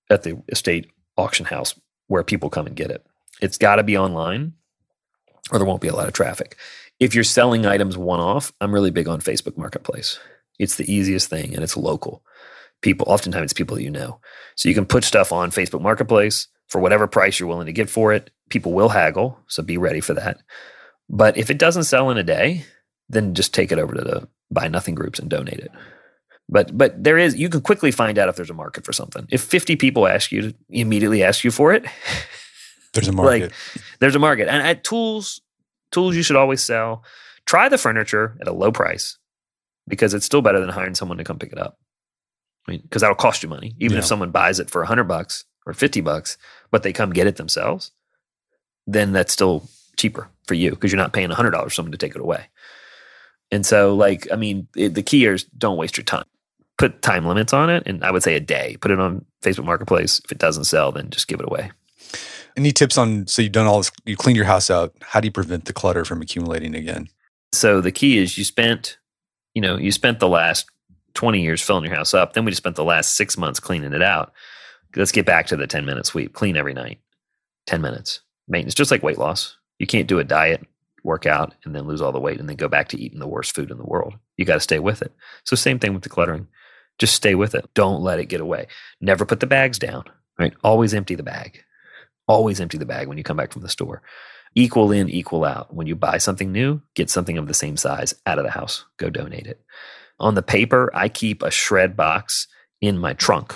at 0.09 0.23
the 0.23 0.41
estate 0.47 0.89
auction 1.17 1.45
house 1.45 1.77
where 2.07 2.23
people 2.23 2.49
come 2.49 2.67
and 2.67 2.75
get 2.75 2.91
it. 2.91 3.05
It's 3.41 3.57
got 3.57 3.75
to 3.75 3.83
be 3.83 3.97
online 3.97 4.53
or 5.51 5.59
there 5.59 5.67
won't 5.67 5.81
be 5.81 5.87
a 5.87 5.95
lot 5.95 6.07
of 6.07 6.13
traffic. 6.13 6.55
If 6.99 7.13
you're 7.13 7.23
selling 7.23 7.65
items 7.65 7.97
one 7.97 8.19
off, 8.19 8.51
I'm 8.59 8.73
really 8.73 8.91
big 8.91 9.07
on 9.07 9.21
Facebook 9.21 9.57
Marketplace. 9.57 10.19
It's 10.59 10.75
the 10.75 10.91
easiest 10.91 11.29
thing 11.29 11.53
and 11.53 11.63
it's 11.63 11.77
local. 11.77 12.23
People, 12.81 13.07
oftentimes 13.09 13.45
it's 13.45 13.53
people 13.53 13.79
you 13.79 13.89
know. 13.89 14.19
So 14.55 14.69
you 14.69 14.75
can 14.75 14.85
put 14.85 15.03
stuff 15.03 15.31
on 15.31 15.51
Facebook 15.51 15.81
Marketplace 15.81 16.47
for 16.67 16.79
whatever 16.81 17.07
price 17.07 17.39
you're 17.39 17.49
willing 17.49 17.67
to 17.67 17.73
get 17.73 17.89
for 17.89 18.13
it. 18.13 18.31
People 18.49 18.73
will 18.73 18.89
haggle, 18.89 19.39
so 19.47 19.63
be 19.63 19.77
ready 19.77 19.99
for 19.99 20.13
that. 20.13 20.37
But 21.09 21.37
if 21.37 21.49
it 21.49 21.57
doesn't 21.57 21.83
sell 21.83 22.09
in 22.09 22.17
a 22.17 22.23
day, 22.23 22.65
then 23.09 23.33
just 23.33 23.53
take 23.53 23.71
it 23.71 23.79
over 23.79 23.93
to 23.93 24.01
the 24.01 24.27
buy 24.51 24.67
nothing 24.67 24.95
groups 24.95 25.19
and 25.19 25.29
donate 25.29 25.59
it. 25.59 25.71
But 26.49 26.77
but 26.77 27.03
there 27.03 27.17
is 27.17 27.35
you 27.35 27.49
can 27.49 27.61
quickly 27.61 27.91
find 27.91 28.17
out 28.17 28.29
if 28.29 28.35
there's 28.35 28.49
a 28.49 28.55
market 28.55 28.85
for 28.85 28.93
something. 28.93 29.27
If 29.31 29.41
50 29.41 29.75
people 29.75 30.07
ask 30.07 30.31
you 30.31 30.41
to 30.41 30.55
immediately 30.69 31.23
ask 31.23 31.43
you 31.43 31.51
for 31.51 31.73
it, 31.73 31.85
there's 32.93 33.07
a 33.07 33.11
market. 33.13 33.51
Like, 33.51 33.83
there's 33.99 34.15
a 34.15 34.19
market. 34.19 34.47
And 34.47 34.65
at 34.65 34.83
tools, 34.83 35.41
tools 35.91 36.15
you 36.15 36.23
should 36.23 36.35
always 36.35 36.63
sell. 36.63 37.03
Try 37.45 37.69
the 37.69 37.77
furniture 37.77 38.37
at 38.41 38.47
a 38.47 38.53
low 38.53 38.71
price 38.71 39.17
because 39.87 40.13
it's 40.13 40.25
still 40.25 40.41
better 40.41 40.59
than 40.59 40.69
hiring 40.69 40.95
someone 40.95 41.17
to 41.17 41.23
come 41.23 41.39
pick 41.39 41.51
it 41.51 41.59
up. 41.59 41.77
I 42.67 42.71
mean, 42.71 42.81
because 42.81 43.01
that'll 43.01 43.15
cost 43.15 43.43
you 43.43 43.49
money. 43.49 43.73
Even 43.79 43.95
yeah. 43.95 43.99
if 43.99 44.05
someone 44.05 44.31
buys 44.31 44.59
it 44.59 44.69
for 44.69 44.81
a 44.81 44.85
100 44.85 45.05
bucks 45.05 45.45
or 45.65 45.73
50 45.73 46.01
bucks, 46.01 46.37
but 46.71 46.83
they 46.83 46.91
come 46.91 47.13
get 47.13 47.27
it 47.27 47.37
themselves, 47.37 47.91
then 48.85 49.13
that's 49.13 49.31
still 49.31 49.67
cheaper 49.97 50.29
for 50.45 50.53
you 50.53 50.71
because 50.71 50.91
you're 50.91 51.01
not 51.01 51.13
paying 51.13 51.31
a 51.31 51.35
$100 51.35 51.63
for 51.63 51.69
someone 51.69 51.91
to 51.91 51.97
take 51.97 52.15
it 52.15 52.21
away. 52.21 52.47
And 53.51 53.65
so, 53.65 53.95
like, 53.95 54.27
I 54.31 54.35
mean, 54.35 54.67
it, 54.75 54.93
the 54.93 55.03
key 55.03 55.25
is 55.25 55.45
don't 55.45 55.77
waste 55.77 55.97
your 55.97 56.03
time. 56.03 56.25
Put 56.77 57.01
time 57.01 57.25
limits 57.25 57.53
on 57.53 57.69
it, 57.69 57.83
and 57.87 58.03
I 58.03 58.11
would 58.11 58.21
say 58.21 58.35
a 58.35 58.39
day. 58.39 58.77
Put 58.81 58.91
it 58.91 58.99
on 58.99 59.25
Facebook 59.41 59.65
Marketplace. 59.65 60.21
If 60.23 60.31
it 60.31 60.37
doesn't 60.37 60.65
sell, 60.65 60.91
then 60.91 61.09
just 61.09 61.27
give 61.27 61.39
it 61.39 61.47
away. 61.47 61.71
Any 62.57 62.71
tips 62.71 62.97
on 62.97 63.27
so 63.27 63.43
you've 63.43 63.51
done 63.51 63.67
all 63.67 63.77
this, 63.77 63.91
you 64.05 64.17
clean 64.17 64.35
your 64.35 64.45
house 64.45 64.71
out. 64.71 64.93
How 65.01 65.19
do 65.19 65.27
you 65.27 65.31
prevent 65.31 65.65
the 65.65 65.73
clutter 65.73 66.03
from 66.03 66.21
accumulating 66.21 66.73
again? 66.73 67.07
So 67.53 67.81
the 67.81 67.91
key 67.91 68.17
is 68.17 68.37
you 68.37 68.43
spent, 68.43 68.97
you 69.53 69.61
know, 69.61 69.77
you 69.77 69.91
spent 69.91 70.19
the 70.19 70.27
last 70.27 70.65
20 71.13 71.41
years 71.41 71.61
filling 71.61 71.85
your 71.85 71.95
house 71.95 72.15
up. 72.15 72.33
Then 72.33 72.45
we 72.45 72.51
just 72.51 72.61
spent 72.61 72.75
the 72.75 72.83
last 72.83 73.15
six 73.15 73.37
months 73.37 73.59
cleaning 73.59 73.93
it 73.93 74.01
out. 74.01 74.33
Let's 74.95 75.11
get 75.11 75.25
back 75.25 75.45
to 75.47 75.55
the 75.55 75.67
10 75.67 75.85
minute 75.85 76.07
sweep. 76.07 76.33
Clean 76.33 76.57
every 76.57 76.73
night. 76.73 76.99
10 77.67 77.81
minutes. 77.81 78.21
Maintenance, 78.47 78.73
just 78.73 78.91
like 78.91 79.03
weight 79.03 79.19
loss. 79.19 79.55
You 79.77 79.85
can't 79.85 80.07
do 80.07 80.17
a 80.17 80.23
diet, 80.23 80.65
work 81.03 81.25
out, 81.25 81.53
and 81.63 81.75
then 81.75 81.85
lose 81.85 82.01
all 82.01 82.11
the 82.11 82.19
weight 82.19 82.39
and 82.39 82.49
then 82.49 82.55
go 82.55 82.67
back 82.67 82.87
to 82.89 82.99
eating 82.99 83.19
the 83.19 83.27
worst 83.27 83.53
food 83.53 83.69
in 83.69 83.77
the 83.77 83.85
world. 83.85 84.15
You 84.37 84.45
got 84.45 84.55
to 84.55 84.59
stay 84.59 84.79
with 84.79 85.01
it. 85.03 85.13
So 85.43 85.55
same 85.55 85.77
thing 85.77 85.93
with 85.93 86.03
the 86.03 86.09
cluttering. 86.09 86.47
Just 86.97 87.13
stay 87.13 87.35
with 87.35 87.53
it. 87.53 87.69
Don't 87.75 88.01
let 88.01 88.19
it 88.19 88.25
get 88.25 88.41
away. 88.41 88.67
Never 88.99 89.25
put 89.25 89.41
the 89.41 89.47
bags 89.47 89.77
down, 89.77 90.05
right? 90.39 90.53
Always 90.63 90.93
empty 90.93 91.13
the 91.13 91.23
bag. 91.23 91.63
Always 92.27 92.59
empty 92.59 92.77
the 92.77 92.85
bag 92.85 93.07
when 93.07 93.17
you 93.17 93.23
come 93.23 93.37
back 93.37 93.51
from 93.51 93.61
the 93.61 93.69
store. 93.69 94.01
Equal 94.55 94.91
in, 94.91 95.09
equal 95.09 95.45
out. 95.45 95.73
When 95.73 95.87
you 95.87 95.95
buy 95.95 96.17
something 96.17 96.51
new, 96.51 96.81
get 96.95 97.09
something 97.09 97.37
of 97.37 97.47
the 97.47 97.53
same 97.53 97.77
size 97.77 98.13
out 98.25 98.39
of 98.39 98.43
the 98.43 98.51
house. 98.51 98.85
Go 98.97 99.09
donate 99.09 99.47
it. 99.47 99.61
On 100.19 100.35
the 100.35 100.41
paper, 100.41 100.89
I 100.93 101.09
keep 101.09 101.43
a 101.43 101.51
shred 101.51 101.95
box 101.95 102.47
in 102.81 102.97
my 102.97 103.13
trunk 103.13 103.55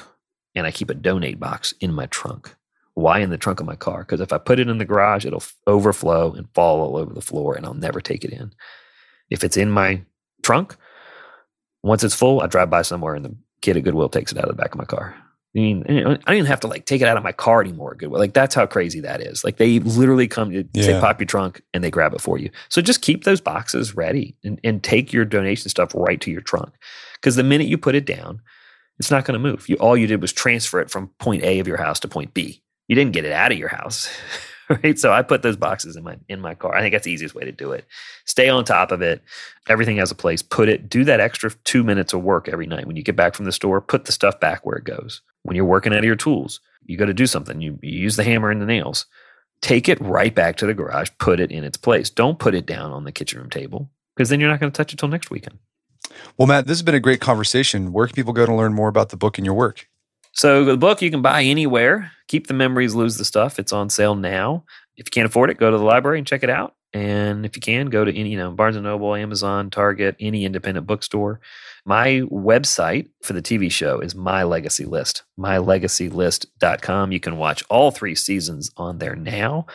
and 0.56 0.68
I 0.68 0.72
keep 0.72 0.90
a 0.90 0.96
donate 0.96 1.40
box 1.40 1.74
in 1.80 1.94
my 1.94 2.06
trunk. 2.08 2.56
Why 2.94 3.20
in 3.20 3.30
the 3.30 3.38
trunk 3.38 3.60
of 3.60 3.66
my 3.66 3.76
car? 3.76 4.00
Because 4.00 4.22
if 4.22 4.34
I 4.34 4.38
put 4.38 4.60
it 4.60 4.68
in 4.68 4.78
the 4.78 4.86
garage, 4.86 5.26
it'll 5.26 5.44
overflow 5.66 6.34
and 6.34 6.48
fall 6.54 6.82
all 6.82 6.98
over 6.98 7.14
the 7.14 7.22
floor 7.22 7.56
and 7.56 7.66
I'll 7.66 7.74
never 7.74 8.02
take 8.02 8.24
it 8.24 8.34
in. 8.34 8.54
If 9.30 9.44
it's 9.44 9.58
in 9.58 9.72
my 9.72 10.02
trunk, 10.44 10.76
once 11.84 12.04
it's 12.04 12.16
full, 12.16 12.42
I 12.42 12.48
drive 12.48 12.70
by 12.70 12.84
somewhere 12.84 13.16
and 13.16 13.26
the 13.26 13.36
kid 13.62 13.78
at 13.78 13.84
Goodwill 13.84 14.10
takes 14.10 14.32
it 14.32 14.38
out 14.38 14.50
of 14.50 14.56
the 14.56 14.62
back 14.62 14.74
of 14.74 14.78
my 14.78 14.86
car. 14.86 15.16
I 15.54 15.60
mean, 15.60 15.84
I 15.86 16.02
don't 16.14 16.22
even 16.30 16.46
have 16.46 16.62
to 16.62 16.68
like 16.68 16.86
take 16.86 17.02
it 17.02 17.08
out 17.10 17.18
of 17.18 17.24
my 17.24 17.34
car 17.34 17.60
anymore. 17.60 17.96
Good, 17.96 18.10
like 18.10 18.34
that's 18.34 18.56
how 18.56 18.66
crazy 18.66 19.02
that 19.02 19.20
is. 19.20 19.44
Like 19.44 19.58
they 19.58 19.80
literally 19.80 20.28
come 20.28 20.52
to 20.52 20.64
yeah. 20.74 20.84
say 20.84 21.00
pop 21.00 21.20
your 21.20 21.28
trunk 21.28 21.62
and 21.74 21.84
they 21.84 21.92
grab 21.92 22.14
it 22.14 22.22
for 22.22 22.38
you. 22.38 22.50
So 22.70 22.82
just 22.82 23.02
keep 23.02 23.26
those 23.26 23.42
boxes 23.42 23.94
ready 23.94 24.38
and, 24.46 24.62
and 24.64 24.82
take 24.82 25.12
your 25.12 25.26
donation 25.26 25.70
stuff 25.70 25.92
right 25.94 26.22
to 26.22 26.32
your 26.32 26.42
trunk. 26.42 26.74
Because 27.16 27.36
the 27.36 27.44
minute 27.44 27.68
you 27.68 27.78
put 27.78 27.96
it 27.96 28.06
down, 28.06 28.42
it's 28.98 29.12
not 29.12 29.26
going 29.26 29.34
to 29.34 29.40
move. 29.40 29.68
You 29.68 29.76
all 29.76 29.98
you 29.98 30.08
did 30.08 30.22
was 30.22 30.32
transfer 30.32 30.80
it 30.80 30.90
from 30.90 31.10
point 31.20 31.44
A 31.44 31.60
of 31.60 31.68
your 31.68 31.78
house 31.78 32.00
to 32.02 32.08
point 32.08 32.34
B. 32.34 32.64
You 32.88 32.96
didn't 32.96 33.14
get 33.14 33.26
it 33.26 33.34
out 33.34 33.52
of 33.52 33.58
your 33.58 33.70
house. 33.70 34.10
right? 34.70 34.98
So 34.98 35.12
I 35.12 35.22
put 35.22 35.42
those 35.42 35.58
boxes 35.58 35.98
in 35.98 36.04
my 36.04 36.18
in 36.30 36.40
my 36.40 36.56
car. 36.56 36.76
I 36.76 36.80
think 36.82 36.94
that's 36.94 37.06
the 37.06 37.12
easiest 37.12 37.36
way 37.36 37.44
to 37.44 37.52
do 37.52 37.74
it. 37.74 37.86
Stay 38.26 38.48
on 38.48 38.64
top 38.64 38.92
of 38.92 39.02
it. 39.02 39.22
Everything 39.68 39.98
has 39.98 40.12
a 40.12 40.16
place. 40.16 40.42
Put 40.42 40.70
it. 40.70 40.88
Do 40.90 41.04
that 41.04 41.20
extra 41.20 41.52
two 41.66 41.84
minutes 41.84 42.14
of 42.14 42.22
work 42.22 42.48
every 42.48 42.68
night 42.68 42.88
when 42.88 42.96
you 42.96 43.04
get 43.04 43.18
back 43.18 43.36
from 43.36 43.46
the 43.46 43.52
store. 43.52 43.82
Put 43.82 44.06
the 44.06 44.14
stuff 44.14 44.40
back 44.40 44.66
where 44.66 44.78
it 44.78 44.86
goes. 44.86 45.22
When 45.44 45.56
you're 45.56 45.66
working 45.66 45.94
out 45.94 46.00
of 46.00 46.06
your 46.06 46.16
tools, 46.16 46.60
you 46.86 46.98
got 46.98 47.06
to 47.06 47.14
do 47.14 47.28
something. 47.28 47.62
You, 47.62 47.80
you 47.82 48.00
use 48.00 48.16
the 48.16 48.24
hammer 48.24 48.52
and 48.52 48.62
the 48.62 48.66
nails. 48.66 49.06
Take 49.62 49.88
it 49.90 50.02
right 50.02 50.34
back 50.34 50.58
to 50.58 50.66
the 50.66 50.74
garage. 50.74 51.10
Put 51.20 51.40
it 51.40 51.52
in 51.52 51.64
its 51.64 51.78
place. 51.78 52.10
Don't 52.10 52.40
put 52.40 52.56
it 52.56 52.66
down 52.66 52.92
on 52.92 53.04
the 53.04 53.12
kitchen 53.12 53.40
room 53.40 53.50
table 53.50 53.90
because 54.16 54.30
then 54.30 54.40
you're 54.40 54.50
not 54.50 54.60
going 54.60 54.72
to 54.72 54.78
touch 54.78 54.94
it 54.94 54.98
till 54.98 55.10
next 55.10 55.30
weekend. 55.30 55.58
Well, 56.38 56.48
Matt, 56.48 56.68
this 56.68 56.78
has 56.78 56.84
been 56.84 56.96
a 56.96 57.00
great 57.00 57.22
conversation. 57.22 57.94
Where 57.94 58.08
can 58.08 58.16
people 58.16 58.34
go 58.34 58.46
to 58.46 58.54
learn 58.54 58.74
more 58.74 58.90
about 58.90 59.10
the 59.10 59.18
book 59.18 59.38
and 59.38 59.46
your 59.46 59.54
work? 59.54 59.88
So 60.34 60.64
the 60.64 60.78
book 60.78 61.02
you 61.02 61.12
can 61.12 61.22
buy 61.22 61.44
anywhere. 61.44 62.12
Keep 62.28 62.48
the 62.48 62.54
memories, 62.54 62.96
lose 62.96 63.18
the 63.18 63.26
stuff. 63.26 63.60
It's 63.60 63.74
on 63.74 63.90
sale 63.90 64.16
now. 64.16 64.64
If 64.96 65.08
you 65.08 65.12
can't 65.12 65.26
afford 65.26 65.50
it, 65.50 65.58
go 65.58 65.70
to 65.70 65.78
the 65.78 65.84
library 65.84 66.18
and 66.18 66.28
check 66.28 66.44
it 66.44 66.50
out. 66.50 66.76
And 66.94 67.46
if 67.46 67.56
you 67.56 67.62
can, 67.62 67.88
go 67.88 68.04
to 68.04 68.18
any, 68.18 68.30
you 68.30 68.38
know, 68.38 68.52
Barnes 68.52 68.76
and 68.76 68.84
Noble, 68.84 69.16
Amazon, 69.16 69.70
Target, 69.70 70.16
any 70.20 70.46
independent 70.46 70.88
bookstore. 70.88 71.40
My 71.86 72.22
website 72.32 73.10
for 73.24 73.34
the 73.34 73.42
TV 73.42 73.72
show 73.72 74.00
is 74.00 74.14
My 74.14 74.44
Legacy 74.44 74.86
List, 74.86 75.24
mylegacylist.com. 75.40 77.12
You 77.12 77.20
can 77.20 77.38
watch 77.38 77.64
all 77.70 77.90
three 77.90 78.14
seasons 78.14 78.70
on 78.78 79.00
there 79.00 79.16
now 79.16 79.66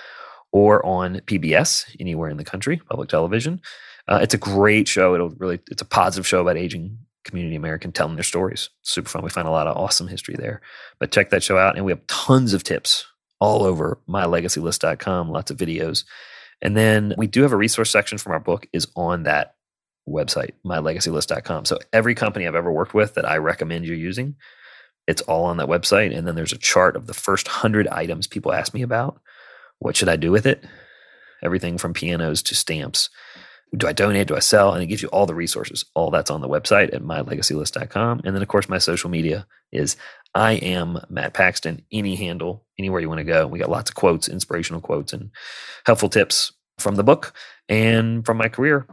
or 0.53 0.85
on 0.87 1.17
PBS 1.21 1.97
anywhere 1.99 2.31
in 2.31 2.37
the 2.37 2.45
country, 2.45 2.81
public 2.89 3.09
television. 3.09 3.61
Uh, 4.07 4.21
it's 4.23 4.35
a 4.35 4.39
great 4.39 4.87
show. 4.87 5.15
It'll 5.15 5.31
really, 5.31 5.59
it's 5.69 5.83
a 5.83 5.87
positive 5.87 6.27
show 6.27 6.41
about 6.41 6.57
aging 6.57 6.97
community 7.25 7.57
American 7.57 7.91
telling 7.91 8.15
their 8.15 8.23
stories. 8.23 8.71
Super 8.83 9.09
fun. 9.09 9.25
We 9.25 9.31
find 9.31 9.49
a 9.49 9.51
lot 9.51 9.67
of 9.67 9.77
awesome 9.77 10.07
history 10.07 10.37
there. 10.39 10.61
But 11.01 11.11
check 11.11 11.31
that 11.31 11.43
show 11.43 11.59
out. 11.59 11.77
And 11.77 11.85
we 11.85 11.91
have 11.91 12.07
tons 12.07 12.55
of 12.55 12.63
tips 12.63 13.05
all 13.41 13.65
over 13.65 13.99
mylegacylist.com, 14.09 15.29
lots 15.29 15.51
of 15.51 15.57
videos. 15.57 16.05
And 16.63 16.77
then 16.77 17.15
we 17.19 17.27
do 17.27 17.43
have 17.43 17.53
a 17.53 17.57
resource 17.57 17.91
section 17.91 18.17
from 18.17 18.33
our 18.33 18.41
book 18.41 18.67
is 18.73 18.87
on 18.95 19.25
that 19.25 19.56
website, 20.09 20.53
mylegacylist.com. 20.65 21.65
So 21.65 21.79
every 21.93 22.15
company 22.15 22.47
I've 22.47 22.55
ever 22.55 22.73
worked 22.73 22.95
with 22.95 23.15
that 23.15 23.29
I 23.29 23.37
recommend 23.39 23.87
you 23.87 23.95
using, 23.95 24.37
it's 25.07 25.23
all 25.23 25.45
on 25.45 25.57
that 25.59 25.69
website. 25.69 26.17
And 26.17 26.27
then 26.27 26.35
there's 26.35 26.53
a 26.53 26.59
chart 26.59 26.97
of 26.97 27.07
the 27.07 27.15
first 27.15 27.49
hundred 27.49 27.89
items 27.89 28.27
people 28.27 28.53
ask 28.53 28.75
me 28.75 28.83
about. 28.83 29.21
What 29.79 29.97
should 29.97 30.09
I 30.09 30.17
do 30.17 30.31
with 30.31 30.47
it? 30.47 30.65
Everything 31.43 31.79
from 31.79 31.93
pianos 31.93 32.43
to 32.45 32.55
stamps 32.55 33.11
do 33.75 33.87
I 33.87 33.93
donate? 33.93 34.29
Do 34.29 34.37
I 34.37 34.41
sell? 34.41 34.73
And 34.73 34.83
it 34.83 34.87
gives 34.87 35.03
you 35.03 35.09
all 35.09 35.27
the 35.27 35.35
resources. 35.35 35.85
All 35.95 36.11
that's 36.11 36.31
on 36.31 36.41
the 36.41 36.49
website 36.49 36.95
at 36.95 37.03
mylegacylist.com. 37.03 38.23
And 38.25 38.35
then, 38.35 38.43
of 38.43 38.49
course, 38.49 38.69
my 38.69 38.79
social 38.79 39.11
media 39.11 39.47
is 39.73 39.97
I 40.35 40.53
am 40.53 41.01
Matt 41.09 41.35
Paxton, 41.35 41.83
any 41.91 42.15
handle, 42.15 42.65
anywhere 42.79 43.01
you 43.01 43.09
want 43.09 43.19
to 43.19 43.25
go. 43.25 43.47
We 43.47 43.59
got 43.59 43.71
lots 43.71 43.91
of 43.91 43.97
quotes, 43.97 44.29
inspirational 44.29 44.81
quotes, 44.81 45.13
and 45.13 45.31
helpful 45.85 46.09
tips 46.09 46.53
from 46.79 46.95
the 46.95 47.05
book 47.05 47.33
and 47.69 48.25
from 48.25 48.37
my 48.37 48.49
career. 48.49 48.87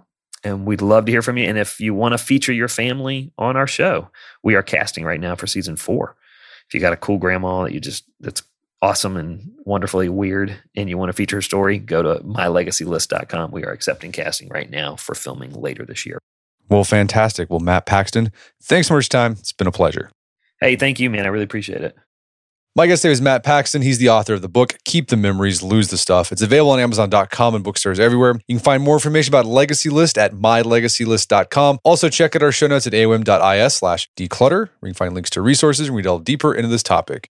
And 0.43 0.65
we'd 0.65 0.81
love 0.81 1.05
to 1.05 1.11
hear 1.11 1.21
from 1.21 1.37
you. 1.37 1.47
And 1.47 1.57
if 1.57 1.79
you 1.79 1.93
want 1.93 2.13
to 2.13 2.17
feature 2.17 2.51
your 2.51 2.67
family 2.67 3.31
on 3.37 3.55
our 3.55 3.67
show, 3.67 4.09
we 4.43 4.55
are 4.55 4.63
casting 4.63 5.05
right 5.05 5.19
now 5.19 5.35
for 5.35 5.47
season 5.47 5.77
four. 5.77 6.15
If 6.67 6.73
you 6.73 6.79
got 6.79 6.93
a 6.93 6.97
cool 6.97 7.17
grandma 7.17 7.63
that 7.63 7.73
you 7.73 7.79
just, 7.79 8.05
that's 8.19 8.43
awesome 8.81 9.15
and 9.15 9.49
wonderfully 9.63 10.09
weird 10.09 10.61
and 10.75 10.89
you 10.89 10.97
want 10.97 11.09
to 11.09 11.13
feature 11.13 11.37
a 11.37 11.43
story, 11.43 11.77
go 11.77 12.01
to 12.01 12.23
mylegacylist.com. 12.23 13.51
We 13.51 13.63
are 13.63 13.71
accepting 13.71 14.11
casting 14.11 14.49
right 14.49 14.69
now 14.69 14.97
for 14.97 15.15
filming 15.15 15.53
later 15.53 15.85
this 15.85 16.05
year. 16.05 16.19
Well, 16.69 16.83
fantastic. 16.83 17.49
Well, 17.49 17.59
Matt 17.59 17.85
Paxton, 17.85 18.31
thanks 18.61 18.87
so 18.87 18.95
much 18.95 19.07
time. 19.07 19.33
It's 19.33 19.53
been 19.53 19.67
a 19.67 19.71
pleasure. 19.71 20.11
Hey, 20.59 20.75
thank 20.75 20.99
you, 20.99 21.09
man. 21.09 21.25
I 21.25 21.29
really 21.29 21.43
appreciate 21.43 21.81
it. 21.81 21.95
My 22.75 22.87
guest 22.87 23.03
today 23.03 23.11
is 23.11 23.21
Matt 23.21 23.43
Paxton. 23.43 23.83
He's 23.83 23.99
the 23.99 24.09
author 24.09 24.33
of 24.33 24.41
the 24.41 24.49
book, 24.49 24.77
Keep 24.83 25.09
the 25.09 25.15
Memories, 25.15 25.61
Lose 25.61 25.89
the 25.89 25.97
Stuff. 25.97 26.31
It's 26.31 26.41
available 26.41 26.71
on 26.71 26.79
Amazon.com 26.79 27.53
and 27.53 27.63
bookstores 27.63 27.99
everywhere. 27.99 28.33
You 28.47 28.55
can 28.55 28.63
find 28.63 28.81
more 28.81 28.95
information 28.95 29.29
about 29.29 29.45
Legacy 29.45 29.91
List 29.91 30.17
at 30.17 30.33
mylegacylist.com. 30.33 31.77
Also, 31.83 32.09
check 32.09 32.35
out 32.35 32.41
our 32.41 32.51
show 32.51 32.65
notes 32.65 32.87
at 32.87 32.93
aom.is 32.93 33.75
slash 33.75 34.09
declutter, 34.17 34.69
where 34.79 34.87
you 34.87 34.93
can 34.93 34.93
find 34.95 35.13
links 35.13 35.29
to 35.29 35.43
resources 35.43 35.85
and 35.85 35.95
we 35.95 36.01
delve 36.01 36.23
deeper 36.23 36.51
into 36.51 36.67
this 36.67 36.81
topic. 36.81 37.29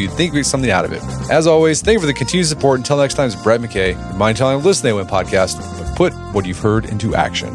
you 0.00 0.08
think 0.08 0.32
would 0.32 0.40
get 0.40 0.46
something 0.46 0.70
out 0.70 0.84
of 0.84 0.92
it. 0.92 1.02
As 1.30 1.46
always, 1.46 1.80
thank 1.82 1.94
you 1.94 2.00
for 2.00 2.06
the 2.06 2.14
continued 2.14 2.46
support. 2.46 2.78
Until 2.80 2.96
next 2.96 3.14
time, 3.14 3.26
it's 3.26 3.40
Brett 3.40 3.60
McKay. 3.60 3.96
Remind 4.12 4.36
telling 4.36 4.62
listen 4.64 4.88
to 4.88 4.96
the 4.96 5.04
podcast, 5.10 5.58
but 5.78 5.96
put 5.96 6.12
what 6.34 6.46
you've 6.46 6.58
heard 6.58 6.86
into 6.86 7.14
action. 7.14 7.54